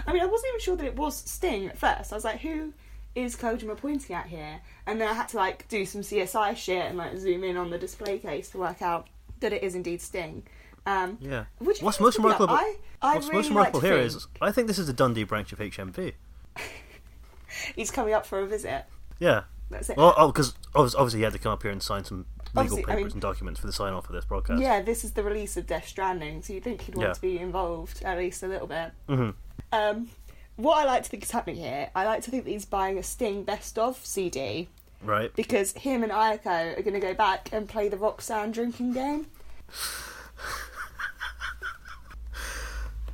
I 0.07 0.13
mean, 0.13 0.23
I 0.23 0.27
wasn't 0.27 0.49
even 0.49 0.61
sure 0.61 0.77
that 0.77 0.87
it 0.87 0.97
was 0.97 1.17
Sting 1.17 1.67
at 1.69 1.79
first. 1.79 2.13
I 2.13 2.17
was 2.17 2.25
like, 2.25 2.41
who 2.41 2.73
is 3.15 3.37
Kojima 3.37 3.77
pointing 3.77 4.15
at 4.17 4.27
here? 4.27 4.61
And 4.87 5.01
then 5.01 5.09
I 5.09 5.13
had 5.15 5.29
to 5.29 5.37
like 5.37 5.69
do 5.69 5.85
some 5.87 6.01
CSI 6.03 6.57
shit 6.57 6.85
and 6.87 6.99
like 6.99 7.17
zoom 7.17 7.45
in 7.45 7.57
on 7.57 7.71
the 7.71 7.79
display 7.79 8.19
case 8.19 8.51
to 8.51 8.59
work 8.59 8.83
out 8.83 9.09
that 9.41 9.53
it 9.53 9.63
is 9.63 9.75
indeed 9.75 10.01
Sting. 10.03 10.43
Um, 10.87 11.19
Yeah. 11.21 11.45
What's 11.59 12.01
most 12.01 12.17
remarkable? 12.19 12.55
I, 12.55 12.77
I 13.01 13.15
what's 13.15 13.27
really 13.29 13.39
most 13.39 13.49
remarkable 13.49 13.81
like 13.81 13.87
here 13.89 13.97
think 13.99 14.07
is 14.17 14.27
I 14.41 14.53
think 14.53 14.69
this 14.69 14.79
is 14.79 14.87
the 14.87 14.93
Dundee 14.93 15.25
branch 15.25 15.53
of 15.53 15.59
HMV. 15.59 16.15
he's 17.77 17.91
coming 17.91 18.15
up 18.15 18.27
for 18.27 18.41
a 18.41 18.47
visit. 18.47 18.85
Yeah. 19.19 19.43
That's 19.71 19.89
it. 19.91 19.97
Well, 19.97 20.15
oh, 20.17 20.29
because 20.29 20.55
obviously 20.75 21.21
he 21.21 21.25
had 21.25 21.33
to 21.33 21.39
come 21.39 21.53
up 21.53 21.63
here 21.63 21.71
and 21.71 21.83
sign 21.83 22.05
some 22.05 22.27
legal 22.55 22.61
Obviously, 22.61 22.83
I 22.85 22.87
papers 22.87 23.03
mean- 23.05 23.13
and 23.15 23.23
documents 23.23 23.61
for 23.61 23.67
the 23.67 23.73
sign 23.73 23.93
off 23.95 24.07
of 24.09 24.13
this 24.15 24.25
broadcast. 24.25 24.61
yeah, 24.61 24.83
this 24.83 25.05
is 25.05 25.13
the 25.13 25.23
release 25.23 25.57
of 25.57 25.67
Death 25.67 25.89
Stranding, 25.89 26.43
so 26.43 26.53
you 26.53 26.61
think 26.61 26.83
he'd 26.83 26.95
want 26.95 27.09
Yeah. 27.09 27.13
to 27.15 27.21
be 27.21 27.39
involved 27.39 28.03
at 28.05 28.19
least 28.19 28.43
a 28.43 28.47
little 28.47 28.67
bit. 28.67 28.93
hmm 29.09 29.31
Um, 29.73 30.09
what 30.57 30.79
I 30.79 30.85
like 30.85 31.03
to 31.05 31.09
think 31.11 31.23
is 31.23 31.31
happening 31.31 31.57
here, 31.57 31.91
I 31.95 32.05
like 32.05 32.23
to 32.25 32.31
think 32.31 32.45
that 32.45 32.51
he's 32.51 32.65
buying 32.65 32.99
a 32.99 33.03
Sting 33.03 33.43
best 33.45 33.79
of 33.79 34.05
CD 34.05 34.69
Right. 35.03 35.35
because 35.35 35.73
him 35.73 36.03
and 36.03 36.13
Ayako 36.13 36.79
are 36.79 36.83
going 36.83 36.95
to 36.95 37.01
go 37.01 37.15
back 37.15 37.51
and 37.53 37.69
play 37.69 37.89
the 37.89 37.97
Roxanne 37.97 38.53
drinking 38.53 38.93
game. 38.93 39.27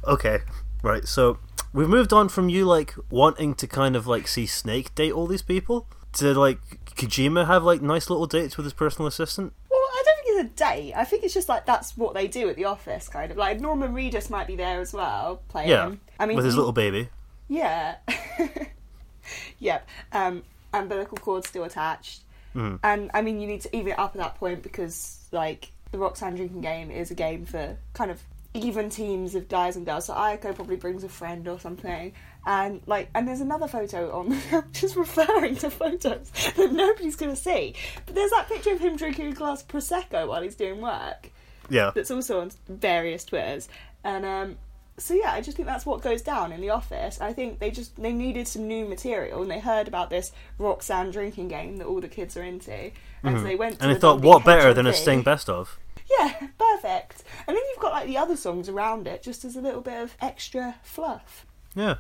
Okay. 0.07 0.39
Right. 0.83 1.07
So 1.07 1.39
we've 1.73 1.89
moved 1.89 2.13
on 2.13 2.29
from 2.29 2.49
you 2.49 2.65
like 2.65 2.95
wanting 3.11 3.55
to 3.57 3.67
kind 3.67 3.95
of 3.97 4.07
like 4.07 4.27
see 4.29 4.47
Snake 4.47 4.95
date 4.95 5.13
all 5.13 5.27
these 5.27 5.43
people 5.43 5.87
to 6.15 6.33
like 6.33 6.59
Kojima 6.97 7.47
have 7.47 7.65
like 7.65 7.83
nice 7.83 8.09
little 8.09 8.27
dates 8.27 8.57
with 8.57 8.65
his 8.65 8.73
personal 8.73 9.07
assistant. 9.07 9.53
Well, 9.71 9.79
I 9.79 10.03
don't 10.05 10.25
think 10.25 10.47
it's 10.47 10.55
a 10.55 10.65
date. 10.65 10.95
I 10.97 11.05
think 11.05 11.23
it's 11.23 11.35
just 11.35 11.49
like 11.49 11.67
that's 11.67 11.97
what 11.97 12.15
they 12.15 12.27
do 12.29 12.49
at 12.49 12.57
the 12.57 12.65
office, 12.65 13.09
kind 13.09 13.31
of. 13.31 13.37
Like 13.37 13.61
Norman 13.61 13.93
Reedus 13.95 14.31
might 14.31 14.47
be 14.47 14.57
there 14.57 14.81
as 14.81 14.93
well, 14.95 15.43
playing. 15.49 15.69
Yeah. 15.69 15.93
I 16.19 16.25
mean, 16.27 16.37
with 16.37 16.47
his 16.47 16.55
he- 16.55 16.59
little 16.59 16.73
baby. 16.73 17.11
Yeah. 17.51 17.97
yep. 19.59 19.87
Um, 20.13 20.43
umbilical 20.73 21.19
cord 21.19 21.45
still 21.45 21.65
attached. 21.65 22.21
Mhm. 22.55 22.79
And 22.83 23.11
I 23.13 23.21
mean, 23.23 23.41
you 23.41 23.47
need 23.47 23.61
to 23.63 23.77
even 23.77 23.93
it 23.93 23.99
up 23.99 24.13
at 24.15 24.19
that 24.23 24.35
point 24.37 24.63
because, 24.63 25.19
like, 25.33 25.71
the 25.93 25.99
Roxanne 25.99 26.37
drinking 26.37 26.61
game 26.63 26.91
is 26.91 27.11
a 27.11 27.15
game 27.15 27.45
for 27.45 27.77
kind 27.93 28.11
of 28.11 28.23
even 28.55 28.91
teams 28.91 29.35
of 29.37 29.49
guys 29.49 29.77
and 29.77 29.87
girls. 29.87 30.07
So 30.07 30.15
Ayako 30.15 30.55
probably 30.57 30.77
brings 30.77 31.05
a 31.05 31.09
friend 31.09 31.47
or 31.47 31.59
something. 31.61 32.13
And, 32.47 32.81
like, 32.87 33.09
and 33.15 33.29
there's 33.29 33.41
another 33.41 33.69
photo 33.69 34.11
on, 34.19 34.33
I'm 34.53 34.73
just 34.73 34.97
referring 34.97 35.57
to 35.57 35.71
photos 35.71 36.31
that 36.57 36.73
nobody's 36.73 37.17
going 37.17 37.31
to 37.35 37.41
see. 37.41 37.75
But 38.07 38.15
there's 38.15 38.31
that 38.31 38.49
picture 38.49 38.73
of 38.73 38.81
him 38.81 38.97
drinking 38.97 39.29
a 39.29 39.33
glass 39.33 39.63
of 39.63 39.69
Prosecco 39.69 40.27
while 40.29 40.43
he's 40.43 40.57
doing 40.57 40.81
work 40.81 41.31
Yeah. 41.69 41.91
that's 41.95 42.11
also 42.11 42.41
on 42.41 42.51
various 42.69 43.25
Twitters. 43.25 43.69
And 44.03 44.25
um, 44.25 44.57
so 45.01 45.15
yeah, 45.15 45.33
I 45.33 45.41
just 45.41 45.57
think 45.57 45.67
that's 45.67 45.87
what 45.87 46.03
goes 46.03 46.23
down 46.23 46.53
in 46.53 46.61
the 46.61 46.71
office. 46.71 47.21
I 47.21 47.33
think 47.33 47.59
they 47.59 47.71
just 47.71 48.01
they 48.01 48.13
needed 48.13 48.47
some 48.47 48.69
new 48.69 48.87
material, 48.87 49.43
and 49.43 49.51
they 49.51 49.61
heard 49.61 49.89
about 49.89 50.11
this 50.11 50.33
Roxanne 50.59 51.11
drinking 51.11 51.49
game 51.49 51.79
that 51.79 51.87
all 51.87 52.01
the 52.01 52.09
kids 52.09 52.37
are 52.37 52.43
into, 52.43 52.91
and 53.23 53.39
so 53.39 53.43
they 53.43 53.57
went. 53.57 53.75
To 53.75 53.79
Mm-hmm. 53.81 53.85
And 53.85 53.91
they 53.91 53.95
the 53.95 54.01
thought, 54.01 54.21
what 54.21 54.45
better 54.45 54.75
than 54.75 54.87
a. 54.87 54.93
Sting 54.93 55.23
best 55.23 55.49
of? 55.49 55.79
Yeah, 56.19 56.35
perfect. 56.59 57.25
And 57.47 57.57
then 57.57 57.63
you've 57.71 57.81
got 57.81 57.93
like 57.93 58.07
the 58.07 58.19
other 58.19 58.37
songs 58.37 58.69
around 58.69 59.07
it, 59.07 59.23
just 59.23 59.45
as 59.45 59.57
a 59.57 59.61
little 59.61 59.81
bit 59.81 60.01
of 60.01 60.15
extra 60.21 60.77
fluff. 60.83 61.47
Yeah. 61.75 61.97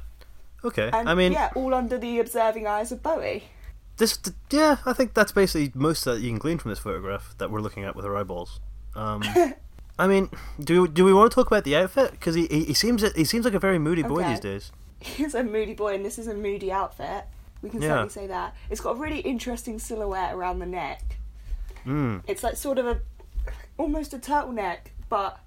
Okay. 0.64 0.90
And 0.92 1.09
I 1.09 1.14
mean, 1.14 1.32
yeah, 1.32 1.51
all 1.55 1.74
under 1.74 1.96
the 1.96 2.18
observing 2.18 2.66
eyes 2.66 2.92
of 2.92 3.03
Bowie. 3.03 3.44
this. 3.96 4.18
Yeah, 4.51 4.76
I 4.84 4.92
think 4.92 5.14
that's 5.14 5.32
basically 5.32 5.72
most 5.74 6.05
that 6.05 6.20
you 6.20 6.28
can 6.28 6.38
glean 6.38 6.59
from 6.59 6.70
this 6.70 6.78
photograph 6.78 7.34
that 7.38 7.51
we're 7.51 7.61
looking 7.61 7.84
at 7.84 7.96
with 7.96 8.05
our 8.05 8.16
eyeballs. 8.16 8.61
Um, 8.94 9.22
I 10.01 10.07
mean, 10.07 10.30
do 10.59 10.88
do 10.88 11.05
we 11.05 11.12
want 11.12 11.30
to 11.30 11.34
talk 11.34 11.46
about 11.46 11.64
the 11.64 11.76
outfit? 11.76 12.12
Because 12.12 12.34
he, 12.34 12.46
he 12.46 12.64
he 12.64 12.74
seems 12.74 13.03
he 13.14 13.24
seems 13.24 13.44
like 13.44 13.55
a 13.55 13.59
very 13.59 13.78
moody 13.78 14.03
boy 14.03 14.20
Okay. 14.20 14.30
these 14.30 14.40
days. 14.40 14.72
He's 15.01 15.34
a 15.34 15.42
moody 15.44 15.74
boy, 15.74 15.94
and 15.94 16.05
this 16.05 16.18
is 16.18 16.26
a 16.26 16.34
moody 16.34 16.70
outfit. 16.72 17.24
We 17.62 17.70
can 17.70 17.80
Yeah. 17.82 17.88
certainly 17.88 18.09
say 18.11 18.26
that. 18.28 18.55
It's 18.70 18.80
got 18.80 18.92
a 18.96 18.98
really 18.98 19.20
interesting 19.20 19.78
silhouette 19.78 20.34
around 20.34 20.59
the 20.59 20.66
neck. 20.66 21.18
Mm. 21.86 22.22
It's 22.26 22.42
like 22.42 22.57
sort 22.57 22.78
of 22.78 22.86
a 22.86 23.01
almost 23.78 24.12
a 24.14 24.18
turtleneck, 24.18 24.78
but 25.09 25.38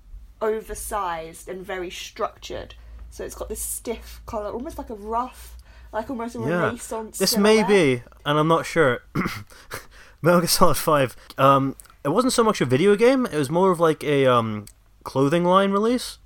oversized 0.41 1.49
and 1.49 1.65
very 1.65 1.89
structured. 1.89 2.75
So 3.09 3.23
it's 3.23 3.35
got 3.35 3.49
this 3.49 3.61
stiff 3.61 4.21
collar, 4.25 4.49
almost 4.51 4.77
like 4.77 4.89
a 4.89 4.95
ruff, 4.95 5.57
like 5.91 6.09
almost 6.09 6.35
a 6.35 6.39
Yeah. 6.39 6.63
Renaissance. 6.65 7.17
This 7.17 7.37
may 7.37 7.63
be, 7.63 8.03
and 8.25 8.39
I'm 8.39 8.47
not 8.47 8.65
sure. 8.65 9.01
Metal 10.21 10.39
Gear 10.41 10.47
Solid 10.47 10.77
Five. 10.77 11.15
Um, 11.37 11.75
it 12.03 12.09
wasn't 12.09 12.33
so 12.33 12.43
much 12.43 12.61
a 12.61 12.65
video 12.65 12.95
game; 12.95 13.25
it 13.25 13.37
was 13.37 13.49
more 13.49 13.71
of 13.71 13.79
like 13.79 14.03
a 14.03 14.25
um, 14.25 14.65
clothing 15.03 15.43
line 15.45 15.71
release. 15.71 16.19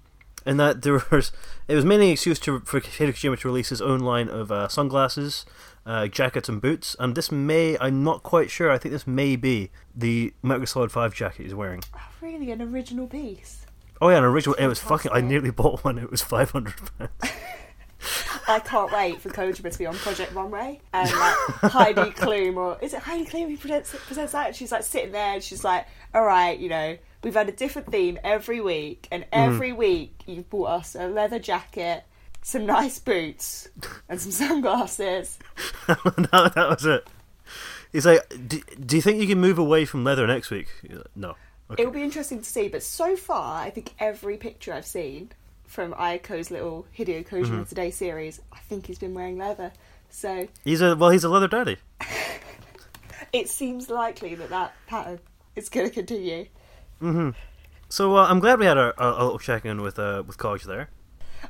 In 0.45 0.57
that 0.57 0.81
there 0.81 1.03
was, 1.11 1.31
it 1.67 1.75
was 1.75 1.85
mainly 1.85 2.07
an 2.07 2.13
excuse 2.13 2.39
to 2.39 2.59
for 2.61 2.79
Hideo 2.79 3.09
Kojima 3.09 3.39
to 3.39 3.47
release 3.47 3.69
his 3.69 3.81
own 3.81 3.99
line 3.99 4.29
of 4.29 4.51
uh, 4.51 4.67
sunglasses, 4.69 5.45
uh, 5.85 6.07
jackets, 6.07 6.47
and 6.47 6.61
boots. 6.61 6.95
And 6.99 7.15
this 7.15 7.31
may, 7.31 7.77
I'm 7.79 8.03
not 8.03 8.23
quite 8.23 8.49
sure. 8.49 8.71
I 8.71 8.77
think 8.77 8.93
this 8.93 9.05
may 9.05 9.35
be 9.35 9.71
the 9.95 10.33
Metal 10.41 10.65
Solid 10.65 10.91
Five 10.91 11.13
jacket 11.13 11.43
he's 11.43 11.53
wearing. 11.53 11.83
Oh, 11.95 11.99
really 12.21 12.51
an 12.51 12.61
original 12.61 13.07
piece. 13.07 13.65
Oh 14.01 14.09
yeah, 14.09 14.17
an 14.17 14.23
original. 14.23 14.55
It 14.55 14.67
was 14.67 14.79
fucking. 14.79 15.11
I 15.11 15.21
nearly 15.21 15.51
bought 15.61 15.83
one. 15.83 15.97
It 15.97 16.09
was 16.09 16.21
five 16.21 16.51
hundred 16.51 16.75
pounds. 16.97 17.11
I 18.47 18.59
can't 18.59 18.91
wait 18.91 19.19
for 19.19 19.29
Kojima 19.29 19.71
to 19.71 19.77
be 19.77 19.85
on 19.85 19.95
Project 19.95 20.33
Runway 20.33 20.79
and 20.93 21.11
like 21.11 21.71
Heidi 21.71 22.01
Klum 22.11 22.55
or 22.55 22.77
is 22.81 22.93
it 22.93 23.01
Heidi 23.01 23.25
Klum 23.25 23.49
who 23.49 23.57
presents, 23.57 23.93
presents 24.05 24.31
that? 24.31 24.47
And 24.47 24.55
she's 24.55 24.71
like 24.71 24.83
sitting 24.83 25.11
there 25.11 25.33
and 25.33 25.43
she's 25.43 25.63
like, 25.63 25.85
"All 26.13 26.23
right, 26.23 26.57
you 26.57 26.69
know, 26.69 26.97
we've 27.23 27.33
had 27.33 27.49
a 27.49 27.51
different 27.51 27.91
theme 27.91 28.17
every 28.23 28.61
week, 28.61 29.07
and 29.11 29.23
mm. 29.23 29.27
every 29.31 29.73
week 29.73 30.23
you've 30.25 30.49
bought 30.49 30.69
us 30.69 30.95
a 30.95 31.07
leather 31.07 31.39
jacket, 31.39 32.03
some 32.41 32.65
nice 32.65 32.99
boots, 32.99 33.67
and 34.07 34.19
some 34.21 34.31
sunglasses." 34.31 35.37
that, 35.87 36.51
that 36.55 36.69
was 36.69 36.85
it. 36.85 37.07
He's 37.91 38.05
like, 38.05 38.21
do, 38.47 38.61
do 38.85 38.95
you 38.95 39.01
think 39.01 39.21
you 39.21 39.27
can 39.27 39.39
move 39.39 39.57
away 39.57 39.85
from 39.85 40.03
leather 40.03 40.27
next 40.27 40.51
week? 40.51 40.67
Like, 40.87 41.05
no. 41.15 41.35
Okay. 41.71 41.83
It'll 41.83 41.93
be 41.93 42.03
interesting 42.03 42.39
to 42.39 42.49
see, 42.49 42.67
but 42.69 42.83
so 42.83 43.15
far, 43.15 43.61
I 43.61 43.69
think 43.69 43.93
every 43.99 44.37
picture 44.37 44.73
I've 44.73 44.85
seen 44.85 45.31
from 45.77 45.93
Ayako's 45.93 46.49
little 46.49 46.87
Hideo 46.97 47.23
Kojima 47.23 47.45
Mm-hmm. 47.45 47.63
Today 47.65 47.91
series, 47.91 48.41
I 48.51 48.57
think 48.61 48.87
he's 48.87 48.97
been 48.97 49.13
wearing 49.13 49.37
leather. 49.37 49.71
So 50.09 50.47
He's 50.63 50.81
a 50.81 50.95
well. 50.95 51.11
He's 51.11 51.23
a 51.23 51.29
leather 51.29 51.47
daddy. 51.47 51.77
it 53.31 53.47
seems 53.47 53.87
likely 53.87 54.33
that 54.33 54.49
that 54.49 54.73
pattern 54.87 55.19
is 55.55 55.69
going 55.69 55.87
to 55.87 55.93
continue. 55.93 56.47
So 57.89 58.15
uh, 58.17 58.25
I'm 58.25 58.39
glad 58.39 58.57
we 58.57 58.65
had 58.65 58.79
a, 58.79 58.91
a, 58.99 59.21
a 59.21 59.23
little 59.23 59.37
check 59.37 59.65
in 59.65 59.83
with 59.83 59.99
uh, 59.99 60.23
with 60.25 60.39
Cog 60.39 60.61
there. 60.61 60.89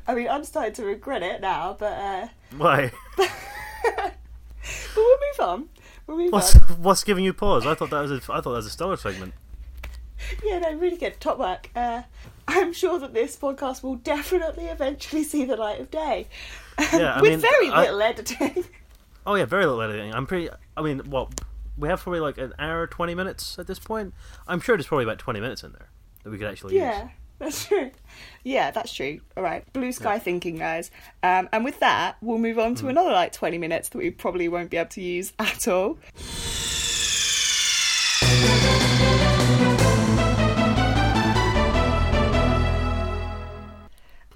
I 0.05 0.13
mean, 0.13 0.27
I'm 0.27 0.43
starting 0.43 0.73
to 0.73 0.83
regret 0.83 1.23
it 1.23 1.39
now, 1.39 1.77
but 1.79 1.93
uh, 1.93 2.27
Why? 2.57 2.91
but 3.15 4.13
we'll 4.97 5.17
move 5.17 5.39
on. 5.39 5.69
We'll 6.05 6.17
move 6.17 6.33
What's 6.33 6.53
on. 6.53 6.83
what's 6.83 7.05
giving 7.05 7.23
you 7.23 7.31
pause? 7.31 7.65
I 7.65 7.75
thought 7.75 7.91
that 7.91 8.01
was 8.01 8.11
a, 8.11 8.15
I 8.15 8.41
thought 8.41 8.43
that 8.43 8.49
was 8.49 8.65
a 8.65 8.71
stellar 8.71 8.97
segment. 8.97 9.35
Yeah, 10.43 10.59
no, 10.59 10.73
really 10.73 10.97
good. 10.97 11.17
Top 11.21 11.37
work. 11.39 11.69
Uh, 11.73 12.01
I'm 12.47 12.71
sure 12.73 12.97
that 12.99 13.13
this 13.13 13.35
podcast 13.35 13.83
will 13.83 13.95
definitely 13.95 14.65
eventually 14.67 15.23
see 15.23 15.45
the 15.45 15.55
light 15.57 15.79
of 15.81 15.91
day. 15.91 16.27
Yeah, 16.79 17.19
With 17.21 17.31
mean, 17.31 17.39
very 17.39 17.69
I- 17.69 17.81
little 17.83 18.01
editing. 18.01 18.63
Oh 19.25 19.35
yeah, 19.35 19.45
very 19.45 19.65
little 19.65 19.81
editing. 19.81 20.13
I'm 20.13 20.25
pretty. 20.25 20.49
I 20.77 20.81
mean, 20.81 21.01
well, 21.09 21.29
we 21.77 21.89
have 21.89 22.01
probably 22.01 22.21
like 22.21 22.37
an 22.37 22.53
hour, 22.59 22.87
twenty 22.87 23.13
minutes 23.15 23.59
at 23.59 23.67
this 23.67 23.79
point. 23.79 24.13
I'm 24.47 24.59
sure 24.61 24.77
there's 24.77 24.87
probably 24.87 25.03
about 25.03 25.19
twenty 25.19 25.39
minutes 25.41 25.63
in 25.63 25.73
there 25.73 25.89
that 26.23 26.29
we 26.29 26.37
could 26.37 26.47
actually 26.47 26.75
use. 26.75 26.81
Yeah, 26.83 27.09
that's 27.39 27.65
true. 27.65 27.91
Yeah, 28.45 28.71
that's 28.71 28.93
true. 28.93 29.19
All 29.35 29.43
right, 29.43 29.65
blue 29.73 29.91
sky 29.91 30.17
thinking, 30.17 30.55
guys. 30.57 30.89
Um, 31.23 31.49
and 31.51 31.65
with 31.65 31.79
that, 31.81 32.15
we'll 32.21 32.37
move 32.39 32.57
on 32.57 32.75
to 32.75 32.85
Mm. 32.85 32.89
another 32.91 33.11
like 33.11 33.33
20 33.33 33.57
minutes 33.57 33.89
that 33.89 33.97
we 33.97 34.09
probably 34.11 34.47
won't 34.47 34.69
be 34.69 34.77
able 34.77 34.89
to 34.91 35.01
use 35.01 35.33
at 35.39 35.67
all. 35.67 35.97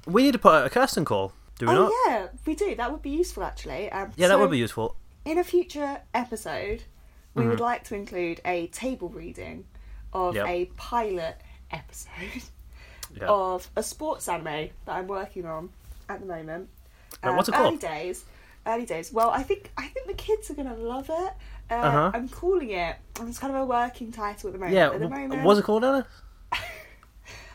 We 0.07 0.23
need 0.23 0.33
to 0.33 0.39
put 0.39 0.53
out 0.53 0.65
a 0.65 0.69
casting 0.69 1.05
call. 1.05 1.33
Do 1.59 1.67
we 1.67 1.73
oh 1.73 1.83
not? 1.83 1.93
yeah, 2.07 2.27
we 2.45 2.55
do. 2.55 2.75
That 2.75 2.91
would 2.91 3.01
be 3.01 3.11
useful 3.11 3.43
actually. 3.43 3.91
Um, 3.91 4.11
Yeah, 4.15 4.27
that 4.29 4.39
would 4.39 4.49
be 4.51 4.57
useful. 4.57 4.95
In 5.25 5.37
a 5.37 5.43
future 5.43 6.01
episode, 6.13 6.83
we 7.35 7.41
Mm-hmm. 7.41 7.49
would 7.51 7.59
like 7.59 7.83
to 7.85 7.95
include 7.95 8.41
a 8.45 8.67
table 8.67 9.09
reading 9.09 9.65
of 10.13 10.35
Yep. 10.35 10.47
a 10.47 10.65
pilot 10.77 11.37
episode 11.71 12.43
Yeah. 13.15 13.27
of 13.27 13.69
a 13.75 13.83
sports 13.83 14.27
anime 14.27 14.69
that 14.85 14.95
I'm 14.95 15.07
working 15.07 15.45
on 15.45 15.69
at 16.09 16.19
the 16.19 16.25
moment. 16.25 16.69
Right, 17.23 17.35
what's 17.35 17.49
it 17.49 17.53
called? 17.53 17.67
early 17.67 17.77
days. 17.77 18.25
Early 18.65 18.85
days. 18.85 19.11
Well, 19.13 19.29
I 19.29 19.43
think 19.43 19.71
I 19.77 19.87
think 19.87 20.07
the 20.07 20.13
kids 20.13 20.49
are 20.49 20.53
gonna 20.55 20.75
love 20.75 21.09
it. 21.09 21.33
Uh, 21.69 21.73
Uh-huh. 21.75 22.11
I'm 22.13 22.27
calling 22.29 22.71
it. 22.71 22.95
It's 23.21 23.37
kind 23.39 23.55
of 23.55 23.61
a 23.61 23.65
working 23.65 24.11
title 24.11 24.49
at 24.49 24.53
the 24.53 24.59
moment. 24.59 24.75
yeah. 24.75 24.89
At 24.91 24.99
the 24.99 25.09
moment, 25.09 25.43
What's 25.43 25.59
it 25.59 25.63
called, 25.63 25.83
Anna? 25.85 26.05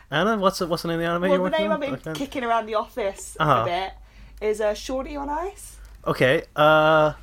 Anna, 0.09 0.37
what's 0.37 0.59
the, 0.59 0.67
what's 0.67 0.83
the 0.83 0.87
name 0.89 0.99
of 0.99 1.01
the 1.01 1.07
anime 1.09 1.21
Well, 1.23 1.31
you're 1.31 1.49
the 1.49 1.57
name 1.57 1.71
on? 1.71 1.83
I've 1.83 2.03
been 2.03 2.11
Okay. 2.11 2.13
kicking 2.25 2.43
around 2.43 2.65
the 2.65 2.75
office 2.75 3.35
Uh-huh. 3.39 3.61
a 3.61 3.65
bit 3.65 3.93
is 4.41 4.61
uh, 4.61 4.73
Shorty 4.73 5.15
on 5.15 5.29
Ice. 5.29 5.77
Okay. 6.05 6.43
Uh, 6.55 7.13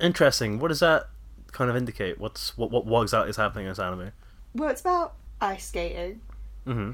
interesting. 0.00 0.58
What 0.58 0.68
does 0.68 0.80
that 0.80 1.08
kind 1.52 1.70
of 1.70 1.76
indicate? 1.76 2.18
What's 2.18 2.56
what 2.56 2.70
what, 2.70 2.86
what 2.86 3.02
exactly 3.02 3.30
is 3.30 3.36
happening 3.36 3.66
in 3.66 3.70
this 3.70 3.78
anime? 3.78 4.10
Well, 4.54 4.70
it's 4.70 4.80
about 4.80 5.14
ice 5.40 5.66
skating, 5.68 6.20
Mm-hmm. 6.66 6.92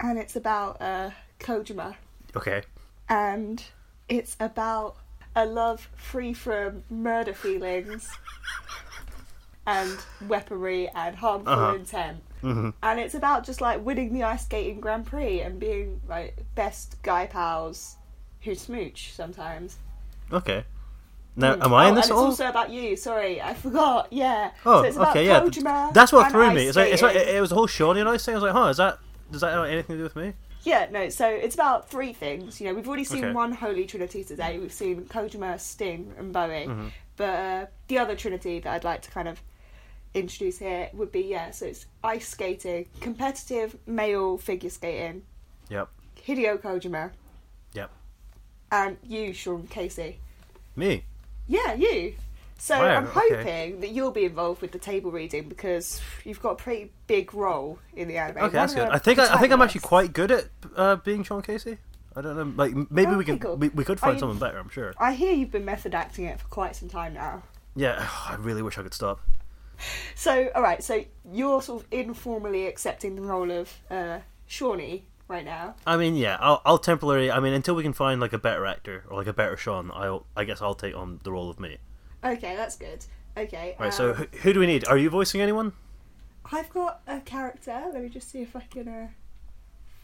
and 0.00 0.18
it's 0.18 0.36
about 0.36 0.80
uh, 0.80 1.10
Kojima, 1.40 1.94
Okay. 2.36 2.62
and 3.08 3.62
it's 4.08 4.36
about 4.40 4.96
a 5.36 5.44
love 5.46 5.88
free 5.96 6.32
from 6.32 6.84
murder 6.90 7.32
feelings 7.34 8.08
and 9.66 9.96
weaponry 10.28 10.88
and 10.94 11.16
harmful 11.16 11.52
Uh-huh. 11.52 11.74
intent. 11.74 12.18
Mm-hmm. 12.42 12.70
And 12.82 13.00
it's 13.00 13.14
about 13.14 13.44
just 13.44 13.60
like 13.60 13.84
winning 13.84 14.12
the 14.12 14.22
ice 14.22 14.44
skating 14.44 14.80
Grand 14.80 15.06
Prix 15.06 15.40
and 15.40 15.58
being 15.58 16.00
like 16.08 16.36
best 16.54 17.00
guy 17.02 17.26
pals 17.26 17.96
who 18.42 18.54
smooch 18.54 19.12
sometimes. 19.12 19.78
Okay. 20.32 20.64
Now, 21.36 21.54
Hmm. 21.56 21.62
am 21.62 21.74
I 21.74 21.86
oh, 21.86 21.88
in 21.88 21.94
this 21.96 22.04
and 22.06 22.12
at 22.12 22.16
all? 22.16 22.30
it's 22.30 22.40
also 22.40 22.48
about 22.48 22.70
you. 22.70 22.96
Sorry, 22.96 23.40
I 23.42 23.54
forgot. 23.54 24.08
Yeah. 24.12 24.50
Oh, 24.66 24.82
so 24.82 24.86
it's 24.88 24.96
about 24.96 25.10
okay, 25.10 25.26
yeah. 25.26 25.40
Kojima 25.40 25.92
That's 25.92 26.12
what 26.12 26.30
threw 26.30 26.52
me. 26.52 26.66
It's 26.66 26.76
like, 26.76 26.92
it's 26.92 27.02
like 27.02 27.16
it, 27.16 27.40
was 27.40 27.50
a 27.50 27.54
whole 27.54 27.66
Shawnee 27.66 28.00
and 28.00 28.08
Ice 28.08 28.24
thing. 28.24 28.34
I 28.34 28.36
was 28.38 28.42
like, 28.44 28.52
huh, 28.52 28.68
is 28.68 28.76
that 28.76 28.98
does 29.32 29.40
that 29.40 29.52
have 29.52 29.64
anything 29.64 29.96
to 29.96 29.98
do 29.98 30.02
with 30.04 30.16
me? 30.16 30.34
Yeah, 30.62 30.86
no, 30.90 31.08
so 31.10 31.26
it's 31.28 31.54
about 31.54 31.90
three 31.90 32.12
things. 32.12 32.60
You 32.60 32.68
know, 32.68 32.74
we've 32.74 32.86
already 32.86 33.04
seen 33.04 33.24
Okay. 33.24 33.34
one 33.34 33.52
Holy 33.52 33.84
Trinity 33.84 34.22
today. 34.24 34.58
We've 34.58 34.72
seen 34.72 35.06
Kojima, 35.06 35.58
Sting, 35.60 36.12
and 36.18 36.32
Bowie. 36.32 36.66
Mm-hmm. 36.68 36.88
But 37.16 37.24
uh, 37.28 37.66
the 37.88 37.98
other 37.98 38.14
Trinity 38.16 38.60
that 38.60 38.72
I'd 38.72 38.84
like 38.84 39.02
to 39.02 39.10
kind 39.10 39.28
of 39.28 39.42
introduce 40.14 40.58
here 40.58 40.88
would 40.94 41.10
be, 41.12 41.22
yeah, 41.22 41.50
so 41.50 41.66
it's 41.66 41.86
ice 42.02 42.28
skating, 42.28 42.86
competitive 43.00 43.76
male 43.86 44.38
figure 44.38 44.70
skating, 44.70 45.22
Yep. 45.68 45.88
Hideo 46.26 46.58
Kojima, 46.58 47.10
Yep. 47.74 47.90
and 48.70 48.96
you, 49.02 49.32
Sean 49.32 49.66
Casey. 49.66 50.18
Me. 50.76 51.04
Yeah, 51.46 51.74
you. 51.74 52.14
So 52.58 52.78
Wow, 52.78 52.96
I'm 52.96 53.04
okay. 53.08 53.36
hoping 53.36 53.80
that 53.80 53.90
you'll 53.90 54.10
be 54.12 54.24
involved 54.24 54.62
with 54.62 54.72
the 54.72 54.78
table 54.78 55.10
reading 55.10 55.48
because 55.48 56.00
you've 56.24 56.40
got 56.40 56.52
a 56.52 56.56
pretty 56.56 56.92
big 57.06 57.34
role 57.34 57.78
in 57.94 58.08
the 58.08 58.16
anime. 58.16 58.38
Okay, 58.44 58.52
that's 58.54 58.74
good. 58.74 58.88
I 58.88 58.98
think 58.98 59.18
I, 59.18 59.34
I 59.34 59.38
think 59.38 59.52
I'm 59.52 59.60
actually 59.60 59.82
quite 59.82 60.12
good 60.12 60.30
at 60.30 60.44
uh, 60.76 60.96
being 60.96 61.24
Sean 61.24 61.42
Casey. 61.42 61.78
I 62.16 62.20
don't 62.22 62.36
know. 62.36 62.52
Like 62.56 62.90
maybe 62.90 63.10
we 63.10 63.16
Okay, 63.18 63.24
can 63.24 63.38
cool. 63.40 63.56
we, 63.56 63.68
we 63.70 63.84
could 63.84 63.98
find 64.00 64.14
you- 64.14 64.20
someone 64.20 64.38
better. 64.38 64.56
I'm 64.58 64.68
sure. 64.70 64.94
I 64.98 65.12
hear 65.14 65.32
you've 65.34 65.50
been 65.50 65.64
method 65.64 65.94
acting 65.94 66.24
it 66.26 66.38
for 66.40 66.46
quite 66.46 66.76
some 66.76 66.88
time 66.88 67.14
now. 67.14 67.42
Yeah. 67.74 68.08
I 68.28 68.36
really 68.38 68.62
wish 68.62 68.78
I 68.78 68.82
could 68.82 68.94
stop. 68.94 69.20
So, 70.16 70.48
all 70.54 70.62
right. 70.62 70.82
So 70.82 71.04
you're 71.30 71.60
sort 71.60 71.82
of 71.82 71.88
informally 71.90 72.66
accepting 72.66 73.16
the 73.16 73.22
role 73.22 73.50
of 73.50 73.72
uh, 73.90 74.20
Shawnee 74.46 75.04
right 75.28 75.44
now. 75.44 75.74
I 75.86 75.96
mean, 75.96 76.16
yeah. 76.16 76.38
I'll 76.40 76.62
I'll 76.64 76.78
temporarily. 76.78 77.30
I 77.30 77.40
mean, 77.40 77.52
until 77.52 77.74
we 77.74 77.82
can 77.82 77.92
find 77.92 78.20
like 78.20 78.32
a 78.32 78.38
better 78.38 78.64
actor 78.64 79.04
or 79.10 79.18
like 79.18 79.26
a 79.26 79.32
better 79.32 79.56
Sean, 79.56 79.90
I'll 79.92 80.26
I 80.36 80.44
guess 80.44 80.62
I'll 80.62 80.74
take 80.74 80.96
on 80.96 81.20
the 81.24 81.32
role 81.32 81.50
of 81.50 81.60
me. 81.60 81.78
Okay, 82.24 82.56
that's 82.56 82.76
good. 82.76 83.04
Okay. 83.36 83.76
Right. 83.78 83.92
so 83.92 84.10
um, 84.10 84.16
who, 84.16 84.26
who 84.38 84.52
do 84.52 84.60
we 84.60 84.66
need? 84.66 84.86
Are 84.86 84.96
you 84.96 85.10
voicing 85.10 85.40
anyone? 85.40 85.72
I've 86.50 86.70
got 86.70 87.00
a 87.06 87.20
character. 87.20 87.84
Let 87.92 88.02
me 88.02 88.08
just 88.08 88.30
see 88.30 88.42
if 88.42 88.54
I 88.54 88.60
can 88.70 88.88
uh, 88.88 89.08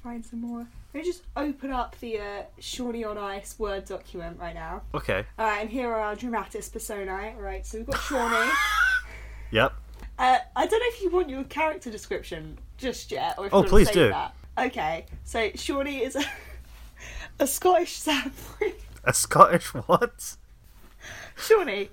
find 0.02 0.24
some 0.24 0.40
more. 0.40 0.66
Let 0.92 1.04
me 1.04 1.04
just 1.04 1.22
open 1.36 1.70
up 1.70 1.98
the 2.00 2.18
uh, 2.18 2.42
Shawnee 2.58 3.04
on 3.04 3.18
Ice 3.18 3.58
Word 3.58 3.84
document 3.84 4.38
right 4.40 4.54
now. 4.54 4.82
Okay. 4.94 5.24
All 5.38 5.46
right, 5.46 5.60
and 5.60 5.70
here 5.70 5.90
are 5.90 6.00
our 6.00 6.16
dramatis 6.16 6.68
personae. 6.68 7.34
All 7.36 7.42
right, 7.42 7.64
so 7.64 7.78
we've 7.78 7.86
got 7.86 8.00
Shawnee. 8.00 8.50
Yep. 9.50 9.72
uh, 10.18 10.38
I 10.56 10.66
don't 10.66 10.80
know 10.80 10.86
if 10.88 11.02
you 11.02 11.10
want 11.10 11.28
your 11.30 11.44
character 11.44 11.90
description 11.90 12.58
just 12.78 13.10
yet, 13.10 13.34
or 13.38 13.46
if 13.46 13.54
Oh, 13.54 13.62
you 13.62 13.68
please 13.68 13.90
do. 13.90 14.08
that. 14.10 14.34
Okay, 14.58 15.06
so 15.24 15.50
Shawnee 15.54 15.98
is 16.02 16.16
a, 16.16 16.24
a 17.40 17.46
Scottish 17.46 17.92
sad 17.96 18.30
boy. 18.60 18.74
A 19.04 19.14
Scottish 19.14 19.66
what? 19.74 20.36
Shawnee. 21.36 21.88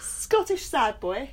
Scottish 0.00 0.64
sad 0.64 1.00
boy. 1.00 1.30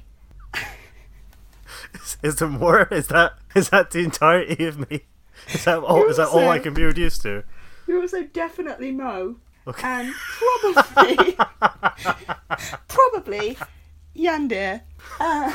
Is, 1.93 2.17
is 2.23 2.35
there 2.37 2.47
more? 2.49 2.87
Is 2.91 3.07
that 3.07 3.33
is 3.55 3.69
that 3.69 3.91
the 3.91 3.99
entirety 3.99 4.65
of 4.65 4.89
me? 4.89 5.05
Is 5.53 5.65
that 5.65 5.79
all? 5.79 6.03
Is 6.05 6.17
that 6.17 6.27
all 6.29 6.49
I 6.49 6.59
can 6.59 6.73
be 6.73 6.83
reduced 6.83 7.21
to? 7.23 7.43
You're 7.87 8.01
also 8.01 8.23
definitely 8.23 8.91
moe. 8.91 9.37
Okay. 9.67 9.87
And 9.87 10.13
probably, 10.61 11.37
probably 12.87 13.57
yandere. 14.15 14.81
Uh, 15.19 15.53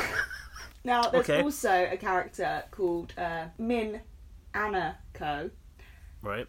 now, 0.83 1.09
there's 1.09 1.29
Okay. 1.29 1.41
also 1.41 1.87
a 1.91 1.97
character 1.97 2.63
called 2.71 3.13
uh, 3.17 3.45
Min 3.57 4.01
Anako, 4.53 5.51
Right. 6.21 6.47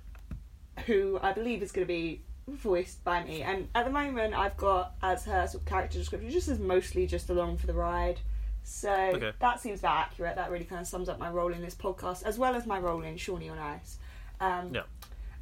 who 0.86 1.18
I 1.22 1.32
believe 1.32 1.62
is 1.62 1.72
going 1.72 1.86
to 1.86 1.92
be 1.92 2.22
voiced 2.48 3.04
by 3.04 3.22
me. 3.24 3.42
And 3.42 3.68
at 3.74 3.84
the 3.84 3.90
moment, 3.92 4.34
I've 4.34 4.56
got 4.56 4.94
as 5.02 5.24
her 5.26 5.46
sort 5.46 5.62
of 5.62 5.68
character 5.68 5.98
description, 5.98 6.30
just 6.30 6.48
as 6.48 6.58
mostly 6.58 7.06
just 7.06 7.28
along 7.30 7.58
for 7.58 7.66
the 7.66 7.74
ride. 7.74 8.20
So 8.62 8.90
Okay. 9.14 9.32
that 9.40 9.60
seems 9.60 9.80
about 9.80 9.98
accurate. 9.98 10.36
That 10.36 10.50
really 10.50 10.64
kind 10.64 10.80
of 10.80 10.86
sums 10.86 11.08
up 11.08 11.18
my 11.18 11.30
role 11.30 11.52
in 11.52 11.60
this 11.62 11.74
podcast, 11.74 12.22
as 12.24 12.38
well 12.38 12.54
as 12.54 12.66
my 12.66 12.78
role 12.78 13.02
in 13.02 13.16
Shawnee 13.16 13.48
on 13.48 13.58
Ice. 13.58 13.98
Um, 14.40 14.74
Yeah. 14.74 14.82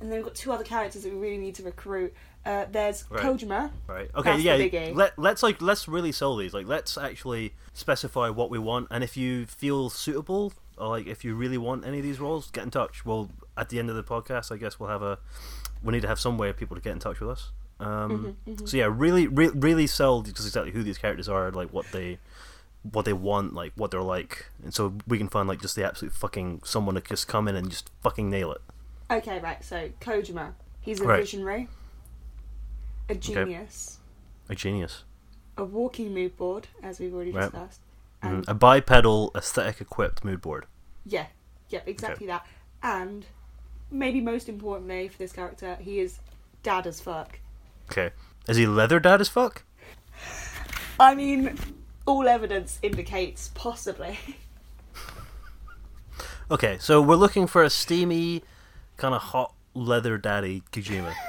And 0.01 0.11
then 0.11 0.19
we've 0.19 0.25
got 0.27 0.35
two 0.35 0.53
other 0.53 0.65
characters 0.65 1.03
that 1.03 1.13
we 1.13 1.19
really 1.19 1.39
need 1.39 1.55
to 1.57 1.63
recruit. 1.63 2.15
Uh, 2.47 2.67
there's 2.71 3.05
Right. 3.11 3.23
Kojima. 3.25 3.71
Right. 3.87 4.11
Okay. 4.15 4.31
That's 4.31 4.43
yeah. 4.73 4.91
Let 4.95 5.19
Let's 5.19 5.43
like 5.43 5.61
let's 5.61 5.89
really 5.89 6.13
sell 6.13 6.37
these. 6.37 6.55
Like 6.55 6.67
let's 6.67 6.97
actually 6.97 7.55
specify 7.75 8.29
what 8.31 8.49
we 8.51 8.59
want, 8.59 8.89
and 8.91 9.03
if 9.03 9.17
you 9.17 9.45
feel 9.47 9.91
suitable, 9.91 10.53
or 10.77 10.89
like 10.89 11.07
if 11.07 11.25
you 11.25 11.35
really 11.35 11.59
want 11.59 11.85
any 11.85 11.99
of 11.99 12.05
these 12.05 12.21
roles, 12.21 12.51
get 12.51 12.65
in 12.65 12.71
touch. 12.71 13.05
Well, 13.05 13.31
at 13.57 13.69
the 13.71 13.79
end 13.79 13.91
of 13.91 13.97
the 13.97 14.05
podcast, 14.05 14.53
I 14.53 14.57
guess 14.57 14.79
we'll 14.79 14.89
have 14.89 15.03
a. 15.03 15.19
We 15.83 15.93
need 15.93 16.03
to 16.03 16.09
have 16.09 16.21
some 16.21 16.39
way 16.39 16.49
of 16.49 16.57
people 16.57 16.77
to 16.77 16.83
get 16.83 16.93
in 16.93 16.99
touch 17.01 17.21
with 17.21 17.31
us. 17.31 17.51
Um, 17.81 18.37
Mm-hmm, 18.49 18.67
So 18.67 18.77
yeah, 18.77 18.89
really, 18.91 19.27
re- 19.29 19.51
really 19.55 19.87
sell 19.87 20.23
just 20.23 20.39
exactly 20.47 20.73
who 20.73 20.83
these 20.83 20.99
characters 20.99 21.29
are, 21.29 21.51
like 21.53 21.73
what 21.73 21.87
they, 21.93 22.19
what 22.83 23.05
they 23.05 23.13
want, 23.13 23.55
like 23.55 23.73
what 23.77 23.91
they're 23.93 24.03
like, 24.03 24.47
and 24.65 24.75
so 24.75 24.95
we 25.07 25.19
can 25.19 25.29
find 25.29 25.49
like 25.49 25.61
just 25.61 25.77
the 25.77 25.85
absolute 25.87 26.13
fucking 26.13 26.63
someone 26.65 26.97
to 26.97 27.01
just 27.01 27.29
come 27.29 27.47
in 27.47 27.55
and 27.55 27.71
just 27.71 27.91
fucking 28.03 28.29
nail 28.31 28.51
it. 28.53 28.61
Okay, 29.11 29.39
right. 29.41 29.63
So 29.65 29.91
Kojima, 30.01 30.53
he's 30.81 31.01
a 31.01 31.05
Right. 31.05 31.21
visionary, 31.21 31.69
a 33.09 33.15
genius, 33.15 33.99
A 34.49 34.55
genius. 34.55 35.05
a 35.57 35.65
walking 35.65 36.13
mood 36.13 36.37
board, 36.37 36.69
as 36.83 36.99
we've 37.01 37.15
already 37.15 37.33
Right. 37.33 37.51
discussed. 37.51 37.81
Mhm. 38.23 38.29
And 38.33 38.49
A 38.49 38.55
bipedal, 38.55 39.31
aesthetic 39.35 39.81
equipped 39.81 40.25
mood 40.25 40.41
board. 40.43 40.67
yeah, 41.07 41.27
yeah, 41.71 41.81
exactly 41.87 42.27
that. 42.27 42.47
And 42.83 43.25
maybe 43.91 44.21
most 44.21 44.49
importantly 44.49 45.09
for 45.09 45.17
this 45.19 45.33
character, 45.33 45.77
he 45.77 46.01
is 46.01 46.19
dad 46.63 46.87
as 46.87 47.01
fuck. 47.01 47.39
Okay. 47.91 48.11
Is 48.47 48.57
he 48.59 48.67
leather 48.67 49.01
dad 49.01 49.21
as 49.21 49.29
fuck? 49.29 49.63
I 51.01 51.15
mean, 51.15 51.59
all 52.07 52.29
evidence 52.29 52.79
indicates 52.83 53.51
possibly. 53.55 54.19
Okay, 56.51 56.79
so 56.81 57.03
we're 57.03 57.15
looking 57.17 57.47
for 57.47 57.63
a 57.63 57.69
steamy, 57.69 58.43
kind 58.99 59.15
of 59.15 59.23
hot 59.23 59.55
leather 59.75 60.19
daddy 60.19 60.63
Kojima. 60.71 61.15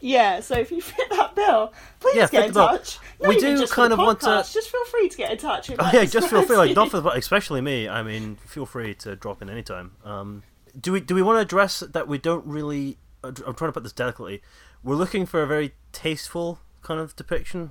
Yeah, 0.00 0.40
so 0.40 0.54
if 0.58 0.72
you 0.72 0.80
fit 0.80 1.08
that 1.10 1.34
bill, 1.36 1.72
please 2.00 2.16
Yeah, 2.16 2.28
get 2.28 2.46
in 2.48 2.52
touch. 2.54 2.98
We 3.20 3.38
do 3.38 3.66
kind 3.68 3.92
of 3.92 3.98
want 3.98 4.20
to- 4.20 4.44
Just 4.52 4.68
feel 4.70 4.84
free 4.86 5.08
to 5.08 5.16
get 5.16 5.30
in 5.32 5.38
touch. 5.38 5.70
Oh 5.78 5.90
yeah, 5.92 6.04
just 6.04 6.28
feel 6.28 6.42
free, 6.42 6.56
like 6.56 6.74
not 6.74 6.90
for 6.90 7.00
the, 7.00 7.10
especially 7.10 7.60
me. 7.60 7.88
I 7.88 8.02
mean, 8.02 8.36
feel 8.36 8.66
free 8.66 8.94
to 8.96 9.14
drop 9.16 9.42
in 9.42 9.48
anytime. 9.50 9.92
Um, 10.04 10.42
do 10.80 10.92
we 10.92 11.00
do 11.00 11.14
we 11.14 11.22
want 11.22 11.36
to 11.36 11.40
address 11.42 11.80
that 11.80 12.08
we 12.08 12.18
don't 12.18 12.44
really? 12.46 12.98
I'm 13.22 13.34
trying 13.34 13.54
to 13.54 13.72
put 13.72 13.82
this 13.82 13.92
delicately. 13.92 14.42
We're 14.82 14.96
looking 14.96 15.26
for 15.26 15.42
a 15.42 15.46
very 15.46 15.74
tasteful 15.92 16.58
kind 16.82 16.98
of 16.98 17.14
depiction 17.14 17.70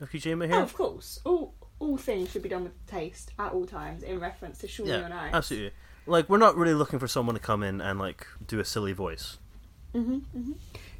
of 0.00 0.10
Kojima 0.10 0.24
you. 0.24 0.42
Oh, 0.44 0.46
here. 0.48 0.60
of 0.60 0.74
course. 0.74 1.20
All 1.24 1.54
all 1.78 1.96
things 1.96 2.30
should 2.30 2.42
be 2.42 2.48
done 2.48 2.64
with 2.64 2.86
taste 2.86 3.30
at 3.38 3.52
all 3.52 3.66
times 3.66 4.02
in 4.02 4.20
reference 4.20 4.58
to 4.58 4.68
Shawnee 4.68 4.90
yeah, 4.90 5.02
on 5.02 5.12
Ice. 5.12 5.34
absolutely. 5.34 5.72
Like 6.06 6.28
we're 6.28 6.38
not 6.38 6.56
really 6.56 6.74
looking 6.74 6.98
for 6.98 7.08
someone 7.08 7.34
to 7.34 7.40
come 7.40 7.62
in 7.62 7.80
and 7.80 7.98
like 7.98 8.26
do 8.46 8.58
a 8.60 8.64
silly 8.64 8.92
voice. 8.92 9.38
Mhm. 9.94 10.22
mhm. 10.36 10.54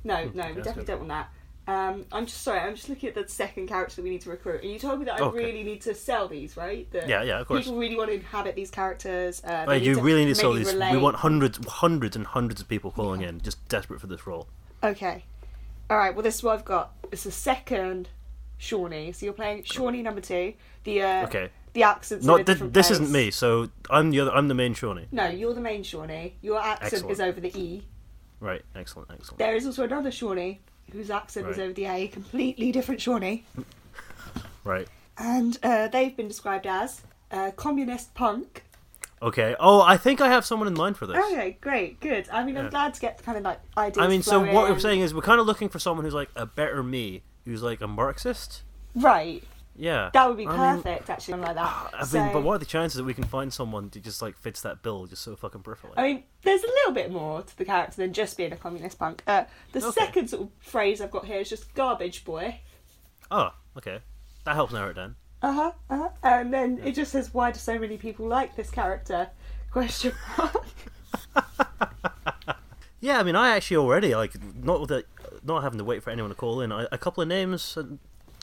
No, 0.04 0.16
no, 0.16 0.24
we 0.24 0.30
definitely 0.54 0.72
good. 0.74 0.86
don't 0.86 1.08
want 1.08 1.08
that. 1.08 1.28
Um, 1.64 2.06
I'm 2.10 2.26
just 2.26 2.42
sorry. 2.42 2.58
I'm 2.58 2.74
just 2.74 2.88
looking 2.88 3.08
at 3.08 3.14
the 3.14 3.26
second 3.28 3.68
character 3.68 3.96
that 3.96 4.02
we 4.02 4.10
need 4.10 4.20
to 4.22 4.30
recruit, 4.30 4.62
and 4.62 4.72
you 4.72 4.80
told 4.80 4.98
me 4.98 5.04
that 5.04 5.20
I 5.20 5.24
Okay. 5.24 5.36
really 5.38 5.62
need 5.62 5.80
to 5.82 5.94
sell 5.94 6.26
these, 6.26 6.56
right? 6.56 6.90
That 6.90 7.08
Yeah, 7.08 7.22
yeah, 7.22 7.40
of 7.40 7.46
course. 7.46 7.64
People 7.64 7.78
really 7.78 7.96
want 7.96 8.08
to 8.10 8.14
inhabit 8.16 8.56
these 8.56 8.70
characters. 8.70 9.40
Uh, 9.44 9.64
Like, 9.68 9.82
they 9.82 9.88
you 9.88 10.00
really 10.00 10.24
need 10.24 10.30
to 10.30 10.34
sell 10.34 10.52
maybe 10.52 10.64
these. 10.64 10.74
We 10.74 10.96
want 10.98 11.16
hundreds, 11.18 11.64
hundreds 11.66 12.16
and 12.16 12.26
hundreds 12.26 12.60
of 12.60 12.68
people 12.68 12.90
calling 12.90 13.22
in, 13.22 13.40
just 13.40 13.66
desperate 13.68 14.00
for 14.00 14.08
this 14.08 14.26
role. 14.26 14.48
Okay. 14.82 15.24
All 15.88 15.96
right. 15.96 16.12
Well, 16.14 16.24
this 16.24 16.34
is 16.36 16.42
what 16.42 16.54
I've 16.58 16.64
got. 16.64 16.94
It's 17.12 17.22
the 17.22 17.30
second 17.30 18.08
Shawnee. 18.58 19.12
So 19.12 19.26
you're 19.26 19.32
playing 19.32 19.62
Shawnee 19.62 20.02
number 20.02 20.20
two. 20.20 20.54
The 20.82 21.02
uh, 21.02 21.24
Okay. 21.26 21.50
The 21.74 21.82
accents. 21.84 22.24
Not 22.26 22.44
different 22.46 22.72
this 22.74 22.88
place. 22.88 23.00
isn't 23.00 23.12
me, 23.12 23.30
so 23.30 23.68
I'm 23.90 24.10
the 24.10 24.20
other. 24.20 24.32
I'm 24.32 24.48
the 24.48 24.54
main 24.54 24.74
Shawnee. 24.74 25.06
No, 25.12 25.26
you're 25.28 25.54
the 25.54 25.60
main 25.60 25.82
Shawnee. 25.82 26.34
Your 26.42 26.60
accent 26.60 26.92
Excellent. 26.94 27.12
is 27.12 27.20
over 27.20 27.40
the 27.40 27.56
E. 27.58 27.86
Right. 28.40 28.62
Excellent. 28.74 29.10
Excellent. 29.12 29.38
There 29.38 29.54
is 29.54 29.66
also 29.66 29.84
another 29.84 30.10
Shawnee 30.10 30.60
whose 30.92 31.10
accent 31.10 31.46
is 31.48 31.58
over 31.58 31.72
the 31.72 31.86
A. 31.86 32.08
Completely 32.08 32.72
different 32.72 33.00
Shawnee. 33.00 33.44
Right. 34.64 34.86
And 35.18 35.58
uh, 35.62 35.88
they've 35.88 36.16
been 36.16 36.28
described 36.28 36.66
as 36.66 37.02
uh, 37.30 37.50
communist 37.56 38.14
punk. 38.14 38.62
Okay. 39.20 39.54
Oh, 39.58 39.80
I 39.82 39.96
think 39.96 40.20
I 40.20 40.28
have 40.28 40.44
someone 40.44 40.68
in 40.68 40.74
mind 40.74 40.96
for 40.96 41.06
this. 41.06 41.16
Okay, 41.16 41.56
great, 41.60 42.00
good. 42.00 42.28
I 42.32 42.44
mean, 42.44 42.56
I'm 42.56 42.64
Yeah. 42.66 42.70
glad 42.70 42.94
to 42.94 43.00
get 43.00 43.22
kind 43.22 43.38
of 43.38 43.44
like 43.44 43.60
ideas. 43.76 44.04
I 44.04 44.08
mean, 44.08 44.22
so 44.22 44.40
what 44.40 44.70
we're 44.70 44.78
saying 44.78 45.00
is 45.00 45.14
we're 45.14 45.20
kind 45.22 45.40
of 45.40 45.46
looking 45.46 45.68
for 45.68 45.78
someone 45.78 46.04
who's 46.04 46.14
like 46.14 46.30
a 46.36 46.46
better 46.46 46.82
me, 46.82 47.22
who's 47.44 47.62
like 47.62 47.80
a 47.80 47.86
Marxist. 47.88 48.62
right? 48.94 49.42
Yeah. 49.74 50.10
That 50.12 50.28
would 50.28 50.36
be 50.36 50.46
I 50.46 50.50
mean, 50.74 50.82
perfect, 50.82 51.08
actually, 51.10 51.32
something 51.32 51.54
like 51.54 51.56
that. 51.56 51.94
I 51.98 52.24
mean, 52.24 52.32
but 52.32 52.42
what 52.42 52.54
are 52.54 52.58
the 52.58 52.66
chances 52.66 52.98
that 52.98 53.04
we 53.04 53.14
can 53.14 53.24
find 53.24 53.52
someone 53.52 53.88
that 53.90 54.02
just 54.02 54.20
like 54.20 54.36
fits 54.36 54.60
that 54.62 54.82
bill 54.82 55.06
just 55.06 55.22
so 55.22 55.34
fucking 55.34 55.62
perfectly? 55.62 55.94
I 55.96 56.02
mean, 56.02 56.24
there's 56.42 56.62
a 56.62 56.66
little 56.68 56.92
bit 56.92 57.10
more 57.10 57.42
to 57.42 57.56
the 57.58 57.64
character 57.64 57.96
than 57.96 58.12
just 58.12 58.36
being 58.36 58.52
a 58.52 58.56
communist 58.56 58.98
punk. 58.98 59.22
Uh, 59.26 59.44
the 59.72 59.80
Okay. 59.84 59.90
second 60.00 60.28
sort 60.28 60.42
of 60.42 60.48
phrase 60.60 61.00
I've 61.00 61.10
got 61.10 61.24
here 61.24 61.38
is 61.40 61.48
just 61.48 61.72
garbage 61.74 62.24
boy. 62.24 62.60
oh, 63.30 63.50
okay. 63.78 64.00
That 64.44 64.54
helps 64.54 64.72
narrow 64.72 64.90
it 64.90 64.94
down. 64.94 65.16
Uh 65.40 65.52
huh. 65.52 65.72
Uh-huh. 65.90 66.08
And 66.22 66.52
then 66.52 66.80
it 66.84 66.92
just 66.92 67.10
says, 67.12 67.32
"Why 67.32 67.50
do 67.52 67.58
so 67.58 67.78
many 67.78 67.96
people 67.96 68.26
like 68.26 68.54
this 68.56 68.70
character?" 68.70 69.30
Question 69.70 70.12
mark. 70.36 70.64
Yeah, 73.00 73.18
I 73.18 73.24
mean, 73.24 73.34
I 73.34 73.56
actually 73.56 73.78
already 73.78 74.14
like 74.14 74.32
not 74.62 74.78
with 74.80 74.90
the, 74.90 75.04
not 75.42 75.64
having 75.64 75.78
to 75.78 75.84
wait 75.84 76.04
for 76.04 76.10
anyone 76.10 76.30
to 76.30 76.36
call 76.36 76.60
in. 76.60 76.70
I, 76.70 76.86
a 76.92 76.98
couple 76.98 77.20
of 77.20 77.28
names 77.28 77.76
uh, 77.76 77.82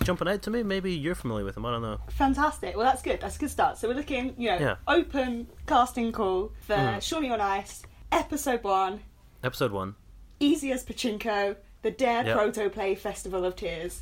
jumping 0.10 0.28
out 0.28 0.42
to 0.42 0.50
me. 0.50 0.64
Maybe 0.64 0.92
you're 0.92 1.14
familiar 1.14 1.46
with 1.46 1.54
them. 1.54 1.66
I 1.68 1.72
don't 1.72 1.84
know. 1.84 2.00
Fantastic. 2.10 2.76
Well, 2.76 2.86
that's 2.88 3.04
good. 3.04 3.22
That's 3.22 3.36
a 3.36 3.40
good 3.40 3.52
start. 3.52 3.78
So 3.78 3.88
we're 3.88 3.94
looking, 3.94 4.34
you 4.40 4.50
know, 4.50 4.58
Yeah. 4.58 4.76
open 4.88 5.48
casting 5.68 6.12
call 6.12 6.52
for 6.62 6.76
Mhm. 6.76 7.02
Shawnee 7.04 7.30
on 7.32 7.40
Ice, 7.40 7.84
episode 8.12 8.64
one, 8.64 9.02
Episode 9.44 9.72
one. 9.72 9.94
easy 10.40 10.72
as 10.72 10.84
pachinko, 10.84 11.58
the 11.84 11.92
Dare 11.92 12.26
Yep. 12.26 12.36
Proto 12.38 12.70
Play 12.72 12.96
Festival 12.96 13.46
of 13.46 13.56
Tears. 13.56 14.02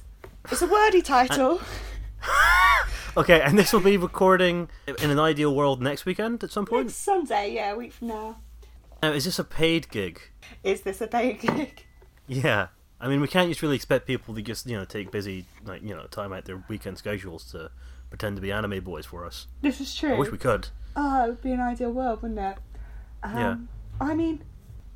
It's 0.50 0.62
a 0.62 0.68
wordy 0.68 1.02
title. 1.02 1.60
Okay, 3.18 3.42
and 3.42 3.58
this 3.58 3.74
will 3.74 3.80
be 3.80 3.98
recording 3.98 4.70
in 5.02 5.10
an 5.10 5.20
ideal 5.20 5.56
world 5.56 5.82
next 5.82 6.06
weekend 6.06 6.44
at 6.44 6.52
some 6.52 6.66
point. 6.68 6.86
Next 6.86 6.98
Sunday, 6.98 7.54
yeah, 7.56 7.72
a 7.74 7.76
week 7.76 7.92
from 7.92 8.10
now. 8.10 8.38
Now, 9.02 9.12
is 9.12 9.26
this 9.26 9.40
a 9.40 9.44
paid 9.44 9.90
gig? 9.90 10.22
Is 10.64 10.82
this 10.82 11.02
a 11.02 11.08
paid 11.08 11.40
gig? 11.42 11.84
Yeah. 12.28 12.68
I 12.99 13.07
mean, 13.07 13.22
we 13.22 13.28
can't 13.28 13.49
just 13.49 13.61
really 13.61 13.76
expect 13.76 14.07
people 14.07 14.34
to 14.36 14.41
just, 14.41 14.65
you 14.65 14.76
know, 14.78 14.86
take 14.86 15.11
busy, 15.11 15.45
like, 15.65 15.84
you 15.84 15.95
know, 15.95 16.03
time 16.07 16.34
out 16.34 16.45
their 16.45 16.64
weekend 16.68 16.98
schedules 16.98 17.44
to 17.52 17.69
pretend 18.10 18.36
to 18.38 18.41
be 18.41 18.52
anime 18.52 18.84
boys 18.84 19.06
for 19.06 19.26
us. 19.26 19.48
This 19.61 19.80
is 19.80 19.94
true. 19.95 20.14
I 20.15 20.18
wish 20.18 20.32
we 20.32 20.38
could. 20.38 20.69
Oh, 20.95 21.26
it 21.26 21.28
would 21.30 21.41
be 21.41 21.52
an 21.52 21.60
ideal 21.61 21.91
world, 21.91 22.22
wouldn't 22.24 22.40
it? 22.40 22.57
Um, 23.24 23.38
Yeah. 23.38 23.56
I 24.02 24.14
mean, 24.15 24.44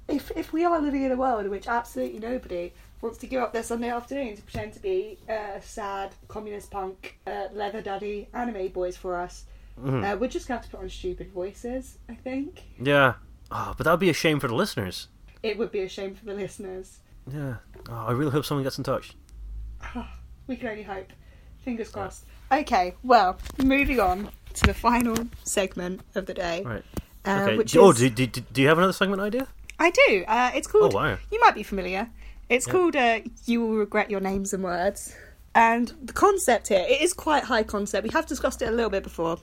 if 0.07 0.31
if 0.35 0.51
we 0.51 0.63
are 0.65 0.79
living 0.81 1.03
in 1.03 1.11
a 1.11 1.15
world 1.15 1.45
in 1.45 1.51
which 1.51 1.67
absolutely 1.67 2.19
nobody 2.19 2.73
wants 3.01 3.17
to 3.19 3.27
give 3.27 3.41
up 3.41 3.53
their 3.53 3.63
Sunday 3.63 3.89
afternoon 3.89 4.35
to 4.35 4.41
pretend 4.43 4.73
to 4.73 4.79
be 4.79 5.17
uh, 5.29 5.59
sad 5.61 6.11
communist 6.27 6.69
punk 6.71 7.17
uh, 7.27 7.47
leather 7.53 7.81
daddy 7.81 8.27
anime 8.33 8.67
boys 8.69 8.95
for 8.97 9.15
us, 9.15 9.45
Mhm. 9.79 10.03
uh, 10.13 10.17
we're 10.17 10.27
just 10.27 10.47
going 10.47 10.59
to 10.59 10.61
have 10.63 10.71
to 10.71 10.77
put 10.77 10.83
on 10.83 10.89
stupid 10.89 11.31
voices. 11.31 11.97
I 12.09 12.13
think 12.15 12.63
Yeah. 12.79 13.13
Oh, 13.51 13.73
but 13.77 13.83
that 13.85 13.91
would 13.91 13.99
be 13.99 14.09
a 14.09 14.13
shame 14.13 14.39
for 14.39 14.47
the 14.47 14.55
listeners. 14.55 15.07
it 15.43 15.57
would 15.57 15.71
be 15.71 15.79
a 15.81 15.89
shame 15.89 16.13
for 16.15 16.25
the 16.25 16.33
listeners. 16.35 16.99
Yeah. 17.29 17.55
Oh, 17.89 18.05
I 18.07 18.11
really 18.11 18.31
hope 18.31 18.45
someone 18.45 18.63
gets 18.63 18.77
in 18.77 18.83
touch. 18.83 19.13
We 20.47 20.55
can 20.57 20.67
only 20.69 20.83
hope. 20.83 21.07
Fingers 21.63 21.89
crossed. 21.89 22.25
Okay, 22.51 22.95
well, 23.03 23.37
moving 23.63 23.99
on 23.99 24.29
to 24.55 24.65
the 24.65 24.73
final 24.73 25.15
segment 25.43 26.01
of 26.15 26.25
the 26.25 26.33
day. 26.33 26.63
Right. 26.65 26.83
Uh, 27.23 27.43
Okay. 27.43 27.57
which 27.57 27.77
oh, 27.77 27.91
is- 27.91 27.97
do, 27.99 28.09
do, 28.09 28.25
do 28.27 28.41
do 28.41 28.61
you 28.61 28.67
have 28.67 28.77
another 28.79 28.91
segment 28.93 29.21
idea? 29.21 29.47
I 29.79 29.91
do. 29.91 30.25
Uh, 30.27 30.51
it's 30.53 30.67
called. 30.67 30.93
Oh, 30.93 30.97
wow. 30.97 31.17
You 31.31 31.39
might 31.39 31.55
be 31.55 31.63
familiar. 31.63 32.09
It's 32.49 32.67
Yeah. 32.67 32.73
called 32.73 32.95
uh, 32.95 33.19
"You 33.45 33.61
Will 33.61 33.75
Regret 33.77 34.09
Your 34.11 34.19
Names 34.19 34.51
and 34.53 34.63
Words," 34.63 35.15
and 35.55 35.93
the 36.03 36.11
concept 36.13 36.67
here 36.69 36.85
it 36.89 36.99
is 36.99 37.13
quite 37.13 37.43
high 37.45 37.63
concept. 37.63 38.03
We 38.03 38.09
have 38.13 38.25
discussed 38.25 38.61
it 38.61 38.67
a 38.67 38.71
little 38.71 38.89
bit 38.89 39.03
before. 39.03 39.37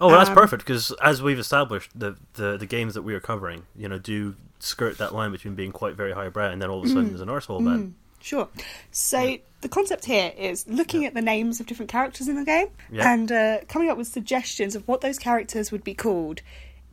Oh, 0.00 0.08
well, 0.08 0.16
that's 0.18 0.30
Um, 0.30 0.34
perfect 0.36 0.64
because 0.64 0.90
as 1.02 1.22
we've 1.22 1.38
established, 1.38 1.90
the, 1.94 2.16
the 2.32 2.56
the 2.56 2.66
games 2.66 2.94
that 2.94 3.02
we 3.02 3.14
are 3.14 3.20
covering, 3.20 3.66
you 3.76 3.86
know, 3.88 3.98
do 3.98 4.34
skirt 4.62 4.98
that 4.98 5.14
line 5.14 5.32
between 5.32 5.54
being 5.54 5.72
quite 5.72 5.94
very 5.96 6.12
highbrow 6.12 6.50
and 6.50 6.60
then 6.62 6.70
all 6.70 6.78
of 6.78 6.84
a 6.84 6.88
sudden 6.88 7.08
there's 7.08 7.20
an 7.20 7.28
arsehole 7.28 7.60
man. 7.60 7.94
Sure. 8.22 8.48
So 8.90 9.38
the 9.62 9.68
concept 9.68 10.04
here 10.04 10.32
is 10.36 10.66
looking 10.68 11.06
at 11.06 11.14
the 11.14 11.22
names 11.22 11.58
of 11.60 11.66
different 11.66 11.90
characters 11.90 12.28
in 12.28 12.36
the 12.36 12.44
game 12.44 12.68
Yeah. 12.90 13.10
and 13.12 13.32
uh, 13.32 13.58
coming 13.68 13.88
up 13.88 13.96
with 13.96 14.08
suggestions 14.08 14.74
of 14.76 14.86
what 14.86 15.00
those 15.00 15.18
characters 15.18 15.72
would 15.72 15.82
be 15.84 15.94
called 15.94 16.42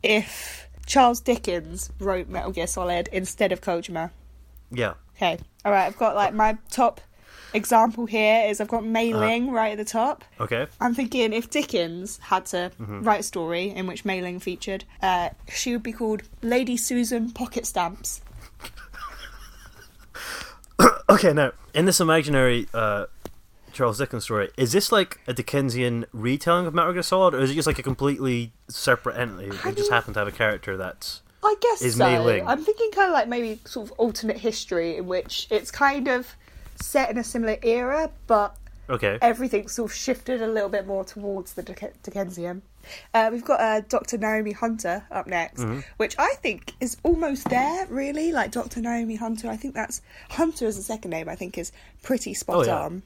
if 0.02 0.66
Charles 0.86 1.20
Dickens 1.20 1.90
wrote 1.98 2.28
Metal 2.28 2.50
Gear 2.50 2.66
Solid 2.66 3.08
instead 3.12 3.52
of 3.52 3.60
Kojima. 3.60 4.10
Yeah. 4.70 4.94
Okay. 5.16 5.38
All 5.64 5.72
right. 5.72 5.84
I've 5.86 5.98
got 5.98 6.14
like 6.14 6.32
my 6.32 6.56
top 6.70 7.00
example 7.54 8.06
here 8.06 8.44
is 8.48 8.60
I've 8.60 8.68
got 8.68 8.84
Mei 8.84 9.12
Uh-huh. 9.12 9.20
Ling 9.24 9.50
right 9.50 9.72
at 9.72 9.78
the 9.78 9.84
top. 9.84 10.24
Okay. 10.40 10.66
I'm 10.80 10.94
thinking 10.94 11.32
if 11.32 11.50
Dickens 11.50 12.18
had 12.18 12.46
to 12.46 12.70
Mm-hmm. 12.80 13.02
write 13.02 13.20
a 13.20 13.22
story 13.22 13.70
in 13.70 13.86
which 13.86 14.04
Mei 14.04 14.20
Ling 14.22 14.38
featured, 14.40 14.84
uh, 15.02 15.30
she 15.48 15.72
would 15.72 15.82
be 15.82 15.92
called 15.92 16.22
Lady 16.42 16.76
Susan 16.76 17.30
Pocket 17.30 17.66
Stamps. 17.66 18.20
Okay, 21.10 21.32
now 21.32 21.52
in 21.74 21.86
this 21.86 22.00
imaginary 22.00 22.68
uh, 22.74 23.06
Charles 23.72 23.98
Dickens 23.98 24.24
story, 24.24 24.50
is 24.58 24.72
this 24.72 24.92
like 24.92 25.18
a 25.26 25.32
Dickensian 25.32 26.04
retelling 26.12 26.66
of 26.66 26.74
Metal 26.74 26.92
Gear 26.92 27.02
Solid, 27.02 27.34
or 27.34 27.40
is 27.40 27.50
it 27.50 27.54
just 27.54 27.66
like 27.66 27.78
a 27.78 27.82
completely 27.82 28.52
separate 28.68 29.16
entity? 29.16 29.48
They 29.48 29.72
just 29.72 29.76
mean- 29.78 29.90
happen 29.90 30.12
to 30.14 30.18
have 30.20 30.28
a 30.28 30.32
character 30.32 30.76
that's 30.76 31.22
I 31.42 31.54
guess 31.60 31.82
Is 31.82 31.96
so. 31.96 32.04
Mei 32.04 32.18
Ling. 32.18 32.46
I'm 32.46 32.62
thinking 32.62 32.90
kind 32.90 33.08
of 33.08 33.14
like 33.14 33.26
maybe 33.28 33.58
sort 33.64 33.86
of 33.88 33.92
alternate 33.98 34.36
history 34.38 34.96
in 34.98 35.06
which 35.06 35.46
it's 35.50 35.70
kind 35.70 36.08
of 36.08 36.36
set 36.80 37.10
in 37.10 37.18
a 37.18 37.24
similar 37.24 37.56
era, 37.62 38.10
but 38.26 38.56
okay. 38.88 39.18
everything's 39.22 39.72
sort 39.72 39.90
of 39.90 39.96
shifted 39.96 40.42
a 40.42 40.46
little 40.46 40.68
bit 40.68 40.86
more 40.86 41.04
towards 41.04 41.54
the 41.54 41.62
Dick- 41.62 42.02
Dickensian. 42.02 42.62
Uh, 43.12 43.28
we've 43.30 43.44
got 43.44 43.60
uh, 43.60 43.80
Dr. 43.88 44.16
Naomi 44.16 44.52
Hunter 44.52 45.04
up 45.10 45.26
next, 45.26 45.60
Mm-hmm. 45.60 45.80
which 45.98 46.14
I 46.18 46.34
think 46.36 46.72
is 46.80 46.96
almost 47.02 47.48
there, 47.50 47.86
really. 47.88 48.32
Like 48.32 48.50
Dr. 48.50 48.80
Naomi 48.80 49.16
Hunter, 49.16 49.48
I 49.50 49.56
think 49.56 49.74
that's 49.74 50.00
Hunter 50.30 50.66
as 50.66 50.78
a 50.78 50.82
second 50.82 51.10
name. 51.10 51.28
I 51.28 51.34
think 51.34 51.58
is 51.58 51.70
pretty 52.02 52.32
spot 52.34 52.56
Oh, 52.56 52.62
yeah. 52.64 52.80
on. 52.80 53.02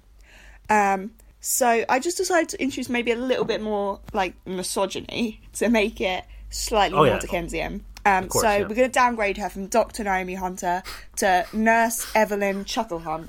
Um, 0.71 1.11
so 1.41 1.85
I 1.89 1.99
just 1.99 2.17
decided 2.17 2.49
to 2.51 2.63
introduce 2.63 2.89
maybe 2.89 3.11
a 3.11 3.17
little 3.17 3.45
bit 3.45 3.61
more 3.61 3.99
like 4.13 4.35
misogyny 4.47 5.41
to 5.55 5.69
make 5.69 6.01
it 6.01 6.25
slightly 6.51 6.95
Oh, 6.97 7.01
more 7.01 7.07
yeah. 7.09 7.19
Dickensian. 7.19 7.85
Um, 8.05 8.29
course, 8.29 8.43
so 8.45 8.51
yeah. 8.51 8.61
we're 8.63 8.75
going 8.75 8.89
to 8.89 8.93
downgrade 8.93 9.37
her 9.39 9.49
from 9.49 9.67
Dr. 9.67 10.05
Naomi 10.05 10.35
Hunter 10.35 10.83
to 11.17 11.47
Nurse 11.53 12.07
Evelyn 12.15 12.65
Chucklehunt. 12.65 13.29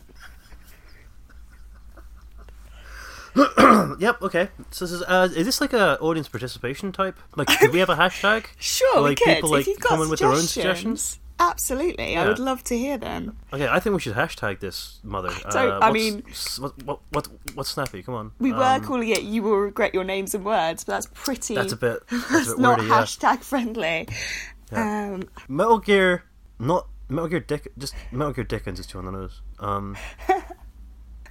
Yep. 4.00 4.22
Okay. 4.24 4.50
So 4.72 4.86
this 4.86 4.92
is 4.92 5.02
uh, 5.04 5.30
is 5.36 5.46
this 5.46 5.62
like 5.62 5.74
a 5.74 6.00
audience 6.00 6.28
participation 6.28 6.92
type? 6.92 7.18
Like, 7.36 7.48
do 7.60 7.72
we 7.72 7.80
have 7.80 7.90
a 7.90 7.96
hashtag? 7.96 8.46
Sure, 8.60 9.02
like 9.02 9.20
we 9.20 9.26
could. 9.26 9.36
people 9.36 9.50
like 9.52 9.62
if 9.62 9.68
you've 9.68 9.80
got 9.80 9.90
come 9.90 10.02
in 10.02 10.10
with 10.10 10.20
their 10.20 10.30
own 10.30 10.38
suggestions, 10.42 11.20
absolutely. 11.40 12.16
I 12.18 12.28
would 12.28 12.40
love 12.40 12.64
to 12.66 12.78
hear 12.78 12.98
them. 12.98 13.38
Okay, 13.52 13.68
I 13.68 13.80
think 13.80 13.94
we 13.96 14.00
should 14.02 14.16
hashtag 14.16 14.60
this 14.60 15.00
mother. 15.04 15.30
don't- 15.52 15.56
Uh, 15.72 15.80
I 15.82 15.90
what's- 15.90 15.94
mean- 15.94 16.24
s- 16.30 16.60
what, 16.60 16.84
what 16.84 17.00
what 17.12 17.28
what's 17.56 17.70
snappy? 17.72 18.02
Come 18.04 18.16
on. 18.16 18.32
We 18.40 18.52
were 18.54 18.64
Um, 18.64 18.84
calling 18.84 19.10
it 19.10 19.24
"You 19.24 19.44
Will 19.44 19.58
Regret 19.58 19.94
Your 19.94 20.04
Names 20.04 20.34
and 20.36 20.46
Words," 20.46 20.84
but 20.84 20.94
that's 20.94 21.08
pretty. 21.14 21.56
That's 21.56 21.74
a 21.74 21.78
bit. 21.78 22.00
That's 22.10 22.30
a 22.30 22.34
that's 22.34 22.48
bit 22.50 22.60
not 22.60 22.78
wordy. 22.80 22.90
Yeah. 22.90 23.02
hashtag 23.04 23.44
friendly. 23.44 24.08
Um, 24.72 25.24
Metal 25.48 25.80
Gear, 25.80 26.24
not 26.60 26.88
Metal 27.10 27.28
Gear 27.28 27.40
Dick. 27.42 27.68
Just 27.78 27.94
Metal 28.12 28.34
Gear 28.34 28.44
Dickens 28.44 28.80
is 28.80 28.88
too 28.88 28.98
on 29.00 29.06
the 29.06 29.12
nose. 29.12 29.42
Um, 29.60 29.96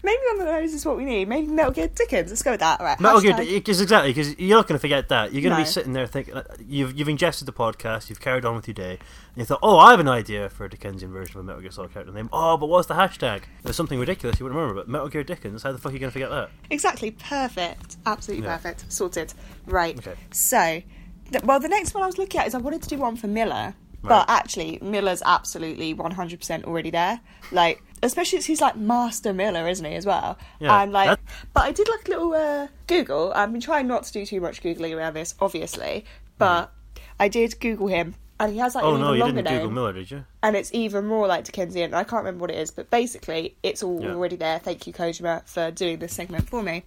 maybe 0.03 0.19
on 0.33 0.39
the 0.39 0.45
nose 0.45 0.73
is 0.74 0.85
what 0.87 0.97
we 0.97 1.05
need. 1.05 1.29
Maybe 1.29 1.47
Metal 1.49 1.70
Gear 1.73 1.89
Dickens. 1.89 2.31
Let's 2.31 2.43
go 2.43 2.51
with 2.53 2.61
that. 2.61 2.81
All 2.81 2.87
right. 2.87 2.99
Metal 3.01 3.20
Gear, 3.20 3.37
because 3.37 3.81
exactly, 3.81 4.11
because 4.11 4.39
you're 4.39 4.57
not 4.57 4.66
going 4.66 4.77
to 4.77 4.81
forget 4.81 5.09
that. 5.11 5.33
You're 5.33 5.43
going 5.43 5.53
to 5.53 5.59
No. 5.59 5.65
be 5.65 5.69
sitting 5.70 5.93
there 5.93 6.07
thinking 6.07 6.35
you've 6.66 6.97
you've 6.99 7.09
ingested 7.09 7.47
the 7.47 7.53
podcast, 7.53 8.09
you've 8.09 8.20
carried 8.20 8.45
on 8.45 8.55
with 8.57 8.66
your 8.66 8.74
day, 8.74 8.93
and 8.93 9.37
you 9.37 9.45
thought, 9.45 9.61
oh, 9.62 9.79
I 9.79 9.91
have 9.93 10.01
an 10.01 10.09
idea 10.09 10.49
for 10.51 10.65
a 10.65 10.70
Dickensian 10.70 11.12
version 11.12 11.39
of 11.39 11.45
a 11.45 11.47
Metal 11.47 11.62
Gear 11.62 11.70
Solid 11.70 11.93
character 11.93 12.12
name. 12.12 12.29
Oh, 12.33 12.57
but 12.57 12.66
what's 12.66 12.89
the 12.89 12.95
hashtag? 12.95 13.43
There's 13.62 13.77
something 13.77 13.99
ridiculous 13.99 14.39
you 14.41 14.45
wouldn't 14.45 14.59
remember, 14.61 14.81
but 14.81 14.89
Metal 14.89 15.09
Gear 15.09 15.24
Dickens. 15.24 15.62
How 15.62 15.73
the 15.73 15.79
fuck 15.79 15.91
are 15.93 15.95
you 15.95 16.01
going 16.01 16.11
to 16.11 16.12
forget 16.12 16.31
that? 16.31 16.51
Exactly. 16.70 17.11
Perfect. 17.12 17.97
Absolutely 18.07 18.47
Yeah. 18.47 18.57
perfect. 18.57 18.93
Sorted. 18.93 19.33
Right. 19.66 19.99
Okay. 19.99 20.15
So, 20.33 20.83
th- 21.31 21.45
well, 21.45 21.61
the 21.61 21.69
next 21.69 21.95
one 21.95 22.03
I 22.03 22.07
was 22.07 22.19
looking 22.19 22.41
at 22.41 22.47
is 22.47 22.55
I 22.55 22.59
wanted 22.59 22.83
to 22.83 22.89
do 22.89 22.97
one 22.99 23.16
for 23.16 23.27
Miller, 23.29 23.74
but 24.03 24.29
actually, 24.29 24.79
Miller's 24.83 25.23
absolutely 25.24 25.95
100% 25.95 26.65
already 26.65 26.91
there. 26.91 27.20
Like, 27.51 27.83
especially 28.03 28.39
as 28.39 28.47
he's 28.47 28.61
like 28.61 28.77
Master 28.77 29.33
Miller, 29.33 29.69
isn't 29.69 29.85
he, 29.85 29.95
as 29.95 30.05
well? 30.07 30.39
Yeah, 30.61 30.83
And 30.83 30.93
like, 30.93 31.09
that- 31.11 31.20
but 31.55 31.65
I 31.65 31.73
did 31.73 31.89
like 31.89 32.07
a 32.09 32.11
little 32.11 32.35
uh, 32.35 32.66
Google. 32.87 33.33
I've 33.35 33.53
been 33.53 33.61
trying 33.61 33.87
not 33.87 34.05
to 34.05 34.12
do 34.12 34.27
too 34.27 34.41
much 34.41 34.62
Googling 34.62 34.97
around 34.97 35.15
this, 35.15 35.35
obviously, 35.41 36.05
but 36.39 36.73
I 37.20 37.29
did 37.29 37.59
Google 37.61 37.87
him. 37.89 38.15
And 38.41 38.53
he 38.55 38.59
has 38.59 38.74
like. 38.74 38.83
Oh 38.83 38.97
an 38.97 39.01
no, 39.03 39.15
even 39.15 39.29
you 39.29 39.33
didn't 39.35 39.45
Google 39.53 39.66
name, 39.66 39.74
Miller, 39.74 39.93
did 39.93 40.11
you? 40.11 40.24
and 40.43 40.57
it's 40.57 40.70
even 40.74 41.07
more 41.07 41.29
like 41.29 41.45
Dickensian. 41.45 41.95
I 41.95 42.03
can't 42.03 42.24
remember 42.24 42.41
what 42.41 42.51
it 42.51 42.57
is, 42.59 42.73
but 42.73 42.91
basically, 42.91 43.57
it's 43.62 43.85
all 43.85 44.03
Yeah. 44.03 44.15
already 44.15 44.35
there. 44.35 44.59
Thank 44.59 44.85
you, 44.89 44.93
Kojima, 44.93 45.47
for 45.49 45.70
doing 45.70 45.99
this 46.01 46.12
segment 46.12 46.49
for 46.49 46.61
me. 46.61 46.83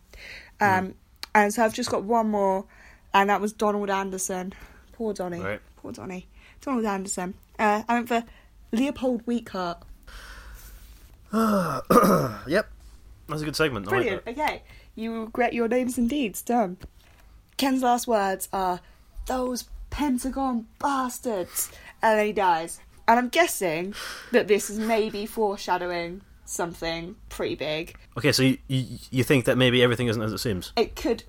Mm. 0.59 0.79
Um, 0.79 0.95
And 1.33 1.53
so 1.53 1.63
I've 1.63 1.73
just 1.73 1.89
got 1.89 2.03
one 2.03 2.29
more, 2.29 2.65
and 3.13 3.29
that 3.29 3.39
was 3.39 3.53
Donald 3.53 3.89
Anderson. 3.89 4.53
Poor 4.93 5.13
Donny. 5.13 5.39
Right. 5.39 5.61
Poor 5.77 5.93
Donny. 5.93 6.27
Donald 6.65 6.85
Anderson. 6.85 7.35
Uh, 7.59 7.83
I 7.87 7.93
went 7.93 8.07
for 8.07 8.23
Leopold 8.71 9.25
Weekhart. 9.25 9.83
Yep, 12.47 12.69
that's 13.27 13.41
a 13.41 13.45
good 13.45 13.55
segment. 13.55 13.87
I 13.87 13.91
like 13.91 14.01
Brilliant. 14.01 14.27
Okay. 14.27 14.63
You 14.95 15.21
regret 15.25 15.53
your 15.53 15.67
names 15.67 15.97
and 15.97 16.09
deeds. 16.09 16.41
Done. 16.41 16.77
Ken's 17.57 17.83
last 17.83 18.07
words 18.07 18.47
are, 18.53 18.79
those 19.27 19.65
Pentagon 19.89 20.67
bastards. 20.79 21.71
And 22.01 22.19
then 22.19 22.25
he 22.27 22.33
dies. 22.33 22.79
And 23.07 23.19
I'm 23.19 23.29
guessing 23.29 23.93
that 24.31 24.47
this 24.47 24.69
is 24.69 24.79
maybe 24.79 25.25
foreshadowing 25.25 26.21
something 26.45 27.15
pretty 27.29 27.55
big. 27.55 27.95
Okay, 28.17 28.31
so 28.31 28.43
you, 28.43 28.57
you 28.67 28.97
you 29.11 29.23
think 29.23 29.45
that 29.45 29.57
maybe 29.57 29.83
everything 29.83 30.07
isn't 30.07 30.21
as 30.21 30.31
it 30.31 30.37
seems? 30.39 30.71
It 30.77 30.95
could, 30.95 31.23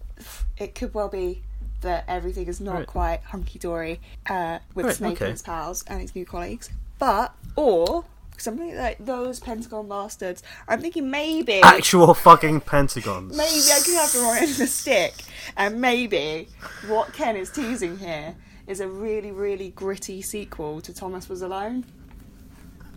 it 0.56 0.74
could 0.74 0.94
well 0.94 1.08
be 1.08 1.42
that 1.82 2.04
everything 2.08 2.46
is 2.46 2.60
not 2.60 2.74
Right. 2.76 2.86
quite 2.86 3.20
hunky 3.24 3.58
dory 3.58 4.00
uh, 4.28 4.58
with 4.74 4.86
Right, 4.86 4.94
Snake 4.96 5.12
okay. 5.16 5.24
and 5.26 5.32
his 5.32 5.42
pals 5.42 5.84
and 5.86 6.00
his 6.00 6.14
new 6.14 6.24
colleagues. 6.26 6.70
But, 6.98 7.34
or 7.56 8.04
something 8.38 8.74
like 8.76 8.98
those 8.98 9.40
Pentagon 9.40 9.88
bastards. 9.88 10.42
I'm 10.68 10.80
thinking 10.80 11.10
maybe. 11.10 11.60
Actual 11.62 12.14
fucking 12.14 12.60
pentagons. 12.62 13.36
Maybe 13.36 13.72
I 13.72 13.80
could 13.84 13.94
have 13.94 14.12
the 14.12 14.20
wrong 14.20 14.36
end 14.36 14.50
of 14.50 14.58
the 14.58 14.66
stick, 14.66 15.14
and 15.56 15.80
maybe 15.80 16.48
what 16.86 17.12
Ken 17.12 17.36
is 17.36 17.50
teasing 17.50 17.98
here 17.98 18.34
is 18.66 18.80
a 18.80 18.88
really, 18.88 19.30
really 19.30 19.70
gritty 19.70 20.20
sequel 20.22 20.80
to 20.80 20.92
Thomas 20.92 21.28
Was 21.28 21.42
Alone. 21.42 21.84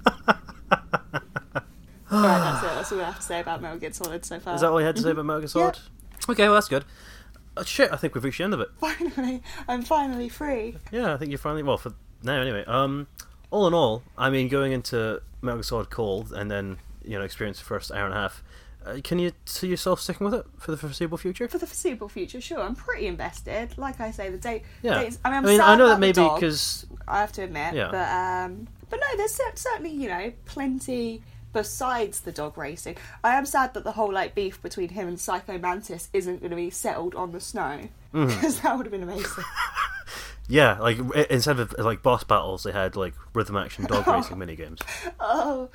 right, 0.07 0.35
that's 2.11 2.63
it. 2.63 2.75
That's 2.75 2.91
all 2.91 3.01
I 3.01 3.03
have 3.05 3.15
to 3.17 3.21
say 3.21 3.39
about 3.39 3.61
Metal 3.61 3.77
Gear 3.77 3.93
Solid 3.93 4.25
so 4.25 4.39
far. 4.39 4.55
Is 4.55 4.61
that 4.61 4.69
all 4.71 4.79
you 4.79 4.85
had 4.87 4.95
to 4.95 5.01
say 5.01 5.11
about 5.11 5.25
Metal 5.25 5.41
Gear 5.41 5.47
Solid? 5.47 5.77
Okay, 6.27 6.43
well 6.43 6.55
that's 6.55 6.67
good. 6.67 6.85
Oh, 7.59 7.63
shit, 7.63 7.91
I 7.91 7.97
think 7.97 8.15
we've 8.15 8.23
reached 8.23 8.37
the 8.37 8.45
end 8.45 8.53
of 8.53 8.61
it. 8.61 8.69
Finally, 8.79 9.43
I'm 9.67 9.81
finally 9.81 10.29
free. 10.29 10.75
Yeah, 10.91 11.13
I 11.13 11.17
think 11.17 11.29
you're 11.29 11.37
finally 11.37 11.63
well 11.63 11.77
for 11.77 11.93
now 12.23 12.39
anyway. 12.41 12.63
Um, 12.65 13.07
all 13.51 13.67
in 13.67 13.73
all, 13.73 14.03
I 14.17 14.29
mean, 14.29 14.47
going 14.47 14.71
into 14.71 15.21
Metal 15.41 15.57
Gear 15.57 15.63
Solid 15.63 15.89
cold 15.89 16.31
and 16.31 16.49
then 16.49 16.77
you 17.03 17.17
know 17.17 17.23
experience 17.23 17.59
the 17.59 17.65
first 17.65 17.91
hour 17.91 18.05
and 18.05 18.13
a 18.13 18.17
half. 18.17 18.43
Uh, 18.85 18.99
can 19.03 19.19
you 19.19 19.33
see 19.45 19.67
yourself 19.67 19.99
sticking 19.99 20.23
with 20.23 20.33
it 20.33 20.45
for 20.57 20.71
the 20.71 20.77
foreseeable 20.77 21.17
future? 21.17 21.47
For 21.49 21.57
the 21.57 21.67
foreseeable 21.67 22.07
future, 22.07 22.39
sure, 22.39 22.61
I'm 22.61 22.75
pretty 22.75 23.07
invested. 23.07 23.77
Like 23.77 23.99
I 23.99 24.11
say, 24.11 24.29
the 24.29 24.37
date. 24.37 24.63
Yeah, 24.81 25.03
days, 25.03 25.19
I 25.25 25.29
mean, 25.29 25.37
I'm 25.39 25.45
I 25.45 25.49
mean, 25.49 25.61
I 25.61 25.75
know 25.75 25.89
that 25.89 25.99
maybe 25.99 26.21
because 26.21 26.85
I 27.07 27.19
have 27.19 27.33
to 27.33 27.43
admit, 27.43 27.73
Yeah. 27.73 27.89
but 27.91 28.07
um, 28.09 28.67
but 28.89 29.01
no, 29.01 29.17
there's 29.17 29.37
certainly 29.55 29.91
you 29.91 30.07
know 30.07 30.31
plenty 30.45 31.21
besides 31.53 32.21
the 32.21 32.31
dog 32.31 32.57
racing. 32.57 32.97
I 33.23 33.35
am 33.35 33.45
sad 33.45 33.73
that 33.73 33.83
the 33.83 33.91
whole 33.93 34.11
like 34.13 34.35
beef 34.35 34.61
between 34.61 34.89
him 34.89 35.07
and 35.07 35.19
Psycho 35.19 35.57
Mantis 35.57 36.09
isn't 36.13 36.39
going 36.41 36.49
to 36.51 36.55
be 36.55 36.69
settled 36.69 37.15
on 37.15 37.31
the 37.31 37.39
snow 37.39 37.89
Mm-hmm. 38.13 38.27
because 38.35 38.61
that 38.61 38.75
would 38.75 38.85
have 38.87 38.91
been 38.91 39.03
amazing. 39.03 39.43
yeah, 40.47 40.79
like 40.79 40.97
instead 41.29 41.59
of 41.59 41.75
like 41.77 42.01
boss 42.01 42.23
battles, 42.23 42.63
they 42.63 42.71
had 42.71 42.95
like 42.95 43.13
rhythm 43.33 43.55
action 43.55 43.85
dog 43.85 44.07
racing 44.07 44.37
mini 44.39 44.55
games. 44.55 44.79
oh, 45.19 45.69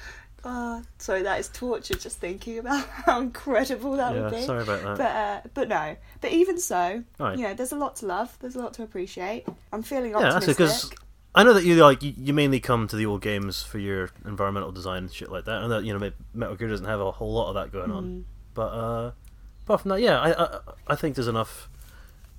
oh, 0.44 0.82
sorry, 0.98 1.22
that 1.22 1.38
is 1.38 1.48
torture 1.51 1.94
just 1.94 2.18
thinking 2.18 2.59
about 2.59 2.84
how 2.88 3.20
incredible 3.20 3.96
that 3.98 4.12
would 4.14 4.32
Yeah, 4.32 4.40
be. 4.40 4.44
sorry 4.46 4.62
about 4.64 4.82
that. 4.82 4.96
But 4.98 5.06
uh, 5.06 5.40
but 5.55 5.68
no, 5.68 5.96
but 6.20 6.32
even 6.32 6.59
so, 6.59 7.05
Right. 7.20 7.38
you 7.38 7.44
know, 7.44 7.55
there's 7.55 7.70
a 7.72 7.76
lot 7.76 7.96
to 7.96 8.06
love. 8.06 8.36
There's 8.40 8.56
a 8.56 8.60
lot 8.60 8.74
to 8.74 8.82
appreciate. 8.82 9.46
I'm 9.72 9.82
feeling 9.84 10.10
Yeah, 10.10 10.22
that's 10.22 10.48
optimistic. 10.48 10.56
because 10.90 10.90
I 11.35 11.43
know 11.43 11.52
that 11.55 11.65
you 11.65 11.74
like 11.77 12.02
you, 12.02 12.32
mainly 12.32 12.61
come 12.61 12.86
to 12.89 12.97
the 12.97 13.06
old 13.06 13.20
games 13.23 13.62
for 13.62 13.78
your 13.78 14.11
environmental 14.24 14.70
design 14.70 14.98
and 15.05 15.12
shit 15.12 15.31
like 15.32 15.47
that, 15.47 15.62
and 15.62 15.73
that 15.73 15.85
you 15.85 15.97
know 15.98 16.11
Metal 16.32 16.55
Gear 16.55 16.69
doesn't 16.69 16.86
have 16.86 17.01
a 17.01 17.11
whole 17.11 17.32
lot 17.32 17.48
of 17.48 17.55
that 17.55 17.73
going 17.73 17.90
Mm. 17.90 17.97
on. 17.97 18.24
But 18.55 18.66
uh, 18.69 19.11
apart 19.65 19.81
from 19.81 19.89
that, 19.90 20.01
yeah, 20.01 20.20
I, 20.20 20.44
I 20.44 20.59
I 20.89 20.94
think 20.94 21.16
there's 21.16 21.27
enough 21.28 21.69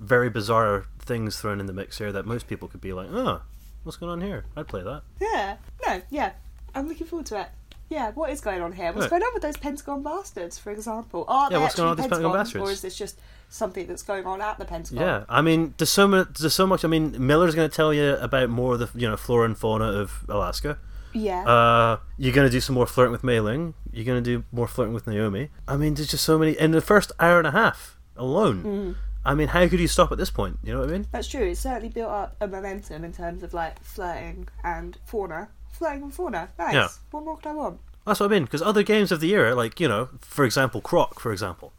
very 0.00 0.30
bizarre 0.30 0.86
things 0.98 1.38
thrown 1.40 1.60
in 1.60 1.66
the 1.66 1.72
mix 1.72 1.98
here 1.98 2.10
that 2.12 2.24
most 2.26 2.46
people 2.48 2.68
could 2.68 2.80
be 2.80 2.92
like, 2.94 3.08
oh, 3.10 3.42
what's 3.82 3.96
going 3.98 4.12
on 4.12 4.20
here? 4.22 4.44
I'd 4.56 4.66
play 4.68 4.82
that. 4.82 5.02
Yeah, 5.20 5.56
no, 5.86 6.02
yeah, 6.10 6.32
I'm 6.74 6.88
looking 6.88 7.06
forward 7.06 7.26
to 7.26 7.40
it. 7.42 7.48
Yeah, 7.88 8.10
what 8.12 8.30
is 8.30 8.40
going 8.40 8.62
on 8.62 8.72
here? 8.72 8.86
What's 8.92 9.02
Right. 9.04 9.10
going 9.10 9.22
on 9.22 9.34
with 9.34 9.42
those 9.44 9.56
Pentagon 9.56 10.02
bastards, 10.02 10.58
for 10.58 10.70
example? 10.72 11.24
Are 11.28 11.44
Yeah, 11.50 11.58
they 11.58 11.62
what's 11.62 11.74
going 11.76 11.88
on 11.88 11.92
actually 11.92 11.92
with 11.92 11.96
these 11.98 12.18
Pentagon 12.18 12.32
Pentagon, 12.32 12.44
bastards? 12.62 12.70
or 12.70 12.72
is 12.72 12.80
this 12.82 12.96
just 12.98 13.20
something 13.48 13.86
that's 13.86 14.02
going 14.02 14.26
on 14.26 14.40
at 14.40 14.58
the 14.58 14.64
Pentagon? 14.64 14.98
Yeah, 15.06 15.24
I 15.28 15.40
mean, 15.40 15.74
there's 15.78 15.90
so 15.90 16.08
much. 16.08 16.38
There's 16.38 16.52
so 16.54 16.66
much. 16.66 16.84
I 16.84 16.88
mean, 16.88 17.14
Miller's 17.24 17.54
going 17.54 17.68
to 17.70 17.74
tell 17.74 17.94
you 17.94 18.14
about 18.16 18.50
more 18.50 18.72
of 18.74 18.80
the 18.80 18.88
you 18.94 19.08
know 19.08 19.16
flora 19.16 19.44
and 19.46 19.56
fauna 19.56 19.84
of 19.86 20.24
Alaska. 20.28 20.78
yeah. 21.12 21.44
Uh, 21.48 21.98
you're 22.18 22.34
gonna 22.34 22.50
do 22.50 22.60
some 22.60 22.74
more 22.74 22.86
flirting 22.86 23.12
with 23.12 23.22
Mei 23.24 23.40
Ling. 23.40 23.72
You're 23.92 24.04
gonna 24.04 24.20
do 24.20 24.44
more 24.52 24.66
flirting 24.66 24.92
with 24.92 25.06
Naomi. 25.06 25.50
I 25.68 25.76
mean, 25.76 25.94
there's 25.94 26.08
just 26.08 26.24
so 26.24 26.38
many 26.38 26.52
in 26.52 26.72
the 26.72 26.80
first 26.82 27.12
hour 27.20 27.38
and 27.38 27.46
a 27.46 27.52
half 27.52 27.96
alone. 28.16 28.62
Mm. 28.64 28.94
I 29.24 29.34
mean, 29.34 29.48
how 29.48 29.66
could 29.66 29.80
you 29.80 29.88
stop 29.88 30.12
at 30.12 30.18
this 30.18 30.30
point? 30.30 30.58
You 30.62 30.72
know 30.74 30.80
what 30.80 30.88
I 30.90 30.92
mean? 30.92 31.06
That's 31.12 31.26
true. 31.28 31.42
It's 31.46 31.60
certainly 31.60 31.88
built 31.88 32.10
up 32.10 32.36
a 32.40 32.46
momentum 32.46 33.02
in 33.04 33.12
terms 33.12 33.42
of 33.42 33.54
like 33.54 33.82
flirting 33.82 34.48
and 34.62 34.98
fauna. 35.04 35.48
Flirting 35.78 36.02
and 36.04 36.14
fauna. 36.14 36.48
Nice. 36.58 36.74
Yeah. 36.74 36.88
What 37.10 37.24
more 37.24 37.36
could 37.36 37.46
I 37.48 37.52
want? 37.52 37.80
That's 38.06 38.20
what 38.20 38.26
I 38.26 38.34
mean. 38.34 38.44
Because 38.44 38.62
other 38.62 38.82
games 38.82 39.10
of 39.12 39.20
the 39.20 39.30
era, 39.32 39.54
like 39.54 39.78
you 39.80 39.88
know, 39.88 40.08
for 40.20 40.44
example, 40.44 40.80
Croc, 40.80 41.20
for 41.20 41.32
example. 41.32 41.72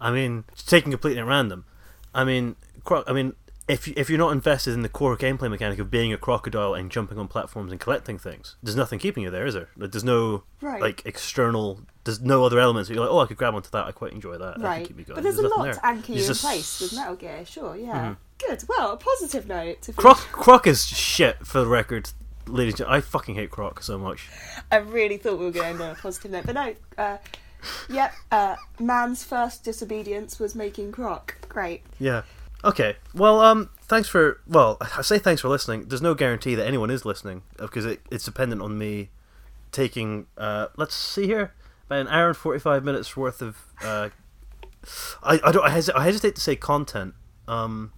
I 0.00 0.10
mean, 0.10 0.44
taking 0.66 0.92
completely 0.92 1.20
at 1.20 1.26
random. 1.26 1.64
I 2.14 2.24
mean, 2.24 2.56
Croc. 2.84 3.04
I 3.08 3.12
mean, 3.12 3.34
if 3.68 3.86
you- 3.86 3.94
if 3.96 4.08
you're 4.10 4.18
not 4.18 4.32
invested 4.32 4.74
in 4.74 4.82
the 4.82 4.88
core 4.88 5.16
gameplay 5.16 5.48
mechanic 5.50 5.78
of 5.78 5.90
being 5.90 6.12
a 6.12 6.16
crocodile 6.16 6.74
and 6.74 6.90
jumping 6.90 7.18
on 7.18 7.28
platforms 7.28 7.70
and 7.70 7.80
collecting 7.80 8.18
things, 8.18 8.56
there's 8.62 8.74
nothing 8.76 8.98
keeping 8.98 9.22
you 9.22 9.30
there, 9.30 9.46
is 9.46 9.54
there? 9.54 9.68
There's 9.76 10.02
no 10.04 10.42
Right. 10.60 10.80
like 10.80 11.02
external. 11.04 11.80
There's 12.04 12.20
no 12.20 12.44
other 12.44 12.58
elements. 12.58 12.90
You're 12.90 13.00
like, 13.00 13.10
oh, 13.10 13.18
I 13.20 13.26
could 13.26 13.36
grab 13.36 13.54
onto 13.54 13.70
that. 13.70 13.86
I 13.86 13.92
quite 13.92 14.12
enjoy 14.12 14.38
that. 14.38 14.58
That 14.58 14.64
right. 14.64 14.86
keep 14.86 14.96
me 14.96 15.04
going. 15.04 15.16
But 15.16 15.22
there's, 15.22 15.38
a 15.38 15.46
lot 15.46 15.62
there. 15.64 15.74
to 15.74 15.86
anchor 15.86 16.12
you 16.12 16.20
in 16.20 16.26
just- 16.26 16.40
place 16.42 16.80
with 16.80 16.94
Metal 16.94 17.14
Gear. 17.14 17.44
Sure. 17.46 17.76
Yeah. 17.76 18.14
Mhm. 18.14 18.16
Good. 18.46 18.64
Well, 18.68 18.92
a 18.92 18.96
positive 18.96 19.46
note. 19.46 19.82
To 19.82 19.92
Croc, 19.92 20.18
Croc 20.32 20.66
is 20.66 20.86
shit 20.86 21.46
for 21.46 21.60
the 21.60 21.66
record, 21.68 22.10
ladies. 22.46 22.80
I 22.80 23.00
fucking 23.00 23.34
hate 23.34 23.50
Croc 23.50 23.82
so 23.82 23.98
much. 23.98 24.28
I 24.70 24.76
really 24.76 25.16
thought 25.16 25.38
we 25.38 25.46
were 25.46 25.50
going 25.50 25.64
to 25.64 25.70
end 25.70 25.80
on 25.80 25.90
a 25.90 25.94
positive 25.94 26.30
note, 26.30 26.46
but 26.46 26.54
no. 26.54 26.74
Uh, 26.98 27.18
yep. 27.88 28.12
Uh, 28.30 28.56
man's 28.78 29.24
first 29.24 29.64
disobedience 29.64 30.38
was 30.38 30.54
making 30.54 30.92
croc. 30.92 31.36
Great. 31.48 31.82
Yeah. 31.98 32.22
Okay. 32.64 32.96
Well, 33.14 33.40
um, 33.40 33.70
thanks 33.82 34.08
for. 34.08 34.40
Well, 34.46 34.76
I 34.80 35.02
say 35.02 35.18
thanks 35.18 35.40
for 35.42 35.48
listening. 35.48 35.88
There's 35.88 36.02
no 36.02 36.14
guarantee 36.14 36.54
that 36.54 36.66
anyone 36.66 36.90
is 36.90 37.04
listening 37.04 37.42
because 37.58 37.86
it, 37.86 38.00
it's 38.10 38.24
dependent 38.24 38.62
on 38.62 38.78
me 38.78 39.10
taking. 39.72 40.26
Uh, 40.36 40.68
let's 40.76 40.94
see 40.94 41.26
here, 41.26 41.54
about 41.86 42.00
an 42.00 42.08
hour 42.08 42.28
and 42.28 42.36
forty-five 42.36 42.84
minutes 42.84 43.16
worth 43.16 43.40
of. 43.40 43.58
Uh, 43.82 44.10
I 45.22 45.40
I 45.44 45.52
don't 45.52 45.64
I, 45.64 45.70
hes- 45.70 45.90
I 45.90 46.04
hesitate 46.04 46.34
to 46.36 46.40
say 46.40 46.56
content. 46.56 47.14
Um. 47.48 47.92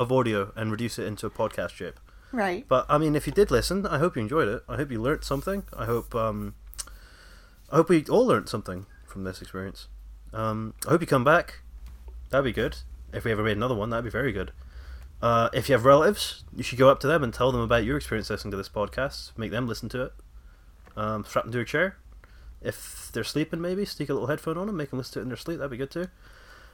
Of 0.00 0.12
audio 0.12 0.52
and 0.54 0.70
reduce 0.70 0.96
it 1.00 1.06
into 1.08 1.26
a 1.26 1.30
podcast 1.30 1.70
shape. 1.70 1.98
Right. 2.32 2.66
But 2.68 2.86
I 2.88 2.98
mean, 2.98 3.16
if 3.16 3.26
you 3.26 3.32
did 3.32 3.50
listen, 3.50 3.86
I 3.86 3.98
hope 3.98 4.16
you 4.16 4.22
enjoyed 4.22 4.48
it. 4.48 4.62
I 4.68 4.76
hope 4.76 4.90
you 4.90 5.00
learnt 5.00 5.24
something. 5.24 5.62
I 5.76 5.86
hope 5.86 6.14
um, 6.14 6.54
I 7.70 7.76
hope 7.76 7.88
we 7.88 8.04
all 8.06 8.26
learnt 8.26 8.48
something 8.48 8.86
from 9.06 9.24
this 9.24 9.40
experience. 9.40 9.88
Um, 10.32 10.74
I 10.86 10.90
hope 10.90 11.00
you 11.00 11.06
come 11.06 11.24
back. 11.24 11.60
That'd 12.30 12.44
be 12.44 12.52
good. 12.52 12.76
If 13.12 13.24
we 13.24 13.32
ever 13.32 13.42
made 13.42 13.56
another 13.56 13.74
one, 13.74 13.90
that'd 13.90 14.04
be 14.04 14.10
very 14.10 14.32
good. 14.32 14.52
Uh, 15.20 15.48
if 15.52 15.68
you 15.68 15.72
have 15.72 15.84
relatives, 15.84 16.44
you 16.54 16.62
should 16.62 16.78
go 16.78 16.90
up 16.90 17.00
to 17.00 17.06
them 17.06 17.24
and 17.24 17.32
tell 17.32 17.50
them 17.50 17.62
about 17.62 17.84
your 17.84 17.96
experience 17.96 18.28
listening 18.30 18.50
to 18.52 18.56
this 18.56 18.68
podcast. 18.68 19.36
Make 19.36 19.50
them 19.50 19.66
listen 19.66 19.88
to 19.88 20.02
it. 20.04 20.12
Um, 20.96 21.24
strap 21.24 21.44
them 21.44 21.52
to 21.52 21.60
a 21.60 21.64
chair. 21.64 21.96
If 22.60 23.10
they're 23.12 23.24
sleeping, 23.24 23.60
maybe 23.60 23.84
stick 23.84 24.08
a 24.10 24.12
little 24.12 24.28
headphone 24.28 24.58
on 24.58 24.66
them, 24.66 24.76
make 24.76 24.90
them 24.90 24.98
listen 24.98 25.14
to 25.14 25.18
it 25.20 25.22
in 25.22 25.28
their 25.28 25.36
sleep. 25.36 25.58
That'd 25.58 25.70
be 25.70 25.76
good 25.76 25.90
too. 25.90 26.08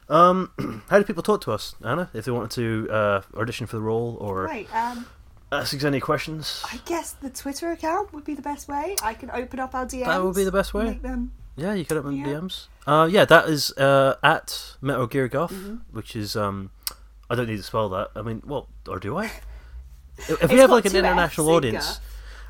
Um, 0.08 0.50
how 0.90 0.98
do 0.98 1.04
people 1.04 1.22
talk 1.22 1.40
to 1.42 1.52
us, 1.52 1.74
Anna? 1.84 2.10
If 2.12 2.24
they 2.24 2.32
wanted 2.32 2.50
to 2.52 2.90
uh, 2.90 3.22
audition 3.36 3.66
for 3.66 3.76
the 3.76 3.82
role 3.82 4.16
or 4.20 4.44
Right. 4.44 4.68
Um, 4.74 5.06
ask 5.54 5.74
us 5.74 5.84
any 5.84 6.00
questions, 6.00 6.62
I 6.70 6.78
guess 6.84 7.12
the 7.12 7.30
Twitter 7.30 7.70
account 7.72 8.12
would 8.12 8.24
be 8.24 8.34
the 8.34 8.42
best 8.42 8.68
way. 8.68 8.96
I 9.02 9.14
can 9.14 9.30
open 9.30 9.60
up 9.60 9.74
our 9.74 9.86
DMs. 9.86 10.06
That 10.06 10.22
would 10.22 10.34
be 10.34 10.44
the 10.44 10.52
best 10.52 10.74
way. 10.74 10.84
Make 10.84 11.02
them. 11.02 11.32
yeah, 11.56 11.74
you 11.74 11.84
could 11.84 11.96
open 11.96 12.16
Yeah. 12.16 12.26
DMs. 12.26 12.66
Uh, 12.86 13.08
yeah, 13.10 13.24
that 13.24 13.48
is 13.48 13.72
uh, 13.78 14.16
at 14.22 14.76
Metal 14.80 15.06
Gear 15.06 15.28
Guff, 15.28 15.50
Mm-hmm. 15.52 15.76
which 15.96 16.14
is 16.16 16.36
um, 16.36 16.70
I 17.30 17.34
don't 17.34 17.46
need 17.48 17.56
to 17.56 17.62
spell 17.62 17.88
that. 17.90 18.10
I 18.14 18.22
mean, 18.22 18.42
well, 18.44 18.68
or 18.88 18.98
do 18.98 19.16
I? 19.16 19.30
If 20.28 20.48
we 20.52 20.58
have 20.58 20.70
like 20.70 20.84
an 20.84 20.90
Fs 20.92 20.94
international 20.98 21.48
audience, 21.50 21.98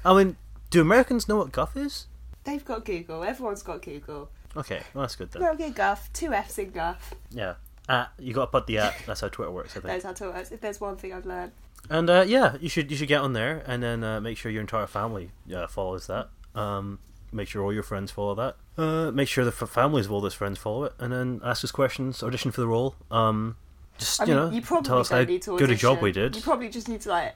I 0.04 0.12
mean, 0.12 0.36
do 0.68 0.82
Americans 0.82 1.28
know 1.28 1.36
what 1.38 1.50
Guff 1.50 1.76
is? 1.78 2.06
They've 2.44 2.62
got 2.64 2.84
Google. 2.84 3.24
Everyone's 3.24 3.62
got 3.62 3.80
Google. 3.80 4.28
Okay, 4.54 4.82
well, 4.92 5.00
that's 5.02 5.16
good 5.16 5.32
then. 5.32 5.40
Metal 5.40 5.56
Gear 5.56 5.70
Guff. 5.70 6.12
Two 6.12 6.34
F's 6.34 6.58
in 6.58 6.70
Guff. 6.72 7.14
Yeah, 7.30 7.54
at 7.88 8.10
you 8.18 8.34
got 8.34 8.42
to 8.46 8.50
put 8.50 8.66
the 8.66 8.78
at. 8.78 8.94
That's 9.06 9.22
how 9.22 9.28
Twitter 9.28 9.50
works, 9.50 9.70
I 9.78 9.80
think. 9.80 10.02
That's 10.02 10.20
how 10.20 10.26
it 10.28 10.34
works. 10.34 10.50
If 10.52 10.60
there's 10.60 10.78
one 10.78 10.96
thing 10.98 11.14
I've 11.14 11.24
learned. 11.24 11.52
And 11.90 12.08
uh, 12.08 12.24
yeah, 12.26 12.56
you 12.60 12.68
should 12.68 12.90
you 12.90 12.96
should 12.96 13.08
get 13.08 13.20
on 13.20 13.32
there 13.32 13.62
and 13.66 13.82
then 13.82 14.02
uh, 14.02 14.20
make 14.20 14.38
sure 14.38 14.50
your 14.50 14.62
entire 14.62 14.86
family 14.86 15.30
uh, 15.54 15.66
follows 15.66 16.06
that. 16.06 16.30
Um, 16.54 16.98
make 17.32 17.48
sure 17.48 17.62
all 17.62 17.72
your 17.72 17.82
friends 17.82 18.10
follow 18.10 18.34
that. 18.34 18.56
Uh, 18.76 19.10
make 19.10 19.28
sure 19.28 19.44
the 19.44 19.50
f- 19.50 19.68
families 19.68 20.06
of 20.06 20.12
all 20.12 20.20
those 20.20 20.34
friends 20.34 20.58
follow 20.58 20.84
it, 20.84 20.94
and 20.98 21.12
then 21.12 21.40
ask 21.44 21.62
us 21.64 21.70
questions, 21.70 22.22
audition 22.22 22.50
for 22.50 22.60
the 22.60 22.66
role. 22.66 22.94
Um, 23.10 23.56
just 23.98 24.20
I 24.20 24.24
you 24.24 24.34
mean, 24.34 24.44
know, 24.44 24.50
you 24.50 24.62
probably 24.62 24.88
tell 24.88 24.98
us 24.98 25.10
how 25.10 25.22
need 25.22 25.42
to 25.42 25.58
good 25.58 25.70
a 25.70 25.76
job 25.76 26.00
we 26.00 26.12
did. 26.12 26.34
You 26.36 26.42
probably 26.42 26.68
just 26.68 26.88
need 26.88 27.00
to 27.02 27.08
like 27.10 27.34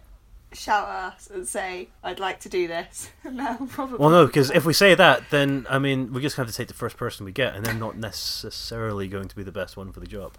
shout 0.53 0.89
at 0.89 1.15
us 1.15 1.29
and 1.33 1.47
say, 1.47 1.91
"I'd 2.03 2.19
like 2.19 2.41
to 2.41 2.49
do 2.49 2.67
this." 2.67 3.11
that'll 3.25 3.67
probably. 3.67 3.99
Well, 3.99 4.11
no, 4.11 4.27
because 4.27 4.51
if 4.51 4.65
we 4.65 4.73
say 4.73 4.95
that, 4.95 5.25
then 5.31 5.67
I 5.69 5.79
mean 5.79 6.13
we 6.13 6.23
just 6.23 6.37
have 6.37 6.47
to 6.47 6.53
take 6.53 6.69
the 6.69 6.75
first 6.75 6.97
person 6.97 7.25
we 7.25 7.33
get, 7.33 7.55
and 7.55 7.65
they're 7.65 7.75
not 7.75 7.97
necessarily 7.97 9.09
going 9.09 9.29
to 9.29 9.37
be 9.37 9.43
the 9.43 9.53
best 9.53 9.77
one 9.77 9.93
for 9.93 10.01
the 10.01 10.07
job. 10.07 10.35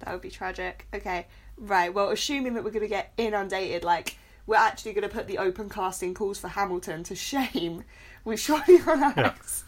That 0.00 0.12
would 0.12 0.22
be 0.22 0.30
tragic. 0.30 0.86
Okay, 0.92 1.26
right. 1.62 1.92
Well, 1.94 2.10
assuming 2.10 2.54
that 2.54 2.64
we're 2.64 2.70
going 2.70 2.82
to 2.82 2.88
get 2.88 3.12
inundated, 3.16 3.84
like 3.84 4.16
we're 4.46 4.56
actually 4.56 4.92
going 4.92 5.08
to 5.08 5.14
put 5.14 5.26
the 5.26 5.38
open 5.38 5.68
casting 5.68 6.14
calls 6.14 6.38
for 6.38 6.48
Hamilton 6.48 7.02
to 7.04 7.14
shame 7.14 7.84
with 8.24 8.40
Shawnee 8.40 8.80
on 8.86 9.02
Ice. 9.02 9.64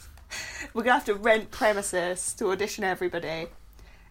We're 0.75 0.83
going 0.83 0.87
to 0.87 0.93
have 0.95 1.05
to 1.07 1.15
rent 1.15 1.51
premises 1.51 2.33
to 2.35 2.51
audition 2.51 2.83
everybody 2.85 3.47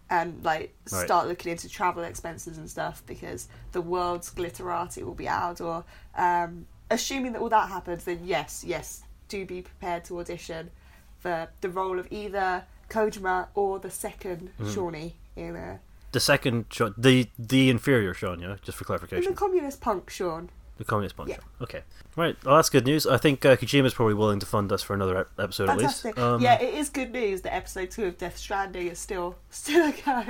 and 0.09 0.43
like 0.43 0.73
Right. 0.91 1.05
start 1.05 1.27
looking 1.27 1.51
into 1.51 1.67
travel 1.69 2.03
expenses 2.03 2.57
and 2.57 2.69
stuff 2.69 3.03
because 3.05 3.47
the 3.71 3.81
world's 3.81 4.29
glitterati 4.33 5.03
will 5.03 5.15
be 5.15 5.27
outdoor. 5.27 5.83
Um, 6.15 6.67
assuming 6.91 7.33
that 7.33 7.41
all 7.41 7.49
that 7.49 7.69
happens, 7.69 8.03
then 8.05 8.19
yes, 8.23 8.63
yes, 8.65 9.03
do 9.27 9.45
be 9.45 9.61
prepared 9.61 10.05
to 10.05 10.19
audition 10.19 10.71
for 11.19 11.49
the 11.61 11.69
role 11.69 11.99
of 11.99 12.07
either 12.11 12.63
Kojima 12.89 13.47
or 13.55 13.79
the 13.79 13.89
second 13.89 14.51
Mm-hmm. 14.59 14.71
Shawnee 14.73 15.15
in 15.35 15.55
a 15.55 15.79
The 16.13 16.19
second 16.19 16.65
Sean, 16.71 16.93
the 16.97 17.27
the 17.37 17.69
inferior 17.69 18.13
Sean, 18.13 18.39
yeah, 18.39 18.55
just 18.61 18.77
for 18.77 18.85
clarification, 18.85 19.31
the 19.31 19.37
communist 19.37 19.81
punk, 19.81 20.09
Sean. 20.09 20.49
the 20.77 20.83
communist 20.85 21.17
punk. 21.17 21.29
Yeah. 21.29 21.37
Okay, 21.61 21.81
right. 22.15 22.35
Well, 22.45 22.55
that's 22.55 22.69
good 22.69 22.85
news. 22.85 23.05
I 23.05 23.17
think 23.17 23.43
uh, 23.45 23.55
Kojima's 23.57 23.93
probably 23.95 24.13
willing 24.13 24.39
to 24.39 24.45
fund 24.45 24.71
us 24.71 24.81
for 24.83 24.93
another 24.93 25.27
episode 25.39 25.67
Fantastic. 25.67 26.11
at 26.11 26.17
least. 26.17 26.25
Um, 26.35 26.41
yeah, 26.41 26.61
it 26.61 26.73
is 26.75 26.89
good 26.89 27.11
news 27.11 27.41
that 27.41 27.53
episode 27.53 27.89
two 27.91 28.05
of 28.05 28.17
Death 28.17 28.37
Stranding 28.37 28.87
is 28.87 28.99
still 28.99 29.35
still 29.49 29.89
a 29.89 29.91
go. 29.91 30.23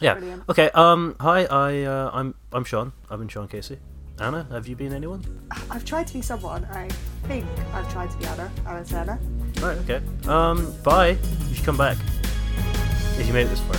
Yeah. 0.00 0.14
Brilliant. 0.14 0.44
Okay. 0.48 0.70
Um. 0.74 1.16
Hi. 1.20 1.44
I. 1.44 1.82
Uh, 1.82 2.10
I'm. 2.12 2.34
I'm 2.52 2.64
Sean. 2.64 2.92
I've 3.10 3.18
been 3.18 3.28
Sean 3.28 3.48
Casey. 3.48 3.78
Anna, 4.20 4.46
have 4.52 4.68
you 4.68 4.76
been 4.76 4.92
anyone? 4.92 5.24
I've 5.70 5.84
tried 5.84 6.06
to 6.08 6.12
be 6.14 6.22
someone. 6.22 6.64
I 6.66 6.88
think 7.26 7.44
I've 7.72 7.90
tried 7.92 8.10
to 8.10 8.16
be 8.18 8.26
Anna, 8.26 8.50
Anna 8.66 8.84
Turner. 8.84 9.18
Right. 9.60 9.78
Okay. 9.78 10.00
Um. 10.28 10.72
Bye. 10.84 11.16
You 11.48 11.54
should 11.56 11.64
come 11.64 11.76
back 11.76 11.96
if 13.18 13.26
you 13.26 13.32
made 13.32 13.46
it 13.46 13.50
this 13.50 13.60
far. 13.60 13.76